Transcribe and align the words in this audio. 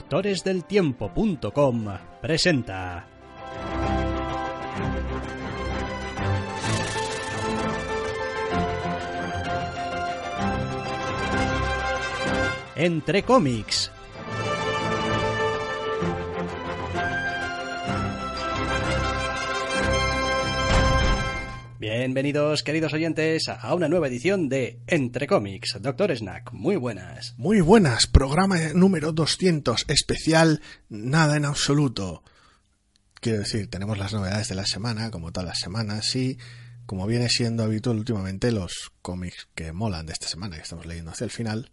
doctoresdeltiempo.com 0.00 1.98
presenta. 2.20 3.06
Entre 12.74 13.22
cómics 13.22 13.92
Bienvenidos, 21.80 22.62
queridos 22.62 22.92
oyentes, 22.92 23.48
a 23.48 23.74
una 23.74 23.88
nueva 23.88 24.08
edición 24.08 24.50
de 24.50 24.82
Entre 24.86 25.26
Cómics. 25.26 25.78
Doctor 25.80 26.14
Snack, 26.14 26.52
muy 26.52 26.76
buenas. 26.76 27.32
Muy 27.38 27.62
buenas, 27.62 28.06
programa 28.06 28.58
número 28.74 29.12
200, 29.12 29.86
especial 29.88 30.60
Nada 30.90 31.38
en 31.38 31.46
absoluto. 31.46 32.22
Quiero 33.14 33.38
decir, 33.38 33.70
tenemos 33.70 33.96
las 33.96 34.12
novedades 34.12 34.48
de 34.48 34.56
la 34.56 34.66
semana, 34.66 35.10
como 35.10 35.32
todas 35.32 35.48
las 35.48 35.58
semanas, 35.58 36.14
y 36.16 36.36
como 36.84 37.06
viene 37.06 37.30
siendo 37.30 37.62
habitual 37.62 37.96
últimamente, 37.96 38.52
los 38.52 38.92
cómics 39.00 39.48
que 39.54 39.72
molan 39.72 40.04
de 40.04 40.12
esta 40.12 40.28
semana, 40.28 40.56
que 40.56 40.62
estamos 40.64 40.84
leyendo 40.84 41.12
hacia 41.12 41.24
el 41.24 41.30
final. 41.30 41.72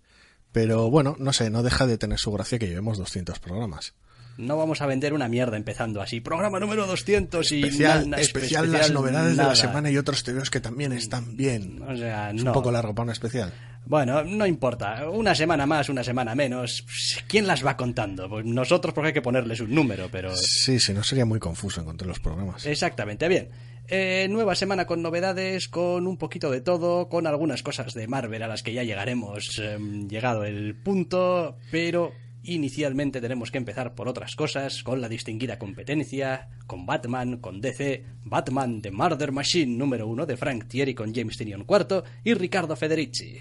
Pero 0.53 0.89
bueno, 0.89 1.17
no 1.19 1.33
sé, 1.33 1.50
no 1.50 1.63
deja 1.63 1.85
de 1.85 1.97
tener 1.97 2.17
su 2.17 2.31
gracia 2.31 2.59
que 2.59 2.69
llevemos 2.69 2.97
200 2.97 3.39
programas 3.39 3.94
no 4.38 4.58
vamos 4.58 4.82
a 4.82 4.86
vender 4.86 5.14
una 5.14 5.28
mierda 5.28 5.58
empezando 5.58 6.02
así. 6.02 6.22
Programa 6.22 6.60
número 6.60 6.86
200 6.86 7.52
y... 7.52 7.64
Especial, 7.64 8.14
especial, 8.16 8.72
las 8.72 8.92
novedades 8.92 9.38
de 9.38 9.44
la 9.44 9.56
semana 9.56 9.90
y 9.90 9.98
otros 9.98 10.24
tebeos 10.24 10.50
que 10.50 10.60
también 10.60 10.94
están 10.94 11.36
bien. 11.36 11.82
O 11.82 11.96
sea, 11.96 12.32
es 12.32 12.42
un 12.42 12.54
poco 12.54 12.72
largo 12.72 12.94
para 12.94 13.04
una 13.06 13.14
especial. 13.14 13.54
Bueno, 13.86 14.24
no 14.24 14.46
importa. 14.46 15.10
Una 15.10 15.34
semana 15.34 15.66
más, 15.66 15.90
una 15.90 16.04
semana 16.04 16.36
menos. 16.36 16.86
¿Quién 17.28 17.48
las 17.48 17.66
va 17.66 17.78
contando? 17.78 18.30
Pues 18.30 18.46
nosotros 18.46 18.94
porque 18.94 19.08
hay 19.08 19.14
que 19.14 19.22
ponerles 19.22 19.62
un 19.62 19.74
número, 19.74 20.10
pero... 20.12 20.36
Sí, 20.36 20.80
sí, 20.80 20.94
no 20.94 21.04
sería 21.04 21.26
muy 21.26 21.40
confuso 21.40 21.82
encontrar 21.82 22.08
los 22.08 22.20
programas. 22.20 22.66
Exactamente, 22.66 23.28
bien. 23.28 23.50
Eh, 23.90 24.28
nueva 24.30 24.56
semana 24.56 24.86
con 24.86 25.02
novedades, 25.02 25.70
con 25.70 26.08
un 26.08 26.18
poquito 26.18 26.52
de 26.52 26.60
todo, 26.60 27.08
con 27.08 27.26
algunas 27.26 27.64
cosas 27.64 27.94
de 27.94 28.08
Marvel 28.08 28.44
a 28.44 28.48
las 28.48 28.62
que 28.62 28.74
ya 28.74 28.84
llegaremos 28.84 29.60
em, 29.60 30.10
llegado 30.10 30.44
el 30.44 30.76
punto, 30.76 31.58
pero 31.72 32.12
Inicialmente 32.50 33.20
tenemos 33.20 33.52
que 33.52 33.58
empezar 33.58 33.94
por 33.94 34.08
otras 34.08 34.38
cosas, 34.38 34.81
con 34.81 35.02
la 35.02 35.09
distinguida 35.09 35.59
competencia, 35.59 36.48
con 36.66 36.86
Batman, 36.86 37.40
con 37.40 37.59
DC, 37.59 38.06
Batman 38.23 38.81
The 38.81 38.90
Murder 38.90 39.34
Machine 39.34 39.78
número 39.78 40.08
uno 40.08 40.26
de 40.26 40.38
Frank 40.38 40.66
Thierry 40.70 40.95
con 40.95 41.14
James 41.14 41.36
Tynion 41.36 41.66
IV 41.68 42.03
y 42.23 42.34
Ricardo 42.36 42.78
Federici. 42.78 43.40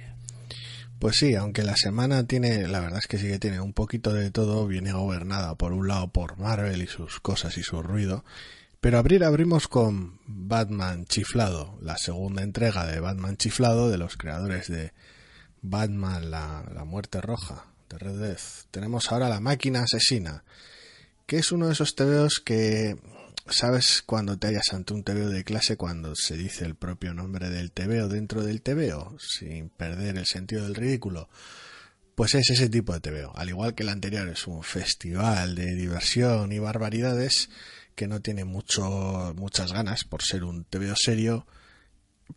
Pues 0.99 1.19
sí, 1.19 1.37
aunque 1.37 1.63
la 1.63 1.77
semana 1.77 2.27
tiene, 2.27 2.67
la 2.67 2.81
verdad 2.81 2.99
es 2.99 3.07
que 3.07 3.19
sí 3.19 3.29
que 3.29 3.39
tiene 3.39 3.61
un 3.61 3.73
poquito 3.73 4.13
de 4.13 4.33
todo, 4.33 4.67
viene 4.67 4.91
gobernada 4.91 5.55
por 5.55 5.73
un 5.73 5.87
lado 5.87 6.09
por 6.09 6.37
Marvel 6.37 6.83
y 6.83 6.89
sus 6.89 7.21
cosas 7.21 7.57
y 7.59 7.63
su 7.63 7.81
ruido, 7.85 8.25
pero 8.81 8.99
abrir 8.99 9.23
abrimos 9.23 9.69
con 9.69 10.19
Batman 10.27 11.05
Chiflado, 11.05 11.79
la 11.81 11.97
segunda 11.97 12.43
entrega 12.43 12.85
de 12.85 12.99
Batman 12.99 13.37
Chiflado 13.37 13.89
de 13.89 13.99
los 13.99 14.17
creadores 14.17 14.67
de 14.67 14.93
Batman 15.63 16.29
la, 16.33 16.69
la 16.75 16.85
Muerte 16.85 17.21
Roja, 17.21 17.67
Tenemos 18.71 19.11
ahora 19.11 19.29
la 19.29 19.41
máquina 19.41 19.83
asesina, 19.83 20.45
que 21.27 21.39
es 21.39 21.53
uno 21.53 21.67
de 21.67 21.73
esos 21.73 21.95
tebeos 21.95 22.41
que 22.45 22.97
sabes 23.49 24.03
cuando 24.05 24.39
te 24.39 24.49
hallas 24.49 24.73
ante 24.73 24.93
un 24.93 25.05
tebeo 25.05 25.29
de 25.29 25.45
clase 25.45 25.77
cuando 25.77 26.15
se 26.15 26.37
dice 26.37 26.65
el 26.65 26.75
propio 26.75 27.15
nombre 27.15 27.51
del 27.51 27.73
tebeo 27.73 28.09
dentro 28.09 28.43
del 28.43 28.63
tebeo, 28.63 29.17
sin 29.19 29.69
perder 29.71 30.17
el 30.17 30.27
sentido 30.27 30.65
del 30.65 30.75
ridículo. 30.75 31.29
Pues 32.15 32.35
es 32.35 32.49
ese 32.51 32.69
tipo 32.69 32.95
de 32.95 33.01
tebeo. 33.01 33.33
Al 33.37 33.51
igual 33.51 33.75
que 33.75 33.83
el 33.83 33.91
anterior 33.91 34.27
es 34.29 34.47
un 34.47 34.63
festival 34.63 35.55
de 35.55 35.75
diversión 35.75 36.51
y 36.53 36.59
barbaridades 36.59 37.51
que 37.95 38.09
no 38.09 38.21
tiene 38.21 38.45
mucho, 38.45 39.35
muchas 39.37 39.73
ganas 39.73 40.05
por 40.05 40.23
ser 40.23 40.45
un 40.45 40.65
tebeo 40.65 40.97
serio, 40.97 41.47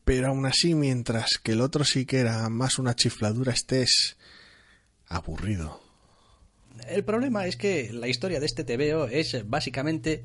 pero 0.06 0.28
aún 0.28 0.46
así 0.46 0.75
mientras 0.75 1.38
que 1.38 1.53
el 1.53 1.62
otro 1.62 1.84
sí 1.84 2.06
que 2.06 2.19
era 2.19 2.48
más 2.50 2.78
una 2.78 2.96
chifladura, 2.96 3.53
este 3.53 3.81
es 3.81 4.18
aburrido. 5.09 5.81
El 6.88 7.03
problema 7.03 7.46
es 7.46 7.58
que 7.58 7.92
la 7.92 8.08
historia 8.08 8.40
de 8.40 8.46
este 8.46 8.64
TVO 8.64 9.08
es 9.08 9.50
básicamente 9.50 10.24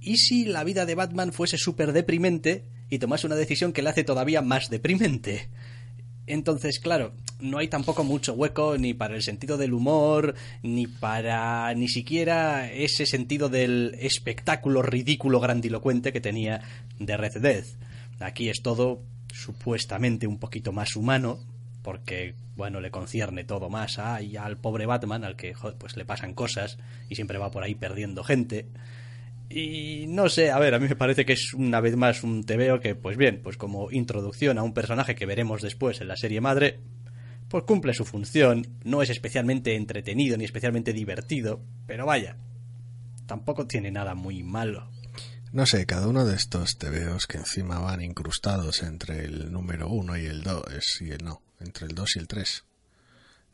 ¿y 0.00 0.18
si 0.18 0.44
la 0.44 0.64
vida 0.64 0.86
de 0.86 0.94
Batman 0.94 1.32
fuese 1.32 1.56
súper 1.56 1.92
deprimente 1.92 2.64
y 2.90 2.98
tomase 2.98 3.26
una 3.26 3.36
decisión 3.36 3.72
que 3.72 3.82
la 3.82 3.90
hace 3.90 4.04
todavía 4.04 4.42
más 4.42 4.68
deprimente? 4.68 5.48
Entonces, 6.26 6.80
claro, 6.80 7.12
no 7.40 7.58
hay 7.58 7.68
tampoco 7.68 8.02
mucho 8.02 8.34
hueco 8.34 8.76
ni 8.78 8.94
para 8.94 9.14
el 9.14 9.22
sentido 9.22 9.56
del 9.56 9.72
humor, 9.72 10.34
ni 10.62 10.86
para 10.86 11.72
ni 11.74 11.88
siquiera 11.88 12.70
ese 12.70 13.06
sentido 13.06 13.48
del 13.48 13.96
espectáculo 14.00 14.82
ridículo 14.82 15.38
grandilocuente 15.38 16.12
que 16.12 16.20
tenía 16.20 16.62
de 16.98 17.16
Red 17.16 17.40
Death. 17.40 17.66
Aquí 18.18 18.48
es 18.48 18.60
todo 18.62 19.02
supuestamente 19.32 20.26
un 20.26 20.38
poquito 20.38 20.72
más 20.72 20.96
humano, 20.96 21.38
porque, 21.86 22.34
bueno, 22.56 22.80
le 22.80 22.90
concierne 22.90 23.44
todo 23.44 23.70
más 23.70 24.00
a, 24.00 24.20
y 24.20 24.36
al 24.36 24.56
pobre 24.56 24.86
Batman, 24.86 25.22
al 25.22 25.36
que 25.36 25.54
pues 25.78 25.96
le 25.96 26.04
pasan 26.04 26.34
cosas 26.34 26.78
y 27.08 27.14
siempre 27.14 27.38
va 27.38 27.52
por 27.52 27.62
ahí 27.62 27.76
perdiendo 27.76 28.24
gente. 28.24 28.66
Y 29.48 30.06
no 30.08 30.28
sé, 30.28 30.50
a 30.50 30.58
ver, 30.58 30.74
a 30.74 30.80
mí 30.80 30.88
me 30.88 30.96
parece 30.96 31.24
que 31.24 31.34
es 31.34 31.54
una 31.54 31.80
vez 31.80 31.94
más 31.94 32.24
un 32.24 32.42
tebeo 32.42 32.80
que, 32.80 32.96
pues 32.96 33.16
bien, 33.16 33.40
pues 33.40 33.56
como 33.56 33.92
introducción 33.92 34.58
a 34.58 34.64
un 34.64 34.74
personaje 34.74 35.14
que 35.14 35.26
veremos 35.26 35.62
después 35.62 36.00
en 36.00 36.08
la 36.08 36.16
serie 36.16 36.40
madre, 36.40 36.80
pues 37.48 37.62
cumple 37.62 37.94
su 37.94 38.04
función, 38.04 38.66
no 38.82 39.00
es 39.00 39.10
especialmente 39.10 39.76
entretenido 39.76 40.36
ni 40.36 40.44
especialmente 40.44 40.92
divertido, 40.92 41.60
pero 41.86 42.04
vaya, 42.04 42.36
tampoco 43.26 43.68
tiene 43.68 43.92
nada 43.92 44.16
muy 44.16 44.42
malo. 44.42 44.90
No 45.52 45.66
sé, 45.66 45.86
cada 45.86 46.08
uno 46.08 46.26
de 46.26 46.34
estos 46.34 46.78
tebeos 46.78 47.28
que 47.28 47.38
encima 47.38 47.78
van 47.78 48.02
incrustados 48.02 48.82
entre 48.82 49.24
el 49.24 49.52
número 49.52 49.88
uno 49.88 50.16
y 50.16 50.26
el 50.26 50.42
dos, 50.42 50.64
y 51.00 51.12
el 51.12 51.24
no, 51.24 51.45
entre 51.60 51.86
el 51.86 51.94
2 51.94 52.16
y 52.16 52.18
el 52.18 52.28
3 52.28 52.64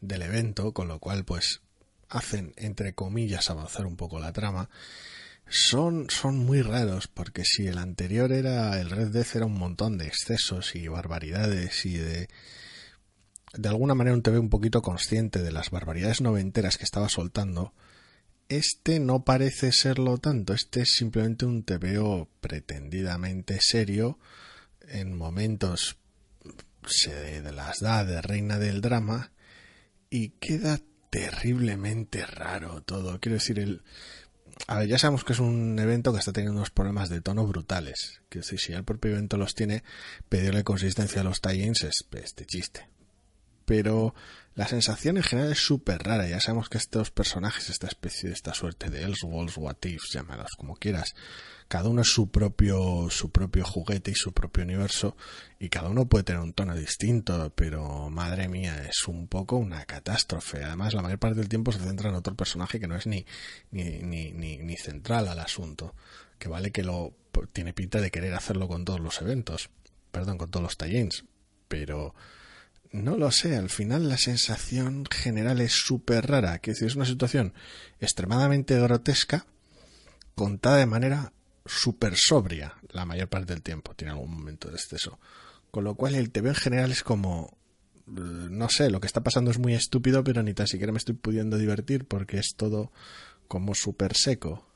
del 0.01 0.23
evento, 0.23 0.73
con 0.73 0.89
lo 0.89 0.99
cual 0.99 1.25
pues 1.25 1.61
hacen 2.09 2.53
entre 2.57 2.95
comillas 2.95 3.51
avanzar 3.51 3.87
un 3.87 3.97
poco 3.97 4.19
la 4.19 4.33
trama. 4.33 4.69
Son, 5.49 6.09
son 6.09 6.39
muy 6.39 6.63
raros 6.63 7.09
porque 7.09 7.45
si 7.45 7.67
el 7.67 7.79
anterior 7.79 8.33
era 8.33 8.81
el 8.81 8.91
Red 8.91 9.09
Death 9.09 9.37
era 9.37 9.47
un 9.47 9.59
montón 9.59 9.99
de 9.99 10.07
excesos 10.07 10.75
y 10.75 10.89
barbaridades 10.89 11.85
y 11.85 11.97
de 11.97 12.29
de 13.55 13.69
alguna 13.69 13.95
manera 13.95 14.17
un 14.17 14.23
TV 14.23 14.39
un 14.39 14.49
poquito 14.49 14.81
consciente 14.83 15.43
de 15.43 15.53
las 15.53 15.71
barbaridades 15.71 16.21
noventeras 16.21 16.79
que 16.79 16.85
estaba 16.85 17.09
soltando, 17.09 17.75
este 18.49 18.99
no 18.99 19.25
parece 19.25 19.73
serlo 19.73 20.19
tanto, 20.19 20.55
este 20.55 20.83
es 20.83 20.93
simplemente 20.93 21.45
un 21.45 21.63
TVO 21.63 22.29
pretendidamente 22.41 23.59
serio 23.61 24.19
en 24.89 25.17
momentos 25.17 25.99
se 26.87 27.43
las 27.53 27.81
da 27.81 28.05
de 28.05 28.21
reina 28.23 28.59
del 28.59 28.81
drama 28.81 29.33
y 30.11 30.31
queda 30.31 30.81
terriblemente 31.11 32.25
raro 32.27 32.83
todo. 32.83 33.21
Quiero 33.21 33.35
decir, 33.35 33.59
el... 33.59 33.83
A 34.67 34.79
ver, 34.79 34.89
ya 34.89 34.99
sabemos 34.99 35.25
que 35.25 35.33
es 35.33 35.41
un 35.41 35.79
evento 35.79 36.13
que 36.13 36.19
está 36.19 36.33
teniendo 36.33 36.59
unos 36.59 36.71
problemas 36.71 37.09
de 37.09 37.21
tono 37.21 37.47
brutales. 37.47 38.21
Que 38.29 38.41
decir, 38.41 38.61
si 38.61 38.73
el 38.73 38.85
propio 38.85 39.13
evento 39.13 39.37
los 39.37 39.55
tiene, 39.55 39.83
pedirle 40.29 40.65
consistencia 40.65 41.23
a 41.23 41.25
los 41.25 41.41
tie-ins 41.41 41.85
es 41.85 42.07
este 42.13 42.47
chiste. 42.47 42.89
pero 43.65 44.15
la 44.55 44.69
sensación 44.69 45.17
en 45.17 45.23
general 45.23 45.53
es 45.53 45.59
súper 45.59 46.03
rara. 46.03 46.29
Ya 46.29 46.41
sabemos 46.41 46.69
que 46.69 46.79
estos 46.79 47.11
personajes, 47.11 47.71
esta 47.71 47.87
especie 47.87 48.29
de 48.29 48.35
esta 48.35 48.53
suerte 48.55 48.91
de 48.91 49.03
Elseworlds, 49.03 49.57
What 49.57 49.85
Ifs, 49.85 50.13
llámalos 50.13 50.51
como 50.59 50.77
quieras, 50.77 51.15
cada 51.73 51.89
uno 51.89 52.03
es 52.03 52.09
su 52.09 52.31
propio, 52.31 53.09
su 53.09 53.31
propio 53.31 53.65
juguete 53.65 54.11
y 54.11 54.15
su 54.15 54.33
propio 54.33 54.63
universo, 54.63 55.17
y 55.59 55.71
cada 55.71 55.89
uno 55.89 56.07
puede 56.07 56.23
tener 56.23 56.43
un 56.43 56.53
tono 56.53 56.77
distinto, 56.77 57.51
pero 57.55 58.11
madre 58.11 58.47
mía, 58.47 58.87
es 58.87 59.09
un 59.09 59.27
poco 59.27 59.57
una 59.57 59.87
catástrofe. 59.87 60.63
Además, 60.65 60.93
la 60.93 61.01
mayor 61.01 61.19
parte 61.19 61.39
del 61.39 61.49
tiempo 61.49 61.73
se 61.73 61.79
centra 61.79 62.11
en 62.11 62.17
otro 62.17 62.35
personaje 62.35 62.79
que 62.79 62.87
no 62.87 62.95
es 62.95 63.07
ni, 63.07 63.25
ni, 63.71 64.03
ni, 64.03 64.33
ni, 64.33 64.59
ni 64.59 64.77
central 64.77 65.29
al 65.29 65.39
asunto. 65.39 65.95
Que 66.39 66.51
vale 66.51 66.73
que 66.73 66.83
lo 66.83 67.15
tiene 67.55 67.73
pinta 67.73 68.03
de 68.03 68.11
querer 68.11 68.35
hacerlo 68.35 68.69
con 68.69 68.85
todos 68.85 69.01
los 69.01 69.23
eventos, 69.23 69.71
perdón, 70.11 70.37
con 70.37 70.51
todos 70.51 70.65
los 70.65 70.77
tie 70.77 71.09
pero 71.69 72.15
no 72.91 73.17
lo 73.17 73.31
sé, 73.31 73.57
al 73.57 73.71
final 73.71 74.11
la 74.11 74.19
sensación 74.19 75.07
general 75.11 75.63
es 75.63 75.73
súper 75.73 76.27
rara, 76.27 76.59
que 76.59 76.73
es 76.73 76.97
una 76.97 77.07
situación 77.07 77.55
extremadamente 77.99 78.79
grotesca, 78.79 79.47
contada 80.35 80.77
de 80.77 80.85
manera 80.85 81.33
súper 81.65 82.17
sobria 82.17 82.75
la 82.91 83.05
mayor 83.05 83.29
parte 83.29 83.53
del 83.53 83.63
tiempo, 83.63 83.95
tiene 83.95 84.13
algún 84.13 84.33
momento 84.33 84.69
de 84.69 84.77
exceso. 84.77 85.19
Con 85.71 85.85
lo 85.85 85.95
cual 85.95 86.15
el 86.15 86.31
TV 86.31 86.51
en 86.51 86.55
general 86.55 86.91
es 86.93 87.03
como, 87.03 87.57
eh, 88.07 88.11
no 88.51 88.69
sé, 88.69 88.91
lo 88.91 89.01
que 89.01 89.07
está 89.07 89.23
pasando 89.23 89.51
es 89.51 89.59
muy 89.59 89.75
estúpido, 89.75 90.23
pero 90.25 90.43
ni 90.43 90.55
tan 90.55 90.67
siquiera 90.67 90.93
me 90.93 90.99
estoy 90.99 91.15
pudiendo 91.15 91.57
divertir 91.57 92.05
porque 92.07 92.39
es 92.39 92.55
todo 92.57 92.93
como 93.49 93.75
súper 93.75 94.15
seco. 94.15 94.67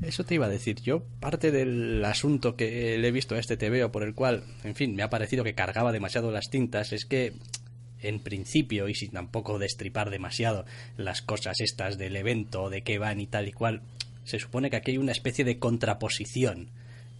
Eso 0.00 0.24
te 0.24 0.34
iba 0.34 0.46
a 0.46 0.50
decir 0.50 0.80
yo. 0.80 1.04
Parte 1.20 1.50
del 1.50 2.04
asunto 2.04 2.56
que 2.56 2.98
le 2.98 3.08
he 3.08 3.12
visto 3.12 3.34
a 3.34 3.38
este 3.38 3.56
TVO 3.56 3.92
por 3.92 4.02
el 4.02 4.14
cual, 4.14 4.44
en 4.64 4.74
fin, 4.74 4.94
me 4.96 5.02
ha 5.02 5.10
parecido 5.10 5.44
que 5.44 5.54
cargaba 5.54 5.92
demasiado 5.92 6.32
las 6.32 6.50
tintas 6.50 6.92
es 6.92 7.04
que, 7.04 7.34
en 8.00 8.20
principio, 8.20 8.88
y 8.88 8.94
sin 8.94 9.12
tampoco 9.12 9.60
destripar 9.60 10.10
demasiado 10.10 10.64
las 10.96 11.22
cosas 11.22 11.60
estas 11.60 11.98
del 11.98 12.16
evento, 12.16 12.68
de 12.68 12.82
qué 12.82 12.98
van 12.98 13.20
y 13.20 13.28
tal 13.28 13.46
y 13.46 13.52
cual, 13.52 13.82
se 14.24 14.38
supone 14.38 14.70
que 14.70 14.76
aquí 14.76 14.92
hay 14.92 14.98
una 14.98 15.12
especie 15.12 15.44
de 15.44 15.58
contraposición 15.58 16.70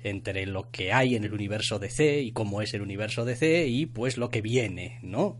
entre 0.04 0.46
lo 0.46 0.70
que 0.70 0.92
hay 0.92 1.14
en 1.14 1.24
el 1.24 1.32
universo 1.32 1.78
DC 1.78 2.22
y 2.22 2.32
cómo 2.32 2.62
es 2.62 2.74
el 2.74 2.82
universo 2.82 3.24
DC 3.24 3.66
y 3.68 3.86
pues 3.86 4.16
lo 4.16 4.30
que 4.30 4.42
viene, 4.42 4.98
¿no? 5.02 5.38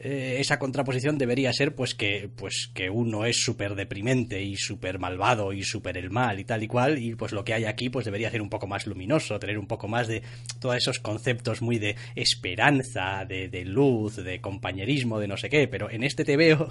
Eh, 0.00 0.38
esa 0.40 0.58
contraposición 0.58 1.18
debería 1.18 1.52
ser 1.52 1.76
pues 1.76 1.94
que 1.94 2.28
pues 2.34 2.68
que 2.74 2.90
uno 2.90 3.24
es 3.26 3.44
súper 3.44 3.76
deprimente 3.76 4.42
y 4.42 4.56
súper 4.56 4.98
malvado 4.98 5.52
y 5.52 5.62
súper 5.62 5.96
el 5.96 6.10
mal 6.10 6.40
y 6.40 6.44
tal 6.44 6.64
y 6.64 6.66
cual 6.66 6.98
y 6.98 7.14
pues 7.14 7.30
lo 7.30 7.44
que 7.44 7.54
hay 7.54 7.64
aquí 7.64 7.90
pues 7.90 8.04
debería 8.04 8.28
ser 8.28 8.42
un 8.42 8.50
poco 8.50 8.66
más 8.66 8.88
luminoso 8.88 9.38
tener 9.38 9.56
un 9.56 9.68
poco 9.68 9.86
más 9.86 10.08
de 10.08 10.22
todos 10.58 10.76
esos 10.76 10.98
conceptos 10.98 11.62
muy 11.62 11.78
de 11.78 11.94
esperanza 12.16 13.24
de, 13.24 13.48
de 13.48 13.64
luz 13.64 14.16
de 14.16 14.40
compañerismo 14.40 15.20
de 15.20 15.28
no 15.28 15.36
sé 15.36 15.48
qué 15.48 15.68
pero 15.68 15.88
en 15.88 16.02
este 16.02 16.24
te 16.24 16.36
veo 16.36 16.68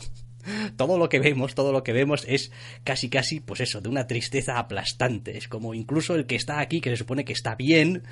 todo 0.77 0.97
lo 0.97 1.09
que 1.09 1.19
vemos, 1.19 1.55
todo 1.55 1.71
lo 1.71 1.83
que 1.83 1.93
vemos 1.93 2.25
es 2.27 2.51
casi 2.83 3.09
casi, 3.09 3.39
pues 3.39 3.61
eso, 3.61 3.81
de 3.81 3.89
una 3.89 4.07
tristeza 4.07 4.57
aplastante. 4.57 5.37
Es 5.37 5.47
como 5.47 5.73
incluso 5.73 6.15
el 6.15 6.25
que 6.25 6.35
está 6.35 6.59
aquí, 6.59 6.81
que 6.81 6.89
se 6.89 6.97
supone 6.97 7.25
que 7.25 7.33
está 7.33 7.55
bien, 7.55 8.03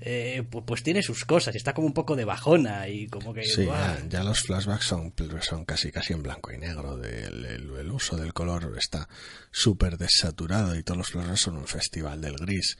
eh, 0.00 0.44
pues, 0.48 0.82
tiene 0.82 1.02
sus 1.02 1.24
cosas, 1.24 1.54
está 1.54 1.74
como 1.74 1.86
un 1.86 1.92
poco 1.92 2.16
de 2.16 2.24
bajona 2.24 2.88
y 2.88 3.08
como 3.08 3.32
que... 3.34 3.44
Sí, 3.44 3.66
ya, 4.08 4.22
los 4.22 4.40
flashbacks 4.40 4.84
son, 4.84 5.12
son 5.40 5.64
casi 5.64 5.90
casi 5.90 6.12
en 6.12 6.22
blanco 6.22 6.52
y 6.52 6.58
negro, 6.58 7.02
el, 7.02 7.90
uso 7.90 8.16
del 8.16 8.34
color 8.34 8.74
está 8.78 9.08
súper 9.50 9.96
desaturado 9.96 10.76
y 10.76 10.82
todos 10.82 10.98
los 10.98 11.08
flashbacks 11.08 11.40
son 11.40 11.56
un 11.56 11.66
festival 11.66 12.20
del 12.20 12.36
gris. 12.36 12.78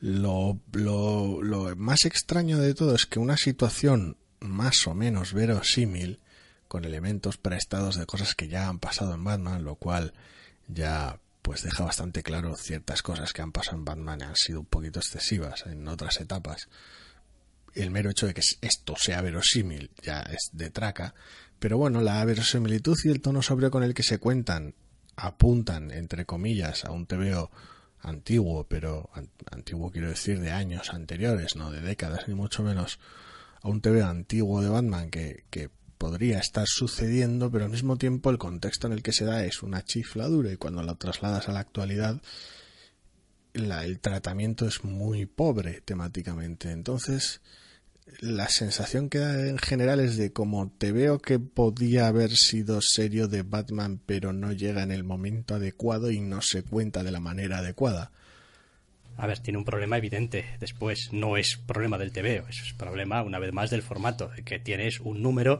Lo, 0.00 0.60
lo, 0.72 1.42
lo 1.42 1.74
más 1.76 2.04
extraño 2.04 2.58
de 2.58 2.74
todo 2.74 2.94
es 2.94 3.06
que 3.06 3.18
una 3.18 3.36
situación 3.36 4.16
más 4.40 4.86
o 4.86 4.94
menos 4.94 5.32
verosímil 5.32 6.20
con 6.76 6.84
elementos 6.84 7.38
prestados 7.38 7.96
de 7.96 8.04
cosas 8.04 8.34
que 8.34 8.48
ya 8.48 8.68
han 8.68 8.80
pasado 8.80 9.14
en 9.14 9.24
Batman, 9.24 9.64
lo 9.64 9.76
cual 9.76 10.12
ya 10.68 11.18
pues 11.40 11.62
deja 11.62 11.84
bastante 11.84 12.22
claro 12.22 12.54
ciertas 12.54 13.00
cosas 13.00 13.32
que 13.32 13.40
han 13.40 13.50
pasado 13.50 13.78
en 13.78 13.86
Batman 13.86 14.20
han 14.20 14.36
sido 14.36 14.60
un 14.60 14.66
poquito 14.66 14.98
excesivas 14.98 15.64
en 15.64 15.88
otras 15.88 16.20
etapas. 16.20 16.68
El 17.72 17.90
mero 17.90 18.10
hecho 18.10 18.26
de 18.26 18.34
que 18.34 18.42
esto 18.60 18.94
sea 18.98 19.22
verosímil 19.22 19.90
ya 20.02 20.20
es 20.20 20.50
de 20.52 20.68
traca, 20.68 21.14
pero 21.58 21.78
bueno, 21.78 22.02
la 22.02 22.22
verosimilitud 22.26 22.98
y 23.04 23.08
el 23.08 23.22
tono 23.22 23.40
sobrio 23.40 23.70
con 23.70 23.82
el 23.82 23.94
que 23.94 24.02
se 24.02 24.18
cuentan 24.18 24.74
apuntan, 25.16 25.90
entre 25.92 26.26
comillas, 26.26 26.84
a 26.84 26.90
un 26.90 27.06
TVO 27.06 27.50
antiguo, 28.02 28.66
pero 28.68 29.08
antiguo 29.50 29.90
quiero 29.90 30.10
decir 30.10 30.40
de 30.40 30.50
años 30.50 30.92
anteriores, 30.92 31.56
no 31.56 31.70
de 31.70 31.80
décadas 31.80 32.28
ni 32.28 32.34
mucho 32.34 32.62
menos, 32.62 33.00
a 33.62 33.68
un 33.70 33.80
TV 33.80 34.02
antiguo 34.02 34.60
de 34.60 34.68
Batman 34.68 35.08
que, 35.08 35.44
que 35.48 35.70
podría 35.98 36.38
estar 36.38 36.66
sucediendo, 36.66 37.50
pero 37.50 37.64
al 37.64 37.70
mismo 37.70 37.96
tiempo 37.96 38.30
el 38.30 38.38
contexto 38.38 38.86
en 38.86 38.92
el 38.92 39.02
que 39.02 39.12
se 39.12 39.24
da 39.24 39.44
es 39.44 39.62
una 39.62 39.84
chifladura 39.84 40.52
y 40.52 40.56
cuando 40.56 40.82
lo 40.82 40.94
trasladas 40.96 41.48
a 41.48 41.52
la 41.52 41.60
actualidad 41.60 42.20
el 43.56 44.00
tratamiento 44.00 44.66
es 44.66 44.84
muy 44.84 45.26
pobre 45.26 45.80
temáticamente. 45.84 46.70
Entonces, 46.70 47.40
la 48.20 48.48
sensación 48.48 49.08
que 49.08 49.18
da 49.18 49.48
en 49.48 49.58
general 49.58 50.00
es 50.00 50.16
de 50.16 50.32
como 50.32 50.70
te 50.70 50.92
veo 50.92 51.18
que 51.18 51.38
podía 51.38 52.06
haber 52.06 52.36
sido 52.36 52.80
serio 52.80 53.28
de 53.28 53.42
Batman, 53.42 54.00
pero 54.04 54.32
no 54.32 54.52
llega 54.52 54.82
en 54.82 54.92
el 54.92 55.04
momento 55.04 55.54
adecuado 55.54 56.10
y 56.10 56.20
no 56.20 56.42
se 56.42 56.62
cuenta 56.62 57.02
de 57.02 57.10
la 57.10 57.20
manera 57.20 57.58
adecuada. 57.58 58.12
A 59.16 59.26
ver, 59.26 59.38
tiene 59.38 59.58
un 59.58 59.64
problema 59.64 59.96
evidente. 59.96 60.44
Después 60.60 61.08
no 61.12 61.36
es 61.36 61.56
problema 61.56 61.98
del 61.98 62.12
TVO, 62.12 62.48
es 62.48 62.74
problema, 62.76 63.22
una 63.22 63.38
vez 63.38 63.52
más, 63.52 63.70
del 63.70 63.82
formato, 63.82 64.30
que 64.44 64.58
tienes 64.58 65.00
un 65.00 65.22
número 65.22 65.58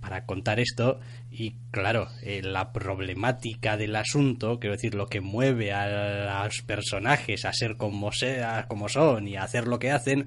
para 0.00 0.26
contar 0.26 0.58
esto 0.58 1.00
y 1.30 1.54
claro, 1.70 2.08
eh, 2.22 2.42
la 2.42 2.72
problemática 2.72 3.76
del 3.76 3.94
asunto, 3.96 4.58
quiero 4.58 4.74
decir, 4.74 4.94
lo 4.94 5.06
que 5.06 5.20
mueve 5.20 5.72
a 5.72 6.44
los 6.44 6.62
personajes 6.62 7.44
a 7.44 7.52
ser 7.52 7.76
como 7.76 8.10
sea, 8.12 8.66
como 8.68 8.88
son 8.88 9.28
y 9.28 9.36
a 9.36 9.44
hacer 9.44 9.68
lo 9.68 9.78
que 9.78 9.92
hacen, 9.92 10.26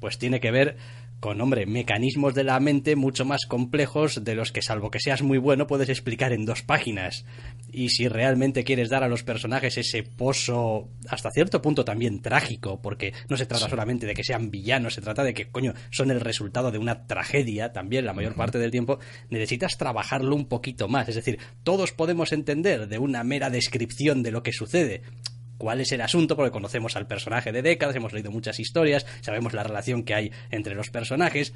pues 0.00 0.18
tiene 0.18 0.40
que 0.40 0.52
ver 0.52 0.76
con, 1.20 1.40
hombre, 1.40 1.66
mecanismos 1.66 2.34
de 2.34 2.44
la 2.44 2.60
mente 2.60 2.94
mucho 2.94 3.24
más 3.24 3.46
complejos 3.46 4.22
de 4.22 4.34
los 4.34 4.52
que, 4.52 4.62
salvo 4.62 4.90
que 4.90 5.00
seas 5.00 5.22
muy 5.22 5.38
bueno, 5.38 5.66
puedes 5.66 5.88
explicar 5.88 6.32
en 6.32 6.44
dos 6.44 6.62
páginas. 6.62 7.24
Y 7.72 7.88
si 7.88 8.08
realmente 8.08 8.64
quieres 8.64 8.90
dar 8.90 9.02
a 9.02 9.08
los 9.08 9.22
personajes 9.22 9.78
ese 9.78 10.02
pozo, 10.02 10.88
hasta 11.08 11.30
cierto 11.30 11.62
punto 11.62 11.84
también 11.84 12.20
trágico, 12.20 12.80
porque 12.80 13.12
no 13.28 13.36
se 13.36 13.46
trata 13.46 13.68
solamente 13.68 14.06
de 14.06 14.14
que 14.14 14.24
sean 14.24 14.50
villanos, 14.50 14.94
se 14.94 15.00
trata 15.00 15.24
de 15.24 15.34
que, 15.34 15.48
coño, 15.48 15.74
son 15.90 16.10
el 16.10 16.20
resultado 16.20 16.70
de 16.70 16.78
una 16.78 17.06
tragedia 17.06 17.72
también 17.72 18.04
la 18.04 18.12
mayor 18.12 18.34
parte 18.34 18.58
del 18.58 18.70
tiempo, 18.70 18.98
necesitas 19.30 19.78
trabajarlo 19.78 20.36
un 20.36 20.46
poquito 20.46 20.88
más. 20.88 21.08
Es 21.08 21.14
decir, 21.14 21.38
todos 21.64 21.92
podemos 21.92 22.32
entender 22.32 22.88
de 22.88 22.98
una 22.98 23.24
mera 23.24 23.50
descripción 23.50 24.22
de 24.22 24.30
lo 24.30 24.42
que 24.42 24.52
sucede 24.52 25.02
cuál 25.58 25.80
es 25.80 25.92
el 25.92 26.00
asunto, 26.00 26.36
porque 26.36 26.50
conocemos 26.50 26.96
al 26.96 27.06
personaje 27.06 27.52
de 27.52 27.62
décadas, 27.62 27.96
hemos 27.96 28.12
leído 28.12 28.30
muchas 28.30 28.60
historias, 28.60 29.06
sabemos 29.20 29.52
la 29.52 29.62
relación 29.62 30.04
que 30.04 30.14
hay 30.14 30.32
entre 30.50 30.74
los 30.74 30.90
personajes, 30.90 31.52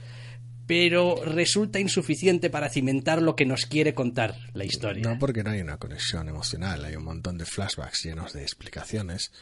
pero 0.66 1.16
resulta 1.24 1.80
insuficiente 1.80 2.48
para 2.48 2.68
cimentar 2.68 3.20
lo 3.22 3.34
que 3.34 3.44
nos 3.44 3.66
quiere 3.66 3.92
contar 3.92 4.36
la 4.54 4.64
historia. 4.64 5.02
No, 5.02 5.18
porque 5.18 5.42
no 5.42 5.50
hay 5.50 5.60
una 5.60 5.78
conexión 5.78 6.28
emocional, 6.28 6.84
hay 6.84 6.94
un 6.94 7.02
montón 7.02 7.38
de 7.38 7.44
flashbacks 7.44 8.04
llenos 8.04 8.32
de 8.32 8.42
explicaciones, 8.42 9.32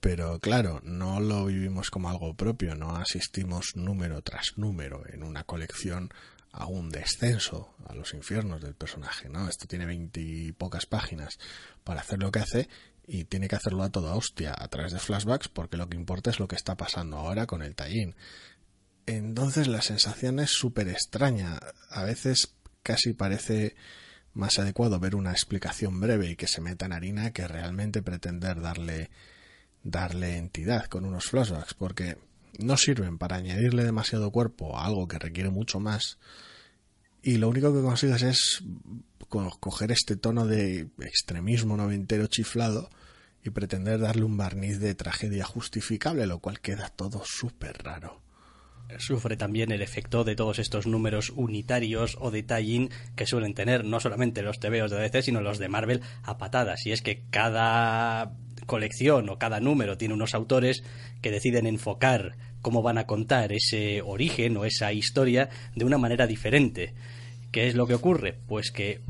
pero 0.00 0.38
claro, 0.38 0.80
no 0.84 1.18
lo 1.18 1.46
vivimos 1.46 1.90
como 1.90 2.10
algo 2.10 2.34
propio, 2.34 2.74
no 2.74 2.96
asistimos 2.96 3.74
número 3.74 4.20
tras 4.20 4.52
número 4.56 5.02
en 5.10 5.22
una 5.22 5.44
colección 5.44 6.12
a 6.52 6.66
un 6.66 6.90
descenso 6.90 7.74
a 7.86 7.94
los 7.94 8.12
infiernos 8.12 8.60
del 8.60 8.74
personaje, 8.74 9.28
¿no? 9.28 9.48
Esto 9.48 9.66
tiene 9.66 9.86
veintipocas 9.86 10.84
páginas 10.84 11.38
para 11.84 12.00
hacer 12.00 12.18
lo 12.18 12.30
que 12.30 12.40
hace 12.40 12.68
y 13.06 13.24
tiene 13.24 13.48
que 13.48 13.56
hacerlo 13.56 13.82
a 13.82 13.90
toda 13.90 14.14
hostia 14.14 14.54
a 14.56 14.68
través 14.68 14.92
de 14.92 14.98
flashbacks 14.98 15.48
porque 15.48 15.76
lo 15.76 15.88
que 15.88 15.96
importa 15.96 16.30
es 16.30 16.38
lo 16.38 16.48
que 16.48 16.56
está 16.56 16.76
pasando 16.76 17.16
ahora 17.16 17.46
con 17.46 17.62
el 17.62 17.74
tallín. 17.74 18.14
Entonces 19.06 19.66
la 19.66 19.82
sensación 19.82 20.38
es 20.38 20.50
súper 20.50 20.88
extraña. 20.88 21.58
A 21.90 22.04
veces 22.04 22.54
casi 22.82 23.12
parece 23.12 23.74
más 24.32 24.58
adecuado 24.58 25.00
ver 25.00 25.16
una 25.16 25.32
explicación 25.32 26.00
breve 26.00 26.30
y 26.30 26.36
que 26.36 26.46
se 26.46 26.60
meta 26.60 26.86
en 26.86 26.92
harina 26.92 27.32
que 27.32 27.48
realmente 27.48 28.02
pretender 28.02 28.60
darle 28.60 29.10
darle 29.82 30.36
entidad 30.36 30.86
con 30.86 31.04
unos 31.04 31.24
flashbacks 31.24 31.74
porque 31.74 32.18
no 32.58 32.76
sirven 32.76 33.18
para 33.18 33.36
añadirle 33.36 33.82
demasiado 33.82 34.30
cuerpo 34.30 34.78
a 34.78 34.84
algo 34.84 35.08
que 35.08 35.18
requiere 35.18 35.50
mucho 35.50 35.80
más 35.80 36.18
y 37.22 37.36
lo 37.36 37.48
único 37.48 37.72
que 37.74 37.82
consigues 37.82 38.22
es 38.22 38.62
coger 39.28 39.92
este 39.92 40.16
tono 40.16 40.46
de 40.46 40.88
extremismo 41.00 41.76
noventero 41.76 42.26
chiflado 42.26 42.90
y 43.44 43.50
pretender 43.50 44.00
darle 44.00 44.24
un 44.24 44.36
barniz 44.36 44.80
de 44.80 44.94
tragedia 44.94 45.44
justificable, 45.44 46.26
lo 46.26 46.40
cual 46.40 46.60
queda 46.60 46.88
todo 46.88 47.22
súper 47.24 47.82
raro. 47.82 48.20
Sufre 48.98 49.36
también 49.36 49.70
el 49.70 49.82
efecto 49.82 50.24
de 50.24 50.34
todos 50.34 50.58
estos 50.58 50.86
números 50.86 51.30
unitarios 51.30 52.16
o 52.20 52.32
de 52.32 52.42
tie 52.42 52.88
que 53.14 53.26
suelen 53.26 53.54
tener 53.54 53.84
no 53.84 54.00
solamente 54.00 54.42
los 54.42 54.58
TVOs 54.58 54.90
de 54.90 54.98
DC, 54.98 55.22
sino 55.22 55.40
los 55.40 55.58
de 55.58 55.68
Marvel 55.68 56.02
a 56.24 56.38
patadas. 56.38 56.84
Y 56.86 56.92
es 56.92 57.00
que 57.00 57.22
cada 57.30 58.32
colección 58.66 59.28
o 59.28 59.38
cada 59.38 59.60
número 59.60 59.96
tiene 59.96 60.14
unos 60.14 60.34
autores 60.34 60.82
que 61.22 61.30
deciden 61.30 61.66
enfocar 61.66 62.36
cómo 62.62 62.82
van 62.82 62.98
a 62.98 63.06
contar 63.06 63.52
ese 63.52 64.02
origen 64.02 64.56
o 64.56 64.64
esa 64.64 64.92
historia 64.92 65.48
de 65.74 65.84
una 65.84 65.98
manera 65.98 66.26
diferente 66.26 66.94
¿Qué 67.50 67.66
es 67.66 67.74
lo 67.74 67.86
que 67.86 67.94
ocurre? 67.94 68.36
Pues 68.46 68.70
que 68.70 69.00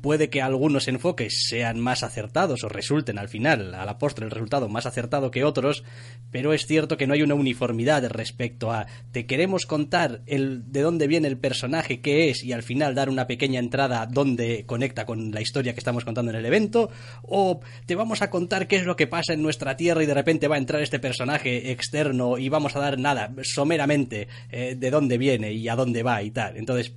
puede 0.00 0.30
que 0.30 0.40
algunos 0.40 0.88
enfoques 0.88 1.46
sean 1.48 1.80
más 1.80 2.02
acertados 2.02 2.64
o 2.64 2.68
resulten 2.68 3.18
al 3.18 3.28
final, 3.28 3.74
a 3.74 3.84
la 3.84 3.98
postre, 3.98 4.24
el 4.24 4.30
resultado 4.30 4.68
más 4.68 4.86
acertado 4.86 5.30
que 5.30 5.44
otros, 5.44 5.84
pero 6.30 6.54
es 6.54 6.66
cierto 6.66 6.96
que 6.96 7.06
no 7.06 7.14
hay 7.14 7.22
una 7.22 7.34
uniformidad 7.34 8.08
respecto 8.08 8.72
a 8.72 8.86
te 9.12 9.26
queremos 9.26 9.66
contar 9.66 10.22
el 10.26 10.72
de 10.72 10.80
dónde 10.80 11.06
viene 11.06 11.28
el 11.28 11.36
personaje, 11.36 12.00
qué 12.00 12.30
es, 12.30 12.42
y 12.42 12.52
al 12.52 12.62
final 12.62 12.94
dar 12.94 13.10
una 13.10 13.26
pequeña 13.26 13.60
entrada 13.60 14.06
donde 14.06 14.64
conecta 14.66 15.04
con 15.04 15.32
la 15.32 15.42
historia 15.42 15.74
que 15.74 15.80
estamos 15.80 16.04
contando 16.04 16.30
en 16.30 16.38
el 16.38 16.46
evento, 16.46 16.90
o 17.22 17.60
te 17.86 17.94
vamos 17.94 18.22
a 18.22 18.30
contar 18.30 18.66
qué 18.66 18.76
es 18.76 18.84
lo 18.84 18.96
que 18.96 19.06
pasa 19.06 19.34
en 19.34 19.42
nuestra 19.42 19.76
tierra 19.76 20.02
y 20.02 20.06
de 20.06 20.14
repente 20.14 20.48
va 20.48 20.56
a 20.56 20.58
entrar 20.58 20.82
este 20.82 20.98
personaje 20.98 21.70
externo 21.70 22.38
y 22.38 22.48
vamos 22.48 22.76
a 22.76 22.80
dar 22.80 22.98
nada, 22.98 23.32
someramente, 23.42 24.28
eh, 24.50 24.74
de 24.76 24.90
dónde 24.90 25.18
viene 25.18 25.52
y 25.52 25.68
a 25.68 25.76
dónde 25.76 26.02
va 26.02 26.22
y 26.22 26.30
tal. 26.30 26.56
Entonces, 26.56 26.94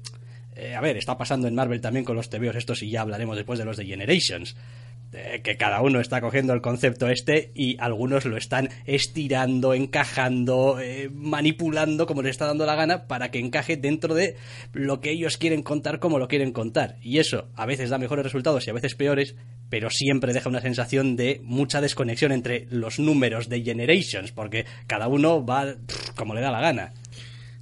eh, 0.56 0.76
a 0.76 0.82
ver, 0.82 0.98
está 0.98 1.18
pasando 1.18 1.48
en 1.48 1.56
Marvel 1.56 1.82
también 1.82 2.06
con 2.06 2.16
los 2.16 2.30
TVOs 2.30 2.56
estos 2.56 2.84
y 2.84 2.90
ya 2.90 3.02
hablaremos 3.02 3.36
después 3.36 3.60
de 3.60 3.66
los 3.66 3.78
de 3.78 3.86
Generations. 3.86 4.56
Que 5.44 5.58
cada 5.58 5.80
uno 5.82 6.00
está 6.00 6.22
cogiendo 6.22 6.54
el 6.54 6.62
concepto 6.62 7.08
este 7.08 7.52
y 7.54 7.78
algunos 7.80 8.26
lo 8.26 8.36
están 8.36 8.70
estirando, 8.88 9.76
encajando, 9.76 10.80
eh, 10.80 11.08
manipulando 11.14 12.08
como 12.08 12.24
les 12.24 12.32
está 12.32 12.48
dando 12.48 12.66
la 12.66 12.74
gana 12.74 13.06
para 13.06 13.30
que 13.30 13.38
encaje 13.38 13.78
dentro 13.78 14.16
de 14.16 14.38
lo 14.72 15.02
que 15.02 15.12
ellos 15.12 15.38
quieren 15.38 15.62
contar 15.62 16.00
como 16.00 16.18
lo 16.18 16.28
quieren 16.28 16.52
contar. 16.52 16.96
Y 17.04 17.20
eso 17.20 17.48
a 17.54 17.68
veces 17.68 17.92
da 17.92 18.00
mejores 18.00 18.26
resultados 18.26 18.66
y 18.66 18.72
a 18.72 18.74
veces 18.74 18.96
peores, 18.96 19.36
pero 19.70 19.92
siempre 19.92 20.34
deja 20.34 20.50
una 20.50 20.62
sensación 20.62 21.16
de 21.16 21.42
mucha 21.44 21.80
desconexión 21.80 22.32
entre 22.32 22.66
los 22.72 22.98
números 22.98 23.50
de 23.50 23.62
Generations, 23.62 24.32
porque 24.32 24.66
cada 24.88 25.08
uno 25.08 25.46
va 25.46 25.76
como 26.16 26.34
le 26.34 26.42
da 26.42 26.50
la 26.50 26.62
gana. 26.62 26.94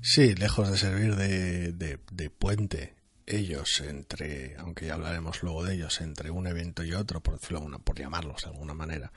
Sí, 0.02 0.34
lejos 0.34 0.72
de 0.72 0.78
servir 0.78 1.16
de, 1.16 1.74
de, 1.74 2.30
puente 2.32 2.96
ellos 3.28 3.82
entre, 3.82 4.56
aunque 4.58 4.88
ya 4.88 4.96
hablaremos 4.96 5.44
luego 5.44 5.64
de 5.64 5.76
ellos, 5.76 6.02
entre 6.02 6.32
un 6.32 6.48
evento 6.48 6.84
y 6.84 6.94
otro, 6.94 7.22
por 7.22 7.40
decirlo 7.40 7.62
por 7.84 8.00
llamarlos 8.00 8.42
de 8.42 8.50
alguna 8.50 8.74
manera. 8.74 9.12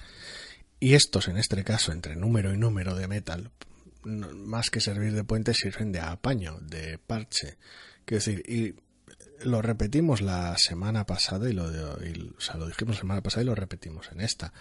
Y 0.79 0.93
estos, 0.93 1.29
en 1.29 1.39
este 1.39 1.65
caso, 1.65 1.91
entre 1.93 2.17
número 2.17 2.53
y 2.53 2.59
número 2.59 2.95
de 2.95 3.09
metal, 3.09 3.51
más 4.05 4.69
que 4.69 4.81
servir 4.81 5.15
de 5.15 5.25
puente, 5.25 5.55
sirven 5.55 5.91
de 5.91 6.01
apaño, 6.01 6.59
de 6.61 6.99
parche. 6.99 7.57
Quiero 8.05 8.23
decir, 8.23 8.43
y 8.47 8.75
lo 9.43 9.63
repetimos 9.63 10.21
la 10.21 10.55
semana 10.59 11.07
pasada 11.07 11.49
y 11.49 11.55
lo, 11.55 11.65
o 11.65 12.41
sea, 12.41 12.57
lo 12.57 12.67
dijimos 12.67 12.97
la 12.97 13.01
semana 13.01 13.23
pasada 13.23 13.43
y 13.43 13.47
lo 13.47 13.55
repetimos 13.55 14.13
en 14.13 14.21
esta. 14.21 14.53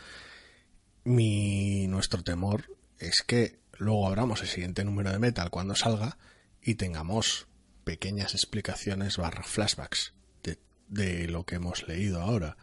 Mi, 1.03 1.85
nuestro 1.87 2.23
temor 2.23 2.65
es 2.97 3.21
que 3.27 3.62
luego 3.83 4.07
abramos 4.07 4.41
el 4.41 4.47
siguiente 4.47 4.83
número 4.83 5.11
de 5.11 5.19
Metal 5.19 5.49
cuando 5.49 5.75
salga 5.75 6.17
y 6.61 6.75
tengamos 6.75 7.47
pequeñas 7.83 8.33
explicaciones 8.33 9.17
barra 9.17 9.43
flashbacks 9.43 10.13
de, 10.43 10.57
de 10.87 11.27
lo 11.27 11.45
que 11.45 11.55
hemos 11.55 11.87
leído 11.87 12.21
ahora 12.21 12.57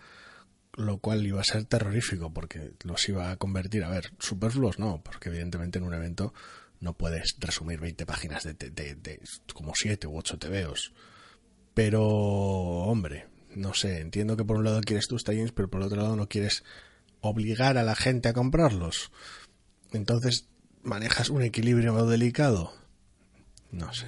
lo 0.74 0.98
cual 0.98 1.26
iba 1.26 1.40
a 1.40 1.44
ser 1.44 1.64
terrorífico 1.64 2.32
porque 2.32 2.72
los 2.84 3.08
iba 3.08 3.30
a 3.30 3.36
convertir, 3.36 3.84
a 3.84 3.90
ver, 3.90 4.12
superfluos 4.18 4.78
no, 4.78 5.02
porque 5.02 5.28
evidentemente 5.28 5.78
en 5.78 5.84
un 5.84 5.94
evento 5.94 6.32
no 6.80 6.94
puedes 6.94 7.36
resumir 7.38 7.80
20 7.80 8.06
páginas 8.06 8.44
de, 8.44 8.54
de, 8.54 8.94
de, 8.94 9.20
como 9.52 9.72
7 9.74 10.06
u 10.06 10.16
8 10.16 10.38
tebeos. 10.38 10.92
Pero, 11.74 12.02
hombre, 12.02 13.26
no 13.54 13.74
sé, 13.74 14.00
entiendo 14.00 14.36
que 14.36 14.44
por 14.44 14.56
un 14.56 14.64
lado 14.64 14.80
quieres 14.80 15.08
tus 15.08 15.24
tie 15.24 15.50
pero 15.52 15.68
por 15.68 15.82
otro 15.82 16.00
lado 16.00 16.16
no 16.16 16.28
quieres 16.28 16.64
obligar 17.20 17.76
a 17.76 17.82
la 17.82 17.94
gente 17.94 18.28
a 18.28 18.32
comprarlos. 18.32 19.12
Entonces 19.92 20.48
manejas 20.82 21.30
un 21.30 21.42
equilibrio 21.42 22.06
delicado. 22.06 22.72
No 23.72 23.92
sé. 23.92 24.06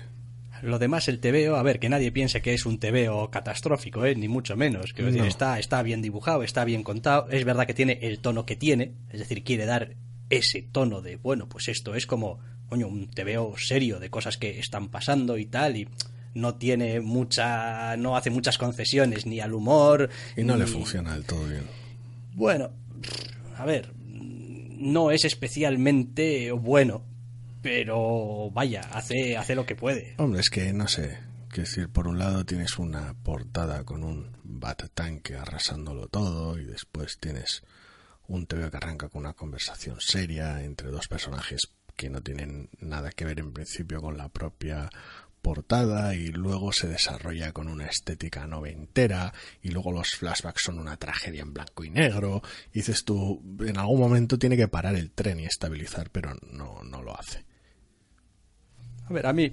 Lo 0.63 0.79
demás, 0.79 1.09
el 1.09 1.19
TVO, 1.19 1.57
a 1.57 1.63
ver, 1.65 1.81
que 1.81 1.89
nadie 1.89 2.13
piense 2.13 2.41
que 2.41 2.55
es 2.55 2.67
un 2.67 2.79
TVO 2.79 3.31
catastrófico, 3.31 4.07
¿eh? 4.07 4.15
ni 4.15 4.29
mucho 4.29 4.57
menos. 4.57 4.93
Que 4.93 5.09
está, 5.27 5.59
está 5.59 5.83
bien 5.83 6.03
dibujado, 6.03 6.45
está 6.45 6.65
bien 6.65 6.85
contado. 6.85 7.29
Es 7.31 7.45
verdad 7.45 7.67
que 7.67 7.75
tiene 7.75 7.99
el 8.03 8.21
tono 8.21 8.47
que 8.47 8.55
tiene, 8.55 8.95
es 9.11 9.19
decir, 9.19 9.43
quiere 9.43 9.67
dar 9.67 9.97
ese 10.31 10.63
tono 10.63 11.03
de, 11.03 11.17
bueno, 11.17 11.49
pues 11.49 11.69
esto 11.69 11.97
es 11.97 12.07
como, 12.07 12.39
coño, 12.69 12.87
un 12.87 13.11
TVO 13.11 13.59
serio 13.59 13.99
de 13.99 14.09
cosas 14.09 14.39
que 14.39 14.61
están 14.61 14.89
pasando 14.89 15.37
y 15.37 15.47
tal, 15.47 15.77
y 15.77 15.89
no 16.35 16.55
tiene 16.55 17.01
mucha, 17.01 17.97
no 17.97 18.17
hace 18.17 18.31
muchas 18.31 18.57
concesiones 18.57 19.27
ni 19.27 19.41
al 19.41 19.55
humor. 19.55 20.11
Y 20.37 20.45
no 20.45 20.57
le 20.57 20.67
funciona 20.67 21.15
del 21.15 21.25
todo 21.25 21.45
bien. 21.45 21.65
Bueno, 22.35 22.71
a 23.57 23.65
ver, 23.65 23.93
no 24.83 25.11
es 25.11 25.25
especialmente 25.25 26.53
bueno, 26.53 27.05
pero 27.63 28.51
vaya, 28.51 28.81
hace, 28.93 29.37
hace 29.37 29.55
lo 29.55 29.65
que 29.65 29.77
puede. 29.77 30.15
Hombre, 30.19 30.41
es 30.41 30.51
que 30.51 30.73
no 30.73 30.89
sé. 30.89 31.19
Que 31.53 31.63
decir, 31.63 31.91
por 31.91 32.09
un 32.09 32.19
lado 32.19 32.47
tienes 32.47 32.79
una 32.79 33.15
portada 33.23 33.85
con 33.85 34.05
un 34.05 34.37
bat 34.43 34.85
tanque 34.95 35.37
arrasándolo 35.37 36.09
todo 36.09 36.59
y 36.59 36.65
después 36.65 37.19
tienes 37.19 37.63
un 38.27 38.47
TV 38.47 38.71
que 38.71 38.79
arranca 38.79 39.11
con 39.11 39.21
una 39.21 39.35
conversación 39.35 40.01
seria 40.01 40.65
entre 40.65 40.89
dos 40.89 41.09
personajes 41.09 41.61
que 41.95 42.09
no 42.09 42.23
tienen 42.23 42.71
nada 42.81 43.11
que 43.11 43.27
ver 43.27 43.39
en 43.39 43.53
principio 43.53 44.01
con 44.01 44.17
la 44.17 44.31
propia 44.31 44.89
portada 45.43 46.15
y 46.15 46.29
luego 46.29 46.73
se 46.73 46.89
desarrolla 46.89 47.53
con 47.53 47.69
una 47.69 47.87
estética 47.87 48.47
noventera 48.47 49.35
y 49.63 49.71
luego 49.71 49.93
los 49.93 50.11
flashbacks 50.11 50.63
son 50.63 50.79
una 50.79 50.97
tragedia 50.97 51.43
en 51.43 51.53
blanco 51.53 51.85
y 51.85 51.91
negro. 51.91 52.43
Y 52.73 52.79
dices 52.79 53.05
tú 53.05 53.43
en 53.61 53.77
algún 53.77 54.01
momento 54.01 54.39
tiene 54.39 54.57
que 54.57 54.69
parar 54.69 54.95
el 54.95 55.11
tren 55.11 55.41
y 55.41 55.45
estabilizar 55.45 56.11
pero 56.11 56.35
no, 56.51 56.83
no 56.85 57.03
lo 57.03 57.19
hace. 57.19 57.45
A 59.07 59.13
ver 59.13 59.27
a 59.27 59.33
mí 59.33 59.53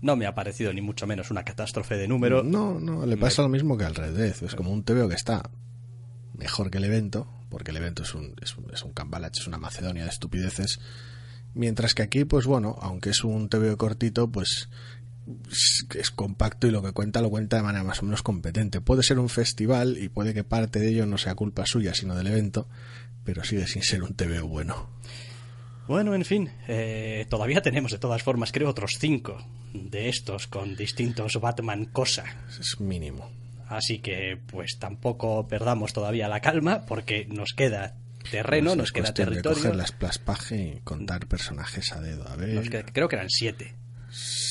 no 0.00 0.16
me 0.16 0.26
ha 0.26 0.34
parecido 0.34 0.72
ni 0.72 0.80
mucho 0.80 1.06
menos 1.06 1.30
una 1.30 1.44
catástrofe 1.44 1.96
de 1.96 2.08
número. 2.08 2.42
No 2.42 2.78
no 2.80 3.04
le 3.04 3.16
pasa 3.16 3.42
lo 3.42 3.48
mismo 3.48 3.76
que 3.76 3.84
al 3.84 3.96
Red 3.96 4.16
Death 4.16 4.42
es 4.44 4.54
como 4.54 4.72
un 4.72 4.84
TVO 4.84 5.08
que 5.08 5.16
está 5.16 5.50
mejor 6.34 6.70
que 6.70 6.78
el 6.78 6.84
evento 6.84 7.28
porque 7.48 7.70
el 7.70 7.78
evento 7.78 8.02
es 8.02 8.14
un, 8.14 8.34
es 8.40 8.56
un, 8.56 8.72
es 8.72 8.82
un 8.82 8.92
cambalache 8.92 9.40
es 9.40 9.46
una 9.46 9.58
macedonia 9.58 10.04
de 10.04 10.10
estupideces. 10.10 10.80
Mientras 11.54 11.94
que 11.94 12.02
aquí, 12.02 12.24
pues 12.24 12.46
bueno, 12.46 12.76
aunque 12.80 13.10
es 13.10 13.24
un 13.24 13.48
TVO 13.48 13.76
cortito, 13.76 14.30
pues 14.30 14.68
es 15.94 16.10
compacto 16.10 16.66
y 16.66 16.70
lo 16.70 16.82
que 16.82 16.92
cuenta 16.92 17.20
lo 17.20 17.30
cuenta 17.30 17.56
de 17.56 17.62
manera 17.62 17.84
más 17.84 18.00
o 18.02 18.04
menos 18.04 18.22
competente. 18.22 18.80
Puede 18.80 19.02
ser 19.02 19.18
un 19.18 19.28
festival 19.28 19.98
y 19.98 20.08
puede 20.08 20.34
que 20.34 20.44
parte 20.44 20.78
de 20.78 20.88
ello 20.88 21.06
no 21.06 21.18
sea 21.18 21.34
culpa 21.34 21.66
suya, 21.66 21.94
sino 21.94 22.14
del 22.14 22.28
evento, 22.28 22.68
pero 23.24 23.44
sigue 23.44 23.66
sin 23.66 23.82
ser 23.82 24.02
un 24.02 24.14
TVO 24.14 24.46
bueno. 24.46 24.88
Bueno, 25.86 26.14
en 26.14 26.24
fin, 26.24 26.50
eh, 26.68 27.26
todavía 27.30 27.62
tenemos 27.62 27.92
de 27.92 27.98
todas 27.98 28.22
formas, 28.22 28.52
creo, 28.52 28.68
otros 28.68 28.98
cinco 28.98 29.38
de 29.72 30.08
estos 30.08 30.46
con 30.46 30.76
distintos 30.76 31.40
Batman 31.40 31.86
cosa. 31.86 32.24
Es 32.60 32.78
mínimo. 32.78 33.30
Así 33.68 33.98
que, 33.98 34.38
pues 34.50 34.78
tampoco 34.78 35.46
perdamos 35.46 35.92
todavía 35.92 36.28
la 36.28 36.40
calma, 36.40 36.84
porque 36.86 37.26
nos 37.26 37.52
queda 37.52 37.96
terreno, 38.30 38.76
nos 38.76 38.92
queda 38.92 39.12
territorio. 39.12 39.56
De 39.56 39.70
coger 39.70 39.76
las 39.76 40.52
y 40.52 40.80
contar 40.84 41.26
personajes 41.26 41.92
a 41.92 42.00
dedo. 42.00 42.28
A 42.28 42.36
ver. 42.36 42.84
creo 42.92 43.08
que 43.08 43.16
eran 43.16 43.30
siete. 43.30 43.74
Sí, 44.10 44.47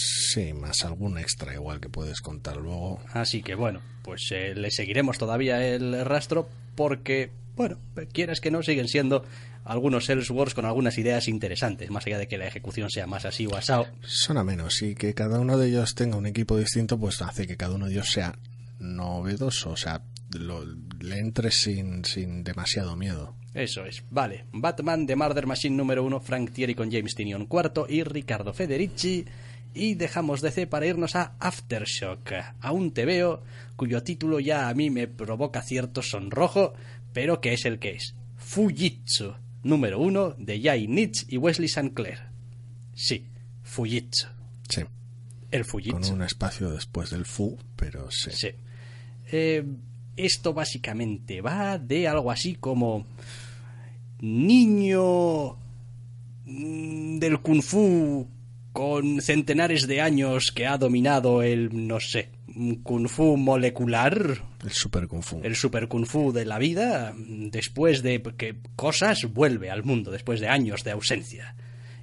más 0.53 0.83
algún 0.83 1.17
extra 1.17 1.53
igual 1.53 1.79
que 1.79 1.89
puedes 1.89 2.21
contar 2.21 2.57
luego. 2.57 2.99
Así 3.13 3.41
que 3.41 3.55
bueno, 3.55 3.81
pues 4.03 4.29
eh, 4.31 4.53
le 4.55 4.71
seguiremos 4.71 5.17
todavía 5.17 5.65
el 5.65 6.05
rastro 6.05 6.47
porque, 6.75 7.31
bueno, 7.55 7.77
quieras 8.13 8.39
que 8.39 8.51
no, 8.51 8.61
siguen 8.63 8.87
siendo 8.87 9.25
algunos 9.65 10.09
Ellsworths 10.09 10.53
con 10.53 10.65
algunas 10.65 10.97
ideas 10.97 11.27
interesantes, 11.27 11.89
más 11.91 12.07
allá 12.07 12.19
de 12.19 12.27
que 12.27 12.37
la 12.37 12.47
ejecución 12.47 12.89
sea 12.89 13.05
más 13.05 13.25
así 13.25 13.45
o 13.45 13.55
asado. 13.55 13.87
Son 14.01 14.37
a 14.37 14.43
menos, 14.43 14.81
y 14.81 14.95
que 14.95 15.13
cada 15.13 15.39
uno 15.39 15.57
de 15.57 15.67
ellos 15.67 15.93
tenga 15.93 16.15
un 16.15 16.25
equipo 16.25 16.57
distinto, 16.57 16.97
pues 16.97 17.21
hace 17.21 17.47
que 17.47 17.57
cada 17.57 17.75
uno 17.75 17.87
de 17.87 17.93
ellos 17.93 18.09
sea 18.09 18.37
novedoso, 18.79 19.71
o 19.71 19.75
sea, 19.75 20.01
le 21.01 21.19
entre 21.19 21.51
sin, 21.51 22.05
sin 22.05 22.43
demasiado 22.43 22.95
miedo. 22.95 23.35
Eso 23.53 23.85
es, 23.85 24.03
vale. 24.09 24.45
Batman 24.53 25.05
de 25.05 25.15
Murder 25.15 25.47
Machine 25.47 25.75
número 25.75 26.03
uno, 26.03 26.19
Frank 26.19 26.51
Thierry 26.51 26.75
con 26.75 26.91
James 26.91 27.15
Tinion 27.15 27.47
cuarto 27.47 27.87
y 27.89 28.03
Ricardo 28.03 28.53
Federici 28.53 29.25
y 29.73 29.95
dejamos 29.95 30.41
DC 30.41 30.67
para 30.67 30.85
irnos 30.85 31.15
a 31.15 31.35
Aftershock, 31.39 32.31
a 32.59 32.71
un 32.71 32.91
TVO 32.91 33.43
cuyo 33.75 34.03
título 34.03 34.39
ya 34.39 34.69
a 34.69 34.73
mí 34.73 34.89
me 34.89 35.07
provoca 35.07 35.61
cierto 35.61 36.01
sonrojo, 36.01 36.73
pero 37.13 37.41
que 37.41 37.53
es 37.53 37.65
el 37.65 37.79
que 37.79 37.91
es. 37.91 38.15
Fujitsu, 38.37 39.35
número 39.63 39.99
uno 39.99 40.31
de 40.37 40.61
Jay 40.61 40.87
Nietzsche 40.87 41.25
y 41.29 41.37
Wesley 41.37 41.67
St. 41.67 41.93
Clair. 41.93 42.19
Sí, 42.93 43.27
Fujitsu. 43.63 44.27
Sí. 44.67 44.81
El 45.51 45.63
Fujitsu. 45.63 45.99
Con 45.99 46.13
un 46.13 46.23
espacio 46.23 46.71
después 46.71 47.09
del 47.09 47.25
Fu, 47.25 47.57
pero 47.75 48.09
sí. 48.11 48.31
Sí. 48.31 48.49
Eh, 49.31 49.63
esto 50.15 50.53
básicamente 50.53 51.41
va 51.41 51.77
de 51.77 52.07
algo 52.07 52.31
así 52.31 52.55
como 52.55 53.05
niño 54.19 55.55
mm, 56.45 57.19
del 57.19 57.39
kung 57.41 57.61
fu 57.61 58.27
con 58.77 59.23
centenares 59.23 59.87
de 59.87 60.01
años 60.01 60.51
que 60.51 60.67
ha 60.67 60.77
dominado 60.77 61.41
el, 61.41 61.87
no 61.87 61.99
sé, 61.99 62.29
kung 62.83 63.07
fu 63.07 63.35
molecular. 63.35 64.43
El 64.63 64.71
super 64.71 65.07
kung 65.07 65.23
fu. 65.23 65.41
El 65.41 65.55
super 65.55 65.87
kung 65.87 66.05
fu 66.05 66.31
de 66.31 66.45
la 66.45 66.59
vida, 66.59 67.11
después 67.17 68.03
de 68.03 68.21
que 68.37 68.57
cosas 68.75 69.33
vuelve 69.33 69.71
al 69.71 69.83
mundo, 69.83 70.11
después 70.11 70.39
de 70.39 70.49
años 70.49 70.83
de 70.83 70.91
ausencia. 70.91 71.55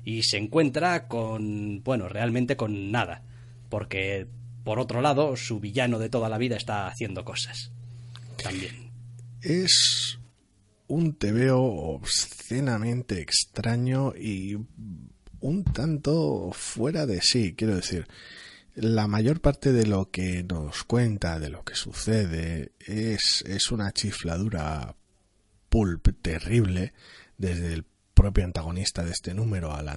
Y 0.05 0.25
se 0.25 0.37
encuentra 0.37 1.07
con, 1.07 1.81
bueno, 1.85 2.09
realmente 2.09 2.57
con 2.57 2.91
nada. 2.91 3.23
Porque 3.69 4.27
por 4.65 4.81
otro 4.81 5.01
lado, 5.01 5.37
su 5.37 5.61
villano 5.61 6.01
de 6.01 6.09
toda 6.09 6.29
la 6.29 6.39
vida 6.39 6.57
está 6.57 6.89
haciendo 6.89 7.25
cosas. 7.25 7.71
También. 8.43 8.91
Es 9.43 10.19
un 10.89 11.15
tebeo 11.15 11.63
obscenamente 11.63 13.21
extraño 13.21 14.13
y 14.17 14.57
un 15.45 15.63
tanto 15.63 16.53
fuera 16.55 17.05
de 17.05 17.21
sí, 17.21 17.55
quiero 17.55 17.77
decir. 17.77 18.09
La 18.75 19.07
mayor 19.07 19.41
parte 19.41 19.73
de 19.73 19.87
lo 19.87 20.11
que 20.11 20.43
nos 20.43 20.85
cuenta, 20.85 21.39
de 21.39 21.51
lo 21.51 21.65
que 21.65 21.75
sucede, 21.75 22.73
es, 22.81 23.45
es 23.47 23.71
una 23.71 23.93
chifladura 23.93 24.97
pulp 25.69 26.09
terrible, 26.23 26.95
desde 27.37 27.75
el 27.75 27.85
propio 28.15 28.45
antagonista 28.45 29.05
de 29.05 29.11
este 29.11 29.35
número 29.35 29.75
al, 29.75 29.89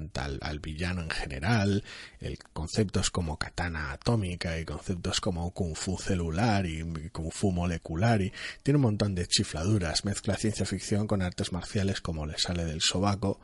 al, 0.42 0.60
villano 0.60 1.02
en 1.02 1.10
general, 1.10 1.84
el 2.20 2.38
conceptos 2.52 3.10
como 3.10 3.38
katana 3.38 3.94
atómica 3.94 4.60
y 4.60 4.66
conceptos 4.66 5.22
como 5.22 5.52
kung 5.52 5.76
fu 5.76 5.98
celular 5.98 6.66
y 6.66 6.84
kung 7.12 7.32
fu 7.32 7.52
molecular 7.52 8.22
y 8.22 8.34
tiene 8.64 8.78
un 8.78 8.84
montón 8.84 9.16
de 9.16 9.28
chifladuras, 9.28 10.04
mezcla 10.04 10.36
ciencia 10.36 10.66
ficción 10.66 11.08
con 11.08 11.22
artes 11.22 11.54
marciales 11.54 12.02
como 12.02 12.26
le 12.26 12.38
sale 12.38 12.66
del 12.66 12.82
sobaco 12.82 13.40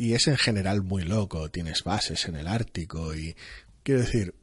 y 0.00 0.14
es 0.14 0.28
en 0.28 0.38
general 0.38 0.82
muy 0.82 1.02
loco, 1.02 1.50
tienes 1.50 1.84
bases 1.84 2.26
en 2.26 2.34
el 2.34 2.46
Ártico 2.46 3.14
y 3.14 3.36
quiero 3.82 4.00
decir, 4.00 4.34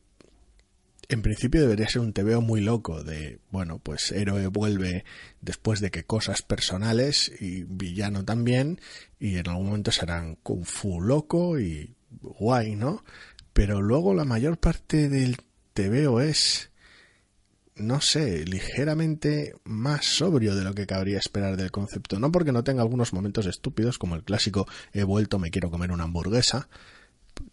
en 1.09 1.23
principio 1.23 1.61
debería 1.61 1.89
ser 1.89 2.03
un 2.03 2.13
tebeo 2.13 2.41
muy 2.41 2.61
loco 2.61 3.03
de, 3.03 3.39
bueno, 3.49 3.79
pues 3.79 4.11
héroe 4.11 4.45
vuelve 4.47 5.03
después 5.41 5.79
de 5.79 5.89
que 5.89 6.03
cosas 6.03 6.43
personales 6.43 7.31
y 7.39 7.63
villano 7.63 8.23
también 8.23 8.79
y 9.19 9.37
en 9.37 9.49
algún 9.49 9.65
momento 9.65 9.91
serán 9.91 10.35
kung 10.43 10.63
fu 10.63 11.01
loco 11.01 11.59
y 11.59 11.95
guay, 12.21 12.75
¿no? 12.75 13.03
Pero 13.53 13.81
luego 13.81 14.13
la 14.13 14.25
mayor 14.25 14.59
parte 14.59 15.09
del 15.09 15.37
tebeo 15.73 16.21
es 16.21 16.69
no 17.79 18.01
sé, 18.01 18.45
ligeramente 18.45 19.55
más 19.63 20.05
sobrio 20.05 20.55
de 20.55 20.63
lo 20.63 20.73
que 20.73 20.87
cabría 20.87 21.19
esperar 21.19 21.57
del 21.57 21.71
concepto. 21.71 22.19
No 22.19 22.31
porque 22.31 22.51
no 22.51 22.63
tenga 22.63 22.81
algunos 22.81 23.13
momentos 23.13 23.45
estúpidos, 23.45 23.97
como 23.97 24.15
el 24.15 24.23
clásico 24.23 24.67
he 24.93 25.03
vuelto, 25.03 25.39
me 25.39 25.51
quiero 25.51 25.69
comer 25.71 25.91
una 25.91 26.05
hamburguesa, 26.05 26.69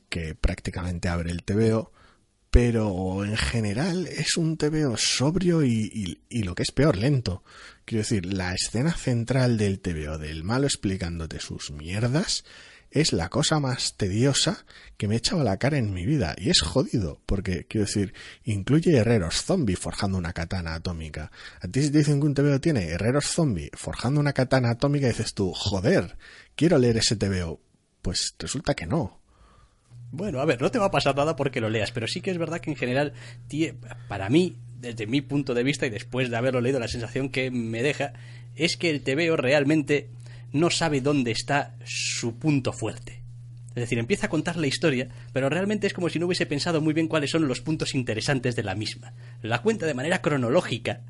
que 0.09 0.35
prácticamente 0.35 1.09
abre 1.09 1.31
el 1.31 1.43
tebeo, 1.43 1.93
pero 2.51 3.25
en 3.25 3.37
general 3.37 4.07
es 4.07 4.37
un 4.37 4.57
TVO 4.57 4.97
sobrio 4.97 5.65
y, 5.65 6.21
lo 6.31 6.55
que 6.55 6.63
es 6.63 6.71
peor, 6.71 6.97
lento. 6.97 7.43
Quiero 7.85 8.03
decir, 8.03 8.33
la 8.33 8.55
escena 8.55 8.93
central 8.93 9.59
del 9.59 9.81
TVO 9.81 10.19
del 10.19 10.45
malo 10.45 10.67
explicándote 10.67 11.41
sus 11.41 11.73
mierdas 11.73 12.45
es 12.95 13.13
la 13.13 13.29
cosa 13.29 13.59
más 13.59 13.97
tediosa 13.97 14.65
que 14.97 15.09
me 15.09 15.17
he 15.17 15.19
echado 15.19 15.41
a 15.41 15.45
la 15.45 15.59
cara 15.59 15.79
en 15.79 15.93
mi 15.93 16.07
vida. 16.07 16.37
Y 16.39 16.51
es 16.51 16.61
jodido, 16.61 17.21
porque, 17.27 17.67
quiero 17.67 17.87
decir, 17.87 18.15
incluye 18.45 18.97
herreros 18.97 19.43
zombie 19.43 19.75
forjando 19.75 20.17
una 20.17 20.33
katana 20.33 20.75
atómica. 20.75 21.33
A 21.61 21.67
ti 21.67 21.83
si 21.83 21.91
te 21.91 21.99
dicen 21.99 22.21
que 22.21 22.27
un 22.27 22.35
TVO 22.35 22.61
tiene 22.61 22.87
herreros 22.87 23.27
zombie 23.27 23.71
forjando 23.75 24.21
una 24.21 24.33
katana 24.33 24.71
atómica, 24.71 25.09
dices 25.09 25.35
tú, 25.35 25.53
joder, 25.53 26.17
quiero 26.55 26.79
leer 26.79 26.99
ese 26.99 27.17
TVO. 27.17 27.61
Pues 28.01 28.37
resulta 28.39 28.75
que 28.75 28.87
no. 28.87 29.21
Bueno, 30.13 30.41
a 30.41 30.45
ver, 30.45 30.63
no 30.63 30.71
te 30.71 30.79
va 30.79 30.87
a 30.87 30.91
pasar 30.93 31.17
nada 31.17 31.35
porque 31.35 31.61
lo 31.61 31.69
leas, 31.69 31.91
pero 31.91 32.07
sí 32.07 32.21
que 32.21 32.31
es 32.31 32.39
verdad 32.39 32.61
que 32.61 32.71
en 32.71 32.77
general, 32.77 33.13
para 34.07 34.29
mí, 34.29 34.57
desde 34.79 35.09
mi 35.09 35.21
punto 35.21 35.53
de 35.53 35.65
vista 35.65 35.87
y 35.87 35.91
después 35.91 36.31
de 36.31 36.37
haberlo 36.37 36.61
leído, 36.61 36.79
la 36.79 36.87
sensación 36.87 37.29
que 37.29 37.51
me 37.51 37.83
deja 37.83 38.13
es 38.55 38.77
que 38.77 38.91
el 38.91 39.03
TVO 39.03 39.37
realmente 39.37 40.11
no 40.55 40.71
sabe 40.71 41.01
dónde 41.01 41.33
está 41.33 41.75
su 41.85 42.39
punto 42.39 42.73
fuerte. 42.73 43.23
Es 43.71 43.83
decir, 43.83 43.99
empieza 43.99 44.27
a 44.27 44.31
contar 44.31 44.57
la 44.57 44.69
historia, 44.69 45.09
pero 45.33 45.51
realmente 45.51 45.89
es 45.89 45.93
como 45.93 46.09
si 46.09 46.21
no 46.21 46.27
hubiese 46.27 46.47
pensado 46.47 46.81
muy 46.81 46.95
bien 46.95 47.09
cuáles 47.09 47.33
son 47.33 47.49
los 47.49 47.61
puntos 47.61 47.95
interesantes 47.97 48.55
de 48.55 48.63
la 48.63 48.77
misma. 48.77 49.15
La 49.43 49.63
cuenta 49.63 49.85
de 49.85 49.95
manera 49.95 50.23
cronológica 50.23 51.03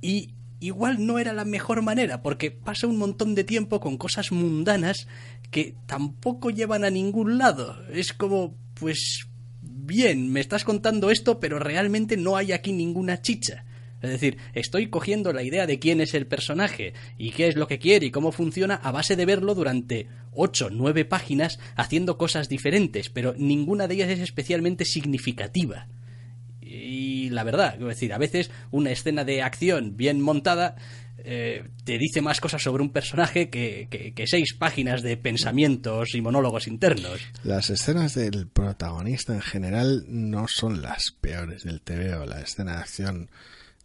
y 0.00 0.30
igual 0.60 1.04
no 1.06 1.18
era 1.18 1.34
la 1.34 1.44
mejor 1.44 1.82
manera, 1.82 2.22
porque 2.22 2.50
pasa 2.50 2.86
un 2.86 2.96
montón 2.96 3.34
de 3.34 3.44
tiempo 3.44 3.80
con 3.80 3.98
cosas 3.98 4.32
mundanas 4.32 5.08
que 5.50 5.74
tampoco 5.84 6.48
llevan 6.48 6.84
a 6.84 6.90
ningún 6.90 7.36
lado. 7.36 7.76
Es 7.92 8.14
como, 8.14 8.56
pues, 8.72 9.26
bien, 9.60 10.32
me 10.32 10.40
estás 10.40 10.64
contando 10.64 11.10
esto, 11.10 11.38
pero 11.38 11.58
realmente 11.58 12.16
no 12.16 12.38
hay 12.38 12.52
aquí 12.52 12.72
ninguna 12.72 13.20
chicha. 13.20 13.66
Es 14.04 14.10
decir, 14.10 14.38
estoy 14.52 14.88
cogiendo 14.88 15.32
la 15.32 15.42
idea 15.42 15.66
de 15.66 15.78
quién 15.78 16.00
es 16.00 16.14
el 16.14 16.26
personaje 16.26 16.92
y 17.18 17.32
qué 17.32 17.48
es 17.48 17.56
lo 17.56 17.66
que 17.66 17.78
quiere 17.78 18.06
y 18.06 18.10
cómo 18.10 18.32
funciona 18.32 18.74
a 18.74 18.92
base 18.92 19.16
de 19.16 19.26
verlo 19.26 19.54
durante 19.54 20.06
ocho, 20.32 20.68
nueve 20.70 21.04
páginas 21.04 21.58
haciendo 21.76 22.18
cosas 22.18 22.48
diferentes, 22.48 23.08
pero 23.10 23.34
ninguna 23.36 23.88
de 23.88 23.94
ellas 23.94 24.10
es 24.10 24.20
especialmente 24.20 24.84
significativa. 24.84 25.88
Y 26.60 27.30
la 27.30 27.44
verdad, 27.44 27.78
decir, 27.78 28.12
a 28.12 28.18
veces 28.18 28.50
una 28.70 28.90
escena 28.90 29.24
de 29.24 29.42
acción 29.42 29.96
bien 29.96 30.20
montada 30.20 30.76
eh, 31.18 31.64
te 31.84 31.96
dice 31.96 32.20
más 32.20 32.40
cosas 32.40 32.62
sobre 32.62 32.82
un 32.82 32.90
personaje 32.90 33.48
que, 33.48 34.14
seis 34.26 34.54
páginas 34.54 35.02
de 35.02 35.16
pensamientos 35.16 36.14
y 36.14 36.20
monólogos 36.20 36.66
internos. 36.66 37.20
Las 37.44 37.70
escenas 37.70 38.14
del 38.14 38.48
protagonista 38.48 39.34
en 39.34 39.40
general 39.40 40.04
no 40.08 40.46
son 40.48 40.82
las 40.82 41.12
peores 41.20 41.64
del 41.64 41.80
TVO. 41.80 42.26
La 42.26 42.40
escena 42.40 42.72
de 42.72 42.78
acción 42.78 43.30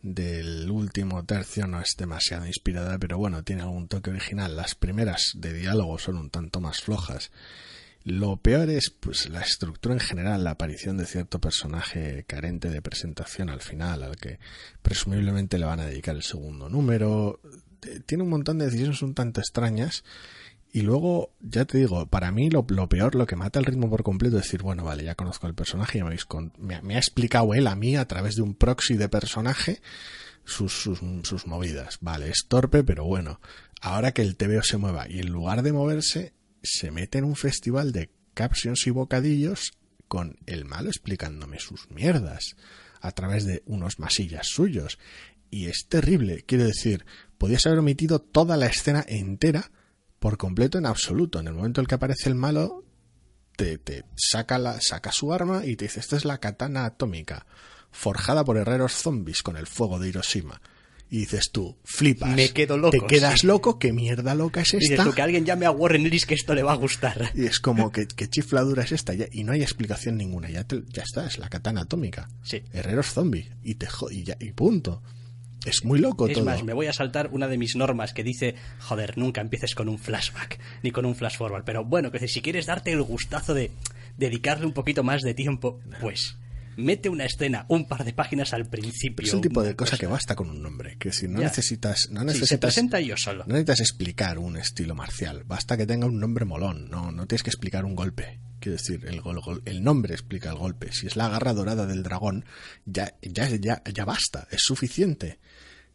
del 0.02 0.70
último 0.72 1.26
tercio 1.26 1.68
no 1.68 1.82
es 1.82 1.96
demasiado 1.98 2.46
inspirada, 2.48 2.98
pero 2.98 3.18
bueno, 3.18 3.44
tiene 3.44 3.64
algún 3.64 3.88
toque 3.88 4.10
original. 4.10 4.56
Las 4.56 4.76
primeras 4.76 5.34
de 5.36 5.54
diálogo 5.54 6.00
son 6.00 6.18
un 6.18 6.30
tanto 6.30 6.62
más 6.62 6.82
flojas 6.82 7.32
lo 8.06 8.38
peor 8.38 8.70
es 8.70 8.90
pues 8.90 9.30
la 9.30 9.42
estructura 9.42 9.94
en 9.94 10.00
general, 10.00 10.44
la 10.44 10.52
aparición 10.52 10.98
de 10.98 11.06
cierto 11.06 11.40
personaje 11.40 12.24
carente 12.28 12.70
de 12.70 12.82
presentación 12.82 13.50
al 13.50 13.62
final, 13.62 14.04
al 14.04 14.16
que 14.16 14.40
presumiblemente 14.82 15.60
le 15.60 15.66
van 15.66 15.82
a 15.82 15.86
dedicar 15.86 16.16
el 16.16 16.24
segundo 16.24 16.70
número. 16.70 17.40
Eh, 17.86 18.00
tiene 18.06 18.24
un 18.24 18.30
montón 18.30 18.58
de 18.58 18.66
decisiones 18.66 19.02
un 19.02 19.14
tanto 19.14 19.42
extrañas. 19.42 20.04
Y 20.72 20.82
luego, 20.82 21.32
ya 21.42 21.66
te 21.66 21.80
digo, 21.80 22.06
para 22.06 22.32
mí 22.32 22.50
lo, 22.50 22.66
peor, 22.66 23.16
lo 23.16 23.26
que 23.26 23.36
mata 23.36 23.60
el 23.60 23.66
ritmo 23.66 23.90
por 23.90 24.04
completo 24.04 24.38
es 24.38 24.44
decir, 24.44 24.62
bueno, 24.62 24.84
vale, 24.84 25.04
ya 25.04 25.16
conozco 25.16 25.48
al 25.48 25.56
personaje, 25.56 25.98
ya 25.98 26.06
me, 26.06 26.16
me, 26.60 26.82
me, 26.82 26.96
ha 26.96 27.00
explicado 27.00 27.56
él 27.56 27.66
a 27.66 27.76
mí 27.76 27.96
a 27.96 28.08
través 28.08 28.36
de 28.36 28.44
un 28.44 28.54
proxy 28.54 28.96
de 28.96 29.10
personaje 29.10 29.82
sus, 30.46 30.74
sus, 30.74 31.00
sus 31.24 31.48
movidas. 31.48 31.98
Vale, 32.02 32.30
es 32.30 32.46
torpe, 32.48 32.84
pero 32.84 33.06
bueno, 33.06 33.40
ahora 33.82 34.12
que 34.12 34.22
el 34.22 34.36
TVO 34.36 34.62
se 34.62 34.78
mueva 34.78 35.10
y 35.10 35.20
en 35.20 35.32
lugar 35.32 35.64
de 35.64 35.74
moverse, 35.74 36.34
se 36.62 36.92
mete 36.92 37.18
en 37.18 37.24
un 37.24 37.36
festival 37.36 37.92
de 37.92 38.12
captions 38.36 38.86
y 38.86 38.92
bocadillos 38.92 39.74
con 40.08 40.38
el 40.46 40.66
malo 40.66 40.90
explicándome 40.90 41.60
sus 41.60 41.90
mierdas 41.90 42.56
a 43.02 43.12
través 43.12 43.46
de 43.46 43.64
unos 43.66 43.98
masillas 44.00 44.48
suyos. 44.48 45.00
Y 45.50 45.66
es 45.66 45.88
terrible, 45.88 46.44
quiero 46.46 46.66
decir, 46.66 47.06
podías 47.40 47.66
haber 47.66 47.80
omitido 47.80 48.20
toda 48.20 48.56
la 48.56 48.68
escena 48.68 49.04
entera 49.08 49.72
por 50.20 50.38
completo 50.38 50.78
en 50.78 50.86
absoluto. 50.86 51.40
En 51.40 51.48
el 51.48 51.54
momento 51.54 51.82
en 51.82 51.84
el 51.84 51.88
que 51.88 51.96
aparece 51.96 52.30
el 52.30 52.36
malo, 52.36 52.84
te, 53.56 53.78
te 53.78 54.06
saca, 54.16 54.58
la, 54.58 54.80
saca 54.82 55.12
su 55.12 55.34
arma 55.34 55.66
y 55.66 55.76
te 55.76 55.86
dice, 55.86 56.00
esta 56.00 56.16
es 56.16 56.26
la 56.26 56.40
katana 56.40 56.86
atómica, 56.86 57.46
forjada 57.92 58.44
por 58.44 58.58
herreros 58.58 58.94
zombies 58.94 59.44
con 59.44 59.58
el 59.58 59.68
fuego 59.68 60.00
de 60.00 60.10
Hiroshima 60.10 60.62
y 61.12 61.20
dices 61.20 61.50
tú, 61.52 61.76
flipas. 61.84 62.36
Me 62.36 62.50
quedo 62.50 62.78
loco. 62.78 62.92
Te 62.92 63.06
quedas 63.08 63.44
loco, 63.44 63.80
qué 63.80 63.92
mierda 63.92 64.36
loca 64.36 64.62
es 64.62 64.74
esta. 64.74 64.78
Dices 64.78 65.04
tú, 65.04 65.12
que 65.14 65.22
alguien 65.22 65.44
llame 65.44 65.66
a 65.66 65.72
Warren 65.72 66.06
Ellis 66.06 66.26
que 66.26 66.36
esto 66.36 66.54
le 66.54 66.62
va 66.62 66.74
a 66.74 66.76
gustar. 66.76 67.32
Y 67.34 67.46
es 67.46 67.60
como, 67.60 67.92
que 67.92 68.06
chifladura 68.06 68.84
es 68.84 68.92
esta? 68.92 69.14
y 69.14 69.44
no 69.44 69.54
hay 69.54 69.62
explicación 69.62 70.18
ninguna, 70.18 70.50
ya, 70.50 70.66
ya 70.90 71.04
está, 71.04 71.26
es 71.26 71.40
la 71.40 71.50
katana 71.50 71.82
atómica. 71.82 72.30
Sí. 72.44 72.62
Herreros 72.74 73.08
zombie, 73.08 73.52
y, 73.64 73.76
te, 73.76 73.88
y, 74.12 74.24
ya, 74.24 74.38
y 74.40 74.52
punto. 74.52 75.02
Es 75.66 75.84
muy 75.84 76.00
loco 76.00 76.28
es 76.28 76.36
todo. 76.36 76.46
más, 76.46 76.64
me 76.64 76.74
voy 76.74 76.88
a 76.88 76.94
saltar 76.94 77.30
una 77.32 77.48
de 77.48 77.58
mis 77.58 77.76
normas 77.76 78.14
que 78.14 78.24
dice, 78.24 78.56
joder, 78.80 79.18
nunca 79.18 79.42
empieces 79.42 79.76
con 79.76 79.90
un 79.90 80.00
flashback, 80.00 80.60
ni 80.84 80.92
con 80.92 81.06
un 81.06 81.16
flash 81.16 81.38
forward. 81.38 81.64
Pero 81.66 81.84
bueno, 81.84 82.12
que 82.12 82.28
si 82.28 82.42
quieres 82.42 82.66
darte 82.66 82.92
el 82.92 83.02
gustazo 83.04 83.54
de 83.54 83.72
dedicarle 84.18 84.66
un 84.66 84.74
poquito 84.74 85.04
más 85.04 85.22
de 85.22 85.34
tiempo, 85.34 85.80
pues 86.00 86.38
mete 86.80 87.10
una 87.10 87.26
escena, 87.26 87.66
un 87.68 87.88
par 87.88 88.06
de 88.06 88.14
páginas 88.14 88.54
al 88.54 88.66
principio. 88.68 89.28
Es 89.28 89.34
un 89.34 89.42
tipo 89.42 89.62
de 89.62 89.76
cosa, 89.76 89.98
que 89.98 90.08
basta 90.08 90.36
con 90.36 90.50
un 90.50 90.62
nombre, 90.62 90.98
que 90.98 91.12
si 91.12 91.28
no 91.28 91.40
necesitas, 91.40 92.10
no 92.10 92.24
necesitas, 92.24 92.50
se 92.50 92.58
presenta 92.58 93.00
yo 93.02 93.18
solo. 93.18 93.44
No 93.46 93.54
necesitas 93.54 93.82
explicar 93.82 94.40
un 94.40 94.58
estilo 94.58 94.96
marcial, 94.96 95.44
basta 95.46 95.78
que 95.78 95.86
tenga 95.86 96.08
un 96.08 96.20
nombre 96.20 96.46
molón, 96.46 96.90
no, 96.90 97.12
no 97.12 97.28
tienes 97.28 97.44
que 97.44 97.50
explicar 97.50 97.86
un 97.86 97.96
golpe. 97.96 98.40
Quiero 98.60 98.78
decir, 98.78 99.06
el, 99.06 99.22
el 99.66 99.84
nombre 99.84 100.14
explica 100.14 100.50
el 100.50 100.58
golpe. 100.58 100.92
Si 100.92 101.08
es 101.08 101.16
la 101.16 101.30
garra 101.30 101.54
dorada 101.54 101.86
del 101.86 102.04
dragón, 102.04 102.46
ya, 102.86 103.16
ya, 103.22 103.48
ya, 103.48 103.82
ya 103.84 104.06
basta, 104.06 104.48
es 104.52 104.62
suficiente. 104.62 105.40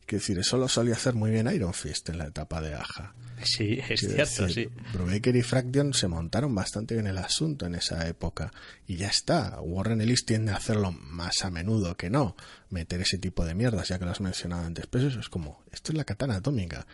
Quiero 0.07 0.21
decir, 0.21 0.39
eso 0.39 0.59
lo 0.59 0.69
solía 0.69 0.95
hacer 0.95 1.15
muy 1.15 1.31
bien 1.31 1.51
Iron 1.55 1.73
Fist 1.73 2.11
en 2.11 2.19
la 2.19 2.27
etapa 2.27 2.61
de 2.61 2.75
Aja. 2.75 3.15
Sí, 3.43 3.79
es 3.89 4.01
cierto, 4.01 4.49
sí. 4.49 4.69
Brubaker 4.93 5.35
y 5.37 5.43
Fraction 5.43 5.93
se 5.93 6.09
montaron 6.09 6.55
bastante 6.55 6.95
bien 6.95 7.07
el 7.07 7.19
asunto 7.19 7.67
en 7.67 7.75
esa 7.75 8.07
época. 8.07 8.53
Y 8.87 8.97
ya 8.97 9.09
está. 9.09 9.61
Warren 9.61 10.01
Ellis 10.01 10.25
tiende 10.25 10.53
a 10.53 10.57
hacerlo 10.57 10.93
más 10.93 11.45
a 11.45 11.51
menudo 11.51 11.97
que 11.97 12.11
no. 12.11 12.37
Meter 12.71 13.01
ese 13.01 13.19
tipo 13.19 13.45
de 13.45 13.55
mierdas, 13.55 13.89
ya 13.89 13.99
que 13.99 14.05
lo 14.05 14.11
has 14.11 14.21
mencionado 14.21 14.65
antes. 14.65 14.87
Pero 14.87 15.09
eso 15.09 15.21
es 15.21 15.29
como, 15.29 15.63
esto 15.73 15.93
es 15.93 15.99
la 15.99 16.05
katana 16.05 16.37
atómica. 16.37 16.87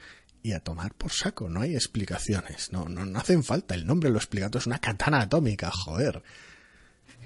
Y 0.42 0.53
a 0.53 0.61
tomar 0.61 0.94
por 0.94 1.12
saco, 1.12 1.48
no 1.48 1.61
hay 1.61 1.74
explicaciones. 1.74 2.72
No, 2.72 2.88
no, 2.88 3.05
no 3.05 3.18
hacen 3.18 3.44
falta. 3.44 3.74
El 3.74 3.87
nombre 3.87 4.09
lo 4.11 4.16
explica 4.16 4.48
todo. 4.48 4.59
Es 4.61 4.66
una 4.66 4.79
katana 4.79 5.20
atómica, 5.20 5.70
joder. 5.70 6.22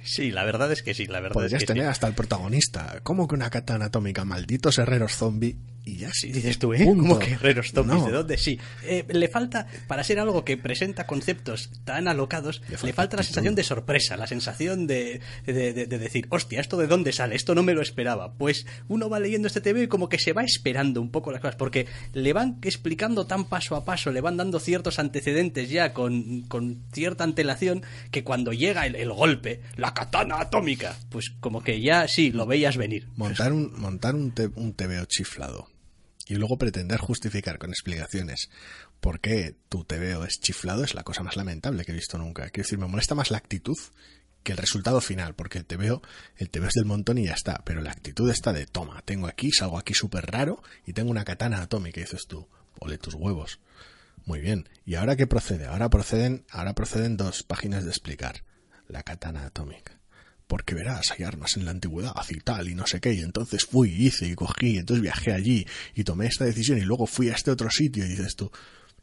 Sí, 0.02 0.30
la 0.30 0.44
verdad 0.44 0.70
es 0.72 0.82
que 0.82 0.94
sí, 0.94 1.06
la 1.06 1.20
verdad 1.20 1.34
Podrías 1.34 1.54
es 1.54 1.60
que 1.60 1.66
tener 1.66 1.84
sí. 1.84 1.88
hasta 1.90 2.06
el 2.08 2.14
protagonista. 2.14 3.00
¿Cómo 3.02 3.26
que 3.28 3.36
una 3.36 3.50
katana 3.50 3.86
atómica? 3.86 4.24
Malditos 4.24 4.78
herreros 4.78 5.12
zombie. 5.16 5.56
Y 5.86 5.96
ya 5.98 6.10
sí. 6.14 6.32
Dices 6.32 6.58
tú, 6.58 6.72
¿eh? 6.72 6.82
Punto. 6.82 7.02
¿Cómo 7.02 7.18
que 7.18 7.32
herreros 7.32 7.70
zombies? 7.72 8.00
No. 8.00 8.06
¿De 8.06 8.12
dónde? 8.12 8.38
Sí. 8.38 8.58
Eh, 8.84 9.04
le 9.06 9.28
falta, 9.28 9.66
para 9.86 10.02
ser 10.02 10.18
algo 10.18 10.42
que 10.42 10.56
presenta 10.56 11.06
conceptos 11.06 11.68
tan 11.84 12.08
alocados, 12.08 12.62
le 12.70 12.78
falta 12.78 12.92
falta, 12.94 13.16
la 13.18 13.22
sensación 13.22 13.54
de 13.54 13.64
sorpresa, 13.64 14.16
la 14.16 14.26
sensación 14.26 14.86
de, 14.86 15.20
de, 15.44 15.72
de- 15.74 15.86
de 15.86 15.98
decir, 15.98 16.26
hostia, 16.30 16.60
¿esto 16.60 16.78
de 16.78 16.86
dónde 16.86 17.12
sale? 17.12 17.34
Esto 17.36 17.54
no 17.54 17.62
me 17.62 17.74
lo 17.74 17.82
esperaba. 17.82 18.32
Pues 18.32 18.64
uno 18.88 19.10
va 19.10 19.20
leyendo 19.20 19.46
este 19.46 19.60
TV 19.60 19.82
y 19.82 19.88
como 19.88 20.08
que 20.08 20.18
se 20.18 20.32
va 20.32 20.42
esperando 20.42 21.02
un 21.02 21.10
poco 21.10 21.30
las 21.32 21.42
cosas, 21.42 21.56
porque 21.56 21.86
le 22.14 22.32
van 22.32 22.58
explicando 22.62 23.26
tan 23.26 23.44
paso 23.44 23.76
a 23.76 23.84
paso, 23.84 24.10
le 24.10 24.22
van 24.22 24.38
dando 24.38 24.60
ciertos 24.60 24.98
antecedentes 24.98 25.68
ya 25.68 25.92
con, 25.92 26.42
con 26.48 26.82
cierta 26.94 27.24
antelación, 27.24 27.82
que 28.10 28.24
cuando 28.24 28.54
llega 28.54 28.86
el, 28.86 28.96
el 28.96 29.12
golpe, 29.12 29.60
la 29.76 29.92
katana 29.92 30.40
atómica, 30.40 30.96
pues 31.10 31.30
como 31.40 31.62
que 31.62 31.82
ya 31.82 32.08
sí, 32.08 32.30
lo 32.32 32.46
veías 32.46 32.78
venir. 32.78 33.06
Montar 33.16 33.52
un, 33.52 33.70
montar 33.78 34.14
un, 34.14 34.30
te- 34.32 34.48
un 34.54 34.72
TVO 34.72 35.04
chiflado 35.04 35.68
y 36.26 36.34
luego 36.34 36.58
pretender 36.58 37.00
justificar 37.00 37.58
con 37.58 37.70
explicaciones 37.70 38.50
por 39.00 39.20
qué 39.20 39.56
tu 39.68 39.84
TVO 39.84 40.24
es 40.24 40.40
chiflado 40.40 40.84
es 40.84 40.94
la 40.94 41.02
cosa 41.02 41.22
más 41.22 41.36
lamentable 41.36 41.84
que 41.84 41.92
he 41.92 41.94
visto 41.94 42.18
nunca. 42.18 42.48
Quiero 42.50 42.64
decir, 42.64 42.78
me 42.78 42.86
molesta 42.86 43.14
más 43.14 43.30
la 43.30 43.38
actitud 43.38 43.76
que 44.42 44.52
el 44.52 44.58
resultado 44.58 45.00
final, 45.00 45.34
porque 45.34 45.58
el 45.58 45.64
TVO, 45.64 46.02
el 46.36 46.50
TVO 46.50 46.66
es 46.66 46.74
del 46.74 46.84
montón 46.84 47.18
y 47.18 47.26
ya 47.26 47.32
está, 47.32 47.62
pero 47.64 47.80
la 47.80 47.90
actitud 47.90 48.30
está 48.30 48.52
de 48.52 48.66
toma, 48.66 49.02
tengo 49.02 49.26
aquí, 49.26 49.50
salgo 49.50 49.78
aquí 49.78 49.94
súper 49.94 50.26
raro 50.26 50.62
y 50.86 50.92
tengo 50.92 51.10
una 51.10 51.24
katana 51.24 51.62
atómica 51.62 52.00
y 52.00 52.04
dices 52.04 52.26
tú, 52.28 52.46
ole 52.78 52.98
tus 52.98 53.14
huevos. 53.14 53.60
Muy 54.26 54.40
bien. 54.40 54.68
¿Y 54.86 54.94
ahora 54.94 55.16
qué 55.16 55.26
procede? 55.26 55.66
Ahora 55.66 55.90
proceden, 55.90 56.44
ahora 56.50 56.74
proceden 56.74 57.16
dos 57.16 57.42
páginas 57.42 57.84
de 57.84 57.90
explicar 57.90 58.44
la 58.88 59.02
katana 59.02 59.44
atómica 59.46 59.93
porque 60.46 60.74
verás, 60.74 61.12
hay 61.12 61.24
armas 61.24 61.56
en 61.56 61.64
la 61.64 61.70
antigüedad 61.70 62.14
y 62.28 62.40
tal, 62.40 62.68
y 62.68 62.74
no 62.74 62.86
sé 62.86 63.00
qué, 63.00 63.14
y 63.14 63.20
entonces 63.20 63.64
fui, 63.64 63.90
hice 63.90 64.26
y 64.26 64.34
cogí, 64.34 64.74
y 64.74 64.78
entonces 64.78 65.02
viajé 65.02 65.32
allí 65.32 65.66
y 65.94 66.04
tomé 66.04 66.26
esta 66.26 66.44
decisión 66.44 66.78
y 66.78 66.82
luego 66.82 67.06
fui 67.06 67.30
a 67.30 67.34
este 67.34 67.50
otro 67.50 67.70
sitio 67.70 68.04
y 68.04 68.08
dices 68.08 68.36
tú, 68.36 68.50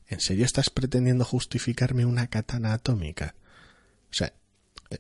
¿en 0.08 0.20
serio 0.20 0.46
estás 0.46 0.70
pretendiendo 0.70 1.26
justificarme 1.26 2.06
una 2.06 2.28
katana 2.28 2.74
atómica? 2.74 3.36
O 4.12 4.14
sea, 4.14 4.34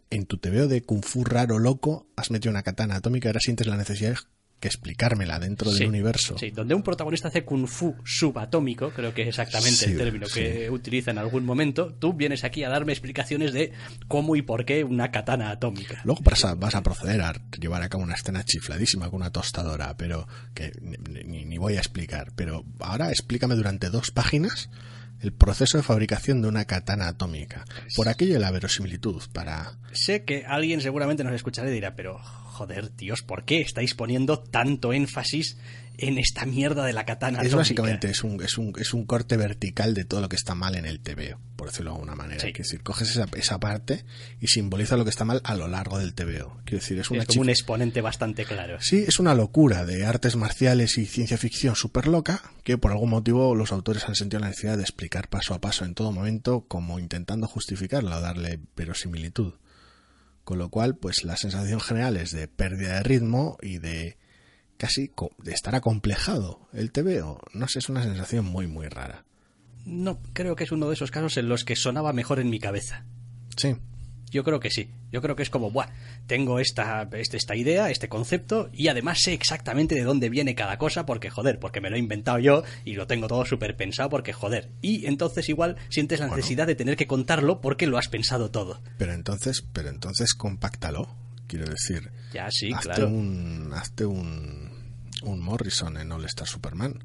en 0.09 0.25
tu 0.25 0.37
TVO 0.37 0.67
de 0.67 0.83
Kung 0.83 1.03
Fu 1.03 1.23
raro 1.23 1.59
loco 1.59 2.07
has 2.15 2.31
metido 2.31 2.51
una 2.51 2.63
katana 2.63 2.95
atómica 2.95 3.27
y 3.27 3.29
ahora 3.29 3.39
sientes 3.41 3.67
la 3.67 3.77
necesidad 3.77 4.15
que 4.61 4.69
explicármela 4.69 5.39
dentro 5.39 5.69
Sí, 5.71 5.79
del 5.79 5.89
universo. 5.89 6.37
Sí, 6.37 6.51
donde 6.51 6.73
un 6.75 6.83
protagonista 6.83 7.27
hace 7.27 7.43
kung 7.43 7.67
fu 7.67 7.95
subatómico, 8.05 8.91
creo 8.91 9.13
que 9.13 9.23
es 9.23 9.27
exactamente 9.29 9.75
Sí, 9.85 9.91
el 9.91 9.97
término 9.97 10.27
que 10.33 10.69
utiliza 10.69 11.11
en 11.11 11.17
algún 11.17 11.43
momento, 11.43 11.93
tú 11.95 12.13
vienes 12.13 12.43
aquí 12.45 12.63
a 12.63 12.69
darme 12.69 12.93
explicaciones 12.93 13.51
de 13.51 13.73
cómo 14.07 14.35
y 14.37 14.41
por 14.43 14.63
qué 14.63 14.83
una 14.85 15.11
katana 15.11 15.49
atómica. 15.51 16.01
Luego 16.05 16.21
vas 16.23 16.45
a, 16.45 16.55
vas 16.55 16.75
a 16.75 16.83
proceder 16.83 17.21
a 17.21 17.33
llevar 17.59 17.81
a 17.81 17.89
cabo 17.89 18.03
una 18.03 18.13
escena 18.15 18.43
chifladísima 18.45 19.09
con 19.09 19.21
una 19.21 19.31
tostadora, 19.31 19.97
pero 19.97 20.27
que 20.53 20.71
ni, 20.79 20.95
ni- 21.25 21.45
ni 21.45 21.57
voy 21.57 21.75
a 21.75 21.79
explicar. 21.79 22.31
Pero 22.35 22.63
ahora 22.79 23.09
explícame 23.09 23.55
durante 23.55 23.89
dos 23.89 24.11
páginas 24.11 24.69
el 25.21 25.33
proceso 25.33 25.77
de 25.77 25.83
fabricación 25.83 26.41
de 26.41 26.47
una 26.47 26.65
katana 26.65 27.07
atómica. 27.07 27.65
Por 27.95 28.09
aquello 28.09 28.33
de 28.33 28.39
la 28.39 28.49
verosimilitud, 28.51 29.21
para... 29.33 29.77
Sé 29.91 30.23
que 30.23 30.45
alguien 30.47 30.81
seguramente 30.81 31.23
nos 31.23 31.33
escuchará 31.33 31.69
y 31.69 31.73
dirá, 31.73 31.95
pero 31.95 32.19
joder, 32.61 32.89
tíos, 32.89 33.23
¿por 33.23 33.43
qué 33.43 33.59
estáis 33.61 33.95
poniendo 33.95 34.39
tanto 34.39 34.93
énfasis 34.93 35.57
en 35.97 36.19
esta 36.19 36.45
mierda 36.45 36.85
de 36.85 36.93
la 36.93 37.05
katana 37.05 37.39
Es 37.39 37.47
atómica? 37.47 37.57
básicamente 37.57 38.11
es 38.11 38.23
un, 38.23 38.39
es, 38.43 38.55
un, 38.59 38.73
es 38.77 38.93
un 38.93 39.05
corte 39.05 39.35
vertical 39.35 39.95
de 39.95 40.05
todo 40.05 40.21
lo 40.21 40.29
que 40.29 40.35
está 40.35 40.53
mal 40.53 40.75
en 40.75 40.85
el 40.85 40.99
TVO, 40.99 41.39
por 41.55 41.69
decirlo 41.69 41.89
de 41.89 41.95
alguna 41.95 42.13
manera. 42.13 42.39
Sí. 42.39 42.53
Quiero 42.53 42.63
decir, 42.67 42.83
coges 42.83 43.09
esa, 43.09 43.25
esa 43.35 43.59
parte 43.59 44.05
y 44.39 44.47
simboliza 44.47 44.95
lo 44.95 45.05
que 45.05 45.09
está 45.09 45.25
mal 45.25 45.41
a 45.43 45.55
lo 45.55 45.67
largo 45.67 45.97
del 45.97 46.13
TVO. 46.13 46.59
Quiero 46.65 46.81
decir, 46.81 46.99
es 46.99 47.09
una 47.09 47.21
es 47.21 47.25
como 47.25 47.41
un 47.41 47.49
exponente 47.49 47.99
bastante 48.01 48.45
claro. 48.45 48.77
Sí, 48.79 49.05
es 49.07 49.17
una 49.19 49.33
locura 49.33 49.83
de 49.83 50.05
artes 50.05 50.35
marciales 50.35 50.99
y 50.99 51.07
ciencia 51.07 51.39
ficción 51.39 51.75
súper 51.75 52.05
loca 52.05 52.43
que 52.63 52.77
por 52.77 52.91
algún 52.91 53.09
motivo 53.09 53.55
los 53.55 53.71
autores 53.71 54.07
han 54.07 54.13
sentido 54.13 54.39
la 54.39 54.49
necesidad 54.49 54.77
de 54.77 54.83
explicar 54.83 55.29
paso 55.29 55.55
a 55.55 55.61
paso 55.61 55.83
en 55.83 55.95
todo 55.95 56.11
momento 56.11 56.65
como 56.67 56.99
intentando 56.99 57.47
justificarla 57.47 58.17
o 58.17 58.21
darle 58.21 58.59
verosimilitud. 58.75 59.55
Con 60.51 60.57
lo 60.57 60.67
cual, 60.67 60.97
pues 60.97 61.23
la 61.23 61.37
sensación 61.37 61.79
general 61.79 62.17
es 62.17 62.31
de 62.31 62.49
pérdida 62.49 62.95
de 62.95 63.03
ritmo 63.03 63.57
y 63.61 63.77
de 63.77 64.17
casi 64.75 65.09
de 65.37 65.53
estar 65.53 65.75
acomplejado. 65.75 66.67
El 66.73 66.91
TVO, 66.91 67.39
no 67.53 67.69
sé, 67.69 67.79
es 67.79 67.87
una 67.87 68.03
sensación 68.03 68.43
muy, 68.43 68.67
muy 68.67 68.89
rara. 68.89 69.23
No, 69.85 70.19
creo 70.33 70.57
que 70.57 70.65
es 70.65 70.73
uno 70.73 70.89
de 70.89 70.95
esos 70.95 71.09
casos 71.09 71.37
en 71.37 71.47
los 71.47 71.63
que 71.63 71.77
sonaba 71.77 72.11
mejor 72.11 72.41
en 72.41 72.49
mi 72.49 72.59
cabeza. 72.59 73.05
Sí, 73.55 73.77
Yo 74.31 74.43
creo 74.43 74.59
que 74.59 74.71
sí. 74.71 74.89
Yo 75.11 75.21
creo 75.21 75.35
que 75.35 75.43
es 75.43 75.49
como, 75.49 75.69
buah, 75.71 75.89
tengo 76.25 76.59
esta, 76.59 77.07
este- 77.13 77.37
esta 77.37 77.55
idea, 77.55 77.89
este 77.91 78.07
concepto, 78.09 78.69
y 78.73 78.87
además 78.87 79.19
sé 79.21 79.33
exactamente 79.33 79.93
de 79.93 80.03
dónde 80.03 80.29
viene 80.29 80.55
cada 80.55 80.77
cosa, 80.77 81.05
porque 81.05 81.29
joder, 81.29 81.59
porque 81.59 81.81
me 81.81 81.89
lo 81.89 81.97
he 81.97 81.99
inventado 81.99 82.39
yo 82.39 82.63
y 82.85 82.93
lo 82.93 83.07
tengo 83.07 83.27
todo 83.27 83.45
súper 83.45 83.75
pensado, 83.75 84.09
porque 84.09 84.31
joder. 84.33 84.69
Y 84.81 85.05
entonces 85.05 85.49
igual 85.49 85.75
sientes 85.89 86.19
la 86.19 86.27
Bueno. 86.27 86.37
necesidad 86.37 86.65
de 86.65 86.75
tener 86.75 86.95
que 86.95 87.07
contarlo 87.07 87.59
porque 87.61 87.87
lo 87.87 87.97
has 87.97 88.07
pensado 88.07 88.49
todo. 88.51 88.81
pero 88.97 89.13
entonces, 89.13 89.63
pero 89.73 89.89
entonces 89.89 90.33
compáctalo. 90.33 91.13
Quiero 91.47 91.65
decir, 91.65 92.09
Ya, 92.33 92.49
sí, 92.49 92.71
hazte 92.71 92.85
claro. 92.87 93.07
un 93.09 93.71
hazte 93.75 94.05
un, 94.05 94.71
un 95.23 95.39
Morrison 95.41 95.97
en 95.97 96.09
All 96.13 96.23
Star 96.25 96.47
Superman. 96.47 97.03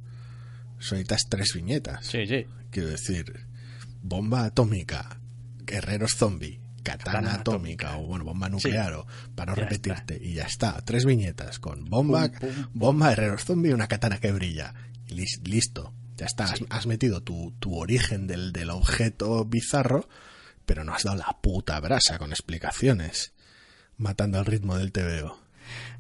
Necesitas 0.79 1.23
tres 1.29 1.53
viñetas. 1.55 2.07
Sí, 2.07 2.27
sí. 2.27 2.47
Quiero 2.71 2.89
decir, 2.91 3.47
bomba 4.03 4.45
atómica, 4.45 5.19
guerreros 5.65 6.15
zombie, 6.17 6.61
katana, 6.93 7.19
Katana 7.19 7.35
atómica, 7.35 7.89
atómica. 7.89 8.05
o 8.05 8.07
bueno, 8.07 8.25
bomba 8.25 8.49
nuclear, 8.49 8.93
o 8.95 9.07
para 9.35 9.53
no 9.53 9.57
Ya 9.57 9.63
repetirte. 9.65 10.19
Y 10.23 10.35
ya 10.35 10.45
está, 10.45 10.81
tres 10.85 11.05
viñetas 11.05 11.59
con 11.59 11.85
bomba, 11.85 12.29
Pum, 12.31 12.39
pum, 12.39 12.67
bomba, 12.73 13.09
guerreros 13.11 13.45
zombie 13.45 13.71
y 13.71 13.75
una 13.75 13.89
katana 13.89 14.19
que 14.19 14.33
brilla. 14.33 14.75
Listo, 15.09 15.93
ya 16.17 16.27
está, 16.27 16.45
has, 16.45 16.61
has 16.71 16.87
metido 16.87 17.23
tu, 17.23 17.53
tu 17.59 17.77
origen 17.77 18.27
del, 18.27 18.53
del 18.53 18.71
objeto 18.71 19.45
bizarro, 19.45 20.09
pero 20.65 20.85
no 20.85 20.95
has 20.95 21.05
dado 21.05 21.17
la 21.19 21.39
puta 21.41 21.79
brasa 21.81 22.19
con 22.19 22.31
explicaciones, 22.31 23.33
matando 23.97 24.39
al 24.39 24.47
ritmo 24.47 24.77
del 24.77 24.93
TVO. 24.93 25.39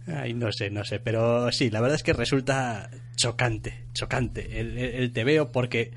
Ay, 0.07 0.35
no 0.35 0.53
sé, 0.53 0.71
no 0.71 0.85
sé, 0.85 1.01
pero 1.01 1.51
sí, 1.51 1.71
la 1.71 1.81
verdad 1.81 1.97
es 1.97 2.03
que 2.05 2.13
resulta 2.13 2.91
chocante, 3.17 3.87
chocante 3.93 4.61
el, 4.61 4.79
el, 4.79 4.95
el 4.95 5.13
TVO 5.13 5.51
porque 5.51 5.93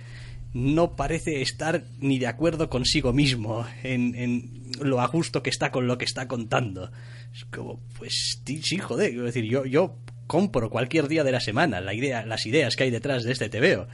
no 0.53 0.95
parece 0.95 1.41
estar 1.41 1.83
ni 1.99 2.19
de 2.19 2.27
acuerdo 2.27 2.69
consigo 2.69 3.13
mismo 3.13 3.65
en, 3.83 4.71
lo 4.81 5.01
a 5.01 5.07
gusto 5.07 5.43
que 5.43 5.49
está 5.49 5.71
con 5.71 5.87
lo 5.87 5.97
que 5.97 6.05
está 6.05 6.27
contando. 6.27 6.91
Es 7.33 7.45
como, 7.45 7.79
pues 7.97 8.41
sí, 8.45 8.77
joder, 8.77 9.09
quiero 9.09 9.25
decir, 9.25 9.45
yo, 9.45 9.65
yo 9.65 9.97
compro 10.27 10.69
cualquier 10.69 11.07
día 11.07 11.23
de 11.23 11.31
la 11.31 11.39
semana 11.39 11.81
la 11.81 11.93
idea, 11.93 12.25
las 12.25 12.45
ideas 12.45 12.75
que 12.75 12.83
hay 12.83 12.91
detrás 12.91 13.23
de 13.23 13.31
este 13.31 13.49
TVO. 13.49 13.87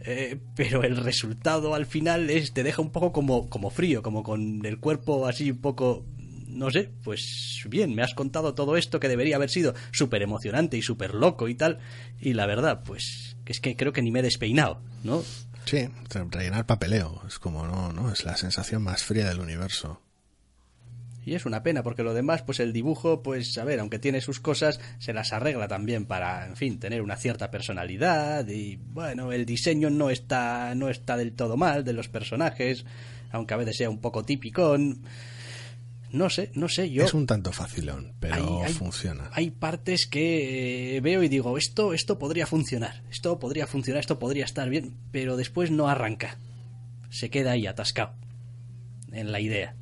Eh, 0.00 0.38
pero 0.54 0.84
el 0.84 0.96
resultado 0.96 1.74
al 1.74 1.86
final 1.86 2.30
es 2.30 2.52
te 2.52 2.62
deja 2.62 2.82
un 2.82 2.92
poco 2.92 3.12
como, 3.12 3.48
como 3.48 3.70
frío, 3.70 4.02
como 4.02 4.22
con 4.22 4.64
el 4.64 4.78
cuerpo 4.78 5.26
así 5.26 5.50
un 5.50 5.60
poco 5.60 6.04
no 6.56 6.70
sé, 6.70 6.90
pues 7.04 7.62
bien, 7.68 7.94
me 7.94 8.02
has 8.02 8.14
contado 8.14 8.54
todo 8.54 8.76
esto 8.76 8.98
que 8.98 9.08
debería 9.08 9.36
haber 9.36 9.50
sido 9.50 9.74
súper 9.92 10.22
emocionante 10.22 10.76
y 10.76 10.82
súper 10.82 11.14
loco 11.14 11.48
y 11.48 11.54
tal, 11.54 11.78
y 12.18 12.32
la 12.32 12.46
verdad, 12.46 12.82
pues 12.84 13.36
es 13.44 13.60
que 13.60 13.76
creo 13.76 13.92
que 13.92 14.02
ni 14.02 14.10
me 14.10 14.20
he 14.20 14.22
despeinado, 14.22 14.80
¿no? 15.04 15.22
Sí, 15.66 15.88
rellenar 16.30 16.64
papeleo, 16.64 17.22
es 17.26 17.40
como, 17.40 17.66
no, 17.66 17.92
no, 17.92 18.12
es 18.12 18.24
la 18.24 18.36
sensación 18.36 18.82
más 18.82 19.02
fría 19.02 19.28
del 19.28 19.40
universo. 19.40 20.00
Y 21.24 21.34
es 21.34 21.44
una 21.44 21.64
pena, 21.64 21.82
porque 21.82 22.04
lo 22.04 22.14
demás, 22.14 22.42
pues 22.42 22.60
el 22.60 22.72
dibujo, 22.72 23.20
pues 23.20 23.58
a 23.58 23.64
ver, 23.64 23.80
aunque 23.80 23.98
tiene 23.98 24.20
sus 24.20 24.38
cosas, 24.38 24.78
se 25.00 25.12
las 25.12 25.32
arregla 25.32 25.66
también 25.66 26.06
para, 26.06 26.46
en 26.46 26.54
fin, 26.54 26.78
tener 26.78 27.02
una 27.02 27.16
cierta 27.16 27.50
personalidad 27.50 28.46
y, 28.46 28.76
bueno, 28.76 29.32
el 29.32 29.44
diseño 29.44 29.90
no 29.90 30.08
está, 30.08 30.72
no 30.76 30.88
está 30.88 31.16
del 31.16 31.32
todo 31.32 31.56
mal 31.56 31.82
de 31.82 31.94
los 31.94 32.08
personajes, 32.08 32.84
aunque 33.32 33.54
a 33.54 33.56
veces 33.56 33.76
sea 33.78 33.90
un 33.90 34.00
poco 34.00 34.24
tipicón. 34.24 35.02
No 36.16 36.30
sé, 36.30 36.50
no 36.54 36.68
sé, 36.68 36.90
yo... 36.90 37.04
Es 37.04 37.12
un 37.14 37.26
tanto 37.26 37.52
facilón, 37.52 38.14
pero 38.20 38.34
Hay- 38.62 38.66
hay- 38.68 38.72
funciona. 38.72 39.28
Hay 39.32 39.50
partes 39.50 40.06
que 40.06 40.96
eh, 40.96 41.00
veo 41.00 41.22
y 41.22 41.28
digo, 41.28 41.58
esto, 41.58 41.92
esto 41.92 42.18
podría 42.18 42.46
funcionar, 42.46 43.02
esto 43.10 43.38
podría 43.38 43.66
funcionar, 43.66 44.00
esto 44.00 44.18
podría 44.18 44.44
estar 44.44 44.68
bien, 44.70 44.96
pero 45.12 45.36
después 45.36 45.70
no 45.70 45.88
arranca. 45.88 46.38
Se 47.10 47.28
queda 47.30 47.52
ahí 47.52 47.66
atascado 47.66 48.14
en 49.12 49.30
la 49.32 49.40
idea. 49.40 49.74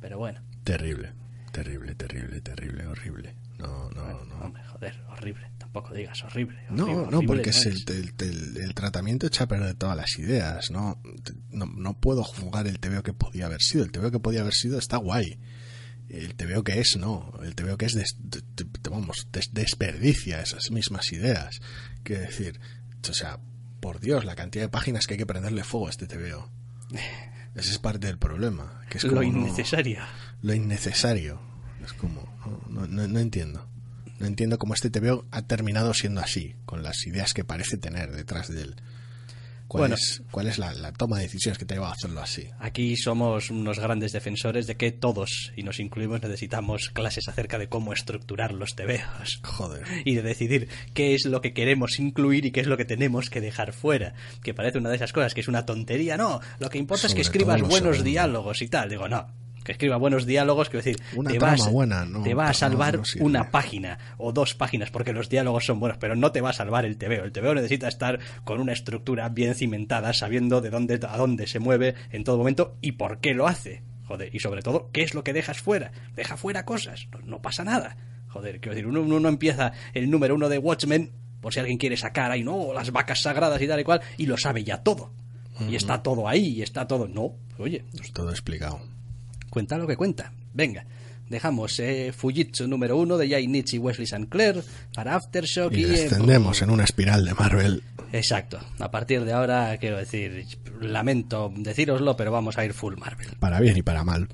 Pero 0.00 0.18
bueno, 0.18 0.40
Terrible, 0.64 1.12
terrible, 1.52 1.94
terrible, 1.94 2.40
terrible, 2.40 2.86
horrible. 2.86 3.34
No, 3.58 3.90
no, 3.90 4.24
no. 4.24 4.34
hombre, 4.44 4.62
joder, 4.64 4.94
horrible. 5.08 5.49
Tampoco 5.72 5.94
digas 5.94 6.22
horrible. 6.24 6.58
No, 6.70 6.84
horrible, 6.84 6.94
no, 7.10 7.18
horrible 7.18 7.26
porque 7.26 7.50
no 7.50 7.56
es 7.56 7.66
el, 7.66 7.84
el- 7.88 8.14
el- 8.18 8.56
el 8.56 8.74
tratamiento 8.74 9.26
echa 9.28 9.44
a 9.44 9.48
perder 9.48 9.74
todas 9.74 9.96
las 9.96 10.18
ideas. 10.18 10.70
No, 10.72 11.00
no, 11.50 11.66
no 11.66 12.00
puedo 12.00 12.24
jugar 12.24 12.66
el 12.66 12.80
TVO 12.80 13.02
que 13.04 13.12
podía 13.12 13.46
haber 13.46 13.62
sido. 13.62 13.84
El 13.84 13.92
TVO 13.92 14.10
que 14.10 14.18
podía 14.18 14.40
haber 14.40 14.54
sido 14.54 14.78
está 14.78 14.96
guay. 14.96 15.38
El 16.08 16.34
TVO 16.34 16.64
que 16.64 16.80
es, 16.80 16.96
no. 16.96 17.32
El 17.44 17.54
TVO 17.54 17.76
que 17.78 17.86
es, 17.86 17.94
des- 17.94 18.16
de- 18.18 18.42
de- 18.56 18.90
vamos, 18.90 19.28
des- 19.32 19.54
desperdicia 19.54 20.40
esas 20.42 20.72
mismas 20.72 21.12
ideas. 21.12 21.60
Quiero 22.02 22.22
decir, 22.22 22.58
o 23.08 23.12
sea, 23.14 23.38
por 23.78 24.00
Dios, 24.00 24.24
la 24.24 24.34
cantidad 24.34 24.64
de 24.64 24.68
páginas 24.70 25.06
que 25.06 25.14
hay 25.14 25.18
que 25.18 25.26
prenderle 25.26 25.62
fuego 25.62 25.86
a 25.86 25.90
este 25.90 26.08
TVO. 26.08 26.50
Ese 27.54 27.70
es 27.70 27.78
parte 27.78 28.08
del 28.08 28.18
problema. 28.18 28.82
Que 28.90 28.98
es 28.98 29.04
lo 29.04 29.10
como 29.10 29.22
no- 29.22 29.38
innecesario. 29.38 30.00
lo 30.42 30.52
innecesario. 30.54 31.40
Es 31.84 31.92
como, 31.92 32.28
no, 32.68 32.86
no, 32.88 33.06
no 33.06 33.18
entiendo. 33.20 33.69
No 34.20 34.26
entiendo 34.26 34.58
cómo 34.58 34.74
este 34.74 34.90
TVO 34.90 35.26
ha 35.30 35.42
terminado 35.42 35.92
siendo 35.94 36.20
así, 36.20 36.54
con 36.66 36.82
las 36.82 37.06
ideas 37.06 37.34
que 37.34 37.42
parece 37.42 37.78
tener 37.78 38.12
detrás 38.12 38.48
de 38.48 38.62
él. 38.62 38.76
¿Cuál 39.66 39.82
Bueno. 39.82 39.94
es, 39.94 40.22
cuál 40.32 40.48
es 40.48 40.58
la, 40.58 40.74
la 40.74 40.92
toma 40.92 41.18
de 41.18 41.22
decisiones 41.22 41.56
que 41.56 41.64
te 41.64 41.74
lleva 41.74 41.88
a 41.90 41.92
hacerlo 41.92 42.20
así? 42.20 42.48
Aquí 42.58 42.96
somos 42.96 43.50
unos 43.50 43.78
grandes 43.78 44.10
defensores 44.10 44.66
de 44.66 44.76
que 44.76 44.90
todos, 44.90 45.52
y 45.56 45.62
nos 45.62 45.78
incluimos, 45.78 46.20
necesitamos 46.20 46.90
clases 46.90 47.28
acerca 47.28 47.56
de 47.56 47.68
cómo 47.68 47.92
estructurar 47.92 48.52
los 48.52 48.74
tebeos. 48.74 49.40
Joder. 49.44 49.84
Y 50.04 50.16
de 50.16 50.22
decidir 50.22 50.68
qué 50.92 51.14
es 51.14 51.24
lo 51.24 51.40
que 51.40 51.52
queremos 51.54 52.00
incluir 52.00 52.46
y 52.46 52.50
qué 52.50 52.60
es 52.60 52.66
lo 52.66 52.76
que 52.76 52.84
tenemos 52.84 53.30
que 53.30 53.40
dejar 53.40 53.72
fuera. 53.72 54.14
Que 54.42 54.54
parece 54.54 54.78
una 54.78 54.90
de 54.90 54.96
esas 54.96 55.12
cosas 55.12 55.34
que 55.34 55.40
es 55.40 55.48
una 55.48 55.64
tontería. 55.64 56.16
No, 56.16 56.40
lo 56.58 56.68
que 56.68 56.78
importa 56.78 57.06
es 57.06 57.14
que 57.14 57.20
escribas 57.22 57.62
buenos 57.62 58.02
diálogos 58.02 58.60
y 58.62 58.68
tal. 58.68 58.90
Digo, 58.90 59.08
no. 59.08 59.32
Que 59.64 59.72
escriba 59.72 59.96
buenos 59.96 60.26
diálogos, 60.26 60.70
quiero 60.70 60.84
decir, 60.84 61.02
Una 61.14 61.30
te, 61.30 61.38
vas, 61.38 61.70
buena, 61.70 62.04
no, 62.04 62.22
te 62.22 62.34
va 62.34 62.48
a 62.48 62.54
salvar 62.54 62.96
no 62.96 63.02
una 63.20 63.50
página 63.50 63.98
o 64.16 64.32
dos 64.32 64.54
páginas 64.54 64.90
porque 64.90 65.12
los 65.12 65.28
diálogos 65.28 65.66
son 65.66 65.80
buenos, 65.80 65.98
pero 65.98 66.16
no 66.16 66.32
te 66.32 66.40
va 66.40 66.50
a 66.50 66.54
salvar 66.54 66.86
el 66.86 66.96
TVO. 66.96 67.24
El 67.24 67.32
TVO 67.32 67.54
necesita 67.54 67.88
estar 67.88 68.20
con 68.44 68.60
una 68.60 68.72
estructura 68.72 69.28
bien 69.28 69.54
cimentada, 69.54 70.12
sabiendo 70.14 70.60
de 70.60 70.70
dónde 70.70 71.00
a 71.06 71.16
dónde 71.16 71.46
se 71.46 71.58
mueve 71.58 71.94
en 72.10 72.24
todo 72.24 72.38
momento 72.38 72.76
y 72.80 72.92
por 72.92 73.20
qué 73.20 73.34
lo 73.34 73.46
hace. 73.46 73.82
Joder, 74.06 74.34
y 74.34 74.40
sobre 74.40 74.62
todo, 74.62 74.90
¿qué 74.92 75.02
es 75.02 75.14
lo 75.14 75.22
que 75.22 75.32
dejas 75.32 75.60
fuera? 75.60 75.92
Deja 76.16 76.36
fuera 76.36 76.64
cosas, 76.64 77.06
no, 77.12 77.20
no 77.20 77.42
pasa 77.42 77.62
nada. 77.62 77.96
Joder, 78.28 78.60
quiero 78.60 78.74
decir, 78.74 78.86
uno, 78.86 79.02
uno 79.02 79.20
no 79.20 79.28
empieza 79.28 79.72
el 79.92 80.10
número 80.10 80.34
uno 80.34 80.48
de 80.48 80.58
Watchmen, 80.58 81.12
por 81.40 81.52
si 81.54 81.60
alguien 81.60 81.78
quiere 81.78 81.96
sacar 81.96 82.30
ahí, 82.30 82.42
no, 82.42 82.72
las 82.72 82.90
vacas 82.92 83.22
sagradas 83.22 83.60
y 83.62 83.68
tal 83.68 83.80
y 83.80 83.84
cual, 83.84 84.00
y 84.18 84.26
lo 84.26 84.36
sabe 84.36 84.64
ya 84.64 84.82
todo. 84.82 85.12
Y 85.68 85.76
está 85.76 86.02
todo 86.02 86.26
ahí, 86.26 86.54
y 86.54 86.62
está 86.62 86.86
todo. 86.86 87.06
No, 87.06 87.34
oye, 87.58 87.84
Pues 87.94 88.12
todo 88.12 88.30
explicado. 88.30 88.80
Cuenta 89.50 89.76
lo 89.78 89.86
que 89.86 89.96
cuenta. 89.96 90.32
Venga, 90.54 90.84
dejamos 91.28 91.78
eh, 91.80 92.12
Fujitsu 92.16 92.66
número 92.66 92.96
uno 92.96 93.16
de 93.18 93.28
Jay 93.28 93.46
Nietzsche 93.46 93.76
y 93.76 93.78
Wesley 93.78 94.04
St. 94.04 94.26
Clair 94.28 94.62
para 94.94 95.14
Aftershock 95.16 95.72
Y 95.72 95.80
y... 95.80 95.84
descendemos 95.84 96.62
en 96.62 96.70
una 96.70 96.84
espiral 96.84 97.24
de 97.24 97.34
Marvel. 97.34 97.82
Exacto. 98.12 98.58
A 98.78 98.90
partir 98.90 99.24
de 99.24 99.32
ahora, 99.32 99.76
quiero 99.78 99.96
decir, 99.98 100.46
lamento 100.80 101.52
decíroslo, 101.56 102.16
pero 102.16 102.32
vamos 102.32 102.58
a 102.58 102.64
ir 102.64 102.72
full 102.72 102.96
Marvel. 102.96 103.28
Para 103.38 103.60
bien 103.60 103.76
y 103.76 103.82
para 103.82 104.02
mal. 104.02 104.28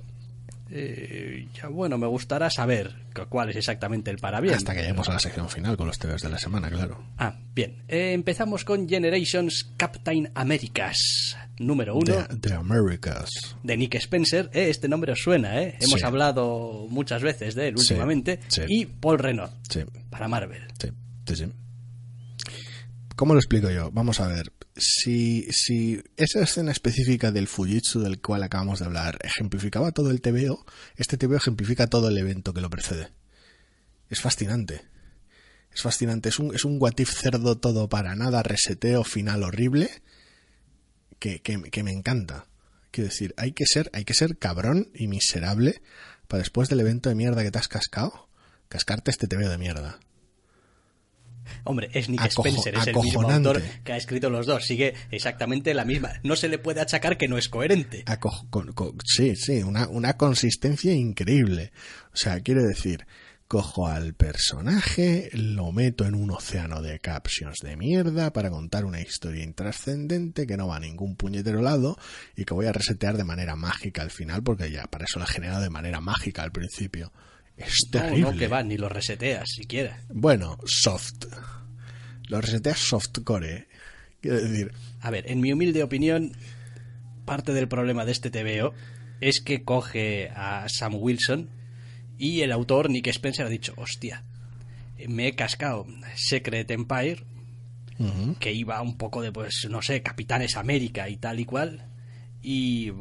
Eh, 0.69 1.47
ya 1.55 1.69
bueno, 1.69 1.97
me 1.97 2.07
gustará 2.09 2.51
saber 2.51 2.93
cu- 3.15 3.27
cuál 3.29 3.51
es 3.51 3.57
exactamente 3.57 4.11
el 4.11 4.17
para 4.19 4.41
bien. 4.41 4.55
Hasta 4.55 4.75
que 4.75 4.81
lleguemos 4.81 5.09
a 5.09 5.13
la 5.13 5.19
sección 5.21 5.49
final 5.49 5.77
con 5.77 5.87
los 5.87 5.99
TVOs 5.99 6.23
de 6.23 6.29
la 6.29 6.39
semana, 6.39 6.69
claro. 6.71 7.01
Ah, 7.19 7.37
bien. 7.55 7.83
Eh, 7.87 8.13
empezamos 8.15 8.65
con 8.65 8.89
Generations 8.89 9.71
Captain 9.77 10.31
Americas 10.35 11.37
número 11.59 11.95
uno. 11.97 12.05
The, 12.29 12.37
The 12.49 12.55
Americas. 12.55 13.31
de 13.63 13.77
Nick 13.77 13.95
Spencer, 13.97 14.51
¿eh? 14.53 14.71
este 14.71 14.89
nombre 14.89 15.13
os 15.13 15.21
suena, 15.21 15.63
¿eh? 15.63 15.77
hemos 15.81 16.01
Sí. 16.01 16.05
hablado 16.07 16.87
muchas 16.91 17.23
veces 17.23 17.55
de 17.55 17.69
él 17.69 17.77
últimamente, 17.77 18.41
sí. 18.49 18.63
y 18.69 18.87
Paul 18.87 19.19
Renault, 19.19 19.53
Sí, 19.71 19.81
para 20.11 20.29
Marvel. 20.29 20.63
sí. 20.81 20.91
¿Cómo 23.17 23.33
lo 23.33 23.41
explico 23.41 23.71
yo? 23.71 23.91
Vamos 23.93 24.21
a 24.21 24.29
ver. 24.29 24.53
Si, 24.77 25.47
si 25.51 26.03
esa 26.19 26.43
escena 26.43 26.71
específica 26.71 27.33
del 27.33 27.49
Fujitsu 27.49 28.01
del 28.01 28.21
cual 28.21 28.43
acabamos 28.43 28.79
de 28.81 28.85
hablar 28.85 29.19
ejemplificaba 29.23 29.91
todo 29.91 30.11
el 30.11 30.21
TVO, 30.21 30.67
este 30.97 31.17
TVO 31.17 31.37
ejemplifica 31.37 31.87
todo 31.87 32.09
el 32.11 32.19
evento 32.19 32.53
que 32.53 32.61
lo 32.61 32.69
precede. 32.69 33.09
Es 34.11 34.21
fascinante. 34.21 34.83
Es 35.75 35.81
fascinante. 35.81 36.29
Es 36.29 36.39
un, 36.39 36.55
es 36.55 36.65
un 36.67 36.77
what 36.79 36.93
if 36.99 37.11
cerdo 37.11 37.57
todo 37.57 37.89
para 37.89 38.15
nada, 38.17 38.43
reseteo 38.43 39.03
final 39.03 39.43
horrible 39.45 39.89
que, 41.19 41.41
que, 41.41 41.61
que 41.71 41.83
me 41.83 41.93
encanta. 41.93 42.47
Quiero 42.91 43.09
decir, 43.11 43.35
hay 43.37 43.53
que 43.53 43.67
ser, 43.67 43.91
hay 43.93 44.05
que 44.05 44.15
ser 44.15 44.39
cabrón 44.39 44.89
y 44.95 45.07
miserable 45.09 45.83
para 46.29 46.39
después 46.43 46.69
del 46.69 46.81
evento 46.81 47.09
de 47.09 47.15
mierda 47.15 47.43
que 47.43 47.51
te 47.51 47.59
has 47.59 47.69
cascado, 47.69 48.29
cascarte 48.69 49.11
este 49.11 49.27
TVO 49.29 49.49
de 49.49 49.59
mierda. 49.59 50.01
Hombre, 51.63 51.89
es 51.93 52.09
Nick 52.09 52.21
Acojo- 52.23 52.49
Spencer, 52.49 52.75
es 52.75 52.87
el 52.89 52.97
mismo 52.97 53.23
autor 53.31 53.63
que 53.85 53.93
ha 53.93 53.97
escrito 53.97 54.31
los 54.31 54.47
dos, 54.47 54.65
sigue 54.67 54.95
exactamente 55.13 55.75
la 55.75 55.85
misma. 55.85 56.15
No 56.25 56.35
se 56.35 56.49
le 56.49 56.59
puede 56.59 56.81
achacar 56.81 57.17
que 57.17 57.29
no 57.29 57.39
es 57.39 57.49
coherente. 57.49 58.03
Aco- 58.07 58.49
con- 58.51 58.73
con- 58.73 58.97
sí, 59.05 59.37
sí, 59.37 59.63
una, 59.63 59.87
una 59.89 60.17
consistencia 60.17 60.93
increíble. 60.93 61.71
O 62.13 62.17
sea, 62.17 62.41
quiere 62.41 62.63
decir, 62.65 63.07
cojo 63.49 63.87
al 63.87 64.15
personaje, 64.15 65.31
lo 65.33 65.71
meto 65.73 66.05
en 66.05 66.15
un 66.15 66.31
océano 66.31 66.83
de 66.83 66.99
captions 66.99 67.59
de 67.63 67.77
mierda 67.77 68.33
para 68.33 68.51
contar 68.51 68.85
una 68.85 69.01
historia 69.01 69.45
intrascendente 69.45 70.47
que 70.47 70.57
no 70.57 70.69
va 70.69 70.77
a 70.77 70.81
ningún 70.81 71.17
puñetero 71.17 71.63
lado 71.63 71.97
y 72.37 72.45
que 72.45 72.55
voy 72.55 72.67
a 72.67 72.73
resetear 72.73 73.17
de 73.17 73.25
manera 73.25 73.55
mágica 73.57 74.03
al 74.03 74.11
final, 74.11 74.43
porque 74.43 74.71
ya 74.71 74.87
para 74.87 75.05
eso 75.05 75.19
la 75.19 75.27
he 75.27 75.29
generado 75.29 75.63
de 75.63 75.71
manera 75.71 76.01
mágica 76.01 76.43
al 76.43 76.53
principio. 76.53 77.13
Es 77.57 77.75
No, 77.87 78.01
terrible. 78.01 78.33
no, 78.33 78.37
que 78.37 78.49
va, 78.49 78.63
ni 78.63 78.77
lo 78.77 78.89
reseteas 78.89 79.49
siquiera. 79.49 80.03
Bueno, 80.09 80.59
soft. 80.67 81.25
Lo 82.29 82.41
reseteas 82.41 82.79
softcore. 82.81 83.55
¿eh? 83.55 83.69
Quiero 84.21 84.41
decir, 84.41 84.73
A 85.01 85.11
ver, 85.11 85.31
en 85.31 85.41
mi 85.41 85.53
humilde 85.53 85.83
opinión, 85.83 86.33
parte 87.25 87.53
del 87.53 87.69
problema 87.69 88.05
de 88.05 88.13
este 88.13 88.31
TVO 88.31 88.75
es 89.21 89.41
que 89.41 89.63
coge 89.63 90.31
a 90.35 90.67
Sam 90.69 90.97
Wilson 90.97 91.49
y 92.19 92.41
el 92.41 92.53
autor 92.53 92.91
Nick 92.91 93.09
Spencer 93.09 93.47
ha 93.47 93.49
dicho, 93.49 93.75
hostia, 93.77 94.25
me 95.09 95.29
he 95.29 95.35
cascado 95.35 95.87
Secret 96.15 96.71
Empire, 96.71 97.25
que 98.41 98.53
iba 98.53 98.81
un 98.83 98.97
poco 98.97 99.23
de, 99.23 99.33
pues, 99.33 99.67
no 99.71 99.83
sé, 99.83 100.03
Capitanes 100.03 100.57
América 100.57 101.09
y 101.09 101.17
tal 101.17 101.41
y 101.41 101.45
cual. 101.45 101.87
Y 102.43 102.93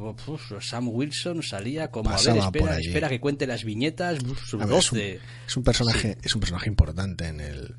Sam 0.60 0.88
Wilson 0.88 1.42
salía 1.42 1.90
como, 1.90 2.10
a 2.10 2.16
ver, 2.16 2.36
Pasaba 2.36 2.78
espera, 2.78 3.08
que 3.08 3.20
cuente 3.20 3.46
las 3.46 3.64
viñetas, 3.64 4.18
uf, 4.24 4.54
A 4.54 4.66
ver, 4.66 4.78
es, 4.78 4.92
un, 4.92 4.98
12. 4.98 5.20
es 5.46 5.56
un 5.56 5.62
personaje 5.62 6.18
es 6.22 6.34
un 6.34 6.40
personaje 6.40 6.68
importante 6.68 7.28
en 7.28 7.40
el 7.40 7.76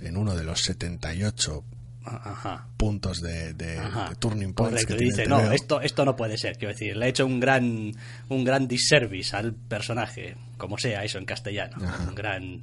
en 0.00 0.16
uno 0.16 0.34
de 0.34 0.44
los 0.44 0.62
78 0.62 1.64
Ajá. 2.04 2.66
puntos 2.76 3.20
de, 3.22 3.54
de- 3.54 3.78
Ajá. 3.78 4.08
de 4.10 4.16
turning 4.16 4.52
points 4.54 4.84
Correcto, 4.84 4.96
que 4.96 5.04
dice, 5.04 5.26
no, 5.26 5.38
TVO". 5.40 5.52
esto, 5.52 5.80
esto 5.80 6.04
no 6.04 6.16
puede 6.16 6.36
ser, 6.38 6.56
quiero 6.56 6.72
decir, 6.74 6.96
le 6.96 7.06
he 7.06 7.08
hecho 7.10 7.26
un 7.26 7.40
gran, 7.40 7.92
un 8.28 8.44
gran 8.44 8.66
disservice 8.68 9.36
al 9.36 9.54
personaje, 9.54 10.36
como 10.56 10.78
sea 10.78 11.04
eso 11.04 11.18
en 11.18 11.24
castellano, 11.24 11.76
Ajá. 11.84 12.04
un 12.08 12.14
gran... 12.14 12.62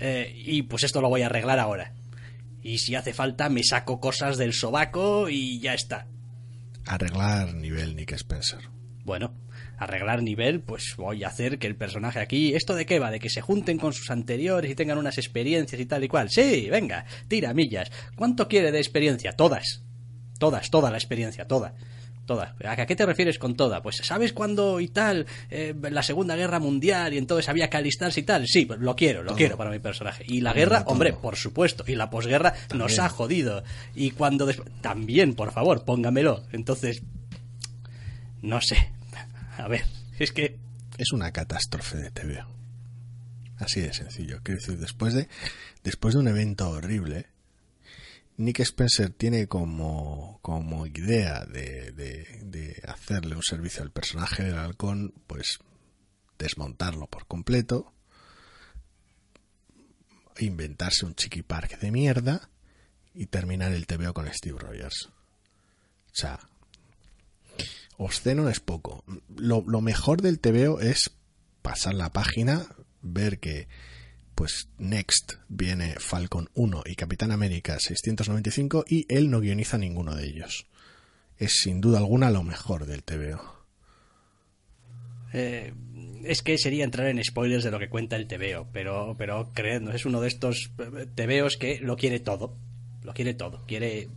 Eh, 0.00 0.32
y 0.34 0.62
pues 0.62 0.82
esto 0.84 1.00
lo 1.00 1.08
voy 1.08 1.22
a 1.22 1.26
arreglar 1.26 1.58
ahora. 1.60 1.92
Y 2.62 2.78
si 2.78 2.94
hace 2.94 3.12
falta 3.12 3.48
me 3.48 3.62
saco 3.62 4.00
cosas 4.00 4.36
del 4.38 4.52
sobaco 4.52 5.28
y 5.28 5.60
ya 5.60 5.74
está. 5.74 6.06
arreglar 6.86 7.54
nivel 7.54 7.94
Nick 7.94 8.12
Spencer 8.12 8.58
Bueno, 9.04 9.32
arreglar 9.84 10.22
nivel, 10.22 10.60
pues 10.60 10.94
voy 10.96 11.24
a 11.24 11.28
hacer 11.28 11.58
que 11.58 11.66
el 11.66 11.76
personaje 11.76 12.18
aquí... 12.20 12.54
¿Esto 12.54 12.74
de 12.74 12.84
qué 12.86 12.98
va? 12.98 13.10
De 13.10 13.20
que 13.20 13.30
se 13.30 13.40
junten 13.40 13.78
con 13.78 13.92
sus 13.92 14.10
anteriores 14.10 14.70
y 14.70 14.74
tengan 14.74 14.98
unas 14.98 15.16
experiencias 15.18 15.80
y 15.80 15.86
tal 15.86 16.04
y 16.04 16.08
cual. 16.08 16.28
Sí, 16.30 16.68
venga, 16.70 17.04
tira 17.28 17.54
millas. 17.54 17.90
¿Cuánto 18.16 18.48
quiere 18.48 18.72
de 18.72 18.78
experiencia? 18.78 19.32
Todas. 19.32 19.82
Todas, 20.38 20.68
toda 20.70 20.90
la 20.90 20.96
experiencia, 20.98 21.46
toda. 21.46 21.74
Toda. 22.26 22.56
¿A 22.64 22.86
qué 22.86 22.96
te 22.96 23.04
refieres 23.04 23.38
con 23.38 23.54
toda? 23.54 23.82
Pues 23.82 23.96
¿sabes 24.02 24.32
cuándo 24.32 24.80
y 24.80 24.88
tal? 24.88 25.26
Eh, 25.50 25.74
la 25.90 26.02
Segunda 26.02 26.34
Guerra 26.36 26.58
Mundial 26.58 27.12
y 27.12 27.18
entonces 27.18 27.50
había 27.50 27.68
que 27.68 27.76
alistarse 27.76 28.20
y 28.20 28.22
tal. 28.22 28.46
Sí, 28.48 28.64
pues 28.64 28.80
lo 28.80 28.96
quiero, 28.96 29.22
lo 29.22 29.28
Todo. 29.28 29.36
quiero 29.36 29.56
para 29.58 29.68
mi 29.70 29.78
personaje. 29.78 30.24
Y 30.26 30.40
la 30.40 30.54
guerra, 30.54 30.84
hombre, 30.86 31.12
por 31.12 31.36
supuesto. 31.36 31.84
Y 31.86 31.96
la 31.96 32.08
posguerra 32.08 32.54
nos 32.74 32.98
ha 32.98 33.10
jodido. 33.10 33.62
Y 33.94 34.12
cuando... 34.12 34.46
des- 34.46 34.62
También, 34.80 35.34
por 35.34 35.52
favor, 35.52 35.84
póngamelo. 35.84 36.42
Entonces, 36.52 37.02
no 38.40 38.60
sé. 38.62 38.90
A 39.56 39.68
ver, 39.68 39.84
es 40.18 40.32
que 40.32 40.58
es 40.98 41.12
una 41.12 41.32
catástrofe 41.32 41.98
de 41.98 42.10
TVO 42.10 42.46
así 43.58 43.80
de 43.80 43.92
sencillo 43.92 44.40
quiero 44.42 44.60
decir 44.60 44.78
después 44.78 45.14
de 45.14 45.28
después 45.84 46.14
de 46.14 46.20
un 46.20 46.28
evento 46.28 46.68
horrible 46.70 47.28
Nick 48.36 48.60
Spencer 48.60 49.10
tiene 49.10 49.46
como, 49.46 50.40
como 50.42 50.86
idea 50.86 51.44
de, 51.44 51.92
de, 51.92 52.82
hacerle 52.88 53.36
un 53.36 53.42
servicio 53.42 53.82
al 53.82 53.92
personaje 53.92 54.42
del 54.42 54.58
halcón, 54.58 55.14
pues 55.26 55.58
desmontarlo 56.36 57.06
por 57.06 57.26
completo, 57.26 57.92
inventarse 60.38 61.06
un 61.06 61.14
chiqui 61.14 61.42
park 61.42 61.78
de 61.78 61.92
mierda 61.92 62.50
y 63.14 63.26
terminar 63.26 63.72
el 63.72 63.86
TVO 63.86 64.12
con 64.12 64.32
Steve 64.32 64.58
Rogers. 64.58 65.06
O 65.06 66.14
sea, 66.14 66.40
obsceno 67.98 68.48
es 68.48 68.60
poco. 68.60 69.04
Lo, 69.36 69.62
mejor 69.80 70.22
del 70.22 70.40
TVO 70.40 70.80
es 70.80 71.10
pasar 71.62 71.94
la 71.94 72.12
página, 72.12 72.66
ver 73.02 73.38
que 73.38 73.68
pues 74.34 74.68
Next 74.78 75.34
viene 75.48 75.94
Falcon 75.98 76.50
1 76.54 76.82
y 76.86 76.96
Capitán 76.96 77.30
América 77.30 77.78
695 77.78 78.84
y 78.88 79.06
él 79.08 79.30
no 79.30 79.40
guioniza 79.40 79.78
ninguno 79.78 80.14
de 80.14 80.26
ellos. 80.26 80.66
Es 81.38 81.60
sin 81.62 81.80
duda 81.80 81.98
alguna 81.98 82.30
lo 82.30 82.42
mejor 82.42 82.86
del 82.86 83.02
TVO. 83.04 83.54
Eh, 85.32 85.72
es 86.24 86.42
que 86.42 86.58
sería 86.58 86.84
entrar 86.84 87.08
en 87.08 87.22
spoilers 87.22 87.64
de 87.64 87.70
lo 87.70 87.78
que 87.78 87.88
cuenta 87.88 88.16
el 88.16 88.26
TVO, 88.26 88.68
pero, 88.72 89.14
pero 89.18 89.50
creednos, 89.52 89.94
es 89.94 90.06
uno 90.06 90.20
de 90.20 90.28
estos 90.28 90.70
eh, 90.78 91.06
TVOs 91.14 91.56
que 91.56 91.78
lo 91.80 91.96
quiere 91.96 92.20
todo. 92.20 92.56
Lo 93.02 93.12
quiere 93.12 93.34
todo. 93.34 93.64
Quiere. 93.66 94.08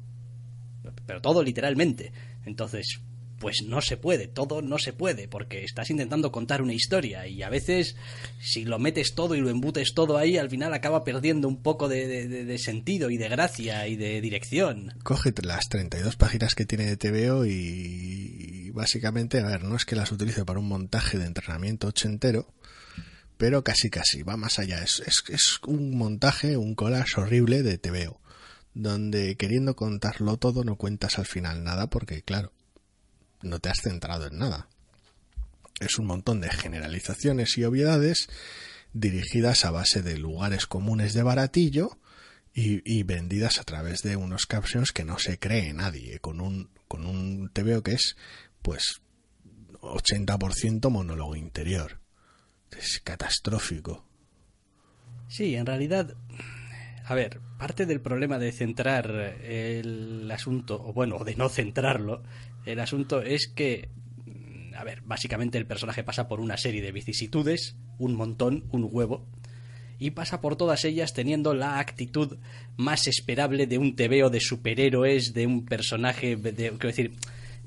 Pero 1.05 1.21
todo 1.21 1.43
literalmente. 1.43 2.13
Entonces, 2.45 3.01
pues 3.39 3.61
no 3.63 3.81
se 3.81 3.97
puede, 3.97 4.27
todo 4.27 4.61
no 4.61 4.79
se 4.79 4.93
puede, 4.93 5.27
porque 5.27 5.63
estás 5.63 5.89
intentando 5.89 6.31
contar 6.31 6.61
una 6.61 6.73
historia 6.73 7.27
y 7.27 7.43
a 7.43 7.49
veces 7.49 7.95
si 8.39 8.65
lo 8.65 8.79
metes 8.79 9.13
todo 9.15 9.35
y 9.35 9.41
lo 9.41 9.49
embutes 9.49 9.93
todo 9.93 10.17
ahí, 10.17 10.37
al 10.37 10.49
final 10.49 10.73
acaba 10.73 11.03
perdiendo 11.03 11.47
un 11.47 11.61
poco 11.61 11.87
de, 11.87 12.57
sentido 12.57 13.09
y 13.09 13.17
de 13.17 13.29
gracia 13.29 13.87
y 13.87 13.95
de 13.95 14.21
dirección. 14.21 14.93
Cógete 15.03 15.43
las 15.43 15.67
32 15.69 16.15
páginas 16.15 16.55
que 16.55 16.65
tiene 16.65 16.85
de 16.85 16.97
TVO 16.97 17.45
y, 17.45 18.71
básicamente, 18.71 19.39
a 19.39 19.45
ver, 19.45 19.63
no 19.63 19.75
es 19.75 19.85
que 19.85 19.95
las 19.95 20.11
utilice 20.11 20.45
para 20.45 20.59
un 20.59 20.67
montaje 20.67 21.17
de 21.17 21.25
entrenamiento 21.25 21.87
ochentero, 21.87 22.53
pero 23.37 23.63
casi 23.63 23.89
casi, 23.89 24.23
va 24.23 24.37
más 24.37 24.57
allá, 24.59 24.83
es, 24.83 25.03
es, 25.05 25.23
es 25.29 25.59
un 25.67 25.95
montaje, 25.95 26.57
un 26.57 26.75
collage 26.75 27.19
horrible 27.19 27.61
de 27.61 27.77
TVO 27.77 28.19
donde 28.73 29.37
queriendo 29.37 29.75
contarlo 29.75 30.37
todo 30.37 30.63
no 30.63 30.75
cuentas 30.75 31.17
al 31.17 31.25
final 31.25 31.63
nada 31.63 31.89
porque 31.89 32.21
claro, 32.21 32.51
no 33.41 33.59
te 33.59 33.69
has 33.69 33.81
centrado 33.81 34.27
en 34.27 34.37
nada. 34.37 34.67
Es 35.79 35.99
un 35.99 36.05
montón 36.05 36.41
de 36.41 36.49
generalizaciones 36.49 37.57
y 37.57 37.63
obviedades 37.63 38.29
dirigidas 38.93 39.65
a 39.65 39.71
base 39.71 40.01
de 40.01 40.17
lugares 40.17 40.65
comunes 40.65 41.13
de 41.13 41.23
baratillo 41.23 41.97
y, 42.53 43.03
vendidas 43.03 43.59
a 43.59 43.63
través 43.63 44.01
de 44.01 44.15
unos 44.15 44.47
captions 44.47 44.91
que 44.91 45.05
no 45.05 45.19
se 45.19 45.37
cree 45.37 45.73
nadie, 45.73 46.17
con 46.17 46.41
un, 46.41 46.71
con 46.87 47.05
un 47.05 47.49
TVO 47.53 47.83
que 47.83 47.93
es 47.93 48.17
pues 48.63 49.01
80% 49.81 50.89
monólogo 50.89 51.35
interior. 51.35 51.99
Es 52.75 52.99
catastrófico. 53.03 54.03
Sí, 55.27 55.55
en 55.55 55.67
realidad, 55.67 56.15
a 57.05 57.13
ver, 57.13 57.39
parte 57.59 57.85
del 57.85 58.01
problema 58.01 58.39
de 58.39 58.51
centrar 58.51 59.11
el 59.43 60.29
asunto, 60.31 60.81
o 60.83 60.93
bueno, 60.93 61.23
de 61.23 61.35
no 61.35 61.49
centrarlo, 61.49 62.23
el 62.67 62.79
asunto 62.79 63.21
es 63.21 63.47
que, 63.47 63.89
a 64.75 64.83
ver, 64.83 65.01
básicamente 65.05 65.57
el 65.57 65.65
personaje 65.65 66.03
pasa 66.03 66.27
por 66.27 66.39
una 66.39 66.57
serie 66.57 66.81
de 66.81 66.91
vicisitudes, 66.91 67.75
un 67.97 68.15
montón, 68.15 68.65
un 68.71 68.87
huevo, 68.91 69.25
y 69.99 70.11
pasa 70.11 70.41
por 70.41 70.55
todas 70.55 70.85
ellas 70.85 71.13
teniendo 71.13 71.53
la 71.53 71.79
actitud 71.79 72.37
más 72.75 73.07
esperable 73.07 73.65
de 73.65 73.77
un 73.77 73.95
tebeo 73.95 74.29
de 74.29 74.39
superhéroes, 74.39 75.33
de 75.33 75.47
un 75.47 75.65
personaje, 75.65 76.35
de, 76.35 76.53
quiero 76.53 76.87
decir, 76.87 77.13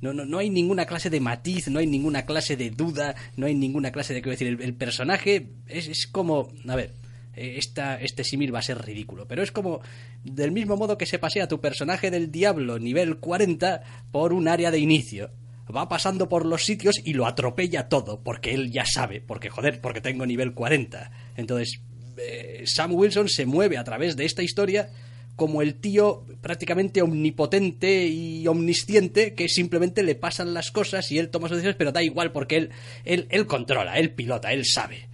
no, 0.01 0.13
no, 0.13 0.25
no 0.25 0.39
hay 0.39 0.49
ninguna 0.49 0.87
clase 0.87 1.11
de 1.11 1.21
matiz, 1.21 1.69
no 1.69 1.79
hay 1.79 1.87
ninguna 1.87 2.25
clase 2.25 2.57
de 2.57 2.71
duda, 2.71 3.17
no 3.37 3.47
hay 3.47 3.55
ninguna 3.55 3.91
clase 3.91 4.15
de, 4.15 4.23
quiero 4.23 4.39
decir, 4.39 4.59
el, 4.61 4.75
personaje 4.75 5.49
es, 5.67 5.89
es 5.89 6.07
como, 6.07 6.53
a 6.69 6.77
ver, 6.77 6.95
esta, 7.35 8.01
este 8.01 8.25
símil 8.25 8.55
va 8.55 8.59
a 8.59 8.63
ser 8.63 8.85
ridículo. 8.85 9.27
Pero 9.27 9.43
es 9.43 9.53
como 9.53 9.81
del 10.25 10.53
mismo 10.53 10.77
modo 10.77 10.99
que 10.99 11.07
se 11.07 11.19
pasea 11.19 11.49
tu 11.49 11.61
personaje 11.61 12.11
del 12.11 12.31
diablo 12.31 12.79
nivel 12.79 13.19
40 13.19 13.83
por 14.11 14.33
un 14.33 14.49
área 14.49 14.71
de 14.71 14.79
inicio. 14.79 15.31
Va 15.75 15.89
pasando 15.89 16.29
por 16.29 16.47
los 16.47 16.65
sitios 16.65 16.97
y 17.05 17.13
lo 17.15 17.27
atropella 17.27 17.89
todo, 17.89 18.23
porque 18.25 18.55
él 18.55 18.73
ya 18.73 18.85
sabe, 18.85 19.21
porque 19.21 19.51
joder, 19.51 19.81
porque 19.81 20.01
tengo 20.01 20.27
nivel 20.27 20.53
40. 20.53 21.13
Entonces, 21.37 21.81
eh, 22.17 22.65
Sam 22.67 22.95
Wilson 22.95 23.29
se 23.29 23.47
mueve 23.47 23.79
a 23.79 23.85
través 23.85 24.17
de 24.17 24.25
esta 24.25 24.43
historia 24.43 24.91
como 25.37 25.63
el 25.63 25.77
tío 25.77 26.27
prácticamente 26.43 27.03
omnipotente 27.03 28.07
y 28.07 28.47
omnisciente 28.47 29.35
que 29.35 29.49
simplemente 29.49 30.03
le 30.03 30.15
pasan 30.15 30.53
las 30.53 30.71
cosas 30.71 31.11
y 31.13 31.19
él 31.19 31.31
toma 31.31 31.49
sus 31.49 31.57
decisiones, 31.57 31.79
pero 31.79 31.93
da 31.93 32.03
igual 32.03 32.33
porque 32.33 32.57
él, 32.57 32.71
él, 33.05 33.27
él 33.31 33.47
controla, 33.47 33.99
él 33.99 34.11
pilota, 34.11 34.53
él 34.53 34.67
sabe. 34.67 35.10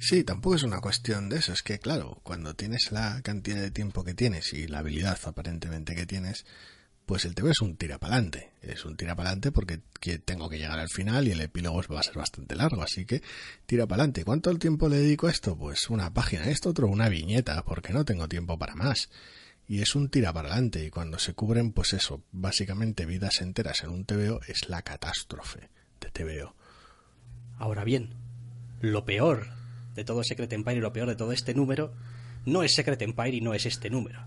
Sí, 0.00 0.22
tampoco 0.22 0.54
es 0.54 0.62
una 0.62 0.80
cuestión 0.80 1.28
de 1.28 1.38
eso. 1.38 1.52
Es 1.52 1.62
que, 1.62 1.78
claro, 1.78 2.20
cuando 2.22 2.54
tienes 2.54 2.92
la 2.92 3.20
cantidad 3.22 3.60
de 3.60 3.70
tiempo 3.70 4.04
que 4.04 4.14
tienes 4.14 4.52
y 4.52 4.68
la 4.68 4.78
habilidad 4.78 5.18
aparentemente 5.24 5.96
que 5.96 6.06
tienes, 6.06 6.46
pues 7.04 7.24
el 7.24 7.34
TV 7.34 7.50
es 7.50 7.60
un 7.60 7.76
tirapalante. 7.76 8.52
Es 8.62 8.84
un 8.84 8.96
tirapalante 8.96 9.50
porque 9.50 9.80
tengo 10.24 10.48
que 10.48 10.58
llegar 10.58 10.78
al 10.78 10.88
final 10.88 11.26
y 11.26 11.32
el 11.32 11.40
epílogo 11.40 11.82
va 11.92 12.00
a 12.00 12.04
ser 12.04 12.14
bastante 12.14 12.54
largo. 12.54 12.82
Así 12.82 13.06
que 13.06 13.22
tirapalante. 13.66 14.24
¿Cuánto 14.24 14.56
tiempo 14.56 14.88
le 14.88 14.98
dedico 14.98 15.26
a 15.26 15.30
esto? 15.30 15.56
Pues 15.56 15.90
una 15.90 16.12
página, 16.14 16.44
esto 16.44 16.70
otro, 16.70 16.86
una 16.86 17.08
viñeta, 17.08 17.64
porque 17.64 17.92
no 17.92 18.04
tengo 18.04 18.28
tiempo 18.28 18.56
para 18.56 18.76
más. 18.76 19.10
Y 19.66 19.82
es 19.82 19.96
un 19.96 20.10
tirapalante. 20.10 20.84
Y 20.84 20.90
cuando 20.90 21.18
se 21.18 21.34
cubren, 21.34 21.72
pues 21.72 21.92
eso, 21.92 22.22
básicamente 22.30 23.04
vidas 23.04 23.40
enteras 23.40 23.82
en 23.82 23.90
un 23.90 24.04
TVO 24.04 24.40
es 24.46 24.68
la 24.68 24.82
catástrofe 24.82 25.70
de 26.00 26.10
TVO. 26.10 26.54
Ahora 27.58 27.82
bien, 27.82 28.14
lo 28.80 29.04
peor 29.04 29.57
de 29.98 30.04
todo 30.04 30.22
Secret 30.22 30.52
Empire 30.52 30.76
y 30.76 30.80
lo 30.80 30.92
peor 30.92 31.08
de 31.08 31.16
todo 31.16 31.32
este 31.32 31.54
número 31.54 31.92
no 32.46 32.62
es 32.62 32.72
Secret 32.72 33.02
Empire 33.02 33.36
y 33.36 33.40
no 33.40 33.52
es 33.52 33.66
este 33.66 33.90
número. 33.90 34.24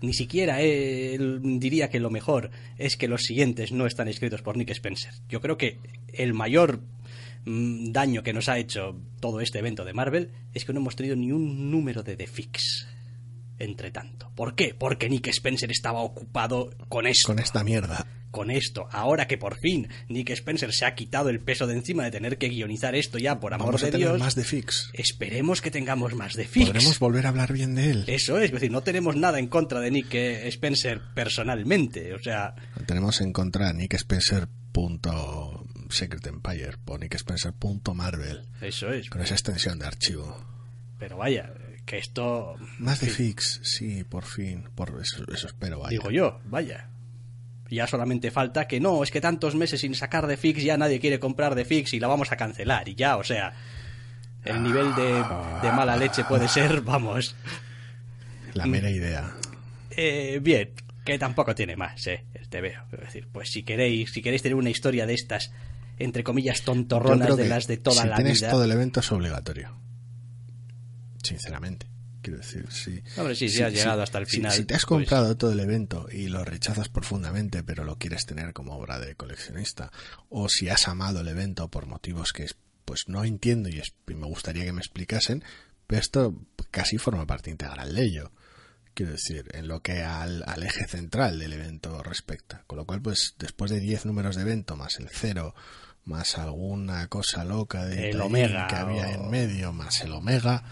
Ni 0.00 0.14
siquiera 0.14 0.60
él 0.60 1.40
diría 1.60 1.90
que 1.90 2.00
lo 2.00 2.10
mejor 2.10 2.50
es 2.76 2.96
que 2.96 3.06
los 3.06 3.22
siguientes 3.22 3.70
no 3.70 3.86
están 3.86 4.08
escritos 4.08 4.42
por 4.42 4.56
Nick 4.56 4.70
Spencer. 4.70 5.14
Yo 5.28 5.40
creo 5.40 5.56
que 5.56 5.78
el 6.12 6.34
mayor 6.34 6.80
mm, 7.44 7.92
daño 7.92 8.24
que 8.24 8.32
nos 8.32 8.48
ha 8.48 8.58
hecho 8.58 8.96
todo 9.20 9.40
este 9.40 9.60
evento 9.60 9.84
de 9.84 9.92
Marvel 9.92 10.32
es 10.54 10.64
que 10.64 10.72
no 10.72 10.80
hemos 10.80 10.96
tenido 10.96 11.14
ni 11.14 11.30
un 11.30 11.70
número 11.70 12.02
de 12.02 12.16
The 12.16 12.26
Fix 12.26 12.88
entre 13.62 13.90
tanto. 13.90 14.30
¿Por 14.34 14.54
qué? 14.54 14.74
Porque 14.78 15.08
Nick 15.08 15.28
Spencer 15.28 15.70
estaba 15.70 16.00
ocupado 16.02 16.70
con 16.88 17.06
esto. 17.06 17.28
Con 17.28 17.38
esta 17.38 17.64
mierda 17.64 18.06
con 18.32 18.50
esto, 18.50 18.88
ahora 18.90 19.28
que 19.28 19.36
por 19.36 19.58
fin 19.58 19.88
Nick 20.08 20.30
Spencer 20.30 20.72
se 20.72 20.86
ha 20.86 20.94
quitado 20.94 21.28
el 21.28 21.40
peso 21.40 21.66
de 21.66 21.74
encima 21.74 22.02
de 22.04 22.10
tener 22.10 22.38
que 22.38 22.48
guionizar 22.48 22.94
esto 22.94 23.18
ya, 23.18 23.38
por 23.38 23.52
amor 23.52 23.66
Vamos 23.66 23.82
de 23.82 23.88
a 23.88 23.90
tener 23.90 24.08
Dios. 24.08 24.18
más 24.18 24.34
de 24.34 24.42
Fix. 24.42 24.90
Esperemos 24.94 25.60
que 25.60 25.70
tengamos 25.70 26.14
más 26.14 26.32
de 26.34 26.46
Fix. 26.46 26.66
Podremos 26.66 26.98
volver 26.98 27.26
a 27.26 27.28
hablar 27.28 27.52
bien 27.52 27.74
de 27.74 27.90
él. 27.90 28.04
Eso 28.08 28.38
es, 28.38 28.46
es 28.46 28.52
decir, 28.52 28.72
no 28.72 28.80
tenemos 28.80 29.16
nada 29.16 29.38
en 29.38 29.48
contra 29.48 29.80
de 29.80 29.90
Nick 29.90 30.14
Spencer 30.14 31.02
personalmente, 31.14 32.14
o 32.14 32.18
sea. 32.18 32.54
Tenemos 32.86 33.20
en 33.20 33.34
contra 33.34 33.68
a 33.68 33.72
Nick 33.74 33.94
Spencer. 33.94 34.48
Secret 35.90 36.26
Empire 36.26 36.76
o 36.86 36.96
Nick 36.96 37.14
Spencer. 37.16 37.52
Marvel. 37.94 38.46
Eso 38.62 38.90
es. 38.90 39.10
Con 39.10 39.20
esa 39.20 39.34
extensión 39.34 39.78
de 39.78 39.86
archivo. 39.86 40.42
Pero 40.98 41.18
vaya, 41.18 41.52
que 41.92 41.98
esto. 41.98 42.56
Más 42.78 43.00
de 43.00 43.08
Fix, 43.08 43.60
sí, 43.62 44.02
por 44.02 44.24
fin. 44.24 44.64
Por 44.74 44.98
eso, 45.02 45.24
eso 45.30 45.46
espero, 45.46 45.80
vaya. 45.80 45.90
Digo 45.90 46.10
yo, 46.10 46.40
vaya. 46.46 46.88
Ya 47.68 47.86
solamente 47.86 48.30
falta 48.30 48.66
que 48.66 48.80
no, 48.80 49.02
es 49.02 49.10
que 49.10 49.20
tantos 49.20 49.54
meses 49.54 49.82
sin 49.82 49.94
sacar 49.94 50.26
de 50.26 50.38
Fix 50.38 50.62
ya 50.62 50.78
nadie 50.78 51.00
quiere 51.00 51.20
comprar 51.20 51.54
de 51.54 51.66
Fix 51.66 51.92
y 51.92 52.00
la 52.00 52.08
vamos 52.08 52.32
a 52.32 52.36
cancelar. 52.36 52.88
Y 52.88 52.94
ya, 52.94 53.18
o 53.18 53.24
sea, 53.24 53.52
el 54.42 54.62
nivel 54.62 54.94
de, 54.94 55.72
mala 55.72 55.96
leche 55.96 56.24
puede 56.24 56.48
ser, 56.48 56.80
vamos. 56.80 57.36
La 58.54 58.64
mera 58.64 58.90
idea. 58.90 59.30
Eh, 59.90 60.40
bien, 60.42 60.70
que 61.04 61.18
tampoco 61.18 61.54
tiene 61.54 61.76
más, 61.76 62.06
eh, 62.06 62.24
te 62.48 62.62
veo. 62.62 62.84
Es 62.92 63.00
decir, 63.00 63.28
pues 63.30 63.50
si 63.50 63.64
queréis, 63.64 64.12
si 64.12 64.22
queréis 64.22 64.40
tener 64.40 64.56
una 64.56 64.70
historia 64.70 65.04
de 65.04 65.12
estas, 65.12 65.52
entre 65.98 66.24
comillas, 66.24 66.62
tontorronas 66.62 67.36
de 67.36 67.48
las 67.48 67.66
de 67.66 67.76
toda 67.76 68.06
la 68.06 68.16
vida. 68.16 68.32
Si 68.32 68.38
tienes 68.38 68.50
todo 68.50 68.64
el 68.64 68.72
evento 68.72 69.00
es 69.00 69.12
obligatorio. 69.12 69.82
Sinceramente. 71.22 71.86
Quiero 72.22 72.38
decir, 72.38 72.70
si, 72.70 73.02
Hombre, 73.16 73.34
sí, 73.34 73.48
si, 73.48 73.62
has 73.62 73.72
llegado 73.72 74.00
hasta 74.00 74.18
el 74.18 74.26
final. 74.26 74.52
Si, 74.52 74.64
te 74.64 74.74
has 74.74 74.82
pues 74.82 74.86
comprado 74.86 75.36
todo 75.36 75.50
el 75.50 75.58
evento 75.58 76.06
y 76.10 76.28
lo 76.28 76.44
rechazas 76.44 76.88
profundamente, 76.88 77.64
pero 77.64 77.82
lo 77.82 77.98
quieres 77.98 78.26
tener 78.26 78.52
como 78.52 78.76
obra 78.76 79.00
de 79.00 79.16
coleccionista, 79.16 79.90
o 80.28 80.48
si 80.48 80.68
has 80.68 80.86
amado 80.86 81.20
el 81.20 81.28
evento 81.28 81.68
por 81.68 81.86
motivos 81.86 82.32
que 82.32 82.46
pues 82.84 83.08
no 83.08 83.24
entiendo 83.24 83.68
y, 83.68 83.82
me 84.06 84.26
gustaría 84.26 84.64
que 84.64 84.72
me 84.72 84.80
explicasen, 84.80 85.42
pero 85.86 86.00
esto 86.00 86.34
casi 86.70 86.96
forma 86.96 87.26
parte 87.26 87.50
integral 87.50 87.92
de 87.92 88.04
ello. 88.04 88.30
Quiero 88.94 89.12
decir, 89.12 89.48
en 89.52 89.66
lo 89.66 89.80
que 89.80 90.02
al, 90.02 90.44
al 90.46 90.62
eje 90.62 90.86
central 90.86 91.38
del 91.38 91.54
evento 91.54 92.02
respecta. 92.02 92.62
Con 92.66 92.76
lo 92.76 92.84
cual, 92.84 93.00
pues 93.00 93.34
después 93.38 93.70
de 93.70 93.80
10 93.80 94.06
números 94.06 94.36
de 94.36 94.42
evento, 94.42 94.76
más 94.76 94.98
el 95.00 95.08
cero, 95.10 95.54
más 96.04 96.36
alguna 96.38 97.06
cosa 97.08 97.44
loca 97.44 97.86
de 97.86 98.10
el 98.10 98.20
omega 98.20 98.66
que 98.66 98.74
había 98.76 99.12
en 99.12 99.30
medio, 99.30 99.72
más 99.72 100.02
el 100.02 100.12
omega, 100.12 100.64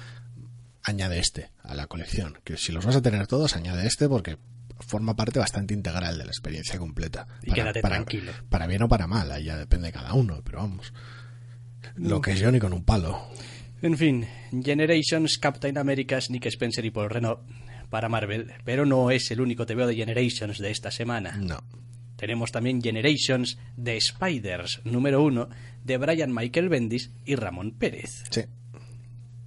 añade 0.83 1.19
este 1.19 1.51
a 1.63 1.75
la 1.75 1.87
colección. 1.87 2.39
Que 2.45 2.57
si 2.57 2.73
los 2.73 2.85
vas 2.85 2.97
a 2.97 3.03
tener 3.03 3.27
todos, 3.27 3.57
añade 3.57 3.87
este 3.87 4.09
porque 4.09 4.39
forma 4.81 5.15
parte 5.15 5.39
bastante 5.39 5.75
integral 5.75 6.19
de 6.19 6.25
la 6.25 6.31
experiencia 6.31 6.79
completa. 6.79 7.27
Y 7.43 7.53
quédate 7.53 7.81
tranquilo. 7.81 8.33
Para 8.49 8.67
bien 8.67 8.83
o 8.83 8.89
para 8.89 9.07
mal, 9.07 9.31
ahí 9.33 9.45
ya 9.45 9.57
depende 9.57 9.89
de 9.89 9.93
cada 9.93 10.15
uno, 10.15 10.41
pero 10.45 10.59
vamos. 10.59 10.93
Lo 11.97 12.21
que 12.21 12.33
es 12.33 12.41
yo 12.41 12.51
ni 12.51 12.59
con 12.59 12.73
un 12.73 12.85
palo. 12.85 13.21
En 13.83 13.97
fin, 13.97 14.27
Generations, 14.63 15.39
Captain 15.39 15.79
America's, 15.79 16.31
Nick 16.31 16.47
Spencer 16.47 16.85
y 16.85 16.91
Paul 16.91 17.11
Renault 17.11 17.41
para 17.89 18.09
Marvel, 18.09 18.53
pero 18.65 18.87
no 18.87 19.11
es 19.11 19.31
el 19.31 19.41
único 19.41 19.67
TVO 19.67 19.87
de 19.87 19.97
Generations 19.97 20.59
de 20.59 20.71
esta 20.71 20.91
semana. 20.91 21.37
No. 21.37 21.63
Tenemos 22.17 22.53
también 22.53 22.83
Generations 22.83 23.59
de 23.77 23.99
Spiders 23.99 24.83
número 24.85 25.23
uno 25.23 25.49
de 25.83 25.97
Brian 25.97 26.35
Michael 26.35 26.69
Bendis 26.69 27.11
y 27.25 27.35
Ramón 27.35 27.73
Pérez. 27.73 28.25
Sí 28.31 28.43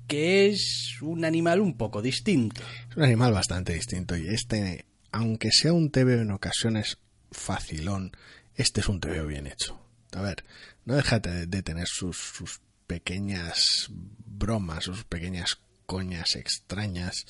que 0.08 0.48
es 0.48 0.98
un 1.02 1.26
animal 1.26 1.60
un 1.62 1.78
poco 1.78 2.02
distinto. 2.02 2.62
Es 2.90 2.98
un 2.98 3.04
animal 3.04 3.34
bastante 3.34 3.74
distinto 3.74 4.16
y 4.18 4.28
este, 4.28 4.86
aunque 5.12 5.52
sea 5.52 5.74
un 5.74 5.92
TVO 5.92 6.22
en 6.22 6.32
ocasiones 6.32 6.98
facilón, 7.32 8.12
este 8.56 8.82
es 8.82 8.88
un 8.88 9.00
TVO 9.00 9.26
bien 9.26 9.48
hecho. 9.48 9.80
A 10.12 10.22
ver, 10.22 10.44
no 10.86 10.96
deja 10.96 11.20
de, 11.20 11.64
tener 11.64 11.88
sus, 11.88 12.18
sus 12.18 12.62
pequeñas 12.86 13.90
bromas, 13.90 14.84
sus 14.84 15.04
pequeñas 15.06 15.60
coñas 15.86 16.36
extrañas, 16.36 17.26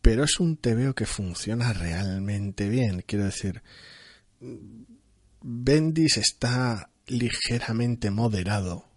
pero 0.00 0.24
es 0.24 0.40
un 0.40 0.56
TVO 0.56 0.94
que 0.94 1.06
funciona 1.06 1.72
realmente 1.72 2.68
bien. 2.68 3.02
Quiero 3.06 3.26
decir, 3.26 3.62
Bendis 5.42 6.16
está 6.16 6.90
ligeramente 7.06 8.10
moderado 8.10 8.93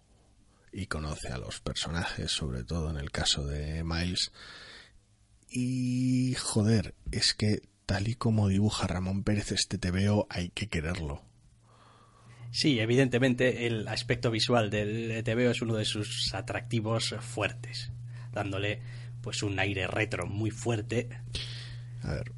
y 0.72 0.86
conoce 0.86 1.28
a 1.28 1.38
los 1.38 1.60
personajes, 1.60 2.30
sobre 2.30 2.64
todo 2.64 2.90
en 2.90 2.96
el 2.96 3.10
caso 3.10 3.46
de 3.46 3.82
Miles. 3.84 4.32
Y 5.50 6.34
joder, 6.34 6.94
es 7.10 7.34
que 7.34 7.62
tal 7.86 8.08
y 8.08 8.14
como 8.14 8.48
dibuja 8.48 8.86
Ramón 8.86 9.24
Pérez 9.24 9.52
este 9.52 9.78
TVO 9.78 10.26
hay 10.30 10.50
que 10.50 10.68
quererlo. 10.68 11.22
Sí, 12.50 12.80
evidentemente 12.80 13.66
el 13.66 13.86
aspecto 13.88 14.30
visual 14.30 14.70
del 14.70 15.22
TVO 15.22 15.50
es 15.50 15.62
uno 15.62 15.76
de 15.76 15.84
sus 15.84 16.34
atractivos 16.34 17.14
fuertes, 17.20 17.90
dándole 18.32 18.80
pues 19.22 19.42
un 19.42 19.58
aire 19.58 19.86
retro 19.86 20.26
muy 20.26 20.50
fuerte. 20.50 21.08
A 22.02 22.14
ver, 22.14 22.32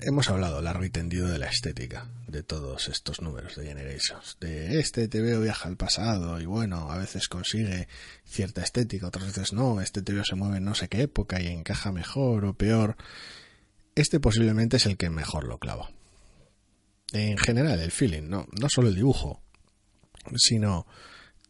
hemos 0.00 0.28
hablado 0.28 0.60
largo 0.62 0.84
y 0.84 0.90
tendido 0.90 1.28
de 1.28 1.38
la 1.38 1.46
estética 1.46 2.08
de 2.26 2.42
todos 2.42 2.88
estos 2.88 3.20
números 3.20 3.56
de 3.56 3.66
Generations. 3.66 4.36
De 4.40 4.78
este 4.78 5.08
TVO 5.08 5.40
viaja 5.40 5.68
al 5.68 5.76
pasado 5.76 6.40
y 6.40 6.46
bueno, 6.46 6.90
a 6.90 6.98
veces 6.98 7.28
consigue 7.28 7.88
cierta 8.24 8.62
estética, 8.62 9.06
otras 9.06 9.26
veces 9.26 9.52
no. 9.52 9.80
Este 9.80 10.02
TVO 10.02 10.24
se 10.24 10.34
mueve 10.34 10.58
en 10.58 10.64
no 10.64 10.74
sé 10.74 10.88
qué 10.88 11.02
época 11.02 11.40
y 11.40 11.48
encaja 11.48 11.92
mejor 11.92 12.44
o 12.44 12.54
peor. 12.54 12.96
Este 13.94 14.20
posiblemente 14.20 14.76
es 14.78 14.86
el 14.86 14.96
que 14.96 15.10
mejor 15.10 15.44
lo 15.44 15.58
clava. 15.58 15.90
En 17.12 17.38
general, 17.38 17.78
el 17.80 17.92
feeling, 17.92 18.28
no, 18.28 18.46
no 18.52 18.68
solo 18.68 18.88
el 18.88 18.94
dibujo, 18.96 19.40
sino 20.36 20.86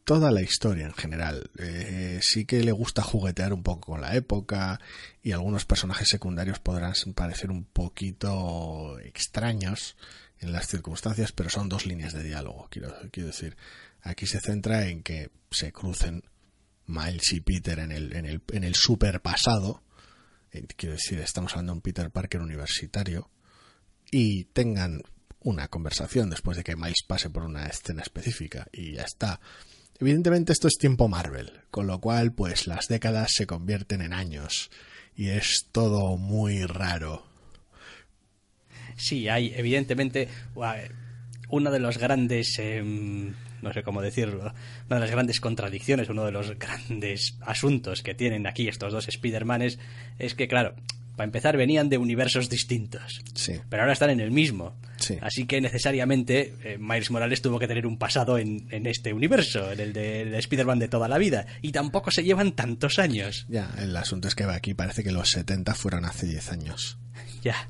toda 0.05 0.31
la 0.31 0.43
historia 0.43 0.87
en 0.87 0.95
general. 0.95 1.51
Eh, 1.59 2.21
sí 2.23 2.45
que 2.45 2.63
le 2.63 2.73
gusta 2.73 3.03
juguetear 3.03 3.53
un 3.53 3.63
poco 3.63 3.93
con 3.93 4.01
la 4.01 4.15
época 4.15 4.81
y 5.23 5.33
algunos 5.33 5.65
personajes 5.65 6.09
secundarios 6.09 6.59
podrán 6.61 6.95
parecer 7.15 7.51
un 7.51 7.65
poquito 7.65 8.99
extraños 9.01 9.97
en 10.39 10.53
las 10.53 10.69
circunstancias, 10.69 11.33
pero 11.33 11.49
son 11.49 11.69
dos 11.69 11.87
líneas 11.87 12.13
de 12.13 12.23
diálogo, 12.23 12.69
quiero, 12.71 12.95
decir. 13.13 13.57
Aquí 14.03 14.27
se 14.27 14.41
centra 14.41 14.87
en 14.87 15.03
que 15.03 15.31
se 15.51 15.73
crucen 15.73 16.23
Miles 16.87 17.33
y 17.33 17.41
Peter 17.41 17.79
en 17.79 17.91
el, 17.91 18.15
en 18.15 18.27
el, 18.27 18.43
en 18.53 18.65
el 18.65 18.75
super 18.75 19.23
pasado. 19.23 19.83
Eh, 20.53 20.67
quiero 20.77 20.97
decir, 20.97 21.19
estamos 21.21 21.53
hablando 21.53 21.73
de 21.73 21.79
un 21.79 21.83
Peter 21.83 22.11
Parker 22.11 22.43
universitario 22.43 23.31
y 24.11 24.45
tengan 24.45 25.01
una 25.41 25.69
conversación 25.69 26.29
después 26.29 26.59
de 26.59 26.65
que 26.65 26.77
Miles 26.77 27.05
pase 27.07 27.31
por 27.31 27.45
una 27.45 27.67
escena 27.67 28.03
específica 28.03 28.67
y 28.71 28.95
ya 28.95 29.03
está. 29.03 29.41
Evidentemente 30.01 30.53
esto 30.53 30.69
es 30.69 30.75
tiempo 30.75 31.09
Marvel, 31.09 31.53
con 31.71 31.87
lo 31.87 32.01
cual 32.01 32.33
pues 32.33 32.67
las 32.67 32.89
décadas 32.89 33.33
se 33.35 33.47
convierten 33.47 34.01
en 34.01 34.13
años 34.13 34.71
y 35.17 35.29
es 35.29 35.69
todo 35.71 36.17
muy 36.17 36.65
raro. 36.65 37.25
Sí, 38.97 39.29
hay 39.29 39.53
evidentemente 39.55 40.29
uno 41.49 41.71
de 41.71 41.79
los 41.79 41.99
grandes, 41.99 42.59
em, 42.59 43.35
no 43.63 43.73
sé 43.73 43.83
cómo 43.83 44.03
decirlo, 44.03 44.53
una 44.87 44.97
de 44.97 45.01
las 45.01 45.11
grandes 45.11 45.41
contradicciones, 45.41 46.09
uno 46.09 46.25
de 46.25 46.33
los 46.33 46.59
grandes 46.59 47.37
asuntos 47.41 48.03
que 48.03 48.15
tienen 48.15 48.47
aquí 48.47 48.69
estos 48.69 48.93
dos 48.93 49.09
Spider-Manes 49.09 49.79
es 50.19 50.35
que, 50.35 50.49
claro, 50.49 50.75
para 51.17 51.25
empezar, 51.25 51.57
venían 51.57 51.89
de 51.89 51.99
universos 51.99 52.49
distintos. 52.49 53.23
Sí. 53.35 53.61
Pero 53.69 53.83
ahora 53.83 53.93
están 53.93 54.11
en 54.11 54.21
el 54.21 54.31
mismo. 54.31 54.77
Sí. 54.97 55.19
Así 55.21 55.47
que 55.47 55.61
necesariamente 55.61 56.55
eh, 56.65 56.79
Miles 56.79 57.11
Morales 57.11 57.43
tuvo 57.43 57.59
que 57.59 57.69
tener 57.69 57.87
un 57.87 57.99
pasado 57.99 58.39
en, 58.39 58.67
en 58.71 58.87
este 58.87 59.12
universo, 59.12 59.71
en 59.73 59.81
el 59.81 59.93
de, 59.93 60.25
de 60.25 60.39
Spider-Man 60.39 60.79
de 60.79 60.89
toda 60.89 61.09
la 61.09 61.19
vida. 61.19 61.47
Y 61.62 61.73
tampoco 61.73 62.11
se 62.11 62.25
llevan 62.25 62.53
tantos 62.53 62.99
años. 62.99 63.47
Ya, 63.49 63.71
el 63.79 63.97
asunto 63.97 64.29
es 64.29 64.35
que 64.35 64.45
aquí 64.45 64.75
parece 64.75 65.05
que 65.05 65.12
los 65.12 65.31
70 65.31 65.75
fueron 65.75 66.05
hace 66.05 66.27
10 66.27 66.53
años. 66.53 66.99
Ya. 67.43 67.69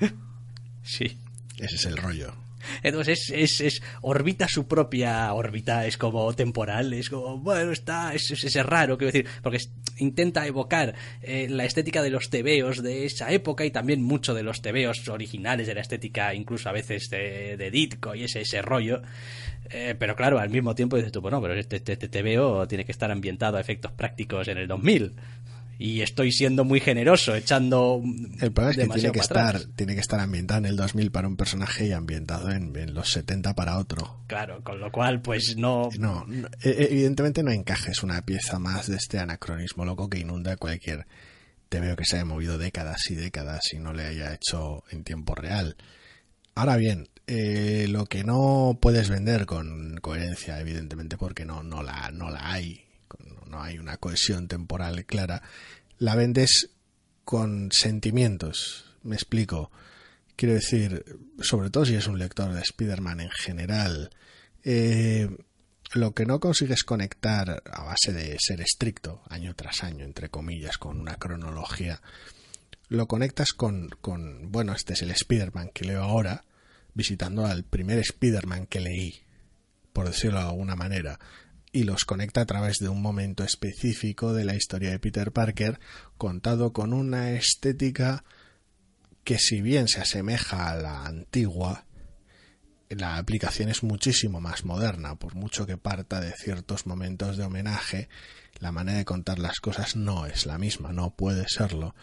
sí. 0.82 1.18
Ese 1.58 1.76
es 1.76 1.84
el 1.84 1.98
rollo. 1.98 2.34
Entonces 2.82 3.30
es, 3.30 3.60
es, 3.60 3.60
es, 3.60 3.82
orbita 4.02 4.48
su 4.48 4.66
propia 4.66 5.32
órbita, 5.32 5.86
es 5.86 5.96
como 5.96 6.32
temporal, 6.34 6.92
es 6.92 7.10
como, 7.10 7.38
bueno, 7.38 7.72
está, 7.72 8.14
es, 8.14 8.30
es, 8.30 8.66
raro, 8.66 8.98
quiero 8.98 9.12
decir, 9.12 9.30
porque 9.42 9.58
intenta 9.98 10.46
evocar 10.46 10.94
eh, 11.22 11.48
la 11.48 11.64
estética 11.64 12.02
de 12.02 12.10
los 12.10 12.30
tebeos 12.30 12.82
de 12.82 13.06
esa 13.06 13.32
época 13.32 13.64
y 13.64 13.70
también 13.70 14.02
mucho 14.02 14.34
de 14.34 14.42
los 14.42 14.62
tebeos 14.62 15.08
originales 15.08 15.66
de 15.66 15.74
la 15.74 15.80
estética, 15.80 16.34
incluso 16.34 16.68
a 16.68 16.72
veces 16.72 17.10
de, 17.10 17.56
de 17.56 17.70
Ditko 17.70 18.14
y 18.14 18.24
ese, 18.24 18.42
ese 18.42 18.62
rollo. 18.62 19.02
Eh, 19.72 19.94
pero 19.98 20.16
claro, 20.16 20.38
al 20.40 20.50
mismo 20.50 20.74
tiempo 20.74 20.96
dices 20.96 21.12
tú, 21.12 21.20
bueno, 21.20 21.40
pero 21.40 21.54
este, 21.54 21.76
este, 21.76 21.92
este 21.92 22.08
tebeo 22.08 22.66
tiene 22.66 22.84
que 22.84 22.92
estar 22.92 23.10
ambientado 23.10 23.56
a 23.56 23.60
efectos 23.60 23.92
prácticos 23.92 24.48
en 24.48 24.58
el 24.58 24.66
2000 24.66 25.14
y 25.80 26.02
estoy 26.02 26.30
siendo 26.30 26.62
muy 26.62 26.78
generoso 26.78 27.34
echando 27.34 28.02
el 28.38 28.52
problema 28.52 28.70
es 28.70 28.76
que 28.76 28.94
tiene 29.00 29.12
que 29.12 29.18
estar 29.18 29.56
atrás. 29.56 29.68
tiene 29.74 29.94
que 29.94 30.02
estar 30.02 30.20
ambientado 30.20 30.58
en 30.58 30.66
el 30.66 30.76
2000 30.76 31.10
para 31.10 31.26
un 31.26 31.38
personaje 31.38 31.86
y 31.86 31.92
ambientado 31.92 32.50
en, 32.50 32.76
en, 32.76 32.92
los 32.92 33.10
70 33.12 33.54
para 33.54 33.78
otro. 33.78 34.20
Claro 34.26 34.62
con 34.62 34.78
lo 34.78 34.92
cual 34.92 35.22
pues 35.22 35.56
no. 35.56 35.88
No, 35.98 36.26
no 36.26 36.48
evidentemente 36.60 37.42
no 37.42 37.50
encajes 37.50 38.02
una 38.02 38.20
pieza 38.26 38.58
más 38.58 38.88
de 38.88 38.96
este 38.96 39.18
anacronismo 39.18 39.86
loco 39.86 40.10
que 40.10 40.18
inunda 40.18 40.58
cualquier 40.58 41.06
te 41.70 41.80
veo 41.80 41.96
que 41.96 42.04
se 42.04 42.16
haya 42.16 42.26
movido 42.26 42.58
décadas 42.58 43.10
y 43.10 43.14
décadas 43.14 43.72
y 43.72 43.78
no 43.78 43.94
le 43.94 44.04
haya 44.04 44.34
hecho 44.34 44.84
en 44.90 45.02
tiempo 45.02 45.34
real. 45.34 45.76
Ahora 46.54 46.76
bien 46.76 47.08
eh, 47.26 47.86
lo 47.88 48.04
que 48.04 48.22
no 48.22 48.76
puedes 48.82 49.08
vender 49.08 49.46
con 49.46 49.96
coherencia 50.02 50.60
evidentemente 50.60 51.16
porque 51.16 51.46
no 51.46 51.62
no 51.62 51.82
la 51.82 52.10
no 52.10 52.28
la 52.28 52.52
hay 52.52 52.89
no 53.50 53.62
hay 53.62 53.78
una 53.78 53.96
cohesión 53.96 54.48
temporal 54.48 55.04
clara, 55.04 55.42
la 55.98 56.14
vendes 56.14 56.70
con 57.24 57.70
sentimientos. 57.72 58.96
Me 59.02 59.16
explico. 59.16 59.70
Quiero 60.36 60.54
decir, 60.54 61.04
sobre 61.40 61.70
todo 61.70 61.84
si 61.84 61.94
es 61.94 62.06
un 62.06 62.18
lector 62.18 62.52
de 62.52 62.60
Spider-Man 62.60 63.20
en 63.20 63.30
general, 63.30 64.10
eh, 64.64 65.28
lo 65.92 66.14
que 66.14 66.24
no 66.24 66.40
consigues 66.40 66.84
conectar 66.84 67.62
a 67.70 67.84
base 67.84 68.12
de 68.12 68.36
ser 68.38 68.60
estricto, 68.60 69.22
año 69.28 69.54
tras 69.54 69.82
año, 69.82 70.04
entre 70.04 70.30
comillas, 70.30 70.78
con 70.78 70.98
una 70.98 71.16
cronología, 71.16 72.00
lo 72.88 73.06
conectas 73.06 73.52
con, 73.52 73.88
con 74.00 74.50
bueno, 74.50 74.72
este 74.72 74.94
es 74.94 75.02
el 75.02 75.10
Spider-Man 75.10 75.70
que 75.74 75.84
leo 75.84 76.02
ahora, 76.02 76.44
visitando 76.94 77.46
al 77.46 77.64
primer 77.64 77.98
Spider-Man 77.98 78.66
que 78.66 78.80
leí, 78.80 79.22
por 79.92 80.06
decirlo 80.06 80.38
de 80.38 80.46
alguna 80.46 80.76
manera, 80.76 81.18
y 81.72 81.84
los 81.84 82.04
conecta 82.04 82.40
a 82.40 82.46
través 82.46 82.78
de 82.78 82.88
un 82.88 83.00
momento 83.00 83.44
específico 83.44 84.32
de 84.32 84.44
la 84.44 84.54
historia 84.54 84.90
de 84.90 84.98
Peter 84.98 85.32
Parker 85.32 85.78
contado 86.16 86.72
con 86.72 86.92
una 86.92 87.32
estética 87.32 88.24
que 89.24 89.38
si 89.38 89.60
bien 89.60 89.86
se 89.86 90.00
asemeja 90.00 90.70
a 90.70 90.76
la 90.76 91.04
antigua, 91.04 91.86
la 92.88 93.18
aplicación 93.18 93.68
es 93.68 93.84
muchísimo 93.84 94.40
más 94.40 94.64
moderna, 94.64 95.14
por 95.14 95.36
mucho 95.36 95.66
que 95.66 95.76
parta 95.76 96.20
de 96.20 96.32
ciertos 96.32 96.86
momentos 96.86 97.36
de 97.36 97.44
homenaje, 97.44 98.08
la 98.58 98.72
manera 98.72 98.98
de 98.98 99.04
contar 99.04 99.38
las 99.38 99.60
cosas 99.60 99.94
no 99.94 100.26
es 100.26 100.46
la 100.46 100.58
misma, 100.58 100.92
no 100.92 101.14
puede 101.14 101.46
serlo. 101.48 101.94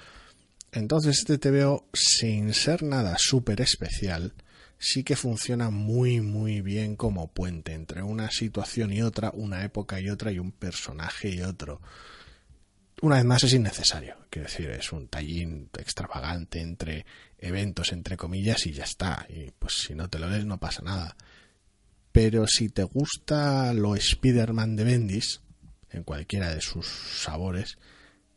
Entonces 0.72 1.20
este 1.20 1.38
te 1.38 1.52
veo 1.52 1.86
sin 1.94 2.54
ser 2.54 2.84
nada 2.84 3.18
súper 3.20 3.60
especial, 3.62 4.34
sí 4.80 5.04
que 5.04 5.16
funciona 5.16 5.70
muy 5.70 6.22
muy 6.22 6.62
bien 6.62 6.96
como 6.96 7.32
puente 7.34 7.74
entre 7.74 8.04
una 8.04 8.30
situación 8.32 8.94
y 8.94 9.02
otra, 9.02 9.32
una 9.34 9.64
época 9.64 10.00
y 10.00 10.10
otra 10.10 10.32
y 10.32 10.40
un 10.40 10.52
personaje 10.52 11.30
y 11.30 11.42
otro. 11.42 11.82
Una 13.02 13.18
vez 13.18 13.26
más 13.26 13.44
es 13.44 13.54
innecesario, 13.54 14.16
quiero 14.30 14.48
decir, 14.48 14.70
es 14.72 14.92
un 14.92 15.08
tallín 15.08 15.70
extravagante 15.78 16.62
entre 16.62 17.06
eventos, 17.38 17.92
entre 17.92 18.18
comillas, 18.18 18.66
y 18.66 18.74
ya 18.74 18.86
está. 18.86 19.28
Y 19.30 19.52
pues 19.52 19.84
si 19.84 19.94
no 19.94 20.10
te 20.10 20.18
lo 20.18 20.28
lees 20.28 20.46
no 20.46 20.60
pasa 20.60 20.82
nada. 20.82 21.16
Pero 22.12 22.48
si 22.48 22.70
te 22.70 22.82
gusta 22.82 23.72
lo 23.74 23.96
Spider-Man 23.96 24.76
de 24.76 24.84
Bendis, 24.84 25.42
en 25.92 26.04
cualquiera 26.04 26.54
de 26.54 26.62
sus 26.62 26.88
sabores, 26.88 27.78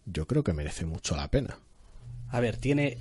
yo 0.04 0.26
creo 0.26 0.44
que 0.44 0.52
merece 0.52 0.84
mucho 0.84 1.16
la 1.16 1.30
pena. 1.30 1.58
A 2.28 2.40
ver, 2.40 2.58
tiene 2.58 2.98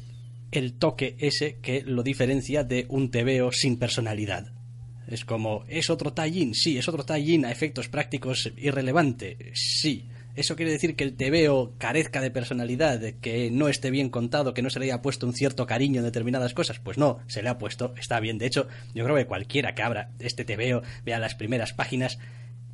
el 0.52 0.74
toque 0.74 1.16
ese 1.20 1.58
que 1.62 1.84
lo 1.84 2.04
diferencia 2.04 2.64
de 2.64 2.86
un 2.90 3.12
tebeo 3.12 3.52
sin 3.52 3.78
personalidad. 3.78 4.52
Es 5.08 5.26
como, 5.26 5.66
¿es 5.68 5.90
otro 5.90 6.14
tallín? 6.14 6.54
Sí, 6.54 6.78
es 6.78 6.88
otro 6.88 7.04
tallín 7.04 7.46
a 7.46 7.52
efectos 7.52 7.90
prácticos 7.90 8.52
irrelevante. 8.58 9.52
Sí. 9.54 10.06
¿Eso 10.36 10.56
quiere 10.56 10.72
decir 10.72 10.96
que 10.96 11.04
el 11.04 11.16
tebeo 11.16 11.74
carezca 11.80 12.22
de 12.22 12.32
personalidad, 12.32 13.02
que 13.20 13.50
no 13.52 13.68
esté 13.68 13.92
bien 13.92 14.10
contado, 14.10 14.54
que 14.54 14.62
no 14.62 14.70
se 14.70 14.80
le 14.80 14.86
haya 14.86 15.02
puesto 15.02 15.26
un 15.26 15.34
cierto 15.34 15.66
cariño 15.66 16.00
en 16.00 16.06
determinadas 16.06 16.54
cosas? 16.54 16.80
Pues 16.80 16.98
no, 16.98 17.20
se 17.28 17.42
le 17.42 17.50
ha 17.50 17.58
puesto, 17.58 17.94
está 17.98 18.20
bien. 18.20 18.38
De 18.38 18.46
hecho, 18.46 18.68
yo 18.94 19.04
creo 19.04 19.18
que 19.18 19.26
cualquiera 19.26 19.74
que 19.74 19.82
abra 19.82 20.12
este 20.20 20.46
tebeo, 20.46 20.84
vea 21.04 21.20
las 21.20 21.36
primeras 21.36 21.74
páginas, 21.74 22.20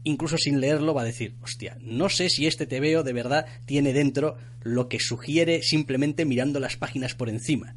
incluso 0.06 0.38
sin 0.38 0.62
leerlo, 0.62 0.94
va 0.94 1.02
a 1.02 1.06
decir, 1.06 1.36
hostia, 1.42 1.78
no 1.82 2.08
sé 2.08 2.30
si 2.30 2.48
este 2.48 2.66
tebeo 2.66 3.04
de 3.04 3.12
verdad 3.12 3.46
tiene 3.66 3.92
dentro 3.92 4.38
lo 4.64 4.88
que 4.88 5.00
sugiere 5.00 5.62
simplemente 5.62 6.24
mirando 6.24 6.62
las 6.62 6.78
páginas 6.78 7.14
por 7.16 7.28
encima. 7.28 7.76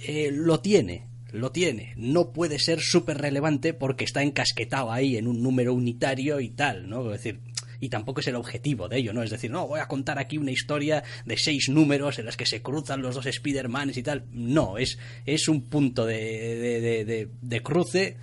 Eh, 0.00 0.30
lo 0.32 0.60
tiene, 0.60 1.06
lo 1.32 1.50
tiene. 1.50 1.94
No 1.96 2.32
puede 2.32 2.58
ser 2.58 2.80
súper 2.80 3.18
relevante 3.18 3.72
porque 3.74 4.04
está 4.04 4.22
encasquetado 4.22 4.92
ahí 4.92 5.16
en 5.16 5.26
un 5.26 5.42
número 5.42 5.72
unitario 5.72 6.40
y 6.40 6.50
tal, 6.50 6.88
¿no? 6.88 7.12
Es 7.12 7.22
decir, 7.22 7.40
y 7.80 7.88
tampoco 7.88 8.20
es 8.20 8.26
el 8.26 8.34
objetivo 8.34 8.88
de 8.88 8.98
ello, 8.98 9.12
¿no? 9.12 9.22
Es 9.22 9.30
decir, 9.30 9.50
no, 9.50 9.68
voy 9.68 9.80
a 9.80 9.86
contar 9.86 10.18
aquí 10.18 10.36
una 10.36 10.50
historia 10.50 11.04
de 11.24 11.36
seis 11.36 11.68
números 11.68 12.18
en 12.18 12.26
las 12.26 12.36
que 12.36 12.46
se 12.46 12.60
cruzan 12.60 13.02
los 13.02 13.14
dos 13.14 13.26
Spider-Manes 13.26 13.96
y 13.96 14.02
tal. 14.02 14.24
No, 14.32 14.78
es, 14.78 14.98
es 15.26 15.48
un 15.48 15.62
punto 15.62 16.04
de, 16.04 16.16
de, 16.18 17.04
de, 17.04 17.28
de 17.40 17.62
cruce 17.62 18.16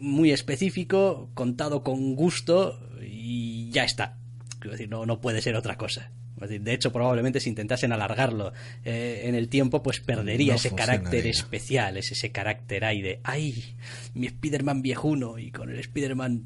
muy 0.00 0.32
específico, 0.32 1.30
contado 1.34 1.82
con 1.82 2.14
gusto 2.16 2.80
y 3.02 3.70
ya 3.70 3.84
está. 3.84 4.16
Quiero 4.58 4.72
decir, 4.72 4.88
no, 4.88 5.06
no 5.06 5.20
puede 5.20 5.40
ser 5.42 5.56
otra 5.56 5.76
cosa. 5.76 6.10
De 6.48 6.72
hecho, 6.72 6.90
probablemente 6.90 7.38
si 7.38 7.50
intentasen 7.50 7.92
alargarlo 7.92 8.52
eh, 8.84 9.22
en 9.24 9.34
el 9.34 9.48
tiempo, 9.48 9.82
pues 9.82 10.00
perdería 10.00 10.54
ese 10.54 10.74
carácter 10.74 11.26
especial, 11.26 11.98
ese, 11.98 12.14
ese 12.14 12.32
carácter 12.32 12.84
ahí 12.86 13.02
de 13.02 13.20
¡ay! 13.24 13.76
Mi 14.14 14.26
Spider-Man 14.26 14.80
viejuno 14.80 15.38
y 15.38 15.50
con 15.50 15.68
el 15.68 15.78
Spider-Man 15.78 16.44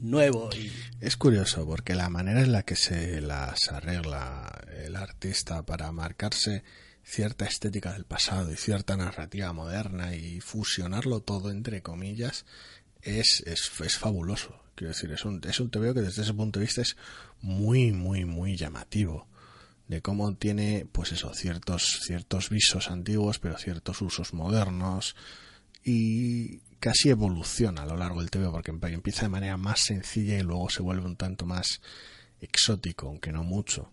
nuevo. 0.00 0.50
Y... 0.52 0.72
Es 1.00 1.16
curioso 1.16 1.64
porque 1.64 1.94
la 1.94 2.08
manera 2.08 2.42
en 2.42 2.50
la 2.50 2.64
que 2.64 2.74
se 2.74 3.20
las 3.20 3.70
arregla 3.70 4.64
el 4.84 4.96
artista 4.96 5.64
para 5.64 5.92
marcarse 5.92 6.64
cierta 7.04 7.44
estética 7.44 7.92
del 7.92 8.04
pasado 8.04 8.50
y 8.52 8.56
cierta 8.56 8.96
narrativa 8.96 9.52
moderna 9.52 10.16
y 10.16 10.40
fusionarlo 10.40 11.20
todo 11.20 11.52
entre 11.52 11.80
comillas 11.80 12.46
es, 13.06 13.42
es, 13.46 13.70
es 13.80 13.96
fabuloso. 13.96 14.60
Quiero 14.74 14.92
decir, 14.92 15.10
es 15.12 15.24
un, 15.24 15.40
es 15.48 15.58
un 15.60 15.70
TVO 15.70 15.94
que 15.94 16.02
desde 16.02 16.22
ese 16.22 16.34
punto 16.34 16.58
de 16.58 16.66
vista 16.66 16.82
es 16.82 16.96
muy, 17.40 17.92
muy, 17.92 18.24
muy 18.24 18.56
llamativo. 18.56 19.26
De 19.88 20.02
cómo 20.02 20.34
tiene, 20.34 20.86
pues 20.90 21.12
eso, 21.12 21.32
ciertos, 21.32 22.00
ciertos 22.02 22.50
visos 22.50 22.90
antiguos, 22.90 23.38
pero 23.38 23.56
ciertos 23.56 24.02
usos 24.02 24.34
modernos. 24.34 25.16
Y 25.84 26.58
casi 26.80 27.10
evoluciona 27.10 27.82
a 27.82 27.86
lo 27.86 27.96
largo 27.96 28.20
del 28.20 28.30
TVO, 28.30 28.52
porque 28.52 28.72
empieza 28.72 29.22
de 29.22 29.28
manera 29.28 29.56
más 29.56 29.80
sencilla 29.80 30.38
y 30.38 30.42
luego 30.42 30.68
se 30.68 30.82
vuelve 30.82 31.06
un 31.06 31.16
tanto 31.16 31.46
más 31.46 31.80
exótico, 32.40 33.08
aunque 33.08 33.32
no 33.32 33.44
mucho. 33.44 33.90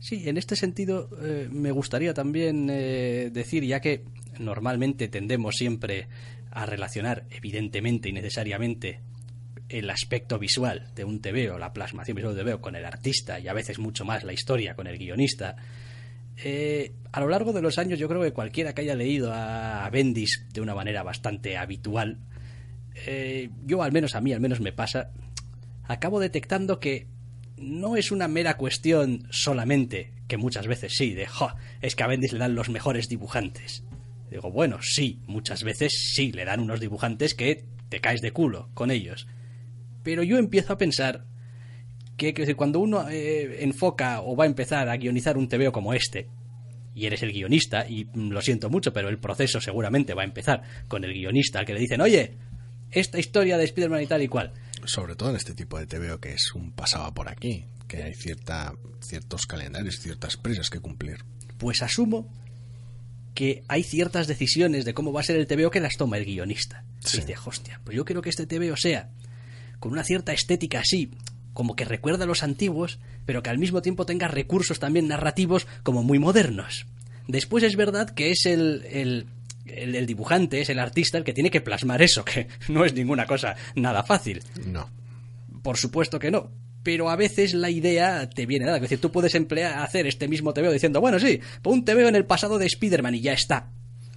Sí, 0.00 0.28
en 0.28 0.36
este 0.36 0.56
sentido 0.56 1.08
eh, 1.22 1.48
me 1.50 1.70
gustaría 1.70 2.12
también 2.12 2.68
eh, 2.70 3.30
decir, 3.32 3.64
ya 3.64 3.80
que 3.80 4.04
normalmente 4.38 5.08
tendemos 5.08 5.56
siempre 5.56 6.08
a 6.50 6.66
relacionar, 6.66 7.24
evidentemente 7.30 8.08
y 8.08 8.12
necesariamente, 8.12 9.00
el 9.68 9.90
aspecto 9.90 10.38
visual 10.38 10.90
de 10.94 11.04
un 11.04 11.20
TVO, 11.20 11.58
la 11.58 11.72
plasmación 11.72 12.16
visual 12.16 12.34
de 12.34 12.42
un 12.42 12.48
TVO 12.48 12.60
con 12.60 12.76
el 12.76 12.84
artista 12.84 13.38
y 13.40 13.48
a 13.48 13.52
veces 13.52 13.78
mucho 13.78 14.04
más 14.04 14.24
la 14.24 14.32
historia 14.32 14.74
con 14.74 14.86
el 14.86 14.98
guionista. 14.98 15.56
Eh, 16.36 16.92
a 17.12 17.20
lo 17.20 17.28
largo 17.28 17.52
de 17.52 17.62
los 17.62 17.78
años 17.78 17.98
yo 17.98 18.08
creo 18.08 18.22
que 18.22 18.32
cualquiera 18.32 18.74
que 18.74 18.82
haya 18.82 18.94
leído 18.94 19.32
a 19.32 19.88
Bendis 19.90 20.46
de 20.52 20.60
una 20.60 20.74
manera 20.74 21.02
bastante 21.02 21.56
habitual, 21.56 22.18
yo 23.66 23.82
al 23.82 23.92
menos 23.92 24.14
a 24.14 24.20
mí, 24.20 24.32
al 24.32 24.40
menos 24.40 24.60
me 24.60 24.72
pasa, 24.72 25.10
acabo 25.84 26.20
detectando 26.20 26.80
que 26.80 27.06
no 27.56 27.96
es 27.96 28.10
una 28.10 28.28
mera 28.28 28.56
cuestión 28.56 29.26
solamente, 29.30 30.12
que 30.28 30.36
muchas 30.36 30.66
veces 30.66 30.94
sí, 30.96 31.14
de, 31.14 31.26
jo, 31.26 31.50
es 31.80 31.96
que 31.96 32.02
a 32.02 32.06
Bendis 32.06 32.32
le 32.32 32.38
dan 32.38 32.54
los 32.54 32.68
mejores 32.68 33.08
dibujantes. 33.08 33.82
Digo, 34.30 34.50
bueno, 34.50 34.78
sí, 34.82 35.20
muchas 35.26 35.62
veces 35.62 36.12
sí, 36.14 36.32
le 36.32 36.44
dan 36.44 36.60
unos 36.60 36.80
dibujantes 36.80 37.34
que 37.34 37.64
te 37.88 38.00
caes 38.00 38.20
de 38.20 38.32
culo 38.32 38.70
con 38.74 38.90
ellos. 38.90 39.26
Pero 40.02 40.22
yo 40.22 40.38
empiezo 40.38 40.72
a 40.72 40.78
pensar 40.78 41.24
que, 42.16 42.54
cuando 42.56 42.80
uno 42.80 43.08
eh, 43.08 43.62
enfoca 43.62 44.20
o 44.22 44.36
va 44.36 44.44
a 44.44 44.48
empezar 44.48 44.88
a 44.88 44.96
guionizar 44.96 45.36
un 45.36 45.48
TVO 45.48 45.72
como 45.72 45.94
este, 45.94 46.28
y 46.94 47.06
eres 47.06 47.22
el 47.22 47.32
guionista, 47.32 47.86
y 47.88 48.08
lo 48.14 48.40
siento 48.40 48.70
mucho, 48.70 48.92
pero 48.92 49.08
el 49.08 49.18
proceso 49.18 49.60
seguramente 49.60 50.14
va 50.14 50.22
a 50.22 50.24
empezar 50.24 50.62
con 50.88 51.04
el 51.04 51.12
guionista 51.12 51.58
al 51.58 51.66
que 51.66 51.74
le 51.74 51.80
dicen, 51.80 52.00
oye, 52.00 52.38
esta 52.90 53.18
historia 53.18 53.58
de 53.58 53.64
Spider-Man 53.64 54.02
y 54.02 54.06
tal 54.06 54.22
y 54.22 54.28
cual, 54.28 54.52
sobre 54.86 55.16
todo 55.16 55.30
en 55.30 55.36
este 55.36 55.54
tipo 55.54 55.78
de 55.78 55.86
TVO 55.86 56.18
que 56.20 56.32
es 56.32 56.54
un 56.54 56.72
pasaba 56.72 57.12
por 57.12 57.28
aquí, 57.28 57.66
que 57.86 58.02
hay 58.02 58.14
cierta, 58.14 58.72
ciertos 59.00 59.46
calendarios, 59.46 59.98
ciertas 60.00 60.36
prisas 60.36 60.70
que 60.70 60.80
cumplir. 60.80 61.18
Pues 61.58 61.82
asumo 61.82 62.32
que 63.36 63.62
hay 63.68 63.84
ciertas 63.84 64.26
decisiones 64.26 64.86
de 64.86 64.94
cómo 64.94 65.12
va 65.12 65.20
a 65.20 65.24
ser 65.24 65.36
el 65.36 65.46
TVO 65.46 65.70
que 65.70 65.78
las 65.78 65.98
toma 65.98 66.16
el 66.16 66.24
guionista. 66.24 66.82
Y 67.12 67.18
dice, 67.18 67.34
hostia, 67.44 67.80
pues 67.84 67.94
yo 67.94 68.04
quiero 68.04 68.22
que 68.22 68.30
este 68.30 68.46
TVO 68.46 68.76
sea 68.76 69.10
con 69.78 69.92
una 69.92 70.02
cierta 70.02 70.32
estética 70.32 70.80
así, 70.80 71.10
como 71.52 71.76
que 71.76 71.84
recuerda 71.84 72.24
a 72.24 72.26
los 72.26 72.42
antiguos, 72.42 72.98
pero 73.26 73.42
que 73.42 73.50
al 73.50 73.58
mismo 73.58 73.82
tiempo 73.82 74.06
tenga 74.06 74.26
recursos 74.26 74.78
también 74.78 75.06
narrativos 75.06 75.66
como 75.82 76.02
muy 76.02 76.18
modernos. 76.18 76.86
Después 77.28 77.62
es 77.62 77.76
verdad 77.76 78.08
que 78.08 78.30
es 78.30 78.46
el, 78.46 79.26
el, 79.66 80.06
dibujante, 80.06 80.62
es 80.62 80.70
el 80.70 80.78
artista 80.78 81.18
el 81.18 81.24
que 81.24 81.34
tiene 81.34 81.50
que 81.50 81.60
plasmar 81.60 82.00
eso, 82.00 82.24
que 82.24 82.48
no 82.68 82.86
es 82.86 82.94
ninguna 82.94 83.26
cosa 83.26 83.54
nada 83.74 84.02
fácil. 84.02 84.42
No. 84.64 84.88
Por 85.62 85.76
supuesto 85.76 86.18
que 86.18 86.30
no. 86.30 86.50
Pero 86.86 87.10
a 87.10 87.16
veces 87.16 87.52
la 87.52 87.68
idea 87.68 88.30
te 88.30 88.46
viene 88.46 88.64
dada. 88.64 88.76
Es 88.76 88.82
decir, 88.82 89.00
tú 89.00 89.10
puedes 89.10 89.34
emplear, 89.34 89.80
hacer 89.80 90.06
este 90.06 90.28
mismo 90.28 90.54
TVO 90.54 90.70
diciendo, 90.70 91.00
bueno, 91.00 91.18
sí, 91.18 91.40
un 91.64 91.84
TVO 91.84 92.06
en 92.06 92.14
el 92.14 92.26
pasado 92.26 92.58
de 92.58 92.66
Spider-Man 92.66 93.16
y 93.16 93.22
ya 93.22 93.32
está. 93.32 93.72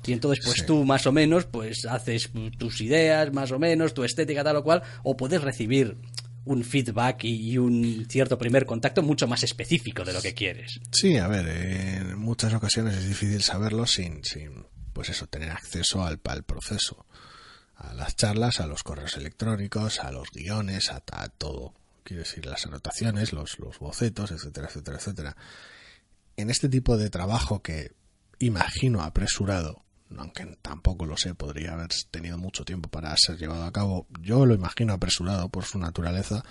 Y 0.06 0.14
entonces, 0.14 0.46
pues 0.46 0.68
tú 0.68 0.86
más 0.86 1.08
o 1.08 1.12
menos, 1.12 1.46
pues 1.46 1.86
haces 1.86 2.30
tus 2.60 2.82
ideas, 2.82 3.34
más 3.34 3.52
o 3.52 3.58
menos, 3.58 3.96
tu 3.96 4.04
estética, 4.04 4.44
tal 4.44 4.58
o 4.58 4.64
cual, 4.64 4.84
o 5.02 5.18
puedes 5.18 5.42
recibir 5.42 5.98
un 6.46 6.64
feedback 6.64 7.24
y 7.24 7.58
un 7.58 8.06
cierto 8.08 8.38
primer 8.38 8.68
contacto 8.68 9.02
mucho 9.02 9.28
más 9.28 9.42
específico 9.42 10.06
de 10.06 10.14
lo 10.14 10.22
que 10.22 10.36
quieres. 10.36 10.80
Sí, 10.92 11.18
a 11.18 11.28
ver, 11.28 11.48
en 11.48 12.20
muchas 12.20 12.54
ocasiones 12.54 12.98
es 12.98 13.08
difícil 13.08 13.42
saberlo 13.42 13.88
sin, 13.88 14.24
sin 14.24 14.68
pues 14.94 15.10
eso, 15.10 15.26
tener 15.26 15.50
acceso 15.50 16.06
al, 16.06 16.20
proceso, 16.20 17.08
a 17.76 17.96
las 17.96 18.16
charlas, 18.16 18.60
a 18.60 18.68
los 18.68 18.84
correos 18.84 19.18
electrónicos, 19.18 20.02
a 20.02 20.12
los 20.12 20.30
guiones, 20.30 20.92
a, 20.92 21.00
todo. 21.30 21.74
Quiero 22.04 22.24
decir, 22.24 22.46
las 22.46 22.66
anotaciones, 22.66 23.34
los, 23.34 23.60
los 23.60 23.80
bocetos, 23.80 24.32
etcétera, 24.32 24.68
etcétera, 24.68 24.98
etcétera. 24.98 25.38
En 26.38 26.50
este 26.50 26.70
tipo 26.70 26.98
de 26.98 27.10
trabajo 27.10 27.62
que 27.62 27.92
imagino 28.40 29.02
apresurado, 29.02 29.84
aunque 30.18 30.58
tampoco 30.62 31.06
lo 31.06 31.18
sé, 31.18 31.36
podría 31.36 31.74
haber 31.74 31.90
tenido 32.12 32.38
mucho 32.38 32.66
tiempo 32.66 32.90
para 32.90 33.16
ser 33.18 33.38
llevado 33.38 33.64
a 33.64 33.72
cabo, 33.72 34.08
yo 34.22 34.46
lo 34.46 34.56
imagino 34.56 34.94
apresurado 34.94 35.50
por 35.50 35.66
su 35.66 35.78
naturaleza, 35.78 36.44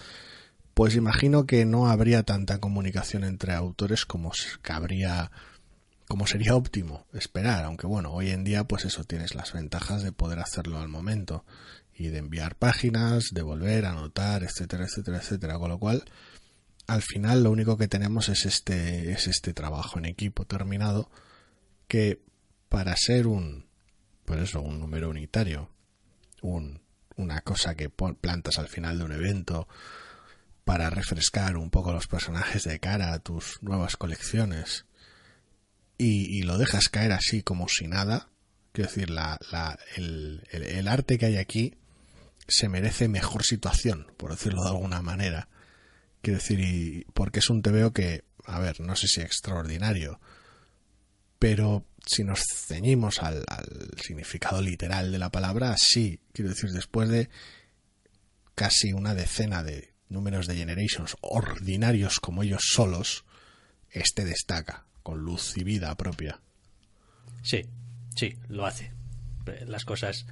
pues 0.75 0.95
imagino 0.95 1.47
que 1.47 1.65
no 1.65 1.89
habría 1.89 2.23
tanta 2.23 2.59
comunicación 2.61 3.25
entre 3.25 3.55
autores 3.55 4.05
como 4.05 4.31
cabría 4.63 5.31
como 6.07 6.27
sería 6.27 6.55
óptimo 6.55 7.07
esperar, 7.13 7.65
aunque 7.65 7.87
bueno, 7.87 8.13
hoy 8.13 8.31
en 8.31 8.43
día 8.43 8.65
pues 8.65 8.87
eso 8.87 9.05
tienes 9.05 9.35
las 9.35 9.53
ventajas 9.53 10.03
de 10.03 10.13
poder 10.13 10.39
hacerlo 10.39 10.79
al 10.79 10.89
momento 10.89 11.45
y 11.99 12.09
de 12.09 12.19
enviar 12.19 12.57
páginas, 12.57 13.31
de 13.33 13.43
volver 13.43 13.85
anotar, 13.85 14.45
etcétera, 14.45 14.85
etcétera, 14.85 15.19
etcétera, 15.19 15.59
con 15.59 15.71
lo 15.71 15.79
cual 15.79 16.05
al 16.87 17.03
final 17.03 17.43
lo 17.43 17.51
único 17.51 17.77
que 17.77 17.89
tenemos 17.89 18.29
es 18.29 18.47
este 18.47 19.13
es 19.13 19.27
este 19.27 19.53
trabajo 19.53 19.99
en 19.99 20.07
equipo 20.07 20.47
terminado 20.47 21.11
que 21.87 22.23
para 22.69 22.95
ser 22.97 23.27
un 23.27 23.69
pues 24.25 24.43
eso, 24.43 24.61
un 24.61 24.79
número 24.79 25.09
unitario, 25.09 25.71
un, 26.43 26.83
una 27.17 27.41
cosa 27.41 27.75
que 27.75 27.89
plantas 27.89 28.59
al 28.59 28.69
final 28.69 28.99
de 28.99 29.05
un 29.05 29.13
evento 29.13 29.67
para 30.65 30.91
refrescar 30.91 31.57
un 31.57 31.71
poco 31.71 31.93
los 31.93 32.07
personajes 32.07 32.65
de 32.65 32.79
cara 32.79 33.15
a 33.15 33.21
tus 33.21 33.63
nuevas 33.63 33.97
colecciones 33.97 34.85
y, 35.97 36.43
lo 36.43 36.59
dejas 36.59 36.91
caer 36.91 37.13
así 37.13 37.43
como 37.43 37.69
si 37.69 37.89
nada, 37.89 38.29
quiero 38.73 38.89
decir, 38.91 39.09
la, 39.09 39.39
la, 39.51 39.79
el, 39.97 40.47
el, 40.53 40.87
arte 40.87 41.19
que 41.19 41.27
hay 41.27 41.37
aquí 41.39 41.75
se 42.49 42.69
merece 42.69 43.09
mejor 43.09 43.45
situación, 43.45 44.11
por 44.17 44.31
decirlo 44.31 44.63
de 44.65 44.71
alguna 44.71 45.03
manera. 45.03 45.49
Quiero 46.23 46.39
decir, 46.39 46.59
y, 46.61 47.07
porque 47.13 47.39
es 47.41 47.51
un 47.51 47.63
TVO 47.63 47.93
que, 47.93 48.25
a 48.47 48.59
ver, 48.59 48.81
no 48.81 48.97
sé 48.97 49.07
si 49.07 49.21
extraordinario, 49.21 50.19
pero 51.39 51.85
si 52.05 52.25
nos 52.25 52.43
ceñimos 52.67 53.23
al, 53.23 53.45
significado 54.03 54.63
literal 54.63 55.13
de 55.13 55.19
la 55.19 55.31
palabra, 55.31 55.77
sí, 55.79 56.21
quiero 56.33 56.51
decir, 56.51 56.71
después 56.73 57.09
de 57.11 57.29
casi 58.55 58.93
una 58.93 59.15
decena 59.15 59.63
de 59.63 59.93
números 60.09 60.47
de 60.47 60.57
Generations 60.57 61.17
ordinarios 61.21 62.19
como 62.19 62.43
ellos 62.43 62.63
solos, 62.73 63.25
este 63.91 64.25
destaca 64.25 64.87
con 65.03 65.21
luz 65.21 65.57
y 65.57 65.65
vida 65.65 65.95
propia. 65.97 66.41
Sí, 67.43 67.67
sí, 68.17 68.37
lo 68.49 68.67
hace. 68.67 68.93
Las 69.67 69.85
cosas 69.85 70.27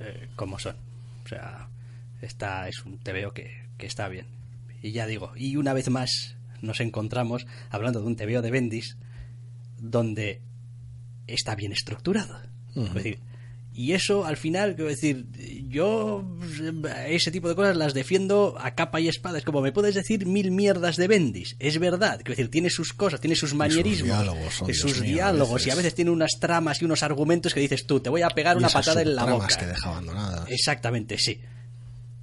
eh, 0.00 0.28
como 0.36 0.58
son. 0.58 0.93
O 1.24 1.28
sea, 1.28 1.68
esta 2.20 2.68
es 2.68 2.84
un 2.84 2.98
TVO 2.98 3.32
que, 3.32 3.64
que 3.78 3.86
está 3.86 4.08
bien. 4.08 4.26
Y 4.82 4.92
ya 4.92 5.06
digo, 5.06 5.32
y 5.36 5.56
una 5.56 5.72
vez 5.72 5.88
más 5.90 6.36
nos 6.60 6.80
encontramos 6.80 7.46
hablando 7.70 8.00
de 8.00 8.06
un 8.06 8.16
TVO 8.16 8.42
de 8.42 8.50
Bendis 8.50 8.96
donde 9.78 10.40
está 11.26 11.54
bien 11.54 11.72
estructurado. 11.72 12.40
Es 12.74 12.92
decir, 12.94 13.18
y 13.72 13.92
eso, 13.92 14.24
al 14.24 14.36
final, 14.36 14.74
quiero 14.74 14.90
decir, 14.90 15.26
yo 15.74 16.24
ese 17.06 17.30
tipo 17.30 17.48
de 17.48 17.54
cosas 17.54 17.76
las 17.76 17.92
defiendo 17.92 18.56
a 18.58 18.74
capa 18.74 19.00
y 19.00 19.08
espada. 19.08 19.38
Es 19.38 19.44
como 19.44 19.60
me 19.60 19.72
puedes 19.72 19.94
decir 19.94 20.24
mil 20.26 20.50
mierdas 20.50 20.96
de 20.96 21.08
Bendis. 21.08 21.56
Es 21.58 21.78
verdad, 21.78 22.18
quiero 22.18 22.30
decir, 22.30 22.50
tiene 22.50 22.70
sus 22.70 22.92
cosas, 22.92 23.20
tiene 23.20 23.36
sus 23.36 23.54
manierismos, 23.54 24.54
sus 24.54 24.78
sus 24.78 25.02
diálogos, 25.02 25.66
y 25.66 25.70
a 25.70 25.74
veces 25.74 25.94
tiene 25.94 26.10
unas 26.10 26.38
tramas 26.40 26.80
y 26.80 26.84
unos 26.84 27.02
argumentos 27.02 27.52
que 27.52 27.60
dices 27.60 27.86
tú, 27.86 28.00
te 28.00 28.08
voy 28.08 28.22
a 28.22 28.28
pegar 28.30 28.56
una 28.56 28.68
patada 28.68 29.02
en 29.02 29.14
la 29.14 29.24
boca. 29.24 29.48
que 29.48 29.66
deja 29.66 29.90
abandonadas. 29.90 30.48
Exactamente, 30.48 31.18
sí. 31.18 31.40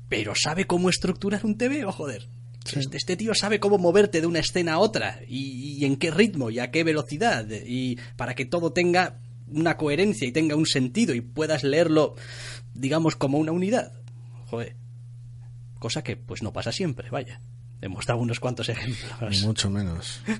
Pero 0.10 0.34
sabe 0.36 0.66
cómo 0.66 0.89
estructurar 0.89 1.45
un 1.45 1.58
TV, 1.58 1.86
o 1.86 1.91
joder. 1.91 2.28
Este, 2.76 2.97
este, 2.97 3.18
tío 3.18 3.34
sabe 3.34 3.60
cómo 3.60 3.78
moverte 3.78 4.22
de 4.22 4.28
una 4.28 4.39
escena 4.39 4.74
a 4.74 4.78
otra 4.80 5.20
y, 5.28 5.78
y 5.80 5.86
en 5.86 5.97
qué 5.97 6.12
ritmo 6.12 6.52
y 6.52 6.60
a 6.60 6.70
qué 6.70 6.84
velocidad 6.84 7.47
y 7.49 7.97
para 8.16 8.36
que 8.36 8.45
todo 8.45 8.72
tenga 8.72 9.18
una 9.52 9.78
coherencia 9.78 10.28
y 10.28 10.32
tenga 10.32 10.56
un 10.56 10.66
sentido 10.66 11.14
y 11.14 11.22
puedas 11.22 11.64
leerlo, 11.64 12.16
digamos, 12.74 13.16
como 13.16 13.38
una 13.38 13.52
unidad. 13.52 13.93
Joder. 14.47 14.76
Cosa 15.80 16.04
que 16.04 16.16
pues 16.16 16.43
no 16.43 16.54
pasa 16.54 16.72
siempre, 16.72 17.10
vaya. 17.10 17.41
Hemos 17.82 18.06
dado 18.06 18.20
unos 18.20 18.39
cuantos 18.39 18.70
ejemplos. 18.70 19.41
Mucho 19.43 19.70
menos. 19.70 20.22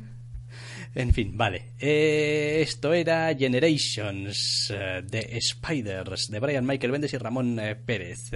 En 0.94 1.14
fin, 1.14 1.38
vale. 1.38 1.72
Eh, 1.80 2.60
esto 2.62 2.94
era 2.94 3.34
Generations 3.34 4.74
eh, 4.76 5.02
de 5.02 5.40
Spiders 5.42 6.28
de 6.28 6.40
Brian 6.40 6.66
Michael 6.66 6.92
Bendis 6.92 7.14
y 7.14 7.18
Ramón 7.18 7.58
eh, 7.60 7.76
Pérez. 7.76 8.30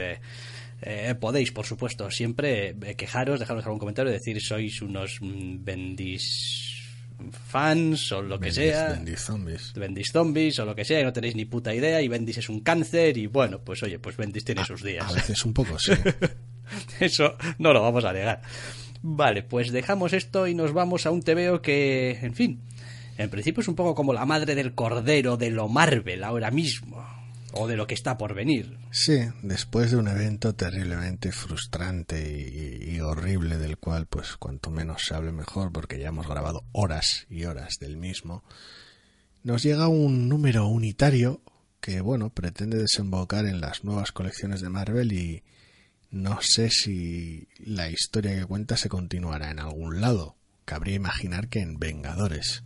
Eh, 0.82 1.16
podéis, 1.20 1.52
por 1.52 1.66
supuesto, 1.66 2.10
siempre 2.12 2.76
quejaros, 2.98 3.40
dejaros 3.40 3.66
algún 3.66 3.80
comentario, 3.80 4.12
decir 4.12 4.42
sois 4.42 4.82
unos 4.82 5.20
mm, 5.22 5.64
Bendis 5.64 6.65
fans 7.32 8.12
o 8.12 8.22
lo 8.22 8.40
que 8.40 8.50
Bendis- 8.50 8.54
sea. 8.54 8.90
Bendis 8.90 9.20
zombies. 9.22 9.74
Bendis 9.74 10.12
zombies 10.12 10.60
o 10.60 10.66
lo 10.66 10.76
que 10.76 10.86
sea 10.86 11.02
y 11.02 11.04
no 11.04 11.14
tenéis 11.14 11.36
ni 11.36 11.46
puta 11.46 11.74
idea 11.74 12.02
y 12.02 12.08
Bendis 12.08 12.38
es 12.38 12.50
un 12.50 12.60
cáncer 12.62 13.18
y 13.18 13.28
bueno, 13.28 13.60
pues 13.60 13.82
oye, 13.84 14.00
pues 14.00 14.18
Bendis 14.18 14.46
tiene 14.46 14.64
sus 14.66 14.84
días. 14.84 15.06
A 15.10 15.14
veces 15.14 15.44
un 15.46 15.54
poco, 15.54 15.78
sí. 15.80 15.92
Eso 17.00 17.36
no 17.60 17.74
lo 17.74 17.82
vamos 17.82 18.04
a 18.06 18.14
negar. 18.14 18.42
Vale, 19.02 19.44
pues 19.44 19.72
dejamos 19.72 20.14
esto 20.14 20.48
y 20.48 20.56
nos 20.56 20.74
vamos 20.74 21.06
a 21.06 21.12
un 21.12 21.22
TVO 21.22 21.62
que, 21.62 22.18
en 22.24 22.34
fin, 22.34 22.62
en 23.18 23.30
principio 23.30 23.62
es 23.62 23.68
un 23.68 23.76
poco 23.76 23.94
como 23.94 24.14
la 24.14 24.26
madre 24.26 24.56
del 24.56 24.74
cordero 24.74 25.38
de 25.38 25.52
lo 25.52 25.68
Marvel 25.68 26.24
ahora 26.24 26.50
mismo, 26.50 27.06
o 27.56 27.68
de 27.68 27.78
lo 27.78 27.88
que 27.88 27.94
está 27.94 28.18
por 28.18 28.36
venir. 28.36 28.78
Sí, 28.92 29.20
después 29.42 29.92
de 29.92 29.98
un 29.98 30.08
evento 30.08 30.54
terriblemente 30.56 31.32
frustrante 31.32 32.22
y, 32.22 32.96
y 32.96 33.00
horrible 33.00 33.58
del 33.58 33.78
cual, 33.78 34.06
pues 34.06 34.36
cuanto 34.38 34.72
menos 34.72 35.04
se 35.06 35.16
hable 35.16 35.32
mejor, 35.32 35.72
porque 35.72 36.00
ya 36.00 36.10
hemos 36.10 36.28
grabado 36.28 36.66
horas 36.72 37.26
y 37.30 37.46
horas 37.46 37.78
del 37.80 37.98
mismo, 37.98 38.44
nos 39.44 39.64
llega 39.64 39.88
un 39.88 40.28
número 40.28 40.68
unitario 40.68 41.42
que, 41.80 42.02
bueno, 42.02 42.32
pretende 42.32 42.78
desembocar 42.78 43.46
en 43.46 43.62
las 43.62 43.84
nuevas 43.84 44.12
colecciones 44.12 44.60
de 44.60 44.70
Marvel 44.70 45.14
y 45.14 45.44
no 46.10 46.40
sé 46.42 46.70
si 46.70 47.48
la 47.60 47.90
historia 47.90 48.34
que 48.34 48.46
cuenta 48.46 48.76
se 48.76 48.90
continuará 48.90 49.52
en 49.52 49.60
algún 49.60 50.02
lado. 50.02 50.36
Cabría 50.66 50.96
imaginar 50.96 51.48
que 51.48 51.60
en 51.60 51.78
Vengadores. 51.78 52.64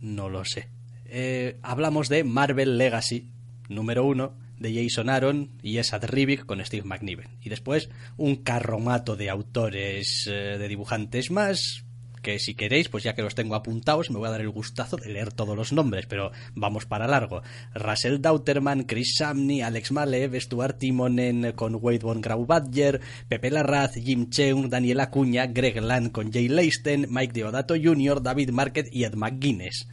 No 0.00 0.30
lo 0.30 0.44
sé. 0.44 0.70
Eh, 1.04 1.58
hablamos 1.62 2.08
de 2.08 2.24
Marvel 2.24 2.78
Legacy, 2.78 3.28
número 3.70 4.04
uno, 4.04 4.34
de 4.58 4.74
Jason 4.74 5.08
Aaron 5.08 5.48
y 5.62 5.78
Esad 5.78 6.04
Ribic 6.04 6.44
con 6.44 6.64
Steve 6.64 6.86
McNiven. 6.86 7.28
Y 7.42 7.48
después 7.48 7.88
un 8.18 8.36
carromato 8.36 9.16
de 9.16 9.30
autores, 9.30 10.26
eh, 10.30 10.58
de 10.58 10.68
dibujantes 10.68 11.30
más, 11.30 11.84
que 12.20 12.38
si 12.38 12.54
queréis, 12.54 12.88
pues 12.88 13.02
ya 13.02 13.14
que 13.14 13.22
los 13.22 13.34
tengo 13.34 13.54
apuntados, 13.54 14.10
me 14.10 14.18
voy 14.18 14.28
a 14.28 14.32
dar 14.32 14.40
el 14.40 14.50
gustazo 14.50 14.96
de 14.96 15.10
leer 15.10 15.32
todos 15.32 15.56
los 15.56 15.72
nombres, 15.72 16.06
pero 16.06 16.32
vamos 16.54 16.86
para 16.86 17.08
largo. 17.08 17.42
Russell 17.74 18.20
Dauterman, 18.20 18.84
Chris 18.84 19.14
Samney, 19.16 19.62
Alex 19.62 19.92
Malev, 19.92 20.38
Stuart 20.38 20.78
Timonen 20.78 21.52
con 21.52 21.76
Wade 21.80 22.00
von 22.00 22.20
Graubadger, 22.20 23.00
Pepe 23.28 23.50
Larraz, 23.50 23.94
Jim 23.94 24.28
Cheung, 24.28 24.68
Daniel 24.68 25.00
Acuña, 25.00 25.46
Greg 25.46 25.80
Land 25.80 26.12
con 26.12 26.30
Jay 26.30 26.48
Leisten, 26.48 27.06
Mike 27.08 27.32
Deodato 27.32 27.74
Jr., 27.82 28.22
David 28.22 28.50
Market 28.50 28.88
y 28.92 29.04
Ed 29.04 29.14
McGuinness. 29.14 29.88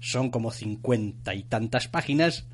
Son 0.00 0.30
como 0.30 0.50
cincuenta 0.50 1.34
y 1.34 1.44
tantas 1.44 1.88
páginas. 1.88 2.46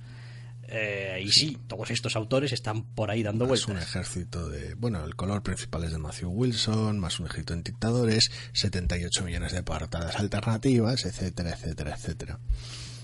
Eh, 0.68 1.20
y 1.24 1.30
sí, 1.30 1.58
todos 1.66 1.90
estos 1.90 2.16
autores 2.16 2.52
están 2.52 2.84
por 2.94 3.10
ahí 3.10 3.22
dando 3.22 3.46
Más 3.46 3.66
un 3.66 3.74
vueltas. 3.74 3.88
ejército 3.90 4.48
de. 4.48 4.74
Bueno, 4.74 5.04
el 5.04 5.14
color 5.14 5.42
principal 5.42 5.84
es 5.84 5.92
de 5.92 5.98
Matthew 5.98 6.30
Wilson, 6.30 6.98
más 6.98 7.20
un 7.20 7.26
ejército 7.26 7.54
en 7.54 7.62
dictadores, 7.62 8.30
78 8.52 9.24
millones 9.24 9.52
de 9.52 9.62
portadas 9.62 10.16
alternativas, 10.16 11.04
etcétera, 11.04 11.50
etcétera, 11.50 11.94
etcétera. 11.94 12.40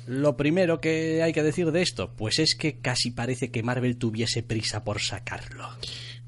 Lo 0.07 0.37
primero 0.37 0.81
que 0.81 1.23
hay 1.23 1.33
que 1.33 1.45
decir 1.45 1.71
de 1.71 1.83
esto, 1.83 2.13
pues 2.17 2.41
es 2.41 2.57
que 2.57 2.81
casi 2.81 3.13
parece 3.13 3.53
que 3.53 3.63
Marvel 3.63 3.97
tuviese 3.97 4.43
prisa 4.43 4.83
por 4.83 5.01
sacarlo. 5.01 5.69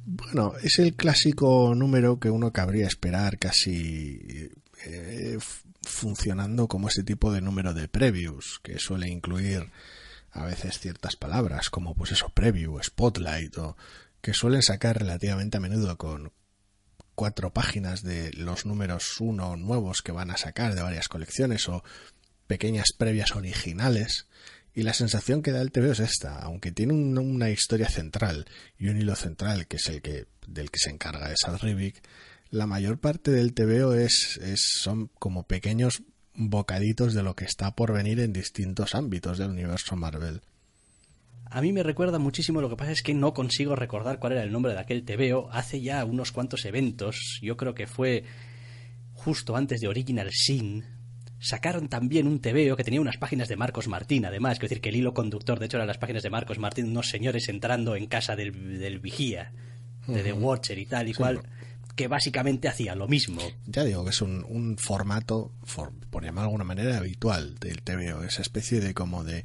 Bueno, 0.06 0.52
es 0.62 0.78
el 0.78 0.94
clásico 0.94 1.74
número 1.74 2.20
que 2.20 2.30
uno 2.30 2.52
cabría 2.52 2.86
esperar 2.86 3.38
casi 3.38 4.50
eh, 4.86 5.38
funcionando 5.82 6.68
como 6.68 6.88
ese 6.88 7.02
tipo 7.02 7.32
de 7.32 7.40
número 7.40 7.74
de 7.74 7.88
previews, 7.88 8.60
que 8.62 8.78
suele 8.78 9.08
incluir 9.08 9.70
a 10.34 10.44
veces 10.44 10.78
ciertas 10.78 11.16
palabras, 11.16 11.70
como 11.70 11.94
pues 11.94 12.12
eso, 12.12 12.28
preview, 12.34 12.78
spotlight, 12.82 13.56
o 13.58 13.76
que 14.20 14.34
suelen 14.34 14.62
sacar 14.62 14.98
relativamente 14.98 15.56
a 15.56 15.60
menudo 15.60 15.96
con 15.96 16.32
cuatro 17.14 17.52
páginas 17.52 18.02
de 18.02 18.32
los 18.32 18.66
números 18.66 19.20
uno 19.20 19.56
nuevos 19.56 20.02
que 20.02 20.12
van 20.12 20.30
a 20.30 20.36
sacar 20.36 20.74
de 20.74 20.82
varias 20.82 21.08
colecciones 21.08 21.68
o 21.68 21.84
pequeñas 22.46 22.88
previas 22.96 23.34
originales. 23.36 24.26
Y 24.74 24.82
la 24.82 24.92
sensación 24.92 25.40
que 25.40 25.52
da 25.52 25.62
el 25.62 25.70
TVO 25.70 25.92
es 25.92 26.00
esta, 26.00 26.40
aunque 26.40 26.72
tiene 26.72 26.92
un- 26.94 27.16
una 27.16 27.50
historia 27.50 27.88
central 27.88 28.46
y 28.76 28.88
un 28.88 28.96
hilo 29.00 29.14
central 29.14 29.68
que 29.68 29.76
es 29.76 29.86
el 29.88 30.02
que 30.02 30.26
del 30.48 30.70
que 30.72 30.80
se 30.80 30.90
encarga 30.90 31.28
de 31.28 31.36
Sad 31.36 31.58
Rivik, 31.62 32.02
la 32.50 32.66
mayor 32.66 32.98
parte 32.98 33.30
del 33.30 33.54
TVO 33.54 33.94
es, 33.94 34.38
es 34.42 34.60
son 34.82 35.08
como 35.18 35.46
pequeños 35.46 36.02
bocaditos 36.34 37.14
de 37.14 37.22
lo 37.22 37.34
que 37.34 37.44
está 37.44 37.74
por 37.74 37.92
venir 37.92 38.20
en 38.20 38.32
distintos 38.32 38.94
ámbitos 38.94 39.38
del 39.38 39.50
universo 39.50 39.96
Marvel. 39.96 40.40
A 41.50 41.60
mí 41.60 41.72
me 41.72 41.84
recuerda 41.84 42.18
muchísimo, 42.18 42.60
lo 42.60 42.68
que 42.68 42.76
pasa 42.76 42.90
es 42.90 43.02
que 43.02 43.14
no 43.14 43.32
consigo 43.32 43.76
recordar 43.76 44.18
cuál 44.18 44.32
era 44.32 44.42
el 44.42 44.50
nombre 44.50 44.72
de 44.72 44.80
aquel 44.80 45.04
TVO. 45.04 45.50
Hace 45.52 45.80
ya 45.80 46.04
unos 46.04 46.32
cuantos 46.32 46.64
eventos, 46.64 47.38
yo 47.42 47.56
creo 47.56 47.74
que 47.74 47.86
fue 47.86 48.24
justo 49.12 49.56
antes 49.56 49.80
de 49.80 49.86
Original 49.86 50.30
Sin, 50.32 50.84
sacaron 51.38 51.88
también 51.88 52.26
un 52.26 52.40
TVO 52.40 52.76
que 52.76 52.84
tenía 52.84 53.00
unas 53.00 53.18
páginas 53.18 53.48
de 53.48 53.56
Marcos 53.56 53.86
Martín, 53.86 54.24
además, 54.24 54.54
es 54.54 54.60
decir, 54.60 54.80
que 54.80 54.88
el 54.88 54.96
hilo 54.96 55.14
conductor, 55.14 55.58
de 55.58 55.66
hecho, 55.66 55.76
eran 55.76 55.86
las 55.86 55.98
páginas 55.98 56.22
de 56.22 56.30
Marcos 56.30 56.58
Martín, 56.58 56.86
unos 56.88 57.08
señores 57.08 57.48
entrando 57.48 57.94
en 57.96 58.06
casa 58.06 58.34
del, 58.34 58.80
del 58.80 58.98
vigía, 58.98 59.52
de 60.06 60.22
The 60.22 60.32
Watcher 60.32 60.78
y 60.78 60.86
tal 60.86 61.08
y 61.08 61.14
cual, 61.14 61.42
que 61.96 62.08
básicamente 62.08 62.68
hacía 62.68 62.94
lo 62.94 63.06
mismo. 63.08 63.40
Ya 63.66 63.84
digo 63.84 64.04
que 64.04 64.10
es 64.10 64.20
un, 64.22 64.44
un 64.48 64.76
formato, 64.78 65.52
for- 65.64 65.92
por 66.10 66.24
llamar 66.24 66.42
de 66.42 66.46
alguna 66.48 66.64
manera, 66.64 66.96
habitual 66.98 67.54
del 67.58 67.82
TVO, 67.82 68.22
esa 68.24 68.42
especie 68.42 68.80
de 68.80 68.94
como 68.94 69.24
de 69.24 69.44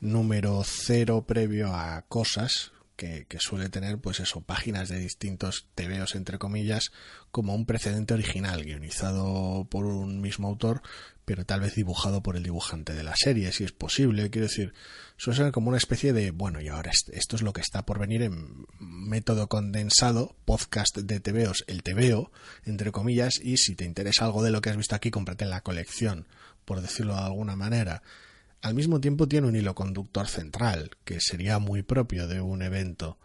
número 0.00 0.62
cero 0.64 1.24
previo 1.26 1.74
a 1.74 2.02
cosas 2.02 2.72
que, 2.96 3.26
que 3.28 3.38
suele 3.40 3.68
tener, 3.70 3.98
pues 3.98 4.20
eso, 4.20 4.40
páginas 4.40 4.88
de 4.88 4.98
distintos 4.98 5.66
TVOs, 5.74 6.14
entre 6.14 6.38
comillas, 6.38 6.92
como 7.32 7.54
un 7.54 7.66
precedente 7.66 8.14
original, 8.14 8.64
guionizado 8.64 9.66
por 9.68 9.86
un 9.86 10.20
mismo 10.20 10.46
autor, 10.48 10.80
pero 11.24 11.44
tal 11.46 11.60
vez 11.60 11.74
dibujado 11.74 12.22
por 12.22 12.36
el 12.36 12.42
dibujante 12.42 12.92
de 12.94 13.02
la 13.02 13.14
serie, 13.16 13.50
si 13.52 13.64
es 13.64 13.72
posible. 13.72 14.28
Quiero 14.30 14.46
decir, 14.48 14.74
suele 15.16 15.38
ser 15.38 15.52
como 15.52 15.68
una 15.68 15.78
especie 15.78 16.12
de, 16.12 16.30
bueno, 16.30 16.60
y 16.60 16.68
ahora 16.68 16.90
est- 16.90 17.08
esto 17.10 17.36
es 17.36 17.42
lo 17.42 17.52
que 17.52 17.60
está 17.60 17.86
por 17.86 17.98
venir 17.98 18.22
en 18.22 18.66
método 18.78 19.48
condensado, 19.48 20.36
podcast 20.44 20.98
de 20.98 21.20
TVOs, 21.20 21.64
el 21.66 21.82
TVO, 21.82 22.30
entre 22.64 22.92
comillas, 22.92 23.40
y 23.42 23.56
si 23.56 23.74
te 23.74 23.84
interesa 23.84 24.24
algo 24.26 24.42
de 24.42 24.50
lo 24.50 24.60
que 24.60 24.70
has 24.70 24.76
visto 24.76 24.94
aquí, 24.94 25.10
cómprate 25.10 25.46
la 25.46 25.62
colección, 25.62 26.26
por 26.64 26.80
decirlo 26.80 27.14
de 27.14 27.20
alguna 27.22 27.56
manera. 27.56 28.02
Al 28.60 28.74
mismo 28.74 29.00
tiempo 29.00 29.28
tiene 29.28 29.46
un 29.46 29.56
hilo 29.56 29.74
conductor 29.74 30.26
central, 30.26 30.90
que 31.04 31.20
sería 31.20 31.58
muy 31.58 31.82
propio 31.82 32.26
de 32.28 32.40
un 32.40 32.62
evento, 32.62 33.18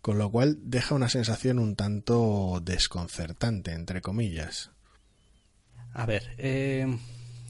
con 0.00 0.18
lo 0.18 0.30
cual 0.30 0.58
deja 0.62 0.94
una 0.94 1.08
sensación 1.08 1.58
un 1.58 1.74
tanto 1.74 2.60
desconcertante, 2.64 3.72
entre 3.72 4.00
comillas. 4.00 4.70
A 5.92 6.06
ver, 6.06 6.34
eh, 6.38 6.98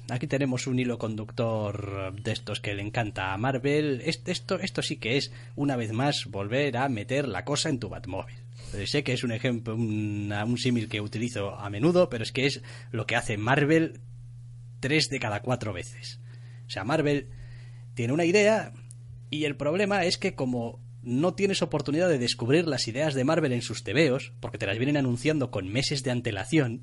aquí 0.09 0.27
tenemos 0.27 0.67
un 0.67 0.79
hilo 0.79 0.99
conductor 0.99 2.15
de 2.21 2.33
estos 2.33 2.61
que 2.61 2.75
le 2.75 2.83
encanta 2.83 3.33
a 3.33 3.39
Marvel. 3.39 4.03
Est- 4.05 4.29
Esto, 4.29 4.59
sí 4.83 4.97
que 4.97 5.17
es, 5.17 5.33
una 5.57 5.77
vez 5.77 5.93
más, 5.93 6.27
volver 6.27 6.77
a 6.77 6.89
meter 6.89 7.29
la 7.29 7.45
cosa 7.45 7.69
en 7.69 7.79
tu 7.79 7.89
Batmóvil. 7.89 8.37
Eh, 8.75 8.87
Sé 8.87 9.05
que 9.05 9.13
es 9.13 9.25
un 9.25 9.33
ejemplo, 9.33 9.75
una- 9.75 10.45
un 10.45 10.59
símil 10.59 10.89
que 10.89 11.01
utilizo 11.01 11.55
a 11.57 11.71
menudo, 11.71 12.09
pero 12.09 12.23
es 12.25 12.33
que 12.33 12.47
es 12.47 12.63
lo 12.91 13.07
que 13.07 13.17
hace 13.17 13.37
Marvel 13.37 14.01
tres 14.81 15.09
de 15.09 15.19
cada 15.21 15.43
cuatro 15.43 15.73
veces. 15.73 16.21
O 16.67 16.71
sea, 16.71 16.85
Marvel 16.85 17.29
tiene 17.95 18.13
una 18.13 18.25
idea 18.25 18.73
y 19.31 19.45
el 19.45 19.57
problema 19.57 20.05
es 20.05 20.19
que 20.19 20.35
como 20.35 20.81
no 21.03 21.35
tienes 21.35 21.63
oportunidad 21.63 22.09
de 22.09 22.19
descubrir 22.19 22.67
las 22.67 22.89
ideas 22.89 23.15
de 23.15 23.25
Marvel 23.25 23.53
en 23.53 23.63
sus 23.63 23.85
tebeos, 23.85 24.33
porque 24.41 24.59
te 24.59 24.67
las 24.67 24.77
vienen 24.77 24.97
anunciando 24.97 25.51
con 25.53 25.69
meses 25.69 26.03
de 26.03 26.11
antelación, 26.11 26.83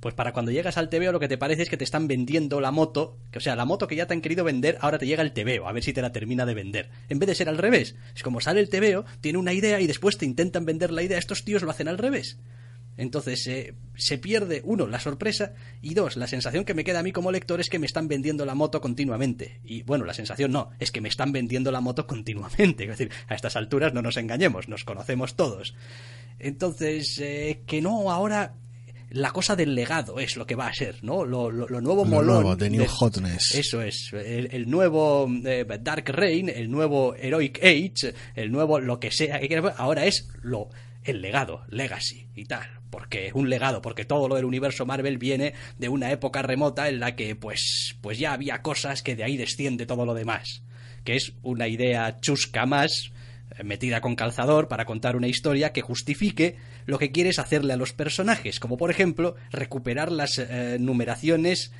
pues 0.00 0.14
para 0.14 0.32
cuando 0.32 0.52
llegas 0.52 0.78
al 0.78 0.88
TVO 0.88 1.12
lo 1.12 1.20
que 1.20 1.28
te 1.28 1.38
parece 1.38 1.62
es 1.62 1.70
que 1.70 1.76
te 1.76 1.84
están 1.84 2.08
vendiendo 2.08 2.60
la 2.60 2.70
moto, 2.70 3.18
que 3.30 3.38
o 3.38 3.40
sea, 3.40 3.56
la 3.56 3.64
moto 3.64 3.86
que 3.86 3.96
ya 3.96 4.06
te 4.06 4.14
han 4.14 4.20
querido 4.20 4.44
vender, 4.44 4.78
ahora 4.80 4.98
te 4.98 5.06
llega 5.06 5.22
el 5.22 5.32
TVO, 5.32 5.66
a 5.66 5.72
ver 5.72 5.82
si 5.82 5.92
te 5.92 6.02
la 6.02 6.12
termina 6.12 6.46
de 6.46 6.54
vender. 6.54 6.90
En 7.08 7.18
vez 7.18 7.28
de 7.28 7.34
ser 7.34 7.48
al 7.48 7.58
revés, 7.58 7.96
es 8.14 8.22
como 8.22 8.40
sale 8.40 8.60
el 8.60 8.68
TVO, 8.68 9.04
tiene 9.20 9.38
una 9.38 9.52
idea 9.52 9.80
y 9.80 9.86
después 9.86 10.18
te 10.18 10.26
intentan 10.26 10.64
vender 10.64 10.92
la 10.92 11.02
idea, 11.02 11.18
estos 11.18 11.44
tíos 11.44 11.62
lo 11.62 11.70
hacen 11.70 11.88
al 11.88 11.98
revés. 11.98 12.38
Entonces 12.98 13.46
eh, 13.46 13.74
se 13.94 14.18
pierde, 14.18 14.60
uno, 14.64 14.88
la 14.88 14.98
sorpresa 14.98 15.54
y 15.80 15.94
dos, 15.94 16.16
la 16.16 16.26
sensación 16.26 16.64
que 16.64 16.74
me 16.74 16.82
queda 16.82 16.98
a 16.98 17.02
mí 17.04 17.12
como 17.12 17.30
lector 17.30 17.60
es 17.60 17.70
que 17.70 17.78
me 17.78 17.86
están 17.86 18.08
vendiendo 18.08 18.44
la 18.44 18.56
moto 18.56 18.80
continuamente. 18.80 19.60
Y 19.64 19.84
bueno, 19.84 20.04
la 20.04 20.14
sensación 20.14 20.50
no, 20.50 20.70
es 20.80 20.90
que 20.90 21.00
me 21.00 21.08
están 21.08 21.30
vendiendo 21.30 21.70
la 21.70 21.80
moto 21.80 22.06
continuamente. 22.06 22.84
Es 22.88 22.98
decir, 22.98 23.10
a 23.28 23.36
estas 23.36 23.54
alturas 23.54 23.94
no 23.94 24.02
nos 24.02 24.16
engañemos, 24.16 24.68
nos 24.68 24.84
conocemos 24.84 25.36
todos. 25.36 25.76
Entonces, 26.40 27.18
eh, 27.20 27.62
que 27.66 27.80
no, 27.80 28.10
ahora 28.10 28.54
la 29.10 29.30
cosa 29.30 29.56
del 29.56 29.74
legado 29.74 30.18
es 30.20 30.36
lo 30.36 30.46
que 30.46 30.54
va 30.54 30.66
a 30.68 30.74
ser, 30.74 31.02
¿no? 31.02 31.24
Lo, 31.24 31.50
lo, 31.50 31.66
lo 31.68 31.80
nuevo 31.80 32.04
Lo 32.04 32.10
molón. 32.10 32.34
nuevo, 32.42 32.56
The 32.56 32.70
New 32.70 32.82
de- 32.82 32.88
Hotness. 32.88 33.54
Eso 33.54 33.82
es. 33.82 34.10
El, 34.12 34.48
el 34.52 34.68
nuevo 34.70 35.28
eh, 35.44 35.64
Dark 35.80 36.08
Reign, 36.10 36.48
el 36.48 36.70
nuevo 36.70 37.14
Heroic 37.14 37.58
Age, 37.62 38.14
el 38.34 38.52
nuevo 38.52 38.80
lo 38.80 39.00
que 39.00 39.10
sea. 39.10 39.40
Ahora 39.76 40.04
es 40.06 40.28
lo 40.42 40.68
el 41.04 41.22
legado, 41.22 41.62
Legacy 41.68 42.26
y 42.34 42.44
tal. 42.44 42.68
Porque 42.90 43.30
un 43.34 43.50
legado, 43.50 43.82
porque 43.82 44.04
todo 44.04 44.28
lo 44.28 44.34
del 44.36 44.44
universo 44.46 44.86
Marvel 44.86 45.18
viene 45.18 45.52
de 45.78 45.88
una 45.88 46.10
época 46.10 46.40
remota 46.42 46.88
en 46.88 47.00
la 47.00 47.16
que 47.16 47.36
pues, 47.36 47.96
pues 48.00 48.18
ya 48.18 48.32
había 48.32 48.62
cosas 48.62 49.02
que 49.02 49.14
de 49.16 49.24
ahí 49.24 49.36
desciende 49.36 49.84
todo 49.86 50.04
lo 50.06 50.14
demás. 50.14 50.62
Que 51.04 51.16
es 51.16 51.32
una 51.42 51.68
idea 51.68 52.18
chusca 52.20 52.66
más 52.66 53.10
metida 53.64 54.00
con 54.00 54.16
calzador 54.16 54.68
para 54.68 54.84
contar 54.84 55.16
una 55.16 55.28
historia 55.28 55.72
que 55.72 55.82
justifique 55.82 56.56
lo 56.86 56.98
que 56.98 57.12
quieres 57.12 57.38
hacerle 57.38 57.72
a 57.72 57.76
los 57.76 57.92
personajes, 57.92 58.60
como 58.60 58.76
por 58.76 58.90
ejemplo 58.90 59.36
recuperar 59.50 60.12
las 60.12 60.38
eh, 60.38 60.78
numeraciones 60.80 61.72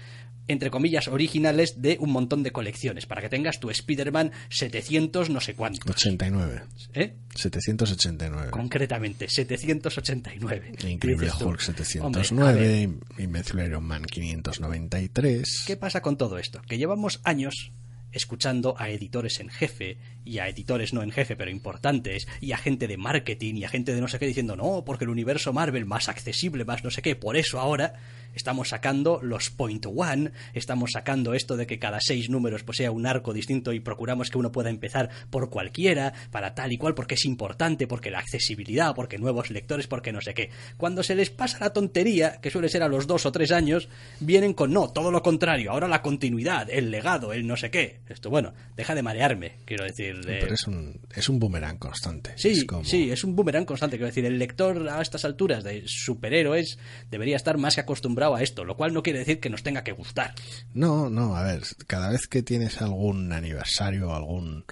entre 0.49 0.71
comillas 0.71 1.09
originales 1.09 1.81
de 1.81 1.99
un 2.01 2.11
montón 2.11 2.43
de 2.43 2.51
colecciones 2.51 3.07
para 3.07 3.21
que 3.21 3.29
tengas 3.29 3.61
tu 3.61 3.71
Spider-Man 3.71 4.33
700 4.49 5.31
no 5.31 5.41
sé 5.41 5.55
cuánto, 5.55 5.91
89. 5.91 6.63
¿eh? 6.95 7.15
789. 7.35 8.51
Concretamente 8.51 9.29
789. 9.29 10.73
Increíble 10.89 11.27
Hulk 11.27 11.43
"Hombre, 11.43 11.63
a 11.63 11.67
709, 11.67 12.61
ver, 12.61 13.23
Invencible 13.23 13.67
Iron 13.67 13.85
Man 13.85 14.05
593. 14.05 15.65
¿Qué 15.67 15.77
pasa 15.77 16.01
con 16.01 16.17
todo 16.17 16.39
esto? 16.39 16.63
Que 16.67 16.79
llevamos 16.79 17.21
años 17.25 17.71
escuchando 18.13 18.75
a 18.79 18.91
editores 18.91 19.41
en 19.41 19.49
jefe 19.49 19.99
y 20.25 20.39
a 20.39 20.49
editores 20.49 20.93
no 20.93 21.03
en 21.03 21.11
jefe 21.11 21.37
pero 21.37 21.51
importantes 21.51 22.27
y 22.41 22.53
a 22.53 22.59
gente 22.59 22.87
de 22.87 22.97
marketing 22.97 23.55
y 23.57 23.65
a 23.65 23.69
gente 23.69 23.95
de 23.95 24.01
no 24.01 24.09
sé 24.09 24.19
qué 24.19 24.27
diciendo 24.27 24.57
no 24.57 24.85
porque 24.85 25.05
el 25.05 25.11
universo 25.11 25.53
Marvel 25.53 25.87
más 25.87 26.09
accesible 26.09 26.65
más 26.65 26.85
no 26.85 26.91
sé 26.91 27.03
qué 27.03 27.17
por 27.17 27.37
eso 27.37 27.61
ahora 27.61 27.95
estamos 28.35 28.69
sacando 28.69 29.21
los 29.23 29.51
point 29.51 29.85
one 29.87 30.33
estamos 30.55 30.91
sacando 30.93 31.35
esto 31.35 31.57
de 31.57 31.67
que 31.67 31.79
cada 31.79 31.99
seis 32.01 32.31
números 32.31 32.63
pues 32.63 32.79
sea 32.79 32.91
un 32.91 33.07
arco 33.07 33.33
distinto 33.33 33.73
y 33.73 33.81
procuramos 33.81 34.31
que 34.31 34.39
uno 34.39 34.53
pueda 34.53 34.71
empezar 34.71 35.11
por 35.31 35.51
cualquiera 35.51 36.13
para 36.31 36.55
tal 36.55 36.73
y 36.73 36.79
cual 36.79 36.95
porque 36.95 37.15
es 37.15 37.25
importante 37.25 37.87
porque 37.87 38.11
la 38.11 38.19
accesibilidad 38.21 38.95
porque 38.95 39.19
nuevos 39.19 39.51
lectores 39.51 39.87
porque 39.87 40.13
no 40.13 40.21
sé 40.21 40.35
qué 40.35 40.51
cuando 40.77 41.03
se 41.03 41.15
les 41.15 41.31
pasa 41.31 41.59
la 41.61 41.71
tontería 41.73 42.41
que 42.41 42.51
suele 42.51 42.69
ser 42.69 42.83
a 42.83 42.89
los 42.89 43.07
dos 43.07 43.27
o 43.27 43.33
tres 43.33 43.51
años 43.53 43.89
vienen 44.21 44.55
con 44.55 44.73
no 44.73 44.91
todo 44.91 45.11
lo 45.11 45.23
contrario 45.23 45.71
ahora 45.73 45.89
la 45.89 46.03
continuidad 46.03 46.69
el 46.71 46.91
legado 46.91 47.33
el 47.33 47.47
no 47.47 47.57
sé 47.57 47.71
qué 47.71 48.01
esto 48.09 48.31
bueno 48.31 48.53
deja 48.77 48.95
de 48.95 49.03
marearme 49.03 49.53
quiero 49.65 49.85
decir 49.85 50.25
de- 50.25 50.39
Pero 50.41 50.55
es 50.55 50.67
un, 50.67 51.01
es 51.15 51.29
un 51.29 51.39
boomerang 51.39 51.79
constante. 51.79 52.33
Sí, 52.37 52.51
Es 52.51 52.65
como- 52.65 52.85
sí, 52.85 53.11
es 53.11 53.25
un 53.25 53.35
boomerang 53.35 53.65
constante. 53.65 53.97
Quiero 53.97 54.07
decir, 54.09 54.25
el 54.25 54.39
lector 54.39 54.89
a 54.89 55.01
estas 55.03 55.25
alturas 55.25 55.65
de 55.65 55.83
superhéroes 55.87 56.79
debería 57.11 57.37
estar 57.37 57.59
más 57.59 57.75
que 57.75 57.81
acostumbrado 57.83 58.18
a 58.23 58.43
esto, 58.43 58.65
lo 58.65 58.77
cual 58.77 58.93
no 58.93 59.03
quiere 59.03 59.21
decir 59.21 59.41
que 59.41 59.51
nos 59.51 59.63
tenga 59.63 59.85
que 59.85 59.93
gustar. 59.93 60.35
No, 60.75 61.09
no, 61.11 61.37
a 61.37 61.43
ver, 61.43 61.63
cada 61.87 62.11
vez 62.11 62.27
que 62.27 62.43
tienes 62.43 62.81
algún 62.83 63.33
aniversario, 63.33 64.15
algún 64.15 64.65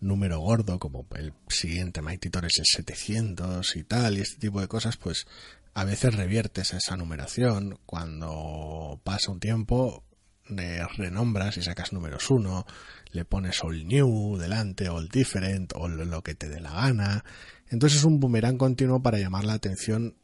número 0.00 0.40
gordo, 0.40 0.78
como 0.78 1.06
el 1.16 1.32
siguiente 1.48 2.02
Mighty 2.02 2.30
Thor 2.30 2.44
es 2.44 2.58
el 2.58 2.66
700 2.66 3.76
y 3.76 3.84
tal, 3.84 4.18
y 4.18 4.20
este 4.20 4.38
tipo 4.38 4.60
de 4.60 4.68
cosas, 4.68 4.96
pues 4.96 5.26
a 5.74 5.84
veces 5.84 6.14
reviertes 6.14 6.74
esa 6.74 6.96
numeración. 6.96 7.78
Cuando 7.86 9.00
pasa 9.04 9.30
un 9.30 9.40
tiempo, 9.40 10.04
le 10.48 10.86
renombras 10.86 11.56
y 11.56 11.62
sacas 11.62 11.92
números 11.92 12.30
1, 12.30 12.66
le 13.12 13.24
pones 13.24 13.62
All 13.62 13.86
New 13.86 14.36
delante, 14.38 14.88
All 14.88 15.08
Different, 15.08 15.72
o 15.74 15.88
lo 15.88 16.22
que 16.22 16.34
te 16.34 16.48
dé 16.48 16.60
la 16.60 16.72
gana. 16.72 17.24
Entonces 17.68 18.00
es 18.00 18.04
un 18.04 18.20
boomerang 18.20 18.56
continuo 18.56 19.02
para 19.02 19.18
llamar 19.18 19.44
la 19.44 19.54
atención 19.54 20.16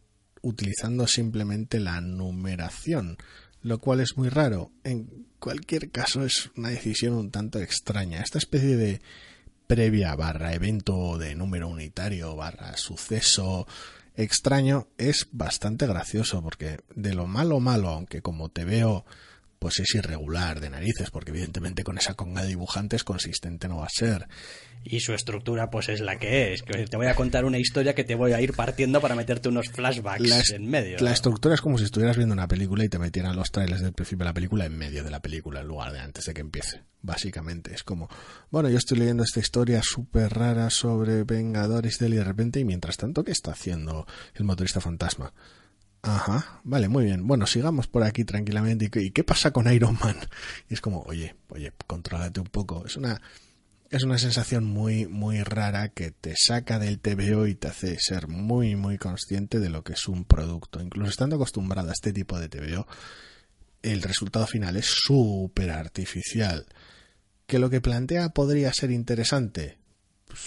utilizando 0.45 1.07
simplemente 1.07 1.81
la 1.81 2.01
numeración, 2.01 3.17
lo 3.63 3.79
cual 3.79 4.01
es 4.01 4.17
muy 4.17 4.29
raro. 4.29 4.71
En 4.85 5.27
cualquier 5.39 5.91
caso 5.91 6.25
es 6.25 6.51
una 6.57 6.69
decisión 6.69 7.15
un 7.15 7.31
tanto 7.31 7.59
extraña. 7.59 8.21
Esta 8.21 8.39
especie 8.39 8.77
de 8.77 9.01
previa 9.67 10.15
barra 10.15 10.55
evento 10.55 11.17
de 11.19 11.35
número 11.35 11.69
unitario 11.69 12.37
barra 12.37 12.77
suceso 12.77 13.67
extraño 14.17 14.87
es 14.99 15.27
bastante 15.33 15.87
gracioso 15.87 16.43
porque 16.43 16.81
de 16.95 17.15
lo 17.15 17.27
malo 17.27 17.59
malo, 17.59 17.89
aunque 17.89 18.21
como 18.21 18.51
te 18.51 18.65
veo 18.65 19.05
pues 19.59 19.81
es 19.81 19.95
irregular 19.95 20.61
de 20.61 20.69
narices, 20.69 21.11
porque 21.11 21.31
evidentemente 21.31 21.85
con 21.85 21.97
esa 21.97 22.13
conga 22.13 22.43
de 22.43 22.49
dibujantes 22.49 23.03
consistente 23.03 23.67
no 23.67 23.79
va 23.79 23.87
a 23.87 23.89
ser. 23.89 24.29
Y 24.87 25.01
su 25.01 25.15
estructura, 25.15 25.71
pues 25.71 25.89
es 25.89 26.01
la 26.01 26.19
que 26.19 26.53
es. 26.53 26.63
Que 26.63 26.87
te 26.87 26.97
voy 26.99 27.07
a 27.07 27.15
contar 27.15 27.47
una 27.47 27.59
historia 27.59 27.95
que 27.95 28.05
te 28.05 28.15
voy 28.15 28.33
a 28.33 28.41
ir 28.43 28.53
partiendo 28.53 29.01
para 29.01 29.15
meterte 29.15 29.49
unos 29.49 29.69
flashbacks 29.71 30.29
La, 30.29 30.43
en 30.55 30.69
medio. 30.69 30.99
la 30.99 31.05
¿no? 31.09 31.15
estructura 31.15 31.55
es 31.55 31.63
como 31.63 31.79
si 31.79 31.85
estuvieras 31.85 32.17
viendo 32.19 32.35
una 32.35 32.47
película 32.47 32.85
y 32.85 32.89
te 32.91 32.99
metieran 32.99 33.35
los 33.35 33.51
trailers 33.51 33.81
del 33.81 33.95
principio 33.95 34.25
de 34.25 34.31
la 34.31 34.35
película 34.35 34.67
en 34.67 34.77
medio 34.77 35.03
de 35.03 35.11
la 35.11 35.21
película 35.21 35.61
en 35.63 35.69
lugar 35.69 35.93
de 35.93 36.01
antes 36.01 36.27
de 36.27 36.35
que 36.35 36.43
empiece. 36.43 36.83
Básicamente 37.01 37.75
es 37.75 37.83
como, 37.83 38.09
bueno, 38.51 38.69
yo 38.69 38.77
estoy 38.77 38.99
leyendo 38.99 39.23
esta 39.25 39.41
historia 39.41 39.81
súper 39.83 40.33
rara 40.35 40.69
sobre 40.69 41.25
Vengadores 41.25 42.01
y 42.01 42.09
de 42.09 42.25
repente 42.25 42.61
y 42.61 42.65
mientras 42.65 42.99
tanto, 42.99 43.25
¿qué 43.25 43.33
está 43.33 43.53
haciendo 43.53 44.07
el 44.35 44.45
motorista 44.45 44.81
fantasma? 44.83 45.33
Ajá, 46.03 46.61
vale, 46.65 46.89
muy 46.89 47.05
bien. 47.07 47.27
Bueno, 47.27 47.47
sigamos 47.47 47.87
por 47.87 48.03
aquí 48.03 48.25
tranquilamente. 48.25 48.85
¿Y 48.85 48.89
qué, 48.91 49.03
y 49.03 49.11
qué 49.11 49.25
pasa 49.25 49.53
con 49.53 49.73
Iron 49.73 49.97
Man? 50.03 50.17
Y 50.69 50.75
es 50.75 50.83
como, 50.83 51.01
oye, 51.03 51.35
oye, 51.49 51.73
contrólate 51.87 52.41
un 52.41 52.47
poco. 52.49 52.85
Es 52.85 52.97
una, 52.99 53.21
es 53.97 54.03
una 54.03 54.19
sensación 54.19 54.65
muy, 54.65 55.07
muy 55.07 55.45
rara 55.45 55.89
que 55.89 56.11
te 56.11 56.35
saca 56.37 56.81
del 56.81 56.99
TVO 56.99 57.47
y 57.47 57.55
te 57.55 57.69
hace 57.69 57.97
ser 58.01 58.27
muy, 58.27 58.75
muy 58.75 58.99
consciente 58.99 59.61
de 59.61 59.71
lo 59.71 59.85
que 59.85 59.93
es 59.93 60.09
un 60.09 60.25
producto. 60.25 60.81
Incluso 60.81 61.11
estando 61.11 61.37
acostumbrado 61.37 61.91
a 61.91 61.93
este 61.93 62.13
tipo 62.13 62.41
de 62.41 62.49
TVO, 62.49 62.89
el 63.83 64.03
resultado 64.03 64.49
final 64.49 64.77
es 64.77 64.87
súper 64.87 65.71
artificial. 65.71 66.67
¿Que 67.47 67.61
lo 67.61 67.71
que 67.71 67.81
plantea 67.81 68.31
podría 68.31 68.73
ser 68.73 68.91
interesante? 68.91 69.79
Pues 70.27 70.41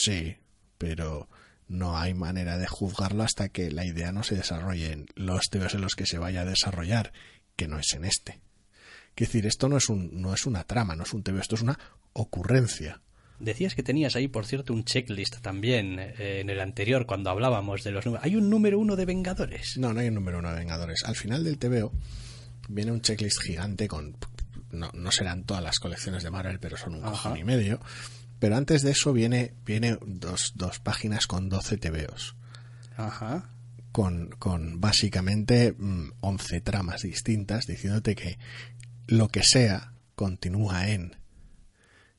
sí, 0.00 0.38
pero 0.78 1.28
no 1.68 1.98
hay 1.98 2.14
manera 2.14 2.56
de 2.56 2.66
juzgarlo 2.66 3.24
hasta 3.24 3.50
que 3.50 3.70
la 3.70 3.84
idea 3.84 4.10
no 4.10 4.22
se 4.22 4.36
desarrolle 4.36 4.92
en 4.92 5.06
los 5.16 5.50
TVOs 5.50 5.74
en 5.74 5.82
los 5.82 5.96
que 5.96 6.06
se 6.06 6.16
vaya 6.16 6.42
a 6.42 6.46
desarrollar, 6.46 7.12
que 7.56 7.68
no 7.68 7.78
es 7.78 7.92
en 7.92 8.06
este. 8.06 8.40
Quiero 9.16 9.32
decir, 9.32 9.46
esto 9.46 9.68
no 9.70 9.78
es, 9.78 9.88
un, 9.88 10.10
no 10.20 10.34
es 10.34 10.44
una 10.44 10.62
trama, 10.64 10.94
no 10.94 11.04
es 11.04 11.14
un 11.14 11.22
TVO, 11.22 11.40
esto 11.40 11.54
es 11.54 11.62
una 11.62 11.78
ocurrencia. 12.12 13.00
Decías 13.40 13.74
que 13.74 13.82
tenías 13.82 14.14
ahí, 14.14 14.28
por 14.28 14.44
cierto, 14.44 14.74
un 14.74 14.84
checklist 14.84 15.40
también 15.40 15.98
eh, 15.98 16.40
en 16.40 16.50
el 16.50 16.60
anterior 16.60 17.06
cuando 17.06 17.30
hablábamos 17.30 17.82
de 17.82 17.92
los 17.92 18.04
números. 18.04 18.24
Hay 18.26 18.36
un 18.36 18.50
número 18.50 18.78
uno 18.78 18.94
de 18.94 19.06
Vengadores. 19.06 19.78
No, 19.78 19.94
no 19.94 20.00
hay 20.00 20.08
un 20.08 20.14
número 20.14 20.38
uno 20.38 20.50
de 20.50 20.58
Vengadores. 20.58 21.02
Al 21.04 21.16
final 21.16 21.44
del 21.44 21.56
TVO 21.58 21.92
viene 22.68 22.92
un 22.92 23.00
checklist 23.00 23.40
gigante 23.42 23.88
con... 23.88 24.16
No, 24.70 24.90
no 24.92 25.10
serán 25.10 25.44
todas 25.44 25.62
las 25.62 25.78
colecciones 25.78 26.22
de 26.22 26.30
Marvel, 26.30 26.60
pero 26.60 26.76
son 26.76 26.96
un 26.96 27.04
Ajá. 27.04 27.12
cojón 27.12 27.38
y 27.38 27.44
medio. 27.44 27.80
Pero 28.38 28.56
antes 28.56 28.82
de 28.82 28.90
eso 28.90 29.14
viene, 29.14 29.54
viene 29.64 29.98
dos, 30.04 30.52
dos 30.56 30.78
páginas 30.80 31.26
con 31.26 31.48
12 31.48 31.78
TVOs. 31.78 32.36
Ajá. 32.98 33.48
Con, 33.92 34.28
con 34.38 34.78
básicamente 34.78 35.72
mm, 35.72 36.10
11 36.20 36.60
tramas 36.60 37.00
distintas 37.00 37.66
diciéndote 37.66 38.14
que 38.14 38.38
lo 39.06 39.28
que 39.28 39.42
sea 39.42 39.92
continúa 40.14 40.88
en. 40.88 41.16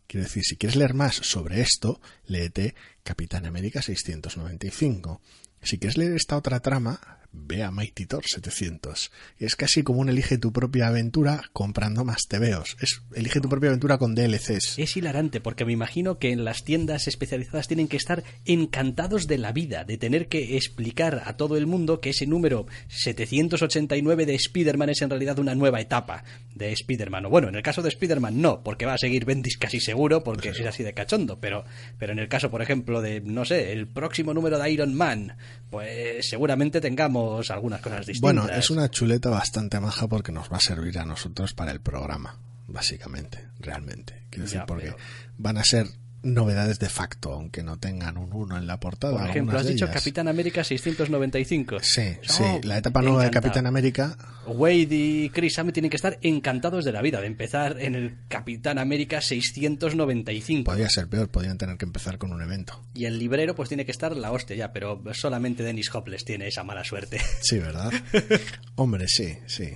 Quiero 0.08 0.24
decir, 0.26 0.44
si 0.44 0.56
quieres 0.56 0.78
leer 0.78 0.94
más 0.94 1.16
sobre 1.16 1.62
esto, 1.62 2.00
léete 2.26 2.76
Capitán 3.04 3.46
América 3.46 3.82
695. 3.82 5.22
Si 5.62 5.80
quieres 5.80 5.98
leer 5.98 6.14
esta 6.14 6.38
otra 6.38 6.62
trama, 6.62 7.17
ve 7.32 7.64
a 7.64 7.72
Mighty 7.72 8.06
Thor 8.06 8.24
700. 8.26 9.12
Es 9.40 9.56
casi 9.56 9.84
como 9.84 10.00
un 10.00 10.10
elige 10.10 10.38
tu 10.38 10.52
propia 10.52 10.88
aventura 10.88 11.44
comprando 11.54 12.04
más 12.04 12.28
TVOs. 12.28 12.78
Es 12.82 13.02
elige 13.14 13.40
tu 13.40 13.50
propia 13.50 13.70
aventura 13.70 13.98
con 13.98 14.16
DLCs. 14.16 14.78
Es 14.78 14.98
hilarante 14.98 15.42
porque 15.42 15.66
me 15.66 15.74
imagino 15.74 16.20
que 16.20 16.32
en 16.32 16.46
las 16.46 16.64
tiendas 16.64 17.08
especializadas 17.08 17.68
tienen 17.68 17.88
que 17.88 17.98
estar 17.98 18.24
encantados 18.46 19.28
de 19.28 19.38
la 19.38 19.52
vida, 19.52 19.84
de 19.84 19.98
tener 19.98 20.28
que 20.28 20.58
explicar 20.58 21.24
a 21.26 21.38
todo 21.38 21.58
el 21.58 21.68
mundo 21.68 22.00
que 22.00 22.10
ese 22.10 22.28
número 22.28 22.68
789 22.90 24.26
de 24.26 24.36
Spider-Man 24.36 24.90
es 24.90 25.02
en 25.02 25.10
realidad 25.10 25.40
una 25.40 25.56
nueva 25.56 25.82
etapa 25.82 26.24
de 26.56 26.72
Spider-Man. 26.72 27.26
O 27.26 27.30
bueno, 27.30 27.50
en 27.50 27.56
el 27.56 27.64
caso 27.64 27.82
de 27.82 27.90
Spider-Man 27.90 28.42
no, 28.42 28.64
porque 28.64 28.86
va 28.86 28.94
a 28.94 28.98
seguir 28.98 29.26
Bendis 29.26 29.58
casi 29.58 29.80
seguro, 29.80 30.24
porque 30.24 30.50
es 30.50 30.62
así 30.62 30.84
de 30.84 30.94
cachondo. 30.94 31.40
Pero, 31.40 31.66
pero 31.98 32.14
en 32.14 32.20
el 32.20 32.30
caso, 32.30 32.50
por 32.50 32.62
ejemplo, 32.62 33.02
de, 33.02 33.22
no 33.22 33.46
sé, 33.46 33.72
el 33.74 33.88
próximo 33.88 34.34
número 34.34 34.58
de 34.58 34.72
Iron 34.72 34.94
Man, 34.94 35.38
pues 35.70 36.30
seguramente 36.30 36.82
tengamos 36.82 37.17
algunas 37.50 37.82
cosas 37.82 38.06
distintas. 38.06 38.22
Bueno, 38.22 38.50
es 38.50 38.70
una 38.70 38.90
chuleta 38.90 39.30
bastante 39.30 39.80
maja 39.80 40.08
porque 40.08 40.32
nos 40.32 40.52
va 40.52 40.58
a 40.58 40.62
servir 40.62 41.00
a 41.00 41.06
nosotros 41.06 41.54
para 41.54 41.72
el 41.72 41.82
programa, 41.82 42.40
básicamente, 42.68 43.48
realmente. 43.60 44.26
Quiero 44.30 44.44
decir, 44.46 44.60
Ya, 44.60 44.66
porque 44.66 44.86
pero- 44.92 44.98
van 45.38 45.58
a 45.58 45.64
ser 45.64 45.88
novedades 46.34 46.80
de 46.80 46.90
facto, 46.90 47.34
aunque 47.34 47.64
no 47.64 47.78
tengan 47.78 48.18
un 48.18 48.32
1 48.34 48.58
en 48.58 48.68
la 48.68 48.80
portada. 48.80 49.18
Por 49.20 49.30
ejemplo, 49.30 49.58
has 49.58 49.66
de 49.66 49.74
dicho. 49.74 49.90
Capitán 49.92 50.28
América 50.28 50.64
695. 50.64 51.78
Sí, 51.82 52.02
Oh, 52.18 52.24
sí, 52.24 52.44
la 52.64 52.78
etapa 52.78 53.02
nueva 53.02 53.22
de 53.22 53.28
encantado. 53.28 53.44
Capitán 53.48 53.66
América. 53.68 54.18
Wade 54.48 54.88
y 54.96 55.30
Chris 55.30 55.56
Sam 55.56 55.72
tienen 55.72 55.90
que 55.90 55.98
estar 55.98 56.18
encantados 56.22 56.86
de 56.86 56.92
la 56.92 57.02
vida 57.02 57.20
de 57.22 57.28
empezar 57.28 57.80
en 57.82 57.96
el 57.96 58.16
Capitán 58.30 58.78
América 58.80 59.20
695. 59.22 60.64
Podría 60.66 60.90
ser 60.90 61.08
peor, 61.08 61.30
podrían 61.30 61.58
tener 61.58 61.78
que 61.78 61.86
empezar 61.86 62.18
con 62.18 62.32
un 62.32 62.42
evento. 62.42 62.82
Y 62.94 63.06
el 63.06 63.20
librero 63.20 63.56
pues 63.56 63.70
tiene 63.70 63.86
que 63.86 63.92
estar 63.92 64.16
la 64.16 64.32
hostia 64.32 64.56
ya, 64.56 64.72
pero 64.74 65.02
solamente 65.14 65.64
Dennis 65.64 65.94
Hopeless 65.94 66.24
tiene 66.26 66.48
esa 66.48 66.64
mala 66.64 66.84
suerte. 66.84 67.20
Sí, 67.42 67.60
¿verdad? 67.60 67.92
Hombre, 68.76 69.06
sí, 69.08 69.38
sí. 69.48 69.70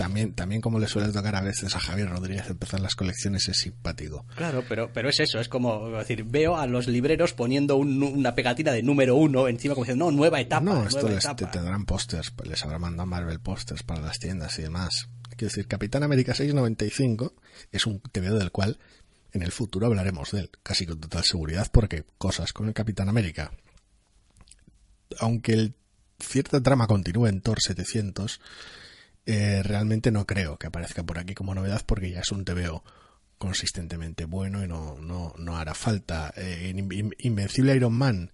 También, 0.00 0.32
también 0.32 0.62
como 0.62 0.78
le 0.78 0.88
suele 0.88 1.12
tocar 1.12 1.36
a 1.36 1.42
veces 1.42 1.76
a 1.76 1.78
Javier 1.78 2.08
Rodríguez 2.08 2.48
empezar 2.48 2.80
las 2.80 2.96
colecciones 2.96 3.46
es 3.50 3.58
simpático. 3.58 4.24
Claro, 4.34 4.64
pero, 4.66 4.90
pero 4.94 5.10
es 5.10 5.20
eso, 5.20 5.38
es 5.40 5.48
como 5.50 5.90
decir, 5.90 6.24
veo 6.24 6.56
a 6.56 6.66
los 6.66 6.88
libreros 6.88 7.34
poniendo 7.34 7.76
un- 7.76 8.02
una 8.02 8.34
pegatina 8.34 8.72
de 8.72 8.82
número 8.82 9.14
uno 9.16 9.46
encima 9.46 9.74
como 9.74 9.84
diciendo, 9.84 10.06
no, 10.06 10.10
nueva 10.10 10.40
etapa, 10.40 10.64
no, 10.64 10.72
nueva 10.72 10.88
esto 10.88 11.06
les 11.08 11.24
etapa. 11.24 11.36
te 11.36 11.46
tendrán 11.58 11.84
pósters, 11.84 12.30
pues 12.30 12.48
les 12.48 12.64
habrá 12.64 12.78
mandado 12.78 13.06
Marvel 13.06 13.40
pósters 13.40 13.82
para 13.82 14.00
las 14.00 14.18
tiendas 14.18 14.58
y 14.58 14.62
demás. 14.62 15.08
Quiero 15.36 15.50
decir, 15.50 15.66
Capitán 15.68 16.02
América 16.02 16.32
695 16.34 17.34
es 17.70 17.84
un 17.86 18.00
TVO 18.00 18.38
del 18.38 18.50
cual 18.52 18.78
en 19.32 19.42
el 19.42 19.52
futuro 19.52 19.86
hablaremos 19.86 20.30
de 20.32 20.40
él, 20.40 20.50
casi 20.62 20.86
con 20.86 20.98
total 20.98 21.24
seguridad, 21.24 21.68
porque 21.70 22.04
cosas 22.16 22.54
con 22.54 22.68
el 22.68 22.72
Capitán 22.74 23.10
América, 23.10 23.52
aunque 25.18 25.52
el, 25.52 25.74
cierta 26.18 26.62
trama 26.62 26.86
continúe 26.86 27.26
en 27.26 27.40
Thor 27.40 27.58
700, 27.60 28.40
eh, 29.26 29.62
realmente 29.62 30.10
no 30.10 30.26
creo 30.26 30.58
que 30.58 30.66
aparezca 30.66 31.02
por 31.04 31.18
aquí 31.18 31.34
como 31.34 31.54
novedad 31.54 31.82
porque 31.86 32.10
ya 32.10 32.20
es 32.20 32.30
un 32.32 32.44
TVO 32.44 32.82
consistentemente 33.38 34.24
bueno 34.26 34.62
y 34.64 34.68
no, 34.68 34.98
no, 35.00 35.32
no 35.38 35.56
hará 35.56 35.74
falta. 35.74 36.32
Eh, 36.36 36.68
en 36.70 36.78
In- 36.92 37.14
Invencible 37.18 37.74
Iron 37.74 37.94
Man 37.94 38.32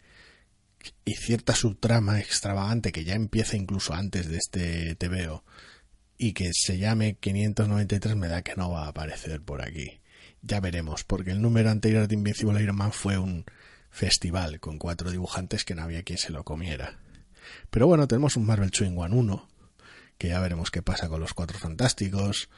y 1.04 1.14
cierta 1.14 1.54
subtrama 1.54 2.18
extravagante 2.20 2.92
que 2.92 3.04
ya 3.04 3.14
empieza 3.14 3.56
incluso 3.56 3.94
antes 3.94 4.28
de 4.28 4.36
este 4.38 4.94
TVO 4.96 5.44
y 6.18 6.32
que 6.32 6.50
se 6.54 6.78
llame 6.78 7.16
593 7.16 8.16
me 8.16 8.28
da 8.28 8.42
que 8.42 8.54
no 8.56 8.70
va 8.70 8.84
a 8.86 8.88
aparecer 8.88 9.40
por 9.42 9.62
aquí. 9.62 10.00
Ya 10.42 10.60
veremos, 10.60 11.02
porque 11.04 11.32
el 11.32 11.42
número 11.42 11.70
anterior 11.70 12.06
de 12.08 12.14
Invincible 12.14 12.62
Iron 12.62 12.76
Man 12.76 12.92
fue 12.92 13.18
un 13.18 13.44
festival 13.90 14.60
con 14.60 14.78
cuatro 14.78 15.10
dibujantes 15.10 15.64
que 15.64 15.74
no 15.74 15.82
había 15.82 16.02
quien 16.04 16.18
se 16.18 16.30
lo 16.30 16.44
comiera. 16.44 16.98
Pero 17.70 17.86
bueno, 17.86 18.06
tenemos 18.06 18.36
un 18.36 18.46
Marvel 18.46 18.70
Chewing 18.70 18.96
One 18.96 19.14
1, 19.14 19.48
que 20.18 20.28
ya 20.28 20.40
veremos 20.40 20.70
qué 20.70 20.82
pasa 20.82 21.08
con 21.08 21.20
los 21.20 21.34
cuatro 21.34 21.58
fantásticos. 21.58 22.48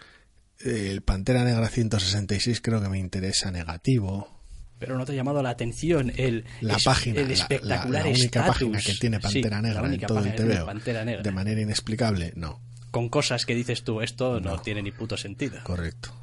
El 0.60 1.02
Pantera 1.02 1.44
Negra 1.44 1.68
166 1.68 2.60
creo 2.60 2.80
que 2.82 2.88
me 2.88 2.98
interesa 2.98 3.50
negativo. 3.50 4.36
Pero 4.78 4.96
no 4.96 5.04
te 5.04 5.12
ha 5.12 5.14
llamado 5.16 5.42
la 5.42 5.50
atención 5.50 6.12
el, 6.16 6.44
La 6.60 6.76
es- 6.76 6.84
página, 6.84 7.20
el 7.20 7.28
la- 7.28 7.34
espectacular 7.34 7.88
la, 8.04 8.10
la 8.10 8.16
única 8.16 8.46
página 8.46 8.78
que 8.80 8.94
tiene 8.94 9.18
Pantera 9.20 9.56
Sí, 9.58 9.62
Negra 9.62 9.86
en 9.92 10.00
todo 10.00 10.18
el 10.24 10.34
TVO 10.34 11.22
de 11.22 11.32
manera 11.32 11.60
inexplicable, 11.60 12.32
no, 12.36 12.60
Con 12.92 13.08
cosas 13.08 13.44
que 13.44 13.54
dices 13.54 13.82
tú, 13.82 14.00
esto 14.00 14.40
no, 14.40 14.56
No. 14.56 14.62
tiene 14.62 14.82
ni 14.82 14.92
puto 14.92 15.16
sentido. 15.16 15.58
correcto. 15.64 16.14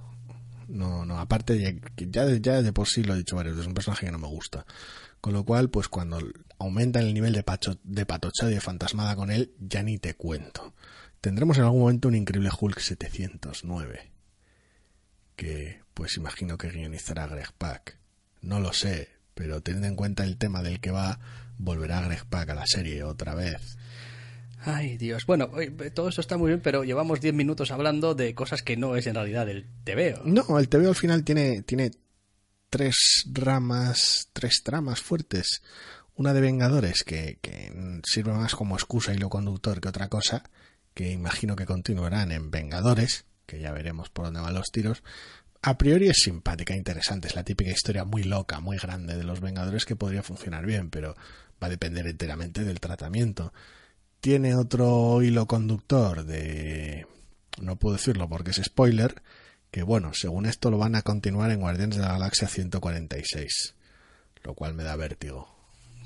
No, 0.68 1.06
no, 1.06 1.20
aparte 1.20 1.60
ya, 1.62 1.72
ya, 2.10 2.26
de- 2.26 2.42
ya 2.42 2.62
de 2.62 2.74
por 2.74 2.88
sí 2.88 3.04
lo 3.04 3.14
he 3.14 3.18
dicho 3.18 3.36
veces, 3.36 3.60
es 3.60 3.68
un 3.68 3.74
personaje 3.74 4.06
que 4.08 4.12
no 4.12 4.18
me 4.20 4.28
gusta. 4.28 4.66
Con 5.22 5.34
lo 5.34 5.44
cual, 5.44 5.70
pues 5.70 5.88
cuando 5.90 6.20
aumenta 6.58 7.00
el 7.00 7.14
nivel 7.14 7.34
de, 7.34 7.44
pacho, 7.44 7.78
de 7.84 8.06
patochada 8.06 8.52
y 8.52 8.56
de 8.56 8.62
fantasmada 8.62 9.16
con 9.16 9.32
él, 9.32 9.52
ya 9.60 9.84
ni 9.84 9.98
te 10.00 10.14
cuento. 10.16 10.74
Tendremos 11.26 11.58
en 11.58 11.64
algún 11.64 11.80
momento 11.80 12.08
un 12.08 12.14
increíble 12.14 12.52
Hulk 12.56 12.78
709. 12.78 14.12
Que, 15.36 15.82
pues 15.96 16.18
imagino 16.18 16.56
que 16.56 16.70
guionizará 16.70 17.26
Greg 17.26 17.52
Pak. 17.58 17.98
No 18.44 18.60
lo 18.60 18.74
sé, 18.74 19.10
pero 19.34 19.60
teniendo 19.60 19.88
en 19.88 19.96
cuenta 19.96 20.24
el 20.24 20.38
tema 20.38 20.62
del 20.62 20.80
que 20.80 20.92
va, 20.92 21.20
volverá 21.58 22.02
Greg 22.02 22.26
Pak 22.26 22.50
a 22.50 22.54
la 22.54 22.68
serie 22.68 23.02
otra 23.02 23.34
vez. 23.34 23.76
Ay, 24.60 24.98
Dios. 24.98 25.26
Bueno, 25.26 25.50
todo 25.96 26.10
esto 26.10 26.22
está 26.22 26.38
muy 26.38 26.50
bien, 26.50 26.62
pero 26.62 26.84
llevamos 26.84 27.22
10 27.22 27.34
minutos 27.34 27.72
hablando 27.72 28.14
de 28.14 28.36
cosas 28.36 28.62
que 28.62 28.78
no 28.78 28.96
es 28.96 29.08
en 29.08 29.16
realidad 29.16 29.50
el 29.50 29.66
TVO. 29.84 30.26
No, 30.26 30.60
el 30.60 30.70
TVO 30.70 30.90
al 30.90 30.96
final 30.96 31.24
tiene, 31.24 31.64
tiene 31.64 31.90
tres 32.70 33.26
ramas, 33.32 34.30
tres 34.32 34.62
tramas 34.64 35.02
fuertes. 35.02 35.64
Una 36.18 36.36
de 36.36 36.42
Vengadores, 36.42 37.04
que, 37.04 37.40
que 37.42 37.74
sirve 38.06 38.32
más 38.34 38.54
como 38.54 38.76
excusa 38.76 39.12
y 39.12 39.18
lo 39.18 39.30
conductor 39.30 39.82
que 39.82 39.90
otra 39.90 40.08
cosa, 40.08 40.44
que 40.96 41.12
imagino 41.12 41.56
que 41.56 41.66
continuarán 41.66 42.32
en 42.32 42.50
Vengadores, 42.50 43.26
que 43.46 43.60
ya 43.60 43.72
veremos 43.72 44.10
por 44.10 44.26
dónde 44.26 44.40
van 44.40 44.56
los 44.56 44.72
tiros. 44.72 45.04
A 45.62 45.78
priori 45.78 46.08
es 46.08 46.18
simpática, 46.24 46.74
interesante, 46.74 47.28
es 47.28 47.36
la 47.36 47.44
típica 47.44 47.70
historia 47.70 48.06
muy 48.06 48.24
loca, 48.24 48.60
muy 48.62 48.78
grande 48.78 49.16
de 49.16 49.24
los 49.24 49.42
Vengadores 49.42 49.86
que 49.86 49.96
podría 49.96 50.24
funcionar 50.24 50.66
bien, 50.66 50.90
pero 50.90 51.16
va 51.62 51.68
a 51.68 51.70
depender 51.70 52.08
enteramente 52.08 52.64
del 52.64 52.80
tratamiento. 52.80 53.54
Tiene 54.22 54.56
otro 54.56 55.22
hilo 55.22 55.48
conductor 55.48 56.26
de... 56.26 57.06
no 57.60 57.76
puedo 57.76 57.98
decirlo 57.98 58.30
porque 58.30 58.52
es 58.52 58.62
spoiler, 58.64 59.22
que 59.72 59.84
bueno, 59.84 60.14
según 60.14 60.46
esto 60.46 60.72
lo 60.72 60.78
van 60.78 60.96
a 60.96 61.02
continuar 61.02 61.52
en 61.52 61.60
Guardianes 61.60 61.98
de 61.98 62.04
la 62.04 62.14
Galaxia 62.14 62.48
146, 62.48 63.76
lo 64.44 64.54
cual 64.54 64.74
me 64.74 64.84
da 64.84 64.96
vértigo. 64.96 65.55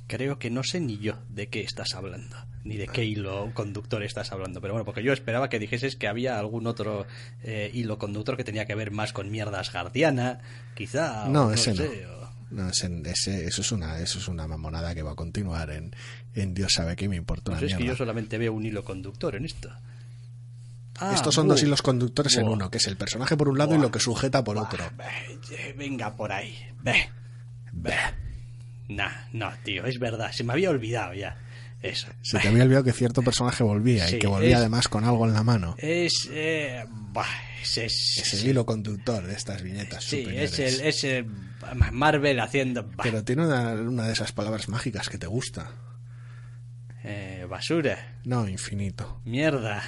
Creo 0.10 0.40
que 0.40 0.50
no 0.50 0.64
sé 0.64 0.80
ni 0.82 0.98
yo 0.98 1.20
de 1.30 1.50
qué 1.50 1.62
estás 1.62 1.94
hablando, 1.94 2.36
ni 2.64 2.76
de 2.78 2.88
qué 2.88 3.06
hilo 3.06 3.52
conductor 3.54 4.02
estás 4.04 4.32
hablando. 4.32 4.60
Pero 4.60 4.74
bueno, 4.74 4.84
porque 4.84 5.04
yo 5.04 5.14
esperaba 5.14 5.50
que 5.50 5.60
dijeses 5.60 5.96
que 5.96 6.08
había 6.08 6.40
algún 6.40 6.66
otro 6.68 7.06
eh, 7.44 7.70
hilo 7.74 8.00
conductor 8.00 8.36
que 8.36 8.44
tenía 8.44 8.66
que 8.66 8.74
ver 8.74 8.90
más 8.90 9.14
con 9.14 9.30
mierdas 9.30 9.72
guardiana, 9.72 10.40
quizá. 10.76 11.26
o 11.26 11.30
No, 11.30 11.54
ese 11.54 11.76
no. 11.76 11.84
o- 11.84 12.30
No, 12.50 12.68
ese, 12.70 12.90
ese- 13.06 13.46
eso 13.46 13.62
es 13.62 13.72
una 13.72 14.00
eso 14.00 14.18
es 14.18 14.28
una 14.28 14.48
mamonada 14.48 14.96
que 14.96 15.04
va 15.04 15.12
a 15.12 15.16
continuar 15.16 15.70
en, 15.70 15.96
en 16.34 16.56
Dios 16.56 16.74
sabe 16.74 16.96
qué 16.96 17.08
me 17.08 17.16
importa 17.16 17.52
Pues 17.52 17.72
es 17.72 17.78
que 17.78 17.86
yo 17.86 17.96
solamente 17.96 18.40
veo 18.40 18.52
un 18.54 18.66
hilo 18.66 18.84
conductor 18.84 19.36
en 19.36 19.46
esto. 19.46 19.70
Ah, 21.02 21.14
Estos 21.14 21.36
son 21.36 21.48
dos 21.48 21.62
hilos 21.64 21.82
conductores 21.84 22.36
en 22.38 22.48
uno, 22.48 22.70
que 22.72 22.78
es 22.80 22.88
el 22.88 22.98
personaje 22.98 23.38
por 23.38 23.48
un 23.48 23.58
lado 23.60 23.76
y 23.76 23.78
lo 23.78 23.92
que 23.92 24.00
sujeta 24.00 24.44
por 24.44 24.58
otro. 24.58 24.84
ve, 24.98 25.74
Venga 25.78 26.16
por 26.16 26.32
ahí. 26.32 26.58
Ve. 26.82 27.10
Ve. 27.72 27.94
Nah, 28.90 29.12
no, 29.34 29.52
tío, 29.64 29.86
es 29.86 29.98
verdad. 30.00 30.32
Se 30.34 30.44
me 30.44 30.52
había 30.54 30.70
olvidado 30.70 31.14
ya. 31.14 31.38
Eso. 31.82 32.08
Se 32.22 32.40
te 32.40 32.50
había 32.50 32.64
olvidado 32.64 32.84
que 32.84 32.92
cierto 32.92 33.22
personaje 33.22 33.64
volvía 33.64 34.06
Sí, 34.06 34.18
y 34.18 34.20
que 34.20 34.28
volvía 34.28 34.50
es- 34.50 34.56
además 34.58 34.90
con 34.90 35.06
algo 35.06 35.26
en 35.26 35.34
la 35.34 35.44
mano. 35.44 35.76
Es. 35.78 36.28
Eh, 36.30 36.84
bah, 36.90 37.26
es, 37.62 37.78
es- 37.78 38.18
Es 38.18 38.34
el 38.34 38.50
hilo 38.50 38.66
conductor 38.66 39.26
de 39.26 39.34
estas 39.34 39.62
viñetas 39.64 40.04
Sí, 40.04 40.18
superiores. 40.24 40.60
es 40.60 40.80
el, 40.82 40.88
es 40.88 41.04
el 41.06 41.26
Marvel 41.94 42.40
haciendo 42.42 42.84
bah, 42.84 43.04
Pero 43.04 43.24
tiene 43.24 43.46
una, 43.46 43.72
una 43.74 44.08
de 44.08 44.12
esas 44.14 44.34
palabras 44.34 44.68
mágicas 44.68 45.08
que 45.08 45.18
te 45.18 45.28
gusta. 45.28 45.72
eh, 47.04 47.46
basura, 47.50 48.18
No, 48.26 48.48
infinito. 48.48 49.22
mierda. 49.26 49.82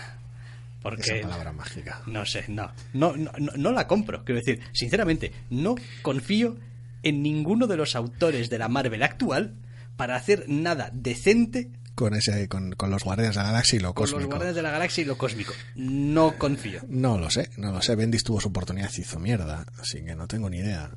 Porque 0.81 1.01
Esa 1.01 1.27
palabra 1.27 1.51
mágica. 1.51 2.01
no 2.07 2.25
sé, 2.25 2.45
no, 2.47 2.71
no, 2.93 3.15
no, 3.15 3.31
no, 3.37 3.51
no 3.55 3.71
la 3.71 3.85
compro. 3.85 4.23
Quiero 4.23 4.39
decir, 4.39 4.61
sinceramente, 4.71 5.31
no 5.51 5.75
confío 6.01 6.57
en 7.03 7.23
ninguno 7.23 7.67
de 7.67 7.77
los 7.77 7.95
autores 7.95 8.49
de 8.49 8.57
la 8.57 8.67
Marvel 8.69 9.03
actual 9.03 9.55
para 9.97 10.15
hacer 10.15 10.45
nada 10.47 10.89
decente 10.93 11.69
Con 11.95 12.13
ese, 12.15 12.47
con, 12.47 12.71
con 12.73 12.89
los 12.89 13.03
guardianes 13.03 13.35
de 13.35 13.41
la 13.41 13.47
galaxia 13.51 13.77
y 13.77 13.79
lo 13.79 13.93
con 13.93 14.03
los 14.03 14.11
cósmico. 14.11 14.29
Guardianes 14.29 14.55
de 14.55 14.61
la 14.61 14.71
Galaxia 14.71 15.01
y 15.01 15.05
lo 15.05 15.17
cósmico. 15.17 15.53
No 15.75 16.37
confío. 16.37 16.81
No 16.87 17.17
lo 17.17 17.29
sé, 17.29 17.49
no 17.57 17.71
lo 17.71 17.81
sé. 17.81 17.95
Bendis 17.95 18.23
tuvo 18.23 18.39
su 18.41 18.47
oportunidad 18.49 18.89
y 18.97 19.01
hizo 19.01 19.19
mierda, 19.19 19.65
así 19.79 20.03
que 20.03 20.15
no 20.15 20.27
tengo 20.27 20.49
ni 20.49 20.57
idea. 20.59 20.91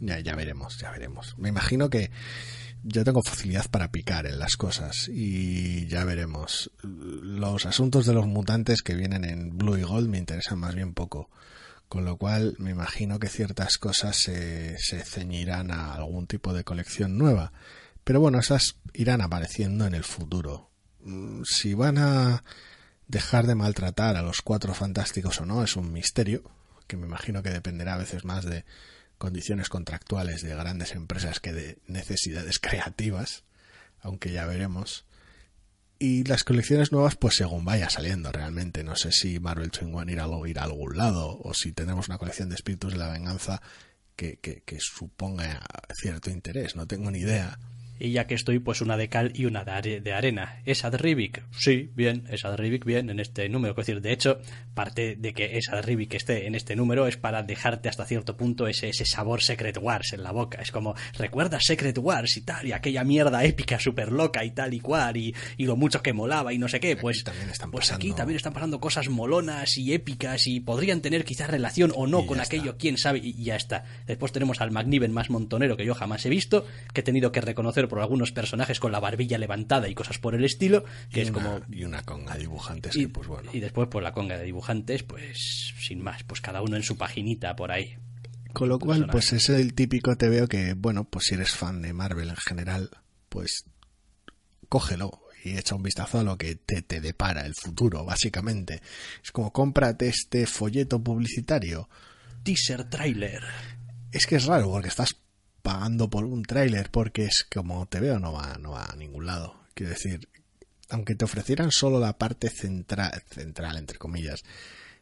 Ya, 0.00 0.18
ya 0.20 0.34
veremos, 0.34 0.78
ya 0.78 0.90
veremos. 0.90 1.34
Me 1.38 1.48
imagino 1.48 1.90
que 1.90 2.10
yo 2.82 3.04
tengo 3.04 3.22
facilidad 3.22 3.68
para 3.70 3.92
picar 3.92 4.26
en 4.26 4.38
las 4.38 4.56
cosas 4.56 5.08
y 5.08 5.86
ya 5.86 6.04
veremos. 6.04 6.70
Los 6.82 7.66
asuntos 7.66 8.06
de 8.06 8.14
los 8.14 8.26
mutantes 8.26 8.82
que 8.82 8.94
vienen 8.94 9.24
en 9.24 9.56
Blue 9.56 9.76
y 9.76 9.82
Gold 9.82 10.08
me 10.08 10.18
interesan 10.18 10.58
más 10.58 10.74
bien 10.74 10.94
poco. 10.94 11.30
Con 11.92 12.06
lo 12.06 12.16
cual 12.16 12.54
me 12.56 12.70
imagino 12.70 13.18
que 13.18 13.28
ciertas 13.28 13.76
cosas 13.76 14.16
se, 14.16 14.78
ceñirán 15.04 15.70
a 15.70 15.92
algún 15.92 16.26
tipo 16.26 16.54
de 16.54 16.64
colección 16.64 17.18
nueva. 17.18 17.52
Pero 18.02 18.18
bueno, 18.18 18.38
esas 18.38 18.76
irán 18.94 19.20
apareciendo 19.20 19.84
en 19.84 19.92
el 19.94 20.02
futuro. 20.02 20.70
Mm, 21.00 21.42
Si 21.44 21.74
van 21.74 21.98
a 21.98 22.44
dejar 23.08 23.46
de 23.46 23.56
maltratar 23.56 24.16
a 24.16 24.22
los 24.22 24.40
cuatro 24.40 24.72
fantásticos 24.72 25.38
o 25.42 25.44
no 25.44 25.62
es 25.62 25.76
un 25.76 25.92
misterio, 25.92 26.50
que 26.86 26.96
me 26.96 27.04
imagino 27.04 27.42
que 27.42 27.50
dependerá 27.50 27.92
a 27.92 27.98
veces 27.98 28.24
más 28.24 28.46
de 28.46 28.64
condiciones 29.18 29.68
contractuales 29.68 30.40
de 30.40 30.54
grandes 30.54 30.92
empresas 30.92 31.40
que 31.40 31.52
de 31.52 31.78
necesidades 31.88 32.58
creativas, 32.58 33.44
aunque 34.00 34.32
ya 34.32 34.46
veremos. 34.46 35.04
Y 36.04 36.24
las 36.24 36.42
colecciones 36.42 36.90
nuevas, 36.90 37.14
pues 37.14 37.36
según 37.36 37.64
vaya 37.64 37.88
saliendo 37.88 38.32
realmente. 38.32 38.82
No 38.82 38.96
sé 38.96 39.12
si 39.12 39.38
Marvel 39.38 39.70
Twin 39.70 39.94
irá, 40.08 40.24
a- 40.24 40.48
irá 40.48 40.62
a 40.62 40.64
algún 40.64 40.96
lado, 40.96 41.38
o 41.44 41.54
si 41.54 41.70
tenemos 41.72 42.08
una 42.08 42.18
colección 42.18 42.48
de 42.48 42.56
espíritus 42.56 42.92
de 42.92 42.98
la 42.98 43.08
venganza 43.12 43.62
que, 44.16 44.38
que, 44.38 44.62
que 44.62 44.78
suponga 44.80 45.64
cierto 45.94 46.28
interés, 46.30 46.74
no 46.74 46.86
tengo 46.88 47.10
ni 47.12 47.20
idea. 47.20 47.56
Y 48.04 48.10
ya 48.10 48.26
que 48.26 48.34
estoy, 48.34 48.58
pues 48.58 48.80
una 48.80 48.96
de 48.96 49.08
cal 49.08 49.30
y 49.32 49.44
una 49.44 49.62
de, 49.64 50.12
arena. 50.12 50.60
¿Es 50.64 50.84
Adrivik? 50.84 51.44
Sí, 51.52 51.92
bien, 51.94 52.24
es 52.28 52.44
Adrivik 52.44 52.84
bien 52.84 53.10
en 53.10 53.20
este 53.20 53.48
número. 53.48 53.74
Es 53.74 53.86
decir, 53.86 54.00
de 54.00 54.12
hecho, 54.12 54.40
parte 54.74 55.14
de 55.14 55.32
que 55.32 55.56
es 55.56 55.68
Adrivik 55.68 56.12
esté 56.14 56.48
en 56.48 56.56
este 56.56 56.74
número 56.74 57.06
es 57.06 57.16
para 57.16 57.44
dejarte 57.44 57.88
hasta 57.88 58.04
cierto 58.04 58.36
punto 58.36 58.66
ese, 58.66 58.88
ese 58.88 59.04
sabor 59.06 59.40
Secret 59.40 59.78
Wars 59.80 60.14
en 60.14 60.24
la 60.24 60.32
boca. 60.32 60.60
Es 60.60 60.72
como, 60.72 60.96
¿recuerdas 61.16 61.62
Secret 61.64 61.96
Wars 61.96 62.36
y 62.36 62.40
tal? 62.40 62.66
Y 62.66 62.72
aquella 62.72 63.04
mierda 63.04 63.44
épica, 63.44 63.78
súper 63.78 64.10
loca 64.10 64.44
y 64.44 64.50
tal 64.50 64.74
y 64.74 64.80
cual, 64.80 65.16
y, 65.16 65.32
lo 65.58 65.76
mucho 65.76 66.02
que 66.02 66.12
molaba 66.12 66.52
y 66.52 66.58
no 66.58 66.66
sé 66.66 66.80
qué. 66.80 66.96
Pues, 66.96 67.18
aquí 67.18 67.24
también 67.24 67.50
están 67.50 67.70
pues 67.70 67.92
aquí 67.92 68.12
también 68.14 68.36
están 68.36 68.52
pasando 68.52 68.80
cosas 68.80 69.10
molonas 69.10 69.78
y 69.78 69.92
épicas 69.92 70.48
y 70.48 70.58
podrían 70.58 71.02
tener 71.02 71.24
quizás 71.24 71.48
relación 71.48 71.92
o 71.94 72.08
no 72.08 72.26
con 72.26 72.40
aquello, 72.40 72.76
quién 72.76 72.98
sabe, 72.98 73.20
y 73.22 73.44
ya 73.44 73.54
está. 73.54 73.84
Después 74.08 74.32
tenemos 74.32 74.60
al 74.60 74.72
McNiven 74.72 75.12
más 75.12 75.30
montonero 75.30 75.76
que 75.76 75.86
yo 75.86 75.94
jamás 75.94 76.26
he 76.26 76.30
visto, 76.30 76.66
que 76.92 77.02
he 77.02 77.04
tenido 77.04 77.30
que 77.30 77.40
reconocer 77.40 77.91
por 77.92 78.00
algunos 78.00 78.32
personajes 78.32 78.80
con 78.80 78.90
la 78.90 79.00
barbilla 79.00 79.36
levantada 79.36 79.86
y 79.86 79.94
cosas 79.94 80.16
por 80.16 80.34
el 80.34 80.46
estilo, 80.46 80.82
que 81.10 81.20
es 81.20 81.30
como... 81.30 81.60
Y 81.70 81.84
una 81.84 82.02
conga 82.02 82.32
de 82.32 82.40
dibujantes 82.40 82.96
y, 82.96 83.06
pues 83.06 83.28
bueno. 83.28 83.50
Y 83.52 83.60
después, 83.60 83.86
pues 83.90 84.02
la 84.02 84.14
conga 84.14 84.38
de 84.38 84.44
dibujantes, 84.44 85.02
pues 85.02 85.74
sin 85.78 86.02
más, 86.02 86.22
pues 86.22 86.40
cada 86.40 86.62
uno 86.62 86.76
en 86.76 86.84
su 86.84 86.96
paginita 86.96 87.54
por 87.54 87.70
ahí. 87.70 87.98
Con 88.54 88.70
lo 88.70 88.78
cual, 88.78 89.08
pues 89.12 89.34
es 89.34 89.50
el 89.50 89.74
típico 89.74 90.16
te 90.16 90.30
veo 90.30 90.48
que, 90.48 90.72
bueno, 90.72 91.04
pues 91.04 91.26
si 91.26 91.34
eres 91.34 91.50
fan 91.50 91.82
de 91.82 91.92
Marvel 91.92 92.30
en 92.30 92.36
general, 92.36 92.88
pues 93.28 93.66
cógelo 94.70 95.20
y 95.44 95.58
echa 95.58 95.74
un 95.74 95.82
vistazo 95.82 96.20
a 96.20 96.24
lo 96.24 96.38
que 96.38 96.54
te, 96.54 96.80
te 96.80 97.02
depara 97.02 97.44
el 97.44 97.52
futuro, 97.54 98.06
básicamente. 98.06 98.80
Es 99.22 99.32
como 99.32 99.52
cómprate 99.52 100.08
este 100.08 100.46
folleto 100.46 101.04
publicitario. 101.04 101.90
Teaser 102.42 102.88
trailer. 102.88 103.42
Es 104.12 104.26
que 104.26 104.36
es 104.36 104.46
raro 104.46 104.70
porque 104.70 104.88
estás 104.88 105.14
pagando 105.62 106.10
por 106.10 106.24
un 106.24 106.42
tráiler 106.42 106.90
porque 106.90 107.24
es 107.24 107.46
como 107.52 107.86
te 107.86 108.00
veo 108.00 108.18
no 108.18 108.32
va, 108.32 108.58
no 108.60 108.72
va 108.72 108.84
a 108.84 108.96
ningún 108.96 109.26
lado. 109.26 109.62
Quiero 109.74 109.92
decir, 109.92 110.28
aunque 110.90 111.14
te 111.14 111.24
ofrecieran 111.24 111.70
solo 111.70 111.98
la 111.98 112.18
parte 112.18 112.50
central, 112.50 113.22
central 113.30 113.78
entre 113.78 113.98
comillas, 113.98 114.42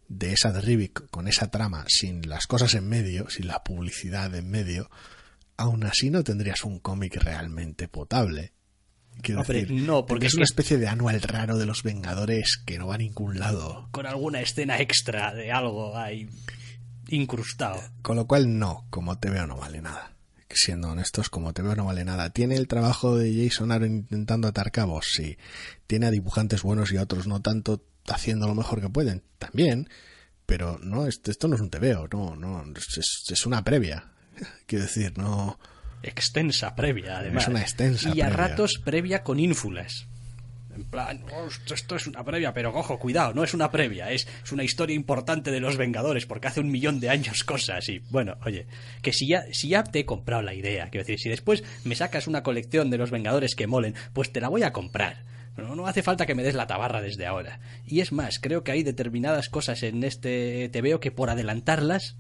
de 0.09 0.33
esa 0.33 0.53
de 0.53 0.61
Rivik 0.61 1.09
con 1.11 1.29
esa 1.29 1.51
trama, 1.51 1.85
sin 1.89 2.29
las 2.29 2.47
cosas 2.47 2.75
en 2.75 2.89
medio, 2.89 3.29
sin 3.31 3.47
la 3.47 3.65
publicidad 3.65 4.35
en 4.35 4.49
medio, 4.51 4.91
aún 5.57 5.85
así 5.85 6.11
no 6.11 6.23
tendrías 6.23 6.65
un 6.65 6.79
cómic 6.79 7.17
realmente 7.17 7.89
potable. 7.89 8.53
Quiero 9.23 9.43
decir, 9.43 9.73
no, 9.73 10.07
porque 10.07 10.27
es 10.27 10.35
una 10.35 10.45
especie 10.45 10.79
de 10.79 10.89
anual 10.89 11.21
raro 11.21 11.59
de 11.59 11.67
los 11.67 11.83
Vengadores 11.83 12.57
que 12.65 12.79
no 12.79 12.87
va 12.87 12.95
a 12.95 12.99
ningún 12.99 13.39
lado. 13.39 13.89
Con 13.91 14.07
alguna 14.07 14.41
escena 14.41 14.81
extra 14.81 15.35
de 15.35 15.53
algo 15.53 15.97
ahí 15.97 16.29
incrustado. 17.09 17.83
Con 18.03 18.17
lo 18.17 18.27
cual, 18.27 18.59
no, 18.59 18.87
como 18.89 19.19
te 19.19 19.29
veo, 19.29 19.47
no 19.47 19.57
vale 19.57 19.83
nada 19.83 20.17
siendo 20.57 20.91
honestos, 20.91 21.31
como 21.31 21.53
te 21.53 21.63
veo, 21.63 21.75
no 21.77 21.85
vale 21.85 22.05
nada. 22.05 22.31
¿Tiene 22.31 22.57
el 22.57 22.69
trabajo 22.69 23.17
de 23.17 23.49
Jason 23.49 23.73
Aaron 23.73 23.93
intentando 23.93 24.49
atar 24.49 24.71
cabos? 24.71 25.07
Sí. 25.13 25.39
¿Tiene 25.87 26.07
a 26.07 26.11
dibujantes 26.11 26.63
buenos 26.63 26.93
y 26.93 26.97
a 26.97 27.03
otros 27.03 27.27
no 27.27 27.41
tanto 27.41 27.85
haciendo 28.09 28.47
lo 28.47 28.55
mejor 28.55 28.81
que 28.81 28.89
pueden? 28.89 29.23
También. 29.39 29.89
Pero 30.47 30.79
no, 30.83 31.07
esto, 31.07 31.31
esto 31.31 31.47
no 31.49 31.55
es 31.55 31.61
un 31.61 31.71
tebeo, 31.71 32.09
no, 32.13 32.35
no, 32.35 32.65
es, 32.77 33.31
es 33.31 33.47
una 33.47 33.63
previa. 33.63 34.13
Quiero 34.67 34.85
decir, 34.85 35.17
no. 35.17 35.59
Extensa 36.03 36.75
previa, 36.75 37.19
además. 37.19 37.45
Es 37.45 37.49
una 37.49 37.61
extensa 37.61 38.11
Y 38.15 38.21
a 38.21 38.31
ratos 38.31 38.81
previa 38.85 39.23
con 39.23 39.39
ínfulas. 39.39 40.07
En 40.75 40.85
plan, 40.85 41.25
esto, 41.73 41.97
es 41.97 42.07
una 42.07 42.25
previa, 42.25 42.55
pero 42.55 42.73
ojo, 42.75 42.99
cuidado, 42.99 43.35
no 43.35 43.43
es 43.43 43.55
una 43.55 43.71
previa, 43.71 44.11
es, 44.11 44.27
una 44.53 44.63
historia 44.63 44.95
importante 44.95 45.51
de 45.51 45.61
los 45.61 45.77
Vengadores, 45.77 46.27
porque 46.27 46.47
hace 46.47 46.61
un 46.61 46.71
millón 46.71 47.01
de 47.01 47.11
años 47.11 47.43
cosas. 47.45 47.89
Y 47.89 47.99
bueno, 48.11 48.37
oye, 48.45 48.67
que 49.03 49.13
si 49.13 49.27
ya, 49.27 49.45
si 49.53 49.69
ya 49.69 49.83
te 49.83 50.01
he 50.01 50.07
comprado 50.07 50.43
la 50.43 50.55
idea, 50.55 50.89
quiero 50.91 51.05
decir, 51.05 51.19
si 51.19 51.29
después 51.29 51.65
me 51.85 51.97
sacas 51.97 52.29
una 52.29 52.43
colección 52.43 52.91
de 52.91 52.99
los 52.99 53.11
Vengadores 53.11 53.55
que 53.55 53.67
molen, 53.67 53.95
pues 54.13 54.33
te 54.33 54.41
la 54.41 54.49
voy 54.49 54.63
a 54.63 54.73
comprar. 54.73 55.25
No, 55.57 55.75
no 55.75 55.87
hace 55.87 56.03
falta 56.03 56.27
que 56.27 56.35
me 56.35 56.43
des 56.43 56.55
la 56.55 56.67
tabarra 56.67 57.03
desde 57.03 57.27
ahora. 57.27 57.61
Y 57.87 58.01
es 58.01 58.13
más, 58.13 58.39
creo 58.39 58.63
que 58.63 58.73
hay 58.73 58.83
determinadas 58.83 59.49
cosas 59.49 59.83
en 59.83 60.05
este 60.05 60.69
te 60.69 60.81
veo 60.81 61.01
que 61.01 61.11
por 61.11 61.31
adelantarlas 61.31 62.17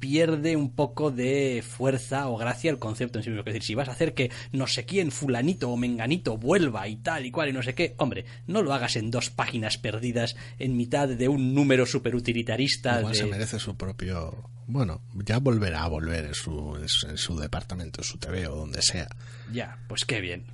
pierde 0.00 0.56
un 0.56 0.74
poco 0.74 1.10
de 1.10 1.62
fuerza 1.66 2.28
o 2.28 2.36
gracia 2.36 2.70
el 2.70 2.78
concepto 2.78 3.18
en 3.18 3.22
sí 3.22 3.30
mismo. 3.30 3.40
Es 3.40 3.44
decir, 3.44 3.62
si 3.62 3.74
vas 3.74 3.88
a 3.88 3.92
hacer 3.92 4.14
que 4.14 4.30
no 4.50 4.66
sé 4.66 4.86
quién, 4.86 5.12
fulanito 5.12 5.70
o 5.70 5.76
menganito, 5.76 6.38
vuelva 6.38 6.88
y 6.88 6.96
tal 6.96 7.26
y 7.26 7.30
cual 7.30 7.50
y 7.50 7.52
no 7.52 7.62
sé 7.62 7.74
qué, 7.74 7.94
hombre, 7.98 8.24
no 8.46 8.62
lo 8.62 8.72
hagas 8.72 8.96
en 8.96 9.10
dos 9.10 9.30
páginas 9.30 9.78
perdidas 9.78 10.36
en 10.58 10.76
mitad 10.76 11.08
de 11.08 11.28
un 11.28 11.54
número 11.54 11.86
superutilitarista. 11.86 12.98
Igual 12.98 13.14
se 13.14 13.26
merece 13.26 13.58
su 13.60 13.76
propio... 13.76 14.50
Bueno, 14.66 15.02
ya 15.14 15.38
volverá 15.38 15.82
a 15.82 15.88
volver 15.88 16.26
en 16.26 16.34
su, 16.34 16.76
en 16.76 17.18
su 17.18 17.38
departamento, 17.38 18.00
en 18.00 18.04
su 18.04 18.18
TV 18.18 18.46
o 18.46 18.56
donde 18.56 18.82
sea. 18.82 19.08
Ya, 19.52 19.78
pues 19.88 20.04
qué 20.04 20.20
bien. 20.20 20.46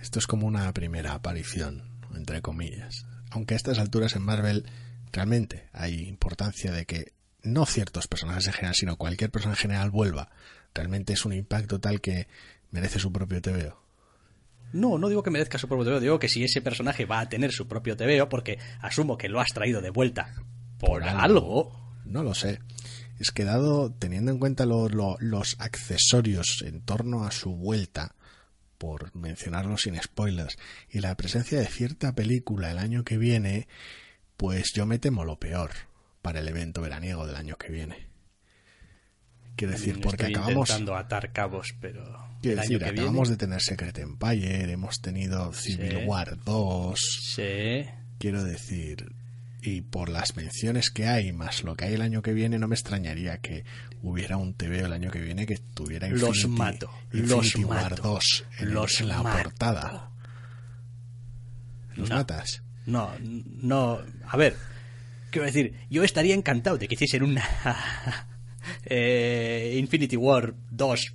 Esto 0.00 0.18
es 0.18 0.26
como 0.26 0.46
una 0.46 0.72
primera 0.74 1.14
aparición, 1.14 1.82
entre 2.14 2.42
comillas. 2.42 3.06
Aunque 3.30 3.54
a 3.54 3.56
estas 3.56 3.78
alturas 3.78 4.14
en 4.14 4.22
Marvel 4.22 4.66
realmente 5.10 5.68
hay 5.72 6.06
importancia 6.06 6.70
de 6.70 6.84
que 6.84 7.12
no 7.42 7.66
ciertos 7.66 8.06
personajes 8.06 8.46
en 8.46 8.52
general, 8.52 8.74
sino 8.74 8.96
cualquier 8.96 9.30
persona 9.30 9.54
en 9.54 9.58
general 9.58 9.90
vuelva, 9.90 10.30
realmente 10.74 11.12
es 11.12 11.24
un 11.24 11.32
impacto 11.32 11.80
tal 11.80 12.00
que 12.00 12.28
merece 12.70 12.98
su 12.98 13.12
propio 13.12 13.40
TVO. 13.42 13.80
No, 14.72 14.96
no 14.96 15.08
digo 15.08 15.22
que 15.22 15.30
merezca 15.30 15.58
su 15.58 15.68
propio 15.68 15.84
TVO, 15.84 16.00
digo 16.00 16.18
que 16.18 16.28
si 16.28 16.44
ese 16.44 16.62
personaje 16.62 17.04
va 17.04 17.20
a 17.20 17.28
tener 17.28 17.52
su 17.52 17.68
propio 17.68 17.96
TVO, 17.96 18.28
porque 18.28 18.58
asumo 18.80 19.18
que 19.18 19.28
lo 19.28 19.40
has 19.40 19.52
traído 19.52 19.82
de 19.82 19.90
vuelta 19.90 20.34
por, 20.78 21.02
algo. 21.04 21.72
No 22.04 22.22
lo 22.22 22.34
sé. 22.34 22.60
Es 23.18 23.30
que 23.30 23.44
dado, 23.44 23.92
teniendo 23.92 24.32
en 24.32 24.38
cuenta 24.38 24.64
los 24.64 25.56
accesorios 25.58 26.62
en 26.66 26.80
torno 26.80 27.24
a 27.24 27.30
su 27.30 27.54
vuelta, 27.54 28.14
por 28.78 29.14
mencionarlo 29.14 29.76
sin 29.76 30.00
spoilers, 30.00 30.56
y 30.90 31.00
la 31.00 31.14
presencia 31.16 31.58
de 31.58 31.66
cierta 31.66 32.14
película 32.14 32.70
el 32.70 32.78
año 32.78 33.04
que 33.04 33.18
viene, 33.18 33.68
pues 34.36 34.72
yo 34.74 34.86
me 34.86 34.98
temo 34.98 35.24
lo 35.24 35.38
peor 35.38 35.70
para 36.22 36.40
el 36.40 36.48
evento 36.48 36.80
veraniego 36.80 37.26
del 37.26 37.36
año 37.36 37.56
que 37.56 37.70
viene. 37.70 38.08
Quiero 39.56 39.72
decir, 39.72 40.00
porque 40.00 40.26
acabamos. 40.26 40.70
intentando 40.70 40.96
atar 40.96 41.32
cabos, 41.32 41.74
pero. 41.80 42.02
Quiero 42.40 42.60
decir, 42.60 42.84
acabamos 42.84 43.28
de 43.28 43.36
tener 43.36 43.60
Secret 43.60 43.98
Empire, 43.98 44.72
hemos 44.72 45.00
tenido 45.00 45.52
Civil 45.52 46.04
War 46.06 46.42
2. 46.42 46.98
Sí. 47.36 47.84
Quiero 48.18 48.42
decir, 48.42 49.12
y 49.60 49.82
por 49.82 50.08
las 50.08 50.36
menciones 50.36 50.90
que 50.90 51.06
hay, 51.06 51.32
más 51.32 51.62
lo 51.62 51.76
que 51.76 51.84
hay 51.84 51.94
el 51.94 52.02
año 52.02 52.22
que 52.22 52.32
viene, 52.32 52.58
no 52.58 52.66
me 52.66 52.74
extrañaría 52.74 53.38
que 53.38 53.64
hubiera 54.02 54.36
un 54.36 54.54
TV 54.54 54.80
el 54.80 54.92
año 54.92 55.10
que 55.10 55.20
viene 55.20 55.46
que 55.46 55.58
tuviera 55.58 56.08
Infinity, 56.08 56.42
los 56.42 56.48
mato, 56.48 56.90
los 57.10 57.54
War 57.56 58.00
2 58.00 58.44
en, 58.58 58.74
los 58.74 59.00
la 59.02 59.22
portada. 59.22 60.10
¿Los 61.94 62.10
matas? 62.10 62.62
No, 62.86 63.12
no. 63.20 64.00
A 64.26 64.36
ver, 64.36 64.56
Quiero 65.32 65.46
decir, 65.46 65.72
yo 65.88 66.04
estaría 66.04 66.34
encantado 66.34 66.76
de 66.76 66.86
que 66.86 66.94
hiciesen 66.94 67.22
una 67.22 67.42
eh, 68.84 69.76
Infinity 69.78 70.14
War 70.18 70.54
2 70.70 71.14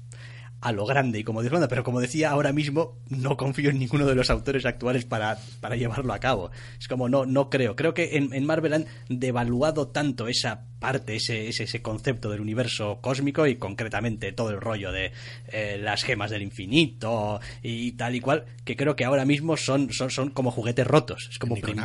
a 0.59 0.72
lo 0.72 0.88
grande 0.88 1.20
y 1.20 1.24
como 1.24 1.43
de 1.43 1.68
pero 1.68 1.84
como 1.84 2.01
decía 2.01 2.32
ahora 2.32 2.51
mismo, 2.51 2.97
no 3.09 3.38
confío 3.38 3.70
en 3.70 3.78
ninguno 3.78 4.07
de 4.07 4.15
los 4.15 4.32
autores 4.32 4.65
actuales 4.65 5.05
para, 5.05 5.38
para 5.61 5.76
llevarlo 5.76 6.11
a 6.13 6.20
cabo. 6.20 6.49
Es 6.80 6.88
como, 6.88 7.09
no, 7.09 7.28
no 7.28 7.51
creo. 7.51 7.76
Creo 7.76 7.93
que 7.93 8.18
en, 8.18 8.45
Marvel 8.45 8.74
han 8.74 8.86
devaluado 9.07 9.89
tanto 9.89 10.28
esa 10.28 10.65
parte, 10.80 11.15
ese, 11.15 11.47
ese, 11.47 11.65
ese, 11.65 11.84
concepto 11.84 12.32
del 12.32 12.41
universo 12.41 12.97
cósmico 13.01 13.45
y 13.45 13.57
concretamente 13.57 14.32
todo 14.32 14.49
el 14.49 14.59
rollo 14.59 14.91
de 14.91 15.11
eh, 15.49 15.78
las 15.80 16.03
gemas 16.03 16.32
del 16.32 16.41
infinito 16.41 17.39
y 17.61 17.91
tal 17.91 18.15
y 18.15 18.20
cual, 18.20 18.45
que 18.65 18.76
creo 18.76 18.95
que 18.95 19.05
ahora 19.05 19.26
mismo 19.26 19.57
son, 19.57 19.93
son, 19.93 20.09
son 20.09 20.32
como 20.32 20.49
juguetes 20.49 20.88
rotos. 20.88 21.30
Es 21.32 21.38
como 21.38 21.53
Ni 21.53 21.61
con. 21.61 21.76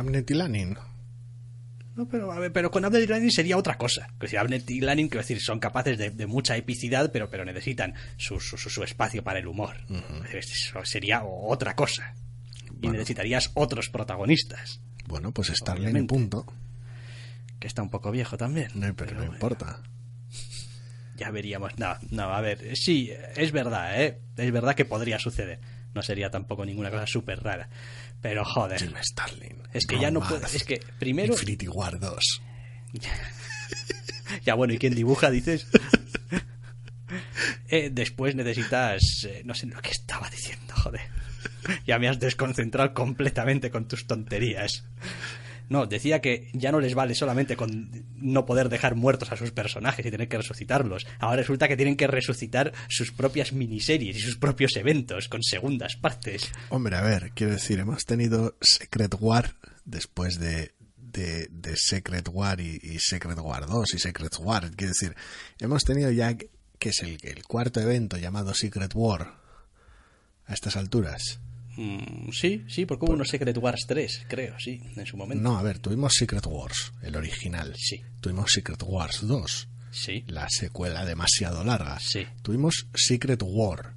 No, 1.95 2.07
pero, 2.07 2.31
a 2.31 2.39
ver, 2.39 2.51
pero 2.51 2.71
con 2.71 2.83
Abner 2.85 3.23
y 3.23 3.31
sería 3.31 3.57
otra 3.57 3.77
cosa. 3.77 4.09
Que 4.19 4.27
si 4.27 4.35
Abner 4.35 4.63
y 4.67 4.81
Lanin, 4.81 5.09
quiero 5.09 5.21
decir, 5.21 5.39
son 5.39 5.59
capaces 5.59 5.97
de, 5.97 6.25
mucha 6.25 6.57
epicidad, 6.57 7.11
pero, 7.11 7.29
pero 7.29 7.45
necesitan 7.45 7.93
su, 8.17 8.39
su, 8.39 8.83
espacio 8.83 9.23
para 9.23 9.39
el 9.39 9.47
humor. 9.47 9.77
Eso 10.31 10.83
sería 10.85 11.23
otra 11.23 11.75
cosa. 11.75 12.15
Y 12.81 12.87
necesitarías 12.87 13.51
otros 13.53 13.89
protagonistas. 13.89 14.81
Bueno, 15.07 15.31
pues 15.31 15.49
Starling 15.49 15.95
en 15.95 16.07
punto. 16.07 16.45
Que 17.59 17.67
está 17.67 17.83
un 17.83 17.89
poco 17.89 18.11
viejo 18.11 18.37
también. 18.37 18.71
No, 18.73 18.93
pero, 18.95 19.13
no 19.13 19.25
importa. 19.25 19.81
Ya 21.15 21.29
veríamos. 21.29 21.77
No, 21.77 21.95
no, 22.09 22.23
a 22.23 22.41
ver, 22.41 22.75
sí, 22.75 23.11
es 23.35 23.51
verdad, 23.51 24.01
¿eh? 24.01 24.19
Es 24.35 24.51
verdad 24.51 24.75
que 24.75 24.85
podría 24.85 25.19
suceder. 25.19 25.59
No 25.93 26.01
sería 26.01 26.29
tampoco 26.29 26.65
ninguna 26.65 26.89
cosa 26.89 27.05
súper 27.05 27.43
rara. 27.43 27.69
Pero 28.21 28.43
joder. 28.45 28.79
Jim 28.79 28.93
Starlin. 29.01 29.57
Es 29.73 29.85
que 29.85 29.99
ya 29.99 30.11
no 30.11 30.21
puedo. 30.21 30.45
Es 30.45 30.63
que 30.63 30.81
primero. 30.99 31.33
Infinity 31.33 31.67
War 31.67 31.99
2. 31.99 32.41
ya 34.45 34.53
bueno, 34.55 34.73
¿y 34.73 34.77
quién 34.77 34.95
dibuja, 34.95 35.29
dices? 35.29 35.67
Eh, 37.67 37.89
después 37.91 38.35
necesitas. 38.35 39.25
Eh, 39.25 39.41
no 39.45 39.53
sé 39.53 39.67
lo 39.67 39.81
que 39.81 39.91
estaba 39.91 40.29
diciendo, 40.29 40.73
joder. 40.75 41.01
Ya 41.85 41.99
me 41.99 42.07
has 42.07 42.19
desconcentrado 42.19 42.93
completamente 42.93 43.69
con 43.71 43.87
tus 43.87 44.07
tonterías. 44.07 44.83
No, 45.69 45.85
decía 45.85 46.21
que 46.21 46.49
ya 46.53 46.71
no 46.71 46.79
les 46.79 46.95
vale 46.95 47.15
solamente 47.15 47.55
con 47.55 48.05
no 48.15 48.45
poder 48.45 48.69
dejar 48.69 48.95
muertos 48.95 49.31
a 49.31 49.37
sus 49.37 49.51
personajes 49.51 50.05
y 50.05 50.11
tener 50.11 50.27
que 50.27 50.37
resucitarlos. 50.37 51.05
Ahora 51.19 51.37
resulta 51.37 51.67
que 51.67 51.77
tienen 51.77 51.97
que 51.97 52.07
resucitar 52.07 52.73
sus 52.89 53.11
propias 53.11 53.53
miniseries 53.53 54.17
y 54.17 54.19
sus 54.19 54.37
propios 54.37 54.75
eventos 54.75 55.27
con 55.29 55.43
segundas 55.43 55.95
partes. 55.95 56.51
Hombre, 56.69 56.95
a 56.95 57.01
ver, 57.01 57.31
quiero 57.33 57.53
decir, 57.53 57.79
hemos 57.79 58.05
tenido 58.05 58.57
Secret 58.61 59.15
War 59.19 59.55
después 59.85 60.39
de, 60.39 60.73
de, 60.97 61.75
Secret 61.75 62.27
War 62.31 62.59
y, 62.59 62.99
Secret 62.99 63.37
War 63.39 63.65
2 63.65 63.93
y 63.93 63.99
Secret 63.99 64.35
War. 64.39 64.71
Quiero 64.71 64.93
decir, 64.93 65.15
hemos 65.59 65.83
tenido 65.83 66.11
ya, 66.11 66.35
que 66.35 66.89
es 66.89 67.01
el, 67.01 67.17
el 67.23 67.43
cuarto 67.43 67.79
evento 67.79 68.17
llamado 68.17 68.53
Secret 68.53 68.91
War 68.95 69.35
a 70.45 70.53
estas 70.53 70.75
alturas. 70.75 71.39
Mm, 71.75 72.29
sí, 72.31 72.63
sí, 72.67 72.85
porque 72.85 73.05
hubo 73.05 73.13
unos 73.13 73.29
Secret 73.29 73.57
Wars 73.57 73.85
3, 73.87 74.25
creo, 74.27 74.55
sí, 74.59 74.81
en 74.95 75.05
su 75.05 75.17
momento. 75.17 75.43
No, 75.43 75.57
a 75.57 75.63
ver, 75.63 75.79
tuvimos 75.79 76.13
Secret 76.13 76.45
Wars, 76.45 76.93
el 77.01 77.15
original. 77.15 77.73
Sí. 77.77 78.01
Tuvimos 78.21 78.51
Secret 78.51 78.81
Wars 78.85 79.25
2. 79.25 79.69
Sí. 79.91 80.23
La 80.27 80.47
secuela 80.49 81.05
demasiado 81.05 81.63
larga. 81.63 81.99
Sí. 81.99 82.25
Tuvimos 82.41 82.87
Secret 82.93 83.41
War. 83.43 83.93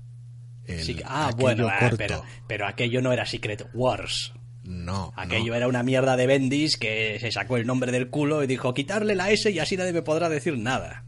ah, 1.04 1.32
bueno, 1.36 1.68
ah, 1.68 1.90
pero, 1.96 2.24
pero 2.46 2.66
aquello 2.66 3.00
no 3.00 3.12
era 3.12 3.26
Secret 3.26 3.68
Wars. 3.72 4.32
No. 4.64 5.12
Aquello 5.16 5.54
era 5.54 5.68
una 5.68 5.82
mierda 5.82 6.16
de 6.16 6.26
Bendis 6.26 6.76
que 6.76 7.18
se 7.20 7.30
sacó 7.30 7.56
el 7.56 7.66
nombre 7.66 7.92
del 7.92 8.10
culo 8.10 8.42
y 8.42 8.46
dijo 8.46 8.74
quitarle 8.74 9.14
la 9.14 9.30
S 9.30 9.50
y 9.50 9.58
así 9.58 9.76
nadie 9.76 9.92
me 9.92 10.02
podrá 10.02 10.28
decir 10.28 10.58
nada. 10.58 11.04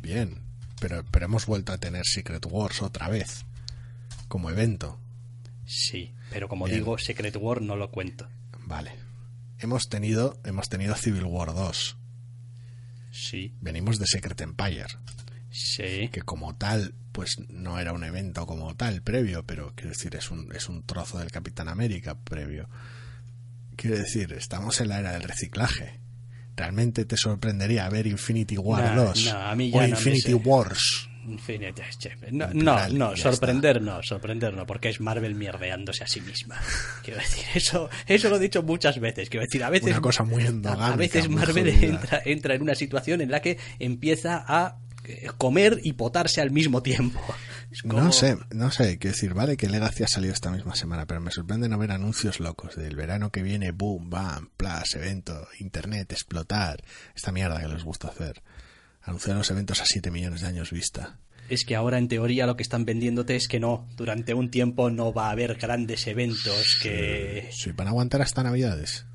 Bien, 0.00 0.38
pero, 0.80 1.04
pero 1.10 1.26
hemos 1.26 1.46
vuelto 1.46 1.72
a 1.72 1.78
tener 1.78 2.06
Secret 2.06 2.44
Wars 2.46 2.80
otra 2.80 3.08
vez 3.08 3.44
como 4.28 4.48
evento. 4.50 4.99
Sí, 5.70 6.12
pero 6.30 6.48
como 6.48 6.66
digo, 6.66 6.98
Secret 6.98 7.36
War 7.36 7.62
no 7.62 7.76
lo 7.76 7.92
cuento. 7.92 8.28
Vale. 8.66 8.90
Hemos 9.60 9.88
tenido, 9.88 10.36
hemos 10.44 10.68
tenido 10.68 10.96
Civil 10.96 11.22
War 11.22 11.54
2. 11.54 11.96
Sí. 13.12 13.54
Venimos 13.60 14.00
de 14.00 14.06
Secret 14.08 14.40
Empire. 14.40 14.88
Sí. 15.52 16.08
Que 16.08 16.22
como 16.22 16.56
tal, 16.56 16.92
pues 17.12 17.36
no 17.48 17.78
era 17.78 17.92
un 17.92 18.02
evento 18.02 18.46
como 18.46 18.74
tal 18.74 19.02
previo, 19.02 19.46
pero 19.46 19.72
quiero 19.76 19.90
decir, 19.90 20.16
es 20.16 20.32
un, 20.32 20.52
es 20.52 20.68
un 20.68 20.82
trozo 20.82 21.20
del 21.20 21.30
Capitán 21.30 21.68
América 21.68 22.18
previo. 22.18 22.68
Quiero 23.76 23.96
decir, 23.96 24.32
estamos 24.32 24.80
en 24.80 24.88
la 24.88 24.98
era 24.98 25.12
del 25.12 25.22
reciclaje. 25.22 26.00
¿Realmente 26.56 27.04
te 27.04 27.16
sorprendería 27.16 27.88
ver 27.88 28.08
Infinity 28.08 28.58
War 28.58 28.96
2 28.96 29.34
o 29.72 29.86
Infinity 29.86 30.34
Wars? 30.34 31.09
No, 32.32 32.48
no, 32.52 32.88
no 32.88 33.16
sorprender 33.16 33.82
no, 33.82 34.02
sorprender 34.02 34.54
no, 34.54 34.66
porque 34.66 34.88
es 34.88 35.00
Marvel 35.00 35.34
mierdeándose 35.34 36.04
a 36.04 36.06
sí 36.06 36.20
misma. 36.20 36.60
Quiero 37.04 37.20
decir, 37.20 37.44
eso, 37.54 37.88
eso 38.06 38.28
lo 38.28 38.36
he 38.36 38.40
dicho 38.40 38.62
muchas 38.62 38.98
veces. 38.98 39.28
Quiero 39.28 39.44
decir, 39.44 39.64
a 39.64 39.70
veces. 39.70 39.90
Una 39.90 40.00
cosa 40.00 40.24
muy 40.24 40.44
A 40.66 40.96
veces 40.96 41.28
Marvel 41.28 41.68
entra, 41.68 42.22
entra 42.24 42.54
en 42.54 42.62
una 42.62 42.74
situación 42.74 43.20
en 43.20 43.30
la 43.30 43.40
que 43.40 43.58
empieza 43.78 44.44
a 44.46 44.78
eh, 45.04 45.28
comer 45.38 45.80
y 45.82 45.94
potarse 45.94 46.40
al 46.40 46.50
mismo 46.50 46.82
tiempo. 46.82 47.20
No 47.84 48.10
sé, 48.10 48.36
no 48.50 48.72
sé, 48.72 48.98
quiero 48.98 49.14
decir, 49.14 49.32
vale 49.32 49.56
que 49.56 49.68
Legacy 49.68 50.02
ha 50.02 50.08
salido 50.08 50.32
esta 50.32 50.50
misma 50.50 50.74
semana, 50.74 51.06
pero 51.06 51.20
me 51.20 51.30
sorprende 51.30 51.68
no 51.68 51.78
ver 51.78 51.92
anuncios 51.92 52.40
locos 52.40 52.74
del 52.74 52.96
verano 52.96 53.30
que 53.30 53.44
viene, 53.44 53.70
boom, 53.70 54.10
bam, 54.10 54.50
plus, 54.56 54.96
evento, 54.96 55.46
internet, 55.60 56.10
explotar, 56.10 56.82
esta 57.14 57.30
mierda 57.30 57.60
que 57.60 57.68
les 57.68 57.84
gusta 57.84 58.08
hacer 58.08 58.42
anunciar 59.02 59.36
los 59.36 59.50
eventos 59.50 59.80
a 59.80 59.86
7 59.86 60.10
millones 60.10 60.40
de 60.40 60.48
años 60.48 60.70
vista. 60.70 61.18
Es 61.48 61.64
que 61.64 61.74
ahora 61.74 61.98
en 61.98 62.08
teoría 62.08 62.46
lo 62.46 62.56
que 62.56 62.62
están 62.62 62.84
vendiéndote 62.84 63.34
es 63.34 63.48
que 63.48 63.58
no, 63.58 63.88
durante 63.96 64.34
un 64.34 64.50
tiempo 64.50 64.90
no 64.90 65.12
va 65.12 65.28
a 65.28 65.30
haber 65.32 65.56
grandes 65.56 66.06
eventos 66.06 66.78
que... 66.80 67.48
Sí, 67.52 67.72
van 67.72 67.88
a 67.88 67.90
aguantar 67.90 68.22
hasta 68.22 68.44
Navidades. 68.44 69.06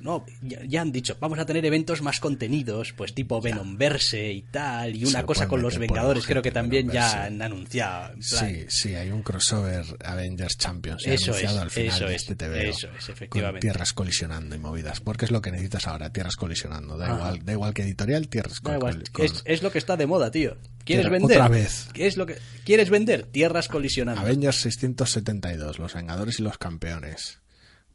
No, 0.00 0.24
ya, 0.42 0.82
han 0.82 0.92
dicho, 0.92 1.16
vamos 1.20 1.38
a 1.38 1.46
tener 1.46 1.64
eventos 1.64 2.02
más 2.02 2.20
contenidos, 2.20 2.92
pues 2.92 3.14
tipo 3.14 3.40
Venomverse 3.40 4.30
y 4.30 4.42
tal, 4.42 4.94
y 4.94 5.04
una 5.04 5.24
cosa 5.24 5.48
con 5.48 5.62
los 5.62 5.78
Vengadores, 5.78 6.26
creo 6.26 6.42
que 6.42 6.50
también 6.50 6.90
ya 6.90 7.24
han 7.24 7.40
anunciado. 7.40 8.14
Sí, 8.20 8.66
sí, 8.68 8.94
hay 8.94 9.10
un 9.10 9.22
crossover 9.22 9.84
Avengers 10.04 10.58
Champions 10.58 11.06
eso 11.06 11.32
anunciado 11.32 11.60
al 11.62 11.70
final 11.70 12.00
de 12.00 12.14
este 12.14 12.36
TV. 12.36 12.68
Eso 12.68 12.88
es, 12.96 13.08
efectivamente. 13.08 13.60
Con 13.60 13.60
tierras 13.60 13.92
colisionando 13.92 14.54
y 14.54 14.58
movidas, 14.58 15.00
porque 15.00 15.24
es 15.24 15.30
lo 15.30 15.40
que 15.40 15.50
necesitas 15.50 15.86
ahora, 15.86 16.12
tierras 16.12 16.36
colisionando. 16.36 16.96
Da, 16.96 17.14
igual, 17.14 17.44
da 17.44 17.52
igual 17.52 17.74
que 17.74 17.82
editorial, 17.82 18.28
tierras 18.28 18.60
colisionando. 18.60 19.04
Es, 19.18 19.42
es, 19.44 19.62
lo 19.62 19.70
que 19.70 19.78
está 19.78 19.96
de 19.96 20.06
moda, 20.06 20.30
tío. 20.30 20.56
¿Quieres 20.84 21.10
vender? 21.10 21.38
Otra 21.38 21.48
vez. 21.48 21.88
¿Qué 21.92 22.06
es 22.06 22.16
lo 22.16 22.26
que 22.26 22.38
quieres 22.64 22.90
vender? 22.90 23.24
Tierras 23.24 23.68
colisionando. 23.68 24.20
Avengers 24.20 24.60
672, 24.60 25.78
los 25.78 25.94
Vengadores 25.94 26.38
y 26.38 26.42
los 26.42 26.58
Campeones. 26.58 27.40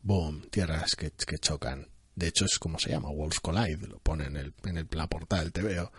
Boom, 0.03 0.47
tierras 0.49 0.95
que, 0.95 1.11
que 1.11 1.37
chocan. 1.37 1.87
De 2.15 2.27
hecho, 2.27 2.45
es 2.45 2.59
como 2.59 2.79
se 2.79 2.89
llama, 2.89 3.09
Worlds 3.09 3.39
Collide, 3.39 3.87
lo 3.87 3.99
pone 3.99 4.25
en, 4.25 4.37
el, 4.37 4.53
en 4.65 4.77
el, 4.77 4.87
la 4.91 5.07
portada 5.07 5.43
del 5.43 5.51
TVO. 5.51 5.91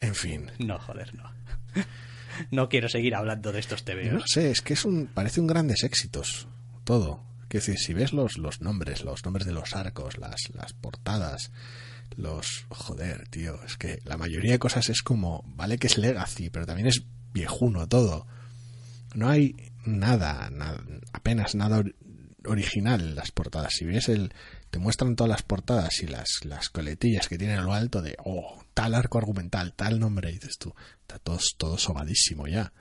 En 0.00 0.14
fin. 0.14 0.50
No, 0.58 0.78
joder, 0.78 1.14
no. 1.14 1.30
no 2.50 2.68
quiero 2.68 2.88
seguir 2.88 3.14
hablando 3.14 3.52
de 3.52 3.60
estos 3.60 3.84
TVOs. 3.84 4.12
No 4.12 4.26
sé, 4.26 4.50
es 4.50 4.62
que 4.62 4.74
es 4.74 4.84
un, 4.84 5.06
parece 5.06 5.40
un 5.40 5.46
grandes 5.46 5.84
éxitos, 5.84 6.48
todo. 6.84 7.24
Es 7.52 7.66
decir, 7.66 7.78
si 7.78 7.92
ves 7.92 8.14
los, 8.14 8.38
los 8.38 8.62
nombres, 8.62 9.04
los 9.04 9.24
nombres 9.24 9.46
de 9.46 9.52
los 9.52 9.76
arcos, 9.76 10.16
las, 10.16 10.48
las 10.54 10.72
portadas, 10.72 11.52
los... 12.16 12.64
Joder, 12.70 13.28
tío, 13.28 13.62
es 13.64 13.76
que 13.76 13.98
la 14.04 14.16
mayoría 14.16 14.52
de 14.52 14.58
cosas 14.58 14.88
es 14.88 15.02
como, 15.02 15.44
vale 15.48 15.76
que 15.76 15.86
es 15.86 15.98
Legacy, 15.98 16.48
pero 16.48 16.64
también 16.64 16.88
es 16.88 17.02
viejuno 17.34 17.86
todo. 17.88 18.26
No 19.14 19.28
hay 19.28 19.54
nada, 19.84 20.48
nada 20.50 20.82
apenas 21.12 21.54
nada 21.54 21.84
original 22.46 23.14
las 23.14 23.30
portadas. 23.30 23.74
Si 23.74 23.84
ves 23.84 24.08
el, 24.08 24.32
te 24.70 24.78
muestran 24.78 25.16
todas 25.16 25.30
las 25.30 25.42
portadas 25.42 26.02
y 26.02 26.06
las, 26.06 26.44
las 26.44 26.68
coletillas 26.68 27.28
que 27.28 27.38
tienen 27.38 27.58
a 27.58 27.62
lo 27.62 27.72
alto 27.72 28.02
de, 28.02 28.16
oh, 28.24 28.62
tal 28.74 28.94
arco 28.94 29.18
argumental, 29.18 29.74
tal 29.74 29.98
nombre, 30.00 30.30
y 30.30 30.34
dices 30.34 30.58
tú, 30.58 30.74
está 31.00 31.18
todo, 31.18 31.38
todo 31.58 31.78
sobadísimo 31.78 32.46
ya. 32.46 32.72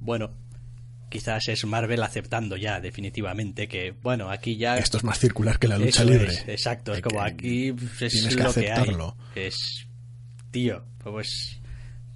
Bueno, 0.00 0.32
quizás 1.08 1.48
es 1.48 1.64
Marvel 1.64 2.02
aceptando 2.02 2.56
ya 2.56 2.80
definitivamente 2.80 3.68
que, 3.68 3.92
bueno, 3.92 4.30
aquí 4.30 4.56
ya... 4.56 4.76
Esto 4.76 4.98
es 4.98 5.04
más 5.04 5.18
circular 5.18 5.58
que 5.58 5.68
la 5.68 5.78
lucha 5.78 6.04
libre. 6.04 6.34
exacto, 6.46 6.92
es 6.92 7.02
como 7.02 7.22
aquí 7.22 7.68
es 8.00 8.12
tienes 8.12 8.36
que 8.36 8.42
aceptarlo. 8.42 9.16
Es, 9.34 9.86
tío, 10.50 10.84
pues 11.02 11.60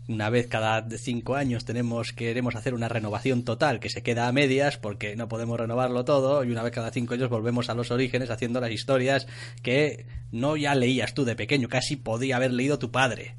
una 0.08 0.30
vez 0.30 0.48
cada 0.48 0.88
cinco 0.88 1.36
años 1.36 1.66
tenemos 1.66 2.12
queremos 2.12 2.56
hacer 2.56 2.72
una 2.72 2.88
renovación 2.88 3.44
total 3.44 3.78
que 3.78 3.90
se 3.90 4.02
queda 4.02 4.26
a 4.26 4.32
medias 4.32 4.78
porque 4.78 5.14
no 5.16 5.28
podemos 5.28 5.60
renovarlo 5.60 6.04
todo 6.04 6.42
y 6.44 6.50
una 6.50 6.62
vez 6.62 6.72
cada 6.72 6.90
cinco 6.90 7.14
años 7.14 7.28
volvemos 7.28 7.68
a 7.68 7.74
los 7.74 7.90
orígenes 7.90 8.30
haciendo 8.30 8.60
las 8.60 8.70
historias 8.70 9.26
que 9.62 10.06
no 10.32 10.56
ya 10.56 10.74
leías 10.74 11.12
tú 11.12 11.24
de 11.24 11.36
pequeño 11.36 11.68
casi 11.68 11.96
podía 11.96 12.36
haber 12.36 12.52
leído 12.52 12.78
tu 12.78 12.90
padre. 12.90 13.36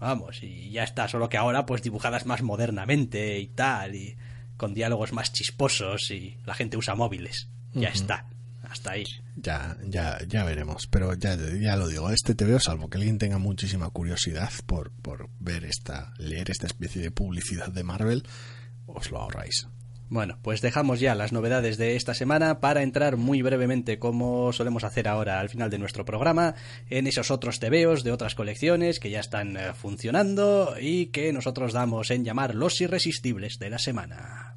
Vamos 0.00 0.42
y 0.42 0.70
ya 0.70 0.84
está 0.84 1.06
solo 1.06 1.28
que 1.28 1.36
ahora 1.36 1.66
pues 1.66 1.82
dibujadas 1.82 2.24
más 2.24 2.42
modernamente 2.42 3.38
y 3.38 3.48
tal 3.48 3.94
y 3.94 4.16
con 4.56 4.72
diálogos 4.72 5.12
más 5.12 5.32
chisposos 5.32 6.10
y 6.10 6.38
la 6.46 6.54
gente 6.54 6.78
usa 6.78 6.94
móviles. 6.94 7.48
Ya 7.74 7.88
está 7.88 8.26
hasta 8.70 8.92
ahí. 8.92 9.04
Ya, 9.36 9.76
ya, 9.84 10.18
ya 10.26 10.44
veremos. 10.44 10.86
Pero 10.86 11.14
ya, 11.14 11.36
ya 11.36 11.76
lo 11.76 11.88
digo, 11.88 12.10
este 12.10 12.34
veo 12.44 12.60
salvo 12.60 12.88
que 12.88 12.98
alguien 12.98 13.18
tenga 13.18 13.38
muchísima 13.38 13.90
curiosidad 13.90 14.50
por, 14.66 14.92
por 15.02 15.28
ver 15.40 15.64
esta, 15.64 16.12
leer 16.18 16.50
esta 16.50 16.66
especie 16.66 17.02
de 17.02 17.10
publicidad 17.10 17.68
de 17.68 17.84
Marvel, 17.84 18.22
os 18.86 19.10
lo 19.10 19.18
ahorráis. 19.18 19.66
Bueno, 20.08 20.38
pues 20.40 20.60
dejamos 20.60 21.00
ya 21.00 21.16
las 21.16 21.32
novedades 21.32 21.78
de 21.78 21.96
esta 21.96 22.14
semana 22.14 22.60
para 22.60 22.82
entrar 22.84 23.16
muy 23.16 23.42
brevemente, 23.42 23.98
como 23.98 24.52
solemos 24.52 24.84
hacer 24.84 25.08
ahora 25.08 25.40
al 25.40 25.48
final 25.48 25.68
de 25.68 25.78
nuestro 25.78 26.04
programa, 26.04 26.54
en 26.88 27.08
esos 27.08 27.32
otros 27.32 27.58
tebeos 27.58 28.04
de 28.04 28.12
otras 28.12 28.36
colecciones 28.36 29.00
que 29.00 29.10
ya 29.10 29.18
están 29.18 29.56
eh, 29.56 29.72
funcionando 29.74 30.76
y 30.80 31.06
que 31.06 31.32
nosotros 31.32 31.72
damos 31.72 32.12
en 32.12 32.24
llamar 32.24 32.54
los 32.54 32.80
irresistibles 32.80 33.58
de 33.58 33.70
la 33.70 33.78
semana. 33.80 34.56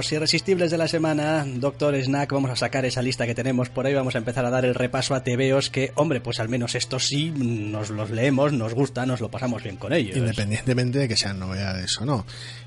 Los 0.00 0.12
irresistibles 0.12 0.70
de 0.70 0.78
la 0.78 0.88
semana, 0.88 1.44
Doctor 1.46 1.94
Snack, 1.94 2.32
vamos 2.32 2.50
a 2.50 2.56
sacar 2.56 2.86
esa 2.86 3.02
lista 3.02 3.26
que 3.26 3.34
tenemos 3.34 3.68
por 3.68 3.84
ahí, 3.84 3.92
vamos 3.92 4.14
a 4.14 4.18
empezar 4.18 4.46
a 4.46 4.48
dar 4.48 4.64
el 4.64 4.74
repaso 4.74 5.14
a 5.14 5.22
TVOs 5.22 5.68
que, 5.68 5.92
hombre, 5.94 6.22
pues 6.22 6.40
al 6.40 6.48
menos 6.48 6.74
estos 6.74 7.06
sí 7.06 7.30
nos 7.36 7.90
los 7.90 8.08
leemos, 8.08 8.54
nos 8.54 8.72
gusta, 8.72 9.04
nos 9.04 9.20
lo 9.20 9.30
pasamos 9.30 9.62
bien 9.62 9.76
con 9.76 9.92
ellos. 9.92 10.16
Independientemente 10.16 11.00
de 11.00 11.06
que 11.06 11.18
sean 11.18 11.38
novedades 11.38 11.98
o 12.00 12.06
no. 12.06 12.24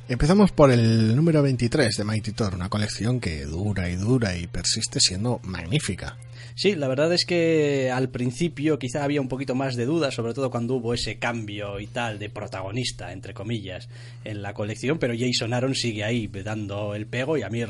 Empezamos 0.07 0.51
por 0.51 0.69
el 0.69 1.15
número 1.15 1.41
23 1.41 1.97
de 1.97 2.03
Mighty 2.03 2.33
Thor, 2.33 2.53
una 2.53 2.69
colección 2.69 3.19
que 3.19 3.45
dura 3.45 3.89
y 3.89 3.95
dura 3.95 4.37
y 4.37 4.45
persiste 4.45 4.99
siendo 4.99 5.39
magnífica. 5.41 6.17
Sí, 6.55 6.75
la 6.75 6.87
verdad 6.87 7.13
es 7.13 7.25
que 7.25 7.91
al 7.91 8.09
principio 8.09 8.79
quizá 8.79 9.03
había 9.03 9.21
un 9.21 9.27
poquito 9.27 9.55
más 9.55 9.75
de 9.75 9.85
dudas, 9.85 10.13
sobre 10.13 10.33
todo 10.33 10.51
cuando 10.51 10.75
hubo 10.75 10.93
ese 10.93 11.17
cambio 11.17 11.79
y 11.79 11.87
tal 11.87 12.19
de 12.19 12.29
protagonista, 12.29 13.11
entre 13.11 13.33
comillas, 13.33 13.89
en 14.23 14.41
la 14.41 14.53
colección, 14.53 14.99
pero 14.99 15.13
Jason 15.17 15.53
Aaron 15.53 15.75
sigue 15.75 16.03
ahí 16.03 16.27
dando 16.27 16.95
el 16.95 17.07
pego 17.07 17.37
y 17.37 17.43
a 17.43 17.49
mí 17.49 17.61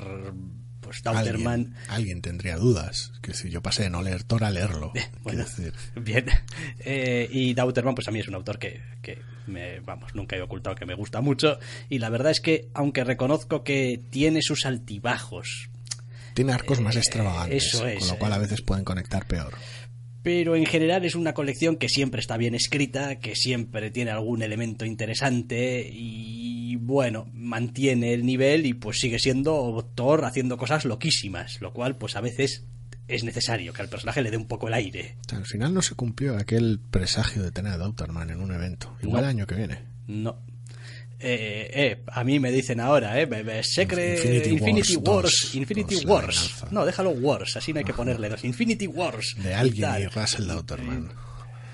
pues 0.82 1.02
Dauterman... 1.02 1.60
¿Alguien, 1.60 1.76
alguien, 1.88 2.22
tendría 2.22 2.58
dudas. 2.58 3.14
Que 3.22 3.34
si 3.34 3.50
yo 3.50 3.62
pasé 3.62 3.84
de 3.84 3.90
no 3.90 4.02
leer 4.02 4.24
Thor 4.24 4.44
a 4.44 4.52
leerlo. 4.52 4.92
bueno, 5.24 5.46
bien. 5.96 6.26
Eh, 6.80 7.28
y 7.32 7.54
Dauterman, 7.54 7.96
pues 7.96 8.08
a 8.08 8.12
mí 8.12 8.20
es 8.20 8.28
un 8.28 8.36
autor 8.36 8.60
que, 8.60 8.82
que 9.02 9.20
me, 9.48 9.80
vamos, 9.80 10.14
nunca 10.14 10.36
he 10.36 10.42
ocultado 10.42 10.76
que 10.76 10.86
me 10.86 10.94
gusta 10.94 11.22
mucho. 11.22 11.58
Y 11.90 12.00
la 12.00 12.10
verdad 12.10 12.32
es 12.32 12.42
que, 12.42 12.70
aunque 12.74 13.04
reconozco 13.04 13.64
que 13.64 14.02
tiene 14.10 14.42
sus 14.42 14.66
altibajos, 14.66 15.70
tiene 16.34 16.54
arcos 16.54 16.80
más 16.82 16.96
eh, 16.96 17.00
extravagantes, 17.00 17.66
eso 17.74 17.88
es, 17.88 18.00
con 18.00 18.08
lo 18.10 18.18
cual 18.18 18.34
a 18.34 18.38
eh. 18.38 18.40
veces 18.40 18.62
pueden 18.62 18.84
conectar 18.84 19.26
peor. 19.28 19.54
Pero 20.24 20.56
en 20.56 20.66
general 20.66 21.04
es 21.04 21.16
una 21.16 21.34
colección 21.34 21.76
que 21.76 21.90
siempre 21.90 22.22
está 22.22 22.38
bien 22.38 22.56
escrita, 22.56 23.20
que 23.20 23.36
siempre 23.36 23.92
tiene 23.92 24.12
algún 24.12 24.42
elemento 24.42 24.86
interesante 24.86 25.90
y 25.92 26.78
bueno, 26.78 27.30
mantiene 27.34 28.14
el 28.14 28.26
nivel 28.26 28.66
y 28.66 28.74
pues 28.74 29.00
sigue 29.00 29.20
siendo 29.20 29.92
Thor 29.96 30.26
haciendo 30.26 30.58
cosas 30.58 30.86
loquísimas, 30.86 31.60
lo 31.62 31.74
cual 31.74 31.98
pues 31.98 32.16
a 32.16 32.22
veces 32.22 32.64
es 33.08 33.24
necesario 33.24 33.74
que 33.74 33.82
al 33.82 33.90
personaje 33.90 34.22
le 34.22 34.32
dé 34.32 34.38
un 34.38 34.48
poco 34.48 34.70
el 34.70 34.74
aire. 34.74 35.18
Al 35.34 35.46
final 35.46 35.74
no 35.74 35.82
se 35.82 35.96
cumplió 35.96 36.38
aquel 36.38 36.80
presagio 36.80 37.44
de 37.44 37.52
tener 37.52 37.74
a 37.74 37.78
Dauterman 37.78 38.30
en 38.30 38.40
un 38.40 38.54
evento, 38.54 38.96
igual 39.02 39.24
No. 39.24 39.30
el 39.30 39.36
año 39.36 39.48
que 39.48 39.56
viene. 39.56 39.80
No. 40.08 40.38
Eh, 41.26 41.72
eh, 41.74 42.04
a 42.08 42.24
mí 42.26 42.40
me 42.40 42.52
dicen 42.52 42.80
ahora, 42.82 43.20
eh, 43.20 43.64
Secret 43.64 44.18
Infinity 44.26 44.50
Infinity, 44.50 44.96
Wars 44.98 45.56
Infinity 45.56 46.06
Wars. 46.06 46.64
No, 46.72 46.86
déjalo 46.86 47.12
Wars, 47.12 47.56
así 47.56 47.72
no 47.72 47.80
hay 47.80 47.86
que 47.86 47.94
ponerle 47.94 48.28
dos. 48.30 48.44
Infinity 48.44 48.88
Wars. 48.88 49.36
De 49.38 49.54
alguien 49.56 49.90
y 50.02 50.06
Russell 50.08 50.48
Dauterman. 50.48 51.10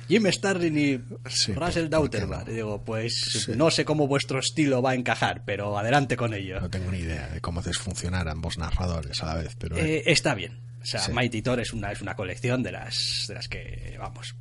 Jim 0.08 0.26
Starlin 0.32 0.78
y 0.78 1.00
Sí, 1.30 1.54
Russell 1.54 1.88
¿por- 1.90 2.00
por 2.02 2.10
qué 2.10 2.18
Dauterman. 2.20 2.46
no? 2.48 2.54
Digo, 2.54 2.84
pues 2.84 3.14
Sí. 3.46 3.52
no 3.56 3.70
sé 3.72 3.86
cómo 3.86 4.08
vuestro 4.08 4.40
estilo 4.40 4.82
va 4.82 4.92
a 4.92 4.96
encajar, 4.96 5.44
pero 5.46 5.78
adelante 5.78 6.16
con 6.18 6.34
ello. 6.34 6.60
No 6.60 6.70
tengo 6.70 6.92
ni 6.92 7.00
idea 7.00 7.28
de 7.30 7.42
cómo 7.42 7.60
haces 7.60 7.78
funcionar 7.78 8.28
ambos 8.28 8.58
narradores 8.58 9.22
a 9.24 9.28
la 9.28 9.36
vez, 9.36 9.56
pero 9.60 9.78
Eh, 9.78 10.04
está 10.08 10.34
bien. 10.36 10.60
O 10.82 10.86
sea, 10.86 11.00
Sí. 11.02 11.12
Mighty 11.12 11.42
Thor 11.42 11.60
es 11.60 11.74
una, 11.74 11.92
es 11.92 12.02
una 12.02 12.16
colección 12.16 12.64
de 12.64 12.72
las, 12.72 13.26
de 13.28 13.34
las 13.36 13.48
que, 13.48 13.96
vamos, 14.00 14.36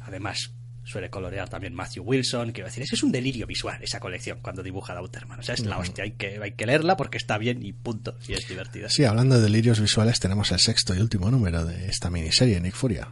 además 0.00 0.52
suele 0.84 1.10
colorear 1.10 1.48
también 1.48 1.74
Matthew 1.74 2.04
Wilson. 2.04 2.52
Quiero 2.52 2.68
decir, 2.68 2.82
ese 2.82 2.94
es 2.94 3.02
un 3.02 3.12
delirio 3.12 3.46
visual, 3.46 3.82
esa 3.82 4.00
colección, 4.00 4.38
cuando 4.42 4.62
dibuja 4.62 4.94
Dauterman. 4.94 5.40
O 5.40 5.42
sea, 5.42 5.54
es 5.54 5.64
la 5.64 5.78
hostia, 5.78 6.04
hay 6.04 6.12
que, 6.12 6.38
hay 6.42 6.52
que 6.52 6.66
leerla 6.66 6.96
porque 6.96 7.18
está 7.18 7.38
bien 7.38 7.64
y 7.64 7.72
punto. 7.72 8.16
Y 8.26 8.34
es 8.34 8.48
divertida. 8.48 8.88
Sí, 8.88 9.04
hablando 9.04 9.36
de 9.36 9.42
delirios 9.42 9.80
visuales, 9.80 10.20
tenemos 10.20 10.50
el 10.52 10.58
sexto 10.58 10.94
y 10.94 10.98
último 10.98 11.30
número 11.30 11.64
de 11.64 11.88
esta 11.88 12.10
miniserie, 12.10 12.60
Nick 12.60 12.74
Furia. 12.74 13.08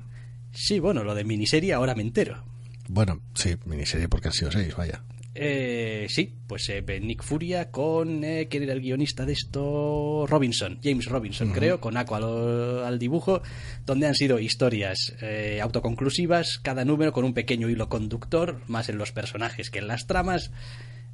Sí, 0.53 0.81
bueno, 0.81 1.05
lo 1.05 1.15
de 1.15 1.25
miniserie 1.25 1.73
ahora 1.73 1.95
me 1.95 2.03
entero. 2.03 2.45
Bueno, 2.89 3.21
sí, 3.35 3.57
miniserie 3.67 4.09
porque 4.09 4.29
han 4.29 4.35
sido 4.35 4.51
seis, 4.51 4.75
vaya. 4.75 5.03
Eh, 5.35 6.07
sí, 6.09 6.35
pues 6.49 6.69
eh, 6.69 6.83
Nick 7.01 7.23
Furia 7.23 7.71
con. 7.71 8.25
Eh, 8.25 8.49
¿Quién 8.51 8.65
era 8.65 8.73
el 8.73 8.81
guionista 8.81 9.25
de 9.25 9.33
esto? 9.33 10.27
Robinson, 10.29 10.81
James 10.83 11.07
Robinson, 11.07 11.53
creo, 11.53 11.81
con 11.81 11.97
Aqua 11.97 12.19
al, 12.19 12.85
al 12.85 12.99
dibujo, 12.99 13.43
donde 13.87 14.09
han 14.09 14.15
sido 14.15 14.41
historias 14.41 15.15
eh, 15.21 15.61
autoconclusivas, 15.63 16.59
cada 16.59 16.85
número 16.85 17.13
con 17.13 17.25
un 17.25 17.35
pequeño 17.35 17.69
hilo 17.69 17.89
conductor, 17.89 18.61
más 18.67 18.89
en 18.89 18.99
los 18.99 19.13
personajes 19.13 19.71
que 19.71 19.79
en 19.79 19.89
las 19.89 20.07
tramas. 20.07 20.51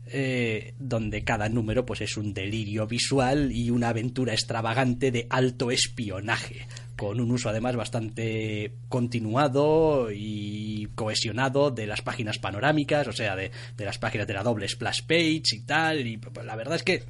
Eh, 0.07 0.75
donde 0.79 1.25
cada 1.25 1.49
número 1.49 1.85
pues 1.85 2.01
es 2.01 2.17
un 2.17 2.33
delirio 2.33 2.87
visual 2.87 3.51
y 3.53 3.71
una 3.71 3.89
aventura 3.89 4.33
extravagante 4.33 5.11
de 5.11 5.27
alto 5.31 5.71
espionaje 5.71 6.67
con 6.97 7.21
un 7.21 7.31
uso 7.31 7.51
además 7.51 7.77
bastante 7.77 8.73
continuado 8.89 10.09
y 10.11 10.89
cohesionado 10.95 11.71
de 11.71 11.87
las 11.87 12.01
páginas 12.01 12.39
panorámicas, 12.39 13.07
o 13.07 13.13
sea, 13.13 13.37
de, 13.37 13.51
de 13.77 13.85
las 13.85 13.99
páginas 13.99 14.27
de 14.27 14.33
la 14.33 14.43
doble 14.43 14.67
splash 14.67 15.03
page 15.03 15.43
y 15.53 15.61
tal. 15.61 16.07
Y 16.07 16.17
pues, 16.17 16.47
la 16.47 16.57
verdad 16.57 16.77
es 16.77 16.83
que 16.83 17.05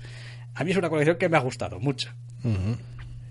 a 0.54 0.64
mí 0.64 0.72
es 0.72 0.76
una 0.76 0.90
colección 0.90 1.18
que 1.18 1.28
me 1.28 1.36
ha 1.36 1.40
gustado 1.40 1.78
mucho. 1.78 2.10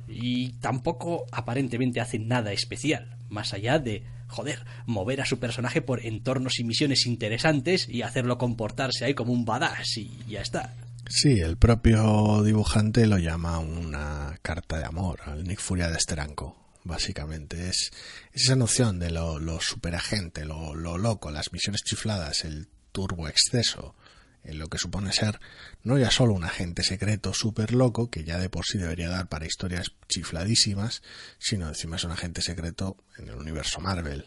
Y 0.07 0.53
tampoco 0.59 1.25
aparentemente 1.31 1.99
hace 1.99 2.19
nada 2.19 2.51
especial, 2.51 3.17
más 3.29 3.53
allá 3.53 3.79
de, 3.79 4.03
joder, 4.35 4.65
mover 4.85 5.21
a 5.21 5.25
su 5.25 5.39
personaje 5.39 5.81
por 5.81 6.05
entornos 6.05 6.59
y 6.59 6.65
misiones 6.65 7.05
interesantes 7.05 7.87
y 7.87 8.01
hacerlo 8.01 8.37
comportarse 8.37 9.05
ahí 9.05 9.13
como 9.13 9.31
un 9.31 9.45
badass 9.45 9.97
y 9.97 10.11
ya 10.27 10.41
está. 10.41 10.73
Sí, 11.07 11.39
el 11.39 11.57
propio 11.57 12.43
dibujante 12.43 13.07
lo 13.07 13.17
llama 13.17 13.59
una 13.59 14.37
carta 14.41 14.77
de 14.77 14.85
amor 14.85 15.21
al 15.25 15.43
Nick 15.43 15.59
Furia 15.59 15.89
de 15.89 15.99
Steranko. 15.99 16.57
Básicamente 16.83 17.69
es, 17.69 17.91
es 18.33 18.43
esa 18.43 18.55
noción 18.55 18.99
de 18.99 19.11
lo, 19.11 19.39
lo 19.39 19.61
superagente, 19.61 20.45
lo, 20.45 20.75
lo 20.75 20.97
loco, 20.97 21.31
las 21.31 21.53
misiones 21.53 21.81
chifladas, 21.83 22.43
el 22.43 22.67
turbo 22.91 23.27
exceso, 23.27 23.95
en 24.45 24.59
lo 24.59 24.67
que 24.67 24.77
supone 24.77 25.11
ser 25.11 25.39
no 25.83 25.97
ya 25.97 26.11
solo 26.11 26.33
un 26.33 26.43
agente 26.43 26.83
secreto 26.83 27.33
súper 27.33 27.73
loco, 27.73 28.09
que 28.09 28.23
ya 28.23 28.37
de 28.37 28.49
por 28.49 28.65
sí 28.65 28.77
debería 28.77 29.09
dar 29.09 29.27
para 29.27 29.45
historias 29.45 29.91
chifladísimas, 30.07 31.01
sino 31.37 31.67
encima 31.67 31.95
es 31.97 32.03
un 32.03 32.11
agente 32.11 32.41
secreto 32.41 32.97
en 33.17 33.29
el 33.29 33.35
universo 33.35 33.79
Marvel. 33.79 34.25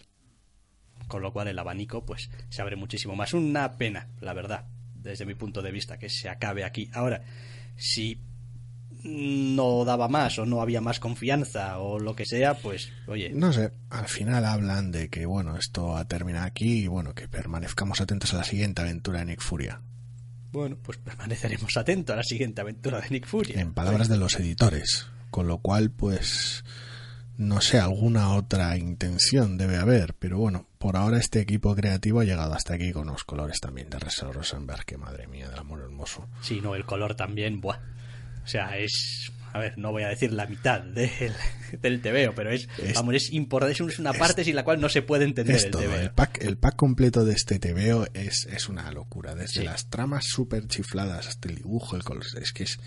Con 1.06 1.22
lo 1.22 1.32
cual 1.32 1.48
el 1.48 1.58
abanico 1.58 2.04
pues 2.04 2.30
se 2.50 2.62
abre 2.62 2.76
muchísimo 2.76 3.16
más. 3.16 3.32
Una 3.32 3.76
pena, 3.76 4.08
la 4.20 4.34
verdad, 4.34 4.66
desde 4.94 5.24
mi 5.24 5.34
punto 5.34 5.62
de 5.62 5.72
vista, 5.72 5.98
que 5.98 6.10
se 6.10 6.28
acabe 6.28 6.64
aquí. 6.64 6.90
Ahora, 6.92 7.24
si 7.76 8.20
no 9.04 9.84
daba 9.84 10.08
más 10.08 10.38
o 10.38 10.46
no 10.46 10.60
había 10.60 10.80
más 10.80 11.00
confianza 11.00 11.78
o 11.78 11.98
lo 11.98 12.14
que 12.14 12.26
sea, 12.26 12.54
pues 12.54 12.90
oye, 13.06 13.30
No 13.30 13.52
sé, 13.52 13.72
al 13.90 14.08
final 14.08 14.44
hablan 14.44 14.90
de 14.90 15.08
que 15.08 15.26
bueno, 15.26 15.56
esto 15.56 15.96
ha 15.96 16.06
terminado 16.06 16.46
aquí 16.46 16.84
y 16.84 16.86
bueno, 16.88 17.14
que 17.14 17.28
permanezcamos 17.28 18.00
atentos 18.00 18.34
a 18.34 18.38
la 18.38 18.44
siguiente 18.44 18.82
aventura 18.82 19.20
de 19.20 19.26
Nick 19.26 19.40
Furia. 19.40 19.80
Bueno, 20.52 20.76
pues 20.82 20.98
permaneceremos 20.98 21.76
atentos 21.76 22.14
a 22.14 22.16
la 22.16 22.22
siguiente 22.22 22.60
aventura 22.60 23.00
de 23.00 23.10
Nick 23.10 23.26
Fury. 23.26 23.54
En 23.54 23.74
palabras 23.74 24.08
de 24.08 24.16
los 24.16 24.34
editores. 24.36 25.06
Con 25.30 25.46
lo 25.46 25.58
cual, 25.58 25.90
pues, 25.90 26.64
no 27.36 27.60
sé, 27.60 27.78
alguna 27.78 28.34
otra 28.34 28.76
intención 28.76 29.58
debe 29.58 29.76
haber. 29.76 30.14
Pero 30.14 30.38
bueno, 30.38 30.66
por 30.78 30.96
ahora 30.96 31.18
este 31.18 31.40
equipo 31.40 31.74
creativo 31.74 32.20
ha 32.20 32.24
llegado 32.24 32.54
hasta 32.54 32.74
aquí 32.74 32.92
con 32.92 33.08
los 33.08 33.24
colores 33.24 33.60
también 33.60 33.90
de 33.90 33.98
Russell 33.98 34.32
Rosenberg, 34.32 34.84
que 34.84 34.96
madre 34.96 35.26
mía, 35.26 35.48
del 35.48 35.58
amor 35.58 35.80
hermoso. 35.80 36.26
Sí, 36.40 36.60
no, 36.60 36.74
el 36.74 36.84
color 36.84 37.14
también, 37.14 37.60
buah. 37.60 37.78
O 38.42 38.46
sea, 38.46 38.78
es. 38.78 39.30
A 39.52 39.58
ver, 39.58 39.78
no 39.78 39.92
voy 39.92 40.02
a 40.02 40.08
decir 40.08 40.32
la 40.32 40.46
mitad 40.46 40.80
del, 40.82 41.10
del 41.80 42.00
TVO, 42.02 42.34
pero 42.34 42.50
es. 42.50 42.68
Es- 42.78 42.94
vamos, 42.94 43.14
es 43.14 43.32
importante, 43.32 43.82
es 43.82 43.98
una 43.98 44.12
parte 44.12 44.44
sin 44.44 44.54
la 44.56 44.64
cual 44.64 44.80
no 44.80 44.88
se 44.88 45.02
puede 45.02 45.24
entender 45.24 45.56
Es 45.56 45.64
el 45.64 45.70
todo, 45.70 45.82
TVO. 45.82 45.94
el 45.96 46.10
pack, 46.10 46.42
el 46.42 46.56
pack 46.58 46.76
completo 46.76 47.24
de 47.24 47.32
este 47.34 47.58
TVO 47.58 48.06
es, 48.14 48.46
es 48.50 48.68
una 48.68 48.90
locura. 48.92 49.34
Desde 49.34 49.60
Sí. 49.60 49.64
las 49.64 49.88
tramas 49.90 50.24
súper 50.26 50.66
chifladas 50.68 51.26
hasta 51.28 51.48
el 51.48 51.56
dibujo, 51.56 51.96
el 51.96 52.04
color. 52.04 52.24
Es 52.40 52.52
que 52.52 52.64
es, 52.64 52.78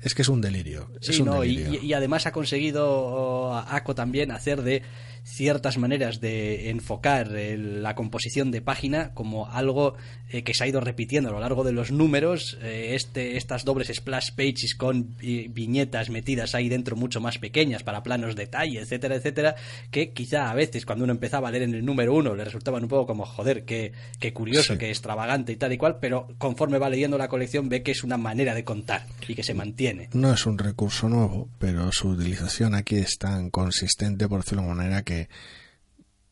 es 0.00 0.14
que 0.14 0.22
es 0.22 0.28
un 0.28 0.40
delirio. 0.40 0.90
Sí, 1.00 1.20
un 1.20 1.26
no, 1.26 1.40
delirio. 1.40 1.80
y- 1.80 1.86
y 1.86 1.92
además 1.94 2.26
ha 2.26 2.32
conseguido 2.32 3.54
Aco 3.56 3.94
también 3.94 4.30
hacer 4.32 4.62
de 4.62 4.82
ciertas 5.24 5.78
maneras 5.78 6.20
de 6.20 6.70
enfocar 6.70 7.34
el- 7.36 7.82
la 7.82 7.94
composición 7.94 8.50
de 8.50 8.60
página 8.60 9.14
como 9.14 9.48
algo 9.48 9.94
eh, 10.30 10.42
que 10.44 10.54
se 10.54 10.64
ha 10.64 10.66
ido 10.66 10.80
repitiendo 10.80 11.28
a 11.28 11.32
lo 11.32 11.40
largo 11.40 11.62
de 11.62 11.72
los 11.72 11.92
números, 11.92 12.56
eh, 12.62 12.92
este, 12.94 13.36
estas 13.36 13.64
dobles 13.66 13.88
splash 13.94 14.30
pages 14.34 14.74
con 14.74 15.14
vi- 15.18 15.48
viñetas 15.48 16.08
metidas 16.08 16.54
ahí 16.54 16.70
dentro 16.70 16.96
mucho 16.96 17.20
más 17.20 17.36
pequeñas 17.38 17.82
para 17.82 18.02
planos 18.02 18.34
detalle, 18.34 18.80
etcétera, 18.80 19.16
etcétera, 19.16 19.56
que 19.90 20.12
quizá 20.12 20.50
a 20.50 20.54
veces 20.54 20.86
cuando 20.86 21.04
uno 21.04 21.12
empezaba 21.12 21.48
a 21.48 21.50
leer 21.50 21.64
en 21.64 21.74
el 21.74 21.84
número 21.84 22.14
uno 22.14 22.34
le 22.34 22.44
resultaban 22.44 22.82
un 22.82 22.88
poco 22.88 23.06
como, 23.06 23.26
joder, 23.26 23.64
qué, 23.66 23.92
qué 24.18 24.32
curioso, 24.32 24.72
Sí. 24.72 24.78
qué 24.78 24.88
extravagante 24.88 25.52
y 25.52 25.56
tal 25.56 25.72
y 25.74 25.76
cual, 25.76 25.98
pero 26.00 26.28
conforme 26.38 26.78
va 26.78 26.88
leyendo 26.88 27.18
la 27.18 27.28
colección 27.28 27.68
ve 27.68 27.82
que 27.82 27.90
es 27.92 28.02
una 28.02 28.16
manera 28.16 28.54
de 28.54 28.64
contar 28.64 29.04
y 29.28 29.34
que 29.34 29.42
se 29.42 29.52
mantiene. 29.52 30.08
No 30.14 30.32
es 30.32 30.46
un 30.46 30.56
recurso 30.56 31.10
nuevo, 31.10 31.48
pero 31.58 31.92
su 31.92 32.08
utilización 32.08 32.74
aquí 32.74 32.96
es 32.96 33.18
tan 33.18 33.50
consistente, 33.50 34.26
por 34.28 34.40
decirlo 34.42 34.62
de 34.62 34.68
manera, 34.68 35.02
que 35.02 35.11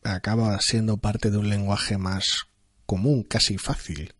acaba 0.03 0.59
siendo 0.61 0.97
parte 0.97 1.29
de 1.31 1.37
un 1.37 1.49
lenguaje 1.49 1.97
más 1.97 2.25
común, 2.85 3.23
casi 3.23 3.57
fácil, 3.57 4.13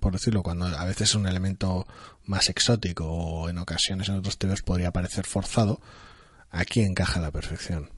por 0.00 0.12
decirlo, 0.12 0.42
cuando 0.42 0.66
a 0.66 0.84
veces 0.84 1.10
es 1.10 1.14
un 1.14 1.26
elemento 1.26 1.86
más 2.24 2.48
exótico 2.48 3.06
o 3.06 3.48
en 3.48 3.58
ocasiones 3.58 4.08
en 4.08 4.16
otros 4.16 4.38
temas 4.38 4.62
podría 4.62 4.92
parecer 4.92 5.26
forzado, 5.26 5.80
aquí 6.50 6.80
encaja 6.80 7.18
a 7.18 7.22
la 7.22 7.30
perfección. 7.30 7.90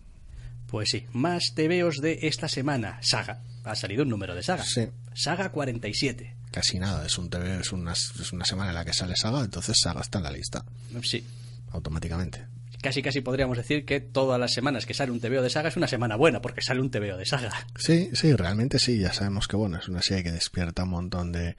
Pues 0.67 0.91
sí, 0.91 1.07
más 1.13 1.53
TVOs 1.57 1.97
de 2.01 2.21
esta 2.23 2.49
semana. 2.49 3.01
Saga. 3.03 3.43
Ha 3.65 3.75
salido 3.75 4.05
un 4.05 4.09
número 4.09 4.37
de 4.37 4.43
Saga. 4.45 4.63
Sí. 4.65 4.89
Saga 5.15 5.51
47. 5.51 6.37
Casi 6.53 6.79
nada, 6.79 7.05
es 7.07 7.19
un 7.19 7.29
TV, 7.29 7.61
es 7.61 7.73
una, 7.73 7.93
es 7.93 8.33
una 8.33 8.45
semana 8.45 8.71
en 8.71 8.77
la 8.77 8.85
que 8.85 8.93
sale 8.93 9.15
Saga, 9.17 9.41
entonces 9.43 9.77
Saga 9.83 10.01
está 10.01 10.19
en 10.19 10.25
la 10.25 10.31
lista, 10.31 10.65
Sí. 11.03 11.25
automáticamente. 11.73 12.47
Casi 12.83 13.03
casi 13.03 13.21
podríamos 13.21 13.57
decir 13.59 13.85
que 13.85 14.01
todas 14.01 14.41
las 14.41 14.53
semanas 14.53 14.87
que 14.87 14.95
sale 14.95 15.13
un 15.13 15.21
TVO 15.21 15.43
de 15.43 15.51
Saga 15.51 15.69
es 15.69 15.77
una 15.77 15.87
semana 15.89 16.17
buena, 16.17 16.41
porque 16.41 16.63
sale 16.63 16.81
un 16.81 16.91
TVO 16.91 17.17
de 17.17 17.27
Saga. 17.27 17.53
Sí, 17.77 18.11
sí, 18.15 18.35
realmente 18.35 18.79
sí, 18.79 18.99
ya 18.99 19.13
sabemos 19.13 19.49
que 19.49 19.57
bueno, 19.57 19.79
es 19.79 19.89
una 19.89 20.01
serie 20.03 20.25
que 20.25 20.33
despierta 20.33 20.85
un 20.85 20.91
montón 20.91 21.31
de 21.33 21.57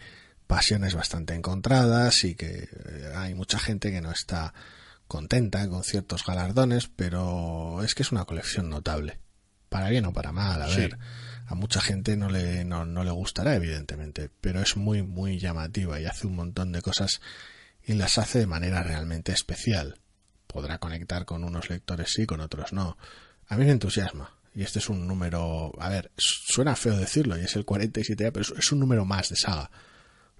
pasiones 0.47 0.95
bastante 0.95 1.33
encontradas 1.35 2.23
y 2.23 2.35
que 2.35 2.67
eh, 2.85 3.11
hay 3.15 3.35
mucha 3.35 3.59
gente 3.59 3.91
que 3.91 4.01
no 4.01 4.11
está 4.11 4.53
contenta 5.07 5.67
con 5.69 5.83
ciertos 5.83 6.25
galardones, 6.25 6.87
pero 6.95 7.83
es 7.83 7.93
que 7.95 8.03
es 8.03 8.11
una 8.11 8.25
colección 8.25 8.69
notable. 8.69 9.19
Para 9.69 9.89
bien 9.89 10.05
o 10.05 10.13
para 10.13 10.31
mal, 10.31 10.61
a 10.61 10.67
Sí. 10.69 10.81
ver. 10.81 10.97
A 11.47 11.55
mucha 11.55 11.81
gente 11.81 12.15
no 12.17 12.29
le, 12.29 12.63
no, 12.65 12.85
no 12.85 13.03
le 13.03 13.11
gustará, 13.11 13.55
evidentemente, 13.55 14.29
pero 14.41 14.61
es 14.61 14.77
muy, 14.77 15.03
muy 15.03 15.37
llamativa 15.37 15.99
y 15.99 16.05
hace 16.05 16.27
un 16.27 16.35
montón 16.35 16.71
de 16.71 16.81
cosas 16.81 17.19
y 17.85 17.93
las 17.93 18.17
hace 18.17 18.39
de 18.39 18.47
manera 18.47 18.83
realmente 18.83 19.33
especial. 19.33 19.99
Podrá 20.51 20.77
conectar 20.79 21.25
con 21.25 21.43
unos 21.43 21.69
lectores 21.69 22.11
sí, 22.13 22.25
con 22.25 22.41
otros 22.41 22.73
no. 22.73 22.97
A 23.47 23.57
mí 23.57 23.65
me 23.65 23.71
entusiasma. 23.71 24.31
Y 24.53 24.63
este 24.63 24.79
es 24.79 24.89
un 24.89 25.07
número, 25.07 25.71
a 25.79 25.87
ver, 25.87 26.11
suena 26.17 26.75
feo 26.75 26.97
decirlo, 26.97 27.37
y 27.37 27.41
es 27.45 27.55
el 27.55 27.63
47, 27.63 28.23
ya, 28.25 28.31
pero 28.31 28.41
es- 28.43 28.53
es 28.57 28.71
un 28.73 28.79
número 28.79 29.05
más 29.05 29.29
de 29.29 29.37
saga. 29.37 29.71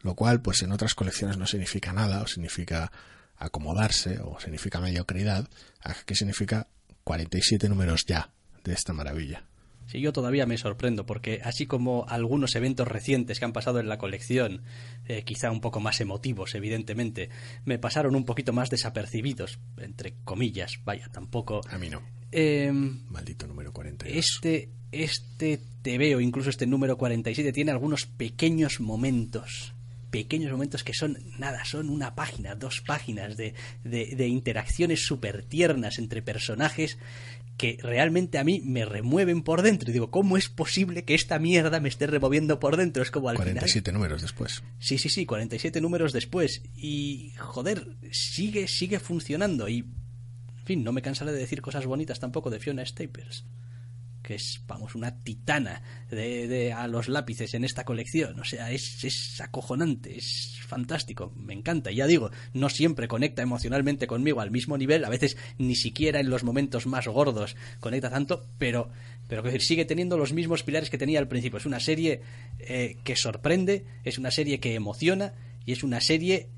Lo 0.02 0.16
cual, 0.16 0.42
pues 0.42 0.62
en 0.64 0.72
otras 0.74 0.96
colecciones 0.96 1.38
no 1.38 1.46
significa 1.48 1.94
nada, 1.94 2.22
o 2.22 2.28
significa 2.28 2.92
acomodarse, 3.38 4.20
o 4.20 4.38
significa 4.40 4.82
mediocridad. 4.82 5.48
Aquí 5.82 6.16
significa 6.16 6.68
47 7.04 7.70
números 7.70 8.06
ya 8.06 8.30
de 8.64 8.74
esta 8.74 8.92
maravilla. 8.94 9.46
Sí, 9.92 10.00
yo 10.00 10.14
todavía 10.14 10.46
me 10.46 10.58
sorprendo 10.58 11.06
porque 11.06 11.42
así 11.44 11.68
como 11.68 12.06
algunos 12.08 12.56
eventos 12.56 12.88
recientes 12.88 13.40
que 13.40 13.46
han 13.46 13.52
pasado 13.52 13.82
en 13.82 13.90
la 13.90 13.98
colección, 13.98 14.62
eh, 15.06 15.24
quizá 15.24 15.52
un 15.52 15.60
poco 15.60 15.82
más 15.82 16.00
emotivos, 16.00 16.56
evidentemente, 16.56 17.30
me 17.66 17.78
pasaron 17.78 18.16
un 18.16 18.24
poquito 18.24 18.54
más 18.54 18.70
desapercibidos, 18.70 19.60
entre 19.76 20.14
comillas, 20.24 20.80
vaya, 20.86 21.10
tampoco. 21.12 21.60
A 21.70 21.78
mí 21.78 21.90
no. 21.90 22.02
Em, 22.32 23.02
Maldito 23.10 23.48
número 23.48 23.74
42. 23.74 24.16
este, 24.16 24.70
este 24.94 25.60
TVO, 25.82 26.22
incluso 26.22 26.50
este 26.50 26.68
número 26.68 26.98
47, 26.98 27.52
tiene 27.52 27.72
algunos 27.72 28.06
pequeños 28.06 28.80
momentos. 28.80 29.74
Pequeños 30.10 30.52
momentos 30.52 30.86
que 30.86 30.94
son 30.94 31.18
nada, 31.38 31.66
son 31.66 31.90
una 31.90 32.16
página, 32.16 32.56
dos 32.56 32.82
páginas 32.82 33.36
de, 33.36 33.56
de, 33.84 34.14
de 34.16 34.28
interacciones 34.28 35.06
súper 35.06 35.44
tiernas 35.44 36.00
entre 36.00 36.22
personajes 36.22 36.98
que 37.62 37.78
realmente 37.80 38.40
a 38.40 38.44
mí 38.44 38.60
me 38.66 38.86
remueven 38.86 39.44
por 39.44 39.62
dentro. 39.62 39.92
Y 39.92 39.94
digo, 39.94 40.10
¿cómo 40.10 40.36
es 40.36 40.50
posible 40.50 41.06
que 41.06 41.14
esta 41.14 41.38
mierda 41.38 41.80
me 41.80 41.90
esté 41.90 42.08
removiendo 42.08 42.60
por 42.60 42.76
dentro? 42.76 43.04
Es 43.04 43.12
como 43.12 43.30
al 43.30 43.38
final. 43.38 43.54
47 43.54 43.92
números 43.92 44.24
después. 44.24 44.64
Sí, 44.80 44.98
sí, 44.98 45.10
sí, 45.10 45.28
47 45.28 45.80
números 45.80 46.12
después. 46.12 46.64
Y, 46.76 47.34
joder, 47.38 47.98
sigue, 48.12 48.68
sigue 48.68 48.98
funcionando. 49.00 49.70
Y, 49.70 49.82
en 49.82 50.66
fin, 50.66 50.84
no 50.84 50.92
me 50.92 51.04
cansaré 51.04 51.34
de 51.34 51.38
decir 51.38 51.62
cosas 51.62 51.86
bonitas 51.86 52.20
tampoco 52.20 52.50
de 52.50 52.60
Fiona 52.60 52.84
Staples. 52.84 53.46
Que 54.22 54.36
es, 54.36 54.62
vamos, 54.68 54.96
una 54.96 55.24
titana 55.24 55.82
de, 56.10 56.48
de 56.48 56.74
a 56.74 56.88
los 56.88 57.10
lápices 57.10 57.54
en 57.54 57.64
esta 57.64 57.84
colección. 57.84 58.40
O 58.40 58.44
sea, 58.44 58.72
es, 58.72 59.04
es 59.04 59.42
acojonante, 59.42 60.18
es 60.18 60.60
fantástico, 60.68 61.34
me 61.36 61.54
encanta. 61.54 61.92
Y 61.92 61.96
ya 61.96 62.08
digo, 62.08 62.32
no 62.54 62.70
siempre 62.70 63.08
conecta 63.08 63.42
emocionalmente 63.42 64.08
conmigo 64.08 64.42
al 64.42 64.52
mismo 64.52 64.78
nivel, 64.78 65.06
a 65.06 65.10
veces 65.10 65.38
ni 65.58 65.76
siquiera 65.76 66.20
en 66.20 66.30
los 66.30 66.44
momentos 66.44 66.86
más 66.86 67.08
gordos 67.08 67.56
conecta 67.80 68.10
tanto, 68.10 68.46
pero, 68.58 68.90
pero 69.28 69.44
sigue 69.60 69.86
teniendo 69.86 70.18
los 70.18 70.34
mismos 70.34 70.64
pilares 70.64 70.90
que 70.90 70.98
tenía 70.98 71.20
al 71.20 71.28
principio. 71.28 71.58
Es 71.58 71.66
una 71.66 71.80
serie 71.80 72.22
eh, 72.60 72.98
que 73.04 73.16
sorprende, 73.16 73.86
es 74.04 74.18
una 74.18 74.32
serie 74.32 74.60
que 74.60 74.76
emociona 74.76 75.34
y 75.66 75.74
es 75.74 75.84
una 75.84 76.02
serie, 76.02 76.50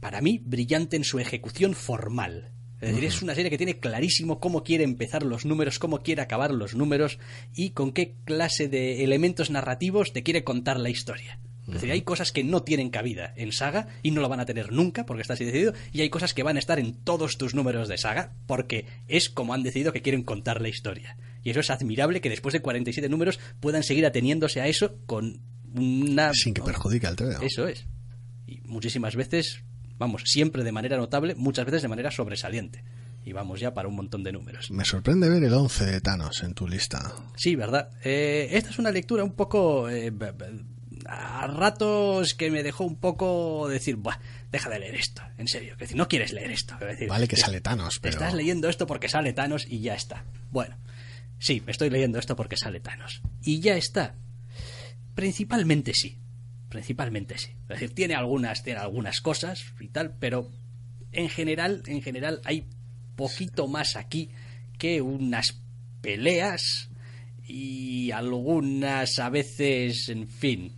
para 0.00 0.20
mí, 0.20 0.40
brillante 0.44 0.96
en 0.96 1.04
su 1.04 1.18
ejecución 1.18 1.74
formal. 1.74 2.52
Es 2.80 2.90
decir, 2.90 3.04
es 3.04 3.22
una 3.22 3.34
serie 3.34 3.50
que 3.50 3.58
tiene 3.58 3.78
clarísimo 3.78 4.40
cómo 4.40 4.62
quiere 4.62 4.84
empezar 4.84 5.22
los 5.22 5.44
números, 5.44 5.78
cómo 5.78 6.00
quiere 6.02 6.22
acabar 6.22 6.50
los 6.50 6.74
números 6.74 7.18
y 7.54 7.70
con 7.70 7.92
qué 7.92 8.14
clase 8.24 8.68
de 8.68 9.04
elementos 9.04 9.50
narrativos 9.50 10.12
te 10.12 10.22
quiere 10.22 10.44
contar 10.44 10.80
la 10.80 10.88
historia. 10.88 11.38
Es 11.66 11.74
decir, 11.74 11.92
hay 11.92 12.02
cosas 12.02 12.32
que 12.32 12.42
no 12.42 12.62
tienen 12.62 12.90
cabida 12.90 13.32
en 13.36 13.52
saga 13.52 13.86
y 14.02 14.10
no 14.10 14.20
lo 14.20 14.28
van 14.28 14.40
a 14.40 14.46
tener 14.46 14.72
nunca 14.72 15.06
porque 15.06 15.22
está 15.22 15.34
así 15.34 15.44
decidido, 15.44 15.72
y 15.92 16.00
hay 16.00 16.10
cosas 16.10 16.34
que 16.34 16.42
van 16.42 16.56
a 16.56 16.58
estar 16.58 16.80
en 16.80 16.94
todos 16.94 17.38
tus 17.38 17.54
números 17.54 17.86
de 17.86 17.98
saga 17.98 18.32
porque 18.46 18.86
es 19.06 19.28
como 19.28 19.54
han 19.54 19.62
decidido 19.62 19.92
que 19.92 20.02
quieren 20.02 20.24
contar 20.24 20.60
la 20.60 20.68
historia. 20.68 21.16
Y 21.44 21.50
eso 21.50 21.60
es 21.60 21.70
admirable 21.70 22.20
que 22.20 22.28
después 22.28 22.52
de 22.54 22.60
47 22.60 23.08
números 23.08 23.38
puedan 23.60 23.82
seguir 23.82 24.04
ateniéndose 24.04 24.60
a 24.60 24.66
eso 24.66 24.96
con 25.06 25.40
una... 25.74 26.32
Sin 26.34 26.54
que 26.54 26.62
perjudique 26.62 27.06
al 27.06 27.16
TVO. 27.16 27.42
Eso 27.42 27.68
es. 27.68 27.86
Y 28.46 28.60
muchísimas 28.64 29.14
veces, 29.14 29.62
vamos, 30.00 30.22
siempre 30.24 30.64
de 30.64 30.72
manera 30.72 30.96
notable, 30.96 31.36
muchas 31.36 31.66
veces 31.66 31.82
de 31.82 31.88
manera 31.88 32.10
sobresaliente. 32.10 32.82
Y 33.22 33.32
vamos 33.32 33.60
ya 33.60 33.74
para 33.74 33.86
un 33.86 33.94
montón 33.94 34.24
de 34.24 34.32
números. 34.32 34.70
Me 34.70 34.84
sorprende 34.84 35.28
ver 35.28 35.44
el 35.44 35.52
11 35.52 35.84
de 35.84 36.00
Thanos 36.00 36.42
en 36.42 36.54
tu 36.54 36.66
lista. 36.66 37.14
Sí, 37.36 37.54
¿verdad? 37.54 37.90
Eh, 38.02 38.48
esta 38.52 38.70
es 38.70 38.78
una 38.78 38.90
lectura 38.90 39.22
un 39.22 39.34
poco... 39.34 39.88
eh, 39.90 40.10
a 41.06 41.46
ratos 41.46 42.34
que 42.34 42.50
me 42.50 42.62
dejó 42.62 42.84
un 42.84 42.96
poco 42.96 43.68
decir, 43.68 43.96
Buah, 43.96 44.18
deja 44.50 44.68
de 44.68 44.78
leer 44.78 44.94
esto, 44.94 45.22
en 45.38 45.48
serio. 45.48 45.76
No 45.94 46.08
quieres 46.08 46.32
leer 46.32 46.50
esto. 46.50 46.76
Decir, 46.78 47.08
Vale 47.08 47.26
que 47.26 47.36
sale 47.36 47.60
Thanos, 47.60 47.98
pero... 48.00 48.12
Estás 48.12 48.34
leyendo 48.34 48.68
esto 48.68 48.86
porque 48.86 49.08
sale 49.08 49.32
Thanos 49.32 49.66
y 49.68 49.80
ya 49.80 49.94
está. 49.94 50.24
Bueno, 50.50 50.76
sí, 51.38 51.62
estoy 51.66 51.90
leyendo 51.90 52.18
esto 52.18 52.36
porque 52.36 52.56
sale 52.56 52.80
Thanos. 52.80 53.22
Y 53.42 53.60
ya 53.60 53.76
está. 53.76 54.14
Principalmente 55.14 55.92
sí. 55.94 56.18
Principalmente 56.70 57.36
sí. 57.36 57.50
Es 57.62 57.68
decir, 57.68 57.94
tiene 57.94 58.14
algunas, 58.14 58.62
tiene 58.62 58.80
algunas 58.80 59.20
cosas 59.20 59.74
y 59.80 59.88
tal, 59.88 60.14
pero 60.18 60.50
en 61.12 61.28
general, 61.28 61.82
en 61.86 62.00
general 62.00 62.40
hay 62.44 62.68
poquito 63.16 63.66
más 63.66 63.96
aquí 63.96 64.30
que 64.78 65.02
unas 65.02 65.60
peleas 66.00 66.88
y 67.46 68.12
algunas 68.12 69.18
a 69.18 69.28
veces, 69.28 70.08
en 70.08 70.28
fin, 70.28 70.72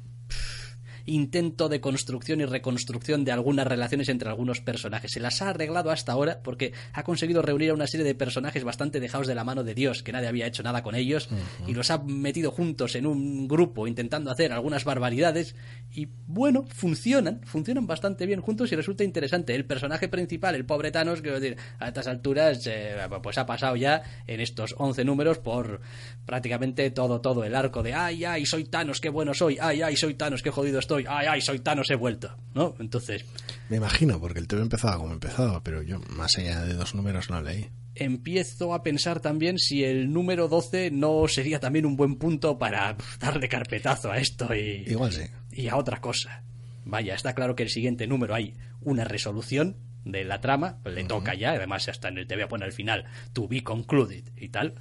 intento 1.07 1.69
de 1.69 1.81
construcción 1.81 2.41
y 2.41 2.45
reconstrucción 2.45 3.25
de 3.25 3.33
algunas 3.33 3.67
relaciones 3.67 4.09
entre 4.09 4.29
algunos 4.29 4.61
personajes. 4.61 5.13
Se 5.13 5.21
las 5.21 5.43
ha 5.43 5.51
arreglado 5.51 5.91
hasta 5.91 6.13
ahora 6.13 6.41
porque 6.43 6.73
ha 6.93 7.03
conseguido 7.03 7.43
reunir 7.43 7.71
a 7.71 7.75
una 7.75 7.87
serie 7.87 8.05
de 8.05 8.15
personajes 8.15 8.65
bastante 8.65 9.01
dejados 9.01 9.27
de 9.27 9.35
la 9.35 9.45
mano 9.45 9.65
de 9.65 9.75
Dios, 9.75 10.03
que 10.03 10.13
nadie 10.13 10.29
había 10.29 10.47
hecho 10.47 10.63
nada 10.63 10.83
con 10.83 10.95
ellos, 10.95 11.29
y 11.67 11.75
los 11.75 11.91
ha 11.91 11.99
metido 11.99 12.51
juntos 12.51 12.95
en 12.95 13.07
un 13.07 13.49
grupo 13.49 13.87
intentando 13.87 14.31
hacer 14.31 14.53
algunas 14.53 14.85
barbaridades. 14.85 15.55
Y 15.91 16.09
bueno, 16.27 16.65
funcionan, 16.69 17.41
funcionan 17.45 17.87
bastante 17.87 18.27
bien 18.27 18.41
juntos 18.41 18.73
y 18.73 18.77
resulta 18.77 19.05
interesante. 19.05 19.55
El 19.55 19.65
personaje 19.65 20.09
principal, 20.09 20.55
el 20.55 20.65
pobre 20.65 20.91
Thanos, 20.91 21.21
quiero 21.21 21.41
decir, 21.41 21.57
a 21.79 21.89
estas 21.89 22.07
alturas, 22.07 22.67
eh, 22.67 22.97
pues 23.23 23.39
ha 23.39 23.47
pasado 23.47 23.77
ya 23.77 24.03
en 24.27 24.41
estos 24.41 24.75
11 24.79 25.05
números 25.05 25.39
por 25.39 25.81
prácticamente 26.27 26.91
todo, 26.91 27.21
todo 27.21 27.45
el 27.45 27.55
arco 27.55 27.83
de 27.83 27.95
ay, 27.95 28.25
ay, 28.25 28.47
soy 28.47 28.65
Thanos, 28.65 29.01
qué 29.01 29.09
bueno 29.09 29.35
soy, 29.35 29.59
ay, 29.61 29.83
ay, 29.83 29.97
soy 29.97 30.15
Thanos, 30.15 30.43
qué 30.43 30.51
jodido 30.51 30.79
estoy, 30.79 30.92
ay, 30.97 31.27
ay, 31.29 31.41
soy 31.41 31.59
Thanos, 31.61 31.91
he 31.91 31.95
vuelto, 31.95 32.37
¿no? 32.55 32.75
Entonces, 32.79 33.25
Me 33.69 33.77
imagino, 33.77 34.21
porque 34.21 34.39
el 34.39 34.47
TV 34.49 34.63
empezaba 34.63 34.97
como 34.99 35.13
empezaba, 35.13 35.63
pero 35.63 35.83
yo 35.83 36.01
más 36.11 36.37
allá 36.39 36.63
de 36.65 36.75
dos 36.75 36.95
números 36.95 37.31
no 37.31 37.41
leí. 37.41 37.69
empiezo 37.95 38.73
a 38.75 38.83
pensar 38.83 39.21
también 39.21 39.59
si 39.59 39.85
el 39.85 40.13
número 40.13 40.49
12 40.49 40.91
no 40.91 41.27
sería 41.29 41.61
también 41.61 41.87
un 41.87 41.97
buen 41.97 42.17
punto 42.17 42.59
para 42.59 42.97
darle 43.21 43.49
carpetazo 43.49 44.11
a 44.11 44.19
esto 44.19 44.55
y, 44.55 44.85
Igual 44.87 45.13
sí. 45.13 45.23
y 45.51 45.69
a 45.69 45.77
otra 45.77 46.01
cosa. 46.01 46.43
Vaya, 46.85 47.15
está 47.15 47.35
claro 47.35 47.55
que 47.55 47.63
el 47.63 47.69
siguiente 47.71 48.07
número 48.07 48.35
hay 48.35 48.55
una 48.81 49.05
resolución 49.05 49.77
de 50.05 50.25
la 50.25 50.41
trama, 50.41 50.79
le 50.85 51.05
toca 51.05 51.35
ya, 51.35 51.51
además 51.53 51.89
hasta 51.89 52.09
en 52.09 52.19
el 52.19 52.27
TV 52.27 52.47
pone 52.49 52.65
al 52.65 52.73
final 52.73 53.05
to 53.33 53.47
be 53.47 53.63
concluded 53.63 54.25
y 54.37 54.49
tal. 54.49 54.75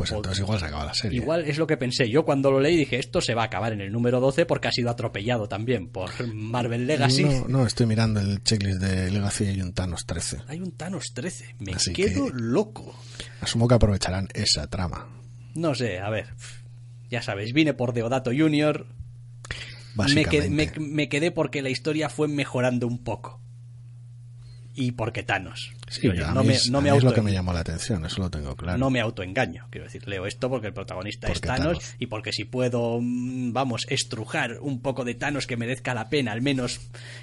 Pues 0.00 0.12
entonces 0.12 0.40
igual 0.42 0.58
se 0.58 0.64
acaba 0.64 0.84
la 0.86 0.94
serie. 0.94 1.18
Igual 1.20 1.44
es 1.44 1.58
lo 1.58 1.66
que 1.66 1.76
pensé. 1.76 2.08
Yo 2.08 2.24
cuando 2.24 2.50
lo 2.50 2.58
leí 2.58 2.74
dije, 2.74 2.98
esto 2.98 3.20
se 3.20 3.34
va 3.34 3.42
a 3.42 3.44
acabar 3.46 3.74
en 3.74 3.82
el 3.82 3.92
número 3.92 4.18
12 4.18 4.46
porque 4.46 4.68
ha 4.68 4.72
sido 4.72 4.88
atropellado 4.88 5.46
también 5.46 5.88
por 5.88 6.10
Marvel 6.34 6.86
Legacy. 6.86 7.24
No, 7.24 7.48
no, 7.48 7.66
estoy 7.66 7.84
mirando 7.84 8.18
el 8.18 8.42
checklist 8.42 8.80
de 8.80 9.10
Legacy 9.10 9.44
y 9.44 9.48
hay 9.48 9.60
un 9.60 9.74
Thanos 9.74 10.06
13. 10.06 10.38
Hay 10.48 10.60
un 10.60 10.72
Thanos 10.72 11.12
13. 11.14 11.54
Me 11.58 11.72
Así 11.74 11.92
quedo 11.92 12.26
que- 12.28 12.32
loco. 12.34 12.94
Asumo 13.42 13.68
que 13.68 13.74
aprovecharán 13.74 14.28
esa 14.32 14.66
trama. 14.68 15.06
No 15.54 15.74
sé, 15.74 15.98
a 15.98 16.08
ver. 16.08 16.28
Ya 17.10 17.20
sabéis, 17.20 17.52
vine 17.52 17.74
por 17.74 17.92
Deodato 17.92 18.30
Jr. 18.34 18.86
Me 18.86 19.96
Básicamente. 19.96 20.30
quedé, 20.72 20.80
me- 20.80 20.88
me 20.94 21.08
quedé 21.08 21.30
porque 21.32 21.60
la 21.62 21.68
historia 21.70 22.08
fue 22.08 22.28
mejorando 22.28 22.86
un 22.86 23.02
poco. 23.02 23.39
Y 24.80 24.92
porque 24.92 25.22
Thanos. 25.22 25.72
Sí, 25.88 26.08
a 26.08 26.32
no 26.32 26.42
me, 26.44 26.54
es- 26.54 26.70
no 26.70 26.78
a 26.78 26.80
me 26.80 26.90
mí 26.90 26.96
es 26.96 27.02
lo 27.02 27.10
auto- 27.10 27.14
que 27.16 27.22
me 27.22 27.32
llamó 27.32 27.52
la 27.52 27.60
atención, 27.60 28.04
eso 28.06 28.20
lo 28.22 28.30
tengo 28.30 28.56
claro. 28.56 28.78
no 28.78 28.90
me 28.90 29.00
autoengaño. 29.00 29.66
Quiero 29.70 29.84
decir, 29.86 30.06
leo 30.08 30.24
esto 30.26 30.48
porque 30.48 30.68
el 30.68 30.72
protagonista 30.72 31.26
es 31.26 31.34
Porque 31.34 31.48
Thanos, 31.48 31.78
Thanos. 31.78 31.96
y 31.98 32.06
porque 32.06 32.32
si 32.32 32.44
puedo, 32.44 32.98
mm, 33.00 33.52
vamos, 33.52 33.86
estrujar 33.90 34.58
un 34.60 34.80
poco 34.80 35.04
de 35.04 35.14
Thanos 35.14 35.46
que 35.46 35.56
merezca 35.56 35.92
la 35.94 36.08
pena, 36.08 36.32
al 36.32 36.42
menos 36.42 36.80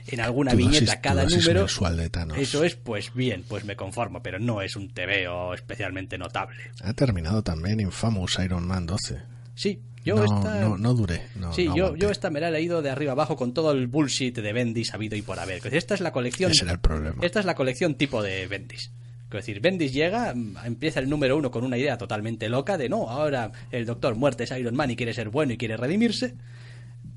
en 0.08 0.20
alguna 0.22 0.52
dosis- 0.54 0.58
viñeta 0.58 0.96
tu 0.96 1.02
cada 1.02 1.24
dosis 1.24 1.48
número. 1.48 1.68
de 1.98 2.10
Thanos. 2.10 2.38
Eso 2.38 2.64
es, 2.64 2.76
pues 2.76 3.14
bien, 3.14 3.44
pues 3.48 3.64
me 3.66 3.76
conformo, 3.76 4.22
pero 4.22 4.38
no 4.40 4.62
es 4.62 4.76
un 4.76 4.90
TVO 4.94 5.54
especialmente 5.54 6.18
notable. 6.18 6.58
Ha 6.84 6.94
terminado 6.94 7.42
también 7.44 7.80
Infamous 7.80 8.38
Iron 8.44 8.68
Man 8.68 8.86
12. 8.86 9.22
Sí, 9.56 9.80
yo 10.08 10.16
no, 10.16 10.24
esta... 10.24 10.60
no, 10.62 10.78
no 10.78 10.94
duré. 10.94 11.22
No, 11.36 11.54
sí, 11.54 11.66
no 11.68 11.76
yo, 11.76 11.96
yo 11.96 12.10
esta 12.10 12.30
me 12.30 12.40
la 12.40 12.50
he 12.50 12.52
leído 12.52 12.82
de 12.82 12.90
arriba 12.90 13.12
abajo 13.12 13.36
con 13.36 13.54
todo 13.54 13.72
el 13.72 13.88
bullshit 13.88 14.38
de 14.38 14.54
Bendis 14.54 14.94
habido 14.94 15.16
y 15.16 15.22
por 15.22 15.40
haber. 15.40 15.62
Esta 15.74 15.94
es 15.94 16.02
la 16.02 16.12
colección. 16.12 16.52
Ese 16.52 16.64
era 16.64 16.74
el 16.74 16.80
problema. 16.80 17.18
Esta 17.22 17.40
es 17.40 17.46
la 17.46 17.56
colección 17.56 17.96
tipo 17.96 18.22
de 18.24 18.48
Bendis. 18.48 18.92
Es 19.26 19.32
decir, 19.32 19.60
Bendis 19.60 19.92
llega, 19.94 20.34
mm, 20.34 20.58
empieza 20.64 21.00
el 21.02 21.10
número 21.10 21.36
uno 21.38 21.52
con 21.52 21.64
una 21.66 21.78
idea 21.78 21.98
totalmente 21.98 22.48
loca 22.48 22.78
de 22.78 22.88
no, 22.88 23.10
ahora 23.10 23.52
el 23.72 23.86
Doctor 23.86 24.16
Muerte 24.16 24.46
es 24.46 24.52
Iron 24.52 24.74
Man 24.76 24.92
y 24.92 24.96
quiere 24.96 25.14
ser 25.14 25.30
bueno 25.30 25.52
y 25.54 25.58
quiere 25.58 25.76
redimirse. 25.76 26.36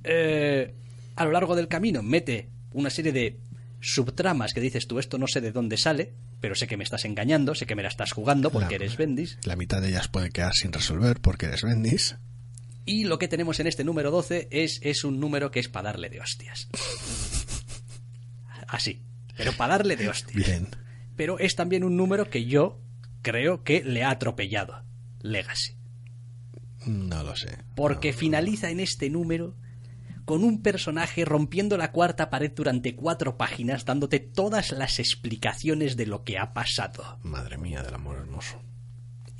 Eh, 0.04 0.74
a 1.16 1.24
lo 1.24 1.32
largo 1.32 1.54
del 1.54 1.68
camino 1.68 2.02
mete 2.02 2.48
una 2.72 2.90
serie 2.90 3.12
de 3.12 3.38
subtramas 3.80 4.52
que 4.52 4.60
dices 4.60 4.86
tú, 4.86 4.98
esto 4.98 5.18
no 5.18 5.26
sé 5.26 5.40
de 5.40 5.52
dónde 5.52 5.76
sale, 5.76 6.12
pero 6.40 6.54
sé 6.54 6.66
que 6.66 6.76
me 6.76 6.84
estás 6.84 7.04
engañando, 7.04 7.54
sé 7.54 7.66
que 7.66 7.74
me 7.74 7.82
la 7.82 7.88
estás 7.88 8.12
jugando 8.12 8.50
porque 8.50 8.70
La- 8.70 8.84
eres 8.84 8.96
Bendis. 8.96 9.38
La 9.44 9.56
mitad 9.56 9.80
de 9.80 9.88
ellas 9.88 10.08
puede 10.08 10.30
quedar 10.30 10.52
sin 10.54 10.72
resolver 10.72 11.20
porque 11.20 11.46
eres 11.46 11.62
Bendis. 11.62 12.16
Y 12.84 13.04
lo 13.04 13.18
que 13.18 13.28
tenemos 13.28 13.60
en 13.60 13.66
este 13.66 13.84
número 13.84 14.10
12 14.10 14.48
es, 14.50 14.80
es 14.82 15.04
un 15.04 15.20
número 15.20 15.50
que 15.50 15.60
es 15.60 15.68
para 15.68 15.90
darle 15.90 16.08
de 16.08 16.20
hostias. 16.20 16.68
Así, 18.68 19.02
pero 19.36 19.52
para 19.52 19.78
darle 19.78 19.96
de 19.96 20.08
hostias. 20.08 20.46
Bien. 20.46 20.68
Pero 21.16 21.38
es 21.38 21.56
también 21.56 21.84
un 21.84 21.96
número 21.96 22.30
que 22.30 22.46
yo 22.46 22.80
creo 23.22 23.62
que 23.64 23.82
le 23.84 24.04
ha 24.04 24.10
atropellado. 24.10 24.84
Legacy. 25.20 25.76
No 26.86 27.22
lo 27.22 27.36
sé. 27.36 27.58
Porque 27.76 28.12
finaliza 28.12 28.70
en 28.70 28.80
este 28.80 29.10
número 29.10 29.54
con 30.24 30.44
un 30.44 30.62
personaje 30.62 31.24
rompiendo 31.24 31.76
la 31.76 31.92
cuarta 31.92 32.30
pared 32.30 32.52
durante 32.54 32.94
cuatro 32.94 33.36
páginas, 33.36 33.84
dándote 33.84 34.20
todas 34.20 34.70
las 34.72 34.98
explicaciones 34.98 35.96
de 35.96 36.06
lo 36.06 36.22
que 36.22 36.38
ha 36.38 36.52
pasado. 36.52 37.18
Madre 37.22 37.58
mía 37.58 37.82
del 37.82 37.94
amor 37.94 38.16
hermoso. 38.18 38.62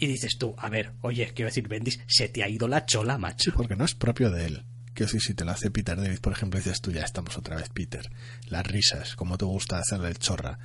Y 0.01 0.07
dices 0.07 0.37
tú, 0.39 0.55
a 0.59 0.69
ver, 0.71 0.93
oye, 1.03 1.31
quiero 1.35 1.49
decir, 1.51 1.69
Bendis, 1.69 2.01
se 2.07 2.29
te 2.29 2.43
ha 2.43 2.49
ido 2.49 2.67
la 2.67 2.87
chola, 2.87 3.19
macho. 3.19 3.53
Porque 3.55 3.77
no 3.77 3.85
es 3.85 3.95
propio 3.95 4.31
de 4.31 4.47
él. 4.47 4.65
Quiero 4.95 5.07
decir, 5.07 5.21
si 5.21 5.35
te 5.35 5.45
lo 5.45 5.53
hace 5.53 5.71
Peter 5.71 5.97
David, 5.97 6.19
por 6.21 6.33
ejemplo, 6.33 6.59
dices 6.59 6.81
tú, 6.81 6.91
ya 6.91 7.03
estamos 7.03 7.37
otra 7.39 7.57
vez, 7.57 7.69
Peter. 7.69 8.11
Las 8.49 8.67
risas, 8.67 9.15
como 9.15 9.37
te 9.39 9.45
gusta 9.45 9.79
hacerle 9.79 10.09
el 10.09 10.19
chorra. 10.19 10.59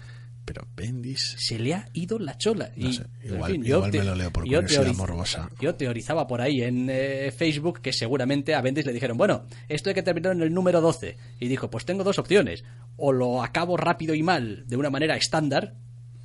Pero 0.45 0.68
Bendis... 0.76 1.36
se 1.40 1.57
le 1.60 1.74
ha 1.74 1.90
ido 1.94 2.18
la 2.20 2.38
chola. 2.38 2.72
No 2.76 2.90
y, 2.90 2.94
sé, 2.94 3.06
en 3.24 3.34
igual- 3.34 3.52
fin, 3.52 3.66
igual 3.66 3.91
me 3.91 4.03
lo 4.03 4.16
leo 4.16 4.32
por 4.32 4.44
curiosidad 4.44 4.94
morbosa. 4.94 5.49
Yo 5.60 5.76
teorizaba 5.76 6.28
por 6.28 6.40
ahí 6.40 6.62
en 6.62 6.88
eh, 6.90 7.32
Facebook 7.36 7.82
que 7.82 7.91
seguramente 7.91 8.53
a 8.56 8.62
Bendis 8.62 8.86
le 8.86 8.94
dijeron, 8.94 9.18
bueno, 9.18 9.48
esto 9.68 9.90
hay 9.90 9.95
que 9.95 10.03
terminar 10.03 10.34
en 10.34 10.44
el 10.44 10.53
número 10.53 10.82
12. 10.82 11.18
Y 11.40 11.48
dijo, 11.48 11.70
pues 11.70 11.84
tengo 11.86 12.03
dos 12.03 12.20
opciones. 12.20 12.64
O 12.95 13.12
lo 13.12 13.44
acabo 13.44 13.76
rápido 13.76 14.14
y 14.16 14.22
mal 14.24 14.66
de 14.68 14.78
una 14.78 14.90
manera 14.91 15.16
estándar, 15.18 15.74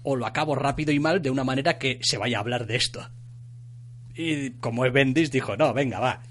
o 0.02 0.16
lo 0.16 0.26
acabo 0.26 0.54
rápido 0.54 0.92
y 0.92 1.00
mal 1.00 1.22
de 1.22 1.30
una 1.30 1.44
manera 1.44 1.78
que 1.78 1.98
se 2.02 2.18
vaya 2.18 2.38
a 2.38 2.40
hablar 2.40 2.66
de 2.66 2.76
esto. 2.76 3.08
Y 4.14 4.50
como 4.52 4.84
es 4.84 4.92
Bendis, 4.92 5.30
dijo, 5.30 5.56
no, 5.56 5.72
venga, 5.72 6.00
va. 6.00 6.22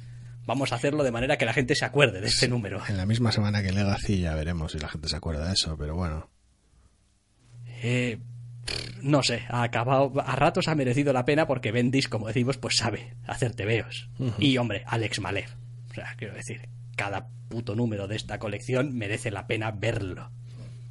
Vamos 0.46 0.72
a 0.72 0.76
hacerlo 0.76 1.04
de 1.04 1.12
manera 1.12 1.38
que 1.38 1.46
la 1.46 1.54
gente 1.54 1.76
se 1.76 1.86
acuerde 1.86 2.22
de 2.22 2.28
este 2.28 2.48
número. 2.48 2.82
En 2.88 2.98
la 2.98 3.06
misma 3.06 3.32
semana 3.32 3.62
que 3.62 3.72
Legacy 3.72 4.20
ya 4.20 4.34
veremos 4.36 4.72
si 4.72 4.80
la 4.80 4.90
gente 4.90 5.08
se 5.08 5.16
acuerda 5.16 5.48
de 5.48 5.54
eso, 5.54 5.78
pero 5.78 5.96
bueno. 5.96 6.30
Eh, 7.84 8.20
no 9.02 9.24
sé, 9.24 9.44
ha 9.50 9.64
acabado, 9.64 10.12
a 10.20 10.36
ratos 10.36 10.68
ha 10.68 10.76
merecido 10.76 11.14
la 11.14 11.26
pena 11.26 11.48
porque 11.48 11.72
Bendis, 11.72 12.08
como 12.08 12.28
decimos, 12.28 12.58
pues 12.58 12.78
sabe 12.78 13.16
hacer 13.28 13.54
tebeos. 13.54 14.10
Y 14.40 14.58
hombre, 14.58 14.84
Alex 14.88 15.20
Malev. 15.20 15.50
O 15.92 15.94
sea, 15.94 16.16
quiero 16.18 16.34
decir, 16.34 16.68
cada 16.96 17.30
puto 17.48 17.76
número 17.76 18.08
de 18.08 18.16
esta 18.16 18.40
colección 18.40 18.96
merece 18.96 19.32
la 19.32 19.48
pena 19.48 19.72
verlo. 19.72 20.32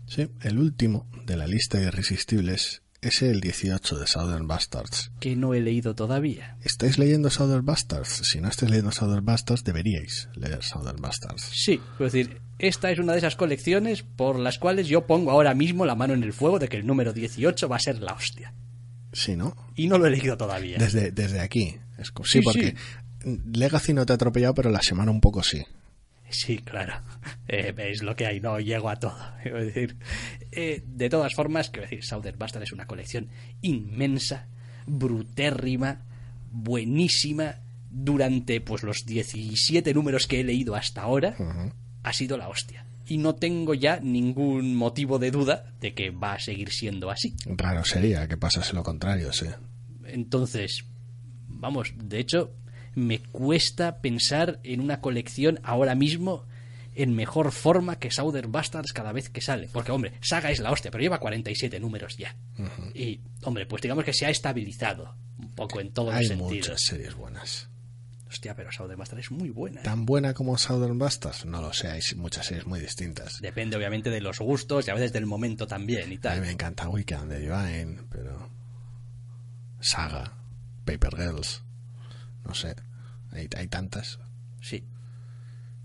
Sí, 0.08 0.28
el 0.42 0.58
último 0.58 1.06
de 1.26 1.36
la 1.36 1.46
lista 1.46 1.78
de 1.78 1.84
irresistibles 1.84 2.82
es 3.00 3.22
el 3.22 3.40
18 3.40 3.98
de 3.98 4.06
Southern 4.06 4.48
Bastards. 4.48 5.12
Que 5.20 5.36
no 5.36 5.54
he 5.54 5.60
leído 5.60 5.94
todavía. 5.94 6.56
¿Estáis 6.64 6.98
leyendo 6.98 7.30
Southern 7.30 7.64
Bastards? 7.64 8.22
Si 8.24 8.40
no 8.40 8.48
estáis 8.48 8.70
leyendo 8.70 8.90
Southern 8.90 9.24
Bastards, 9.24 9.64
deberíais 9.64 10.28
leer 10.34 10.64
Southern 10.64 11.00
Bastards. 11.00 11.42
Sí, 11.52 11.80
quiero 11.96 12.10
decir, 12.10 12.40
esta 12.58 12.90
es 12.90 12.98
una 12.98 13.12
de 13.12 13.18
esas 13.18 13.36
colecciones 13.36 14.02
por 14.02 14.38
las 14.38 14.58
cuales 14.58 14.88
yo 14.88 15.06
pongo 15.06 15.30
ahora 15.30 15.54
mismo 15.54 15.86
la 15.86 15.94
mano 15.94 16.14
en 16.14 16.22
el 16.22 16.32
fuego 16.32 16.58
de 16.58 16.68
que 16.68 16.78
el 16.78 16.86
número 16.86 17.12
18 17.12 17.68
va 17.68 17.76
a 17.76 17.80
ser 17.80 18.00
la 18.00 18.14
hostia. 18.14 18.54
Sí, 19.12 19.36
¿no? 19.36 19.56
Y 19.76 19.88
no 19.88 19.98
lo 19.98 20.06
he 20.06 20.10
leído 20.10 20.36
todavía. 20.36 20.78
Desde, 20.78 21.12
desde 21.12 21.40
aquí. 21.40 21.76
Es 21.98 22.12
Sí, 22.24 22.38
sí, 22.38 22.40
porque 22.40 22.74
Legacy 23.52 23.92
no 23.92 24.06
te 24.06 24.12
ha 24.12 24.16
atropellado, 24.16 24.54
pero 24.54 24.70
la 24.70 24.82
semana 24.82 25.10
un 25.10 25.20
poco 25.20 25.42
sí. 25.42 25.64
Sí, 26.30 26.58
claro. 26.58 26.94
Eh, 27.46 27.74
es 27.78 28.02
lo 28.02 28.14
que 28.14 28.26
hay, 28.26 28.40
no 28.40 28.60
llego 28.60 28.90
a 28.90 28.96
todo. 28.96 29.16
Quiero 29.42 29.64
decir, 29.64 29.96
eh, 30.52 30.82
de 30.86 31.08
todas 31.08 31.34
formas, 31.34 31.70
quiero 31.70 31.88
decir, 31.88 32.04
Southern 32.04 32.38
Bastard 32.38 32.62
es 32.62 32.72
una 32.72 32.86
colección 32.86 33.28
inmensa, 33.62 34.46
brutérrima, 34.86 36.02
buenísima. 36.50 37.56
Durante 37.90 38.60
pues 38.60 38.82
los 38.82 39.06
17 39.06 39.94
números 39.94 40.26
que 40.26 40.40
he 40.40 40.44
leído 40.44 40.74
hasta 40.74 41.00
ahora, 41.00 41.34
ha 42.02 42.12
sido 42.12 42.36
la 42.36 42.48
hostia. 42.48 42.84
Y 43.06 43.16
no 43.16 43.34
tengo 43.34 43.72
ya 43.72 43.98
ningún 44.00 44.76
motivo 44.76 45.18
de 45.18 45.30
duda 45.30 45.72
de 45.80 45.94
que 45.94 46.10
va 46.10 46.34
a 46.34 46.38
seguir 46.38 46.70
siendo 46.70 47.10
así. 47.10 47.34
Raro 47.46 47.82
sería 47.84 48.28
que 48.28 48.36
pasase 48.36 48.74
lo 48.74 48.82
contrario, 48.82 49.32
sí. 49.32 49.46
Entonces, 50.04 50.84
vamos, 51.46 51.94
de 51.96 52.20
hecho, 52.20 52.52
me 52.98 53.20
cuesta 53.20 54.00
pensar 54.00 54.60
en 54.64 54.80
una 54.80 55.00
colección 55.00 55.60
ahora 55.62 55.94
mismo 55.94 56.46
en 56.94 57.14
mejor 57.14 57.52
forma 57.52 57.98
que 58.00 58.10
Southern 58.10 58.50
Bastards 58.50 58.92
cada 58.92 59.12
vez 59.12 59.28
que 59.30 59.40
sale. 59.40 59.68
Porque, 59.72 59.92
hombre, 59.92 60.14
Saga 60.20 60.50
es 60.50 60.58
la 60.58 60.72
hostia, 60.72 60.90
pero 60.90 61.00
lleva 61.02 61.20
47 61.20 61.78
números 61.78 62.16
ya. 62.16 62.34
Y, 62.94 63.20
hombre, 63.44 63.66
pues 63.66 63.82
digamos 63.82 64.04
que 64.04 64.12
se 64.12 64.26
ha 64.26 64.30
estabilizado 64.30 65.14
un 65.38 65.54
poco 65.54 65.80
en 65.80 65.92
todos 65.92 66.12
Hay 66.12 66.22
los 66.26 66.28
sentidos. 66.28 66.50
muchas 66.68 66.80
series 66.82 67.14
buenas. 67.14 67.68
Hostia, 68.28 68.54
pero 68.56 68.70
Southern 68.72 68.98
Bastards 68.98 69.26
es 69.26 69.30
muy 69.30 69.48
buena. 69.50 69.80
¿eh? 69.80 69.84
¿Tan 69.84 70.04
buena 70.04 70.34
como 70.34 70.58
Southern 70.58 70.98
Bastards? 70.98 71.46
No 71.46 71.62
lo 71.62 71.72
sé, 71.72 71.88
hay 71.88 72.00
muchas 72.16 72.46
series 72.46 72.66
muy 72.66 72.80
distintas. 72.80 73.38
Depende, 73.40 73.76
obviamente, 73.76 74.10
de 74.10 74.20
los 74.20 74.38
gustos 74.40 74.86
y 74.86 74.90
a 74.90 74.94
veces 74.94 75.12
del 75.12 75.24
momento 75.24 75.66
también 75.68 76.00
y 76.00 76.04
A 76.04 76.08
mí 76.08 76.18
tal. 76.18 76.40
me 76.40 76.50
encanta 76.50 76.88
Weekend 76.88 77.30
de 77.30 77.38
Divine, 77.40 78.02
pero. 78.10 78.50
Saga, 79.80 80.32
Paper 80.84 81.16
Girls. 81.16 81.62
No 82.44 82.54
sé. 82.54 82.74
Hay, 83.32 83.48
hay 83.56 83.66
tantas. 83.68 84.18
Sí. 84.60 84.84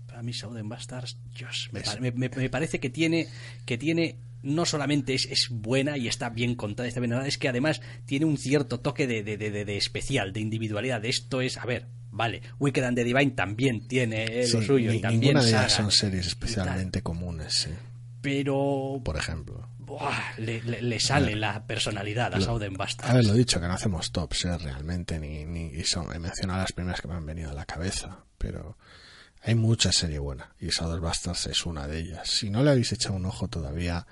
Para 0.06 0.22
mí 0.22 0.32
Southern 0.32 0.68
Bastards, 0.68 1.16
Dios, 1.36 1.68
me, 1.72 1.80
Es- 1.80 1.90
pa- 1.94 2.00
me- 2.00 2.12
me- 2.12 2.28
me 2.28 2.50
parece 2.50 2.78
que 2.80 2.90
tiene, 2.90 3.26
que 3.66 3.76
tiene, 3.78 4.16
no 4.42 4.64
solamente 4.64 5.14
es, 5.14 5.26
es 5.30 5.48
buena 5.50 5.96
y 5.98 6.06
está 6.08 6.30
bien 6.30 6.54
contada, 6.54 6.86
está 6.88 7.00
bien 7.00 7.10
narrada, 7.10 7.28
es 7.28 7.38
que 7.38 7.48
además 7.48 7.80
tiene 8.06 8.24
un 8.26 8.36
cierto 8.38 8.78
toque 8.80 9.06
de, 9.06 9.22
de- 9.24 9.36
de- 9.36 9.64
de- 9.64 9.76
especial, 9.76 10.32
de 10.32 10.40
individualidad. 10.40 11.00
De 11.00 11.08
esto 11.08 11.40
es, 11.40 11.56
a 11.56 11.64
ver, 11.66 11.86
vale, 12.12 12.42
Wicked 12.60 12.84
and 12.84 12.96
the 12.96 13.02
Divine 13.04 13.32
también 13.32 13.88
tiene 13.88 14.24
eh, 14.24 14.48
lo 14.52 14.60
Sí, 14.60 14.66
suyo 14.66 14.90
ni- 14.92 14.98
y 14.98 15.00
también 15.00 15.20
ninguna 15.34 15.42
de 15.42 15.48
ellas 15.50 15.72
son 15.72 15.90
series 15.90 16.26
especialmente 16.28 17.02
comunes, 17.02 17.52
sí. 17.54 17.70
tal. 17.70 17.78
Pero 18.22 19.00
Por 19.04 19.16
ejemplo. 19.16 19.68
Buah, 19.84 20.34
le, 20.38 20.62
le- 20.62 20.82
le 20.82 21.00
sale 21.00 21.36
la 21.36 21.66
personalidad 21.66 22.34
a 22.34 22.38
Lo- 22.38 22.44
Southern 22.44 22.74
Bastards. 22.74 23.10
Haberlo 23.10 23.34
dicho, 23.34 23.60
que 23.60 23.66
no 23.66 23.74
hacemos 23.74 24.10
tops, 24.12 24.44
eh, 24.46 24.58
realmente, 24.58 25.18
ni, 25.18 25.44
ni 25.44 25.66
y 25.68 25.84
son, 25.84 26.12
he 26.14 26.18
mencionado 26.18 26.60
las 26.60 26.72
primeras 26.72 27.00
que 27.00 27.08
me 27.08 27.14
han 27.14 27.26
venido 27.26 27.50
a 27.50 27.54
la 27.54 27.64
cabeza, 27.66 28.24
pero 28.38 28.76
hay 29.42 29.54
mucha 29.54 29.92
serie 29.92 30.18
buena, 30.18 30.54
y 30.60 30.70
Southern 30.70 31.02
Bastards 31.02 31.46
es 31.46 31.66
una 31.66 31.86
de 31.86 31.98
ellas. 31.98 32.28
Si 32.28 32.50
no 32.50 32.62
le 32.62 32.70
habéis 32.70 32.92
echado 32.92 33.14
un 33.14 33.26
ojo 33.26 33.48
todavía, 33.48 34.06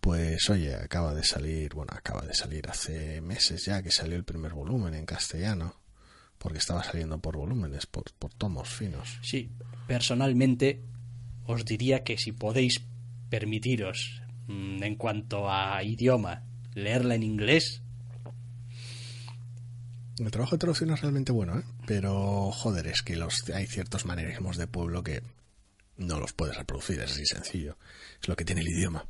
pues 0.00 0.48
oye, 0.50 0.74
acaba 0.74 1.14
de 1.14 1.24
salir, 1.24 1.74
bueno, 1.74 1.92
acaba 1.96 2.22
de 2.22 2.34
salir 2.34 2.68
hace 2.68 3.20
meses 3.20 3.64
ya 3.64 3.82
que 3.82 3.90
salió 3.90 4.16
el 4.16 4.24
primer 4.24 4.52
volumen 4.52 4.94
en 4.94 5.06
castellano, 5.06 5.76
porque 6.38 6.58
estaba 6.58 6.82
saliendo 6.84 7.18
por 7.20 7.36
volúmenes, 7.36 7.86
por, 7.86 8.04
por 8.18 8.34
tomos 8.34 8.68
finos. 8.68 9.18
Sí, 9.22 9.50
personalmente 9.86 10.82
os 11.46 11.64
diría 11.64 12.04
que 12.04 12.18
si 12.18 12.32
podéis 12.32 12.82
permitiros, 13.30 14.20
en 14.48 14.96
cuanto 14.96 15.50
a 15.50 15.82
idioma, 15.82 16.42
leerla 16.74 17.14
en 17.14 17.22
inglés, 17.22 17.80
El 20.18 20.30
trabajo 20.30 20.54
de 20.54 20.58
traducción 20.60 20.90
es 20.90 21.00
realmente 21.00 21.32
bueno, 21.32 21.58
¿eh? 21.58 21.62
pero 21.86 22.50
joder, 22.52 22.86
es 22.86 23.02
que 23.02 23.16
los, 23.16 23.48
hay 23.52 23.66
ciertos 23.66 24.04
manerismos 24.06 24.56
de 24.56 24.66
pueblo 24.68 25.02
que 25.02 25.22
no 25.96 26.20
los 26.20 26.32
puedes 26.32 26.56
reproducir, 26.56 27.00
es 27.00 27.10
así 27.12 27.24
sencillo. 27.26 27.76
Es 28.22 28.28
lo 28.28 28.36
que 28.36 28.44
tiene 28.44 28.60
el 28.60 28.68
idioma. 28.68 29.06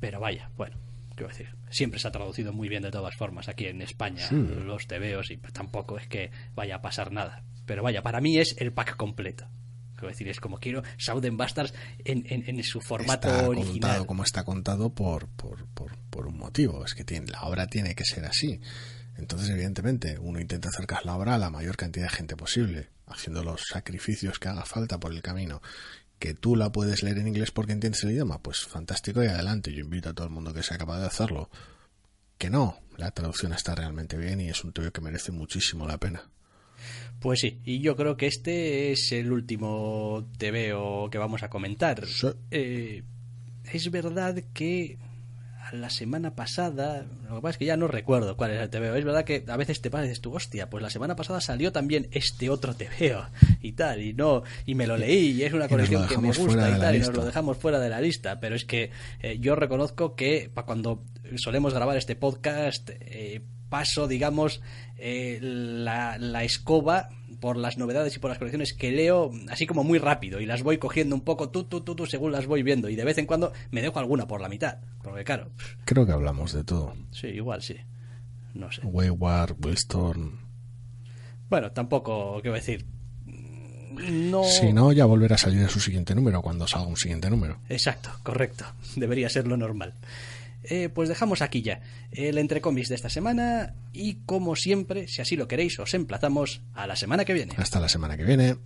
pero 0.00 0.20
vaya, 0.20 0.50
bueno, 0.56 0.76
quiero 1.14 1.28
decir, 1.28 1.54
siempre 1.70 1.98
se 2.00 2.08
ha 2.08 2.12
traducido 2.12 2.52
muy 2.52 2.68
bien 2.68 2.82
de 2.82 2.90
todas 2.90 3.14
formas 3.16 3.48
aquí 3.48 3.66
en 3.66 3.82
España 3.82 4.26
Sí. 4.28 4.34
los 4.36 4.86
tebeos 4.86 5.30
y 5.30 5.36
tampoco 5.38 5.98
es 5.98 6.06
que 6.08 6.30
vaya 6.54 6.76
a 6.76 6.82
pasar 6.82 7.12
nada. 7.12 7.42
Pero 7.66 7.82
vaya, 7.82 8.02
para 8.02 8.20
mí 8.20 8.38
es 8.38 8.54
el 8.58 8.72
pack 8.72 8.96
completo. 8.96 9.46
Quiero 9.94 10.08
decir, 10.08 10.28
es 10.28 10.40
como 10.40 10.58
quiero 10.58 10.82
Southern 10.98 11.36
Bastards 11.36 11.72
en, 12.04 12.24
en, 12.28 12.48
en 12.48 12.62
su 12.64 12.80
formato 12.80 13.28
está 13.28 13.48
original. 13.48 13.72
contado 13.72 14.06
como 14.06 14.22
está 14.24 14.44
contado 14.44 14.94
por, 14.94 15.28
por, 15.28 15.66
por, 15.68 15.96
por 16.10 16.26
un 16.26 16.36
motivo. 16.36 16.84
Es 16.84 16.94
que 16.94 17.04
tiene, 17.04 17.30
la 17.30 17.42
obra 17.42 17.66
tiene 17.66 17.94
que 17.94 18.04
ser 18.04 18.24
así. 18.24 18.60
Entonces, 19.16 19.48
evidentemente, 19.50 20.18
uno 20.18 20.40
intenta 20.40 20.68
acercar 20.68 21.06
la 21.06 21.16
obra 21.16 21.36
a 21.36 21.38
la 21.38 21.50
mayor 21.50 21.76
cantidad 21.76 22.06
de 22.06 22.16
gente 22.16 22.36
posible, 22.36 22.90
haciendo 23.06 23.44
los 23.44 23.62
sacrificios 23.68 24.38
que 24.38 24.48
haga 24.48 24.64
falta 24.64 24.98
por 24.98 25.12
el 25.12 25.22
camino. 25.22 25.62
Que 26.18 26.34
tú 26.34 26.56
la 26.56 26.72
puedes 26.72 27.02
leer 27.02 27.18
en 27.18 27.28
inglés 27.28 27.50
porque 27.50 27.72
entiendes 27.72 28.02
el 28.04 28.10
idioma, 28.12 28.42
pues 28.42 28.64
fantástico 28.64 29.22
y 29.22 29.26
adelante. 29.26 29.72
Yo 29.72 29.80
invito 29.80 30.08
a 30.10 30.14
todo 30.14 30.26
el 30.26 30.32
mundo 30.32 30.52
que 30.52 30.62
sea 30.62 30.78
capaz 30.78 30.98
de 30.98 31.06
hacerlo. 31.06 31.50
Que 32.38 32.50
no, 32.50 32.80
la 32.96 33.12
traducción 33.12 33.52
está 33.52 33.74
realmente 33.74 34.16
bien 34.16 34.40
y 34.40 34.48
es 34.48 34.64
un 34.64 34.72
TVO 34.72 34.90
que 34.92 35.00
merece 35.00 35.30
muchísimo 35.30 35.86
la 35.86 35.98
pena. 35.98 36.28
Pues 37.20 37.40
sí, 37.40 37.60
y 37.64 37.80
yo 37.80 37.96
creo 37.96 38.16
que 38.16 38.26
este 38.26 38.92
es 38.92 39.12
el 39.12 39.32
último 39.32 40.28
TVO 40.38 41.08
que 41.10 41.18
vamos 41.18 41.42
a 41.42 41.48
comentar. 41.48 42.06
Sí. 42.06 42.28
Eh, 42.50 43.02
es 43.72 43.90
verdad 43.90 44.42
que 44.52 44.98
la 45.72 45.90
semana 45.90 46.34
pasada, 46.34 47.06
lo 47.28 47.36
que 47.36 47.42
pasa 47.42 47.50
es 47.50 47.58
que 47.58 47.64
ya 47.64 47.76
no 47.76 47.88
recuerdo 47.88 48.36
cuál 48.36 48.52
es 48.52 48.60
el 48.60 48.70
TVO, 48.70 48.94
es 48.94 49.04
verdad 49.04 49.24
que 49.24 49.44
a 49.46 49.56
veces 49.56 49.80
te 49.80 49.90
pareces 49.90 50.20
tu 50.20 50.34
hostia, 50.34 50.70
pues 50.70 50.82
la 50.82 50.90
semana 50.90 51.16
pasada 51.16 51.40
salió 51.40 51.72
también 51.72 52.08
este 52.12 52.50
otro 52.50 52.74
TVO 52.74 53.26
y 53.60 53.72
tal, 53.72 54.02
y 54.02 54.12
no, 54.12 54.42
y 54.66 54.74
me 54.74 54.86
lo 54.86 54.96
leí, 54.96 55.32
y 55.32 55.42
es 55.42 55.52
una 55.52 55.68
colección 55.68 56.06
que 56.06 56.18
me 56.18 56.32
gusta 56.32 56.70
y 56.70 56.80
tal, 56.80 56.96
y 56.96 56.98
nos 56.98 57.14
lo 57.14 57.24
dejamos 57.24 57.56
fuera 57.56 57.80
de 57.80 57.88
la 57.88 58.00
lista, 58.00 58.40
pero 58.40 58.54
es 58.54 58.64
que 58.64 58.90
eh, 59.20 59.38
yo 59.40 59.56
reconozco 59.56 60.14
que 60.14 60.50
para 60.52 60.66
cuando 60.66 61.02
solemos 61.36 61.74
grabar 61.74 61.96
este 61.96 62.16
podcast, 62.16 62.90
eh, 63.00 63.42
paso, 63.74 64.06
digamos, 64.06 64.62
eh, 64.98 65.40
la, 65.42 66.16
la 66.16 66.44
escoba 66.44 67.08
por 67.40 67.56
las 67.56 67.76
novedades 67.76 68.14
y 68.14 68.20
por 68.20 68.30
las 68.30 68.38
colecciones 68.38 68.72
que 68.72 68.92
leo 68.92 69.32
así 69.50 69.66
como 69.66 69.82
muy 69.82 69.98
rápido 69.98 70.38
y 70.40 70.46
las 70.46 70.62
voy 70.62 70.78
cogiendo 70.78 71.16
un 71.16 71.22
poco 71.22 71.50
tú, 71.50 71.64
tú, 71.64 71.80
tú, 71.80 71.96
tú, 71.96 72.06
según 72.06 72.30
las 72.30 72.46
voy 72.46 72.62
viendo 72.62 72.88
y 72.88 72.94
de 72.94 73.02
vez 73.02 73.18
en 73.18 73.26
cuando 73.26 73.52
me 73.72 73.82
dejo 73.82 73.98
alguna 73.98 74.28
por 74.28 74.40
la 74.40 74.48
mitad, 74.48 74.78
porque 75.02 75.24
claro, 75.24 75.50
Creo 75.86 76.06
que 76.06 76.12
hablamos 76.12 76.52
de 76.52 76.62
todo. 76.62 76.94
sí, 77.10 77.26
igual 77.26 77.62
sí, 77.62 77.74
no 78.54 78.70
sé. 78.70 78.82
Wayward, 78.84 79.56
Willstorm. 79.60 80.38
Bueno, 81.50 81.72
tampoco, 81.72 82.38
quiero 82.40 82.54
decir, 82.54 82.86
no... 83.96 84.44
Si 84.44 84.72
no, 84.72 84.92
ya 84.92 85.04
volverá 85.04 85.34
a 85.34 85.38
salir 85.38 85.68
su 85.68 85.80
siguiente 85.80 86.14
número 86.14 86.42
cuando 86.42 86.68
salga 86.68 86.86
un 86.86 86.96
siguiente 86.96 87.28
número. 87.28 87.58
Exacto, 87.68 88.10
correcto. 88.22 88.66
Debería 88.94 89.28
ser 89.28 89.48
lo 89.48 89.56
normal. 89.56 89.94
Eh, 90.64 90.88
pues 90.88 91.08
dejamos 91.08 91.42
aquí 91.42 91.62
ya 91.62 91.80
el 92.10 92.38
entrecómics 92.38 92.88
de 92.88 92.94
esta 92.94 93.10
semana 93.10 93.74
y 93.92 94.14
como 94.26 94.56
siempre, 94.56 95.08
si 95.08 95.20
así 95.20 95.36
lo 95.36 95.46
queréis, 95.46 95.78
os 95.78 95.92
emplazamos 95.94 96.62
a 96.72 96.86
la 96.86 96.96
semana 96.96 97.24
que 97.24 97.34
viene. 97.34 97.54
Hasta 97.56 97.80
la 97.80 97.88
semana 97.88 98.16
que 98.16 98.24
viene. 98.24 98.56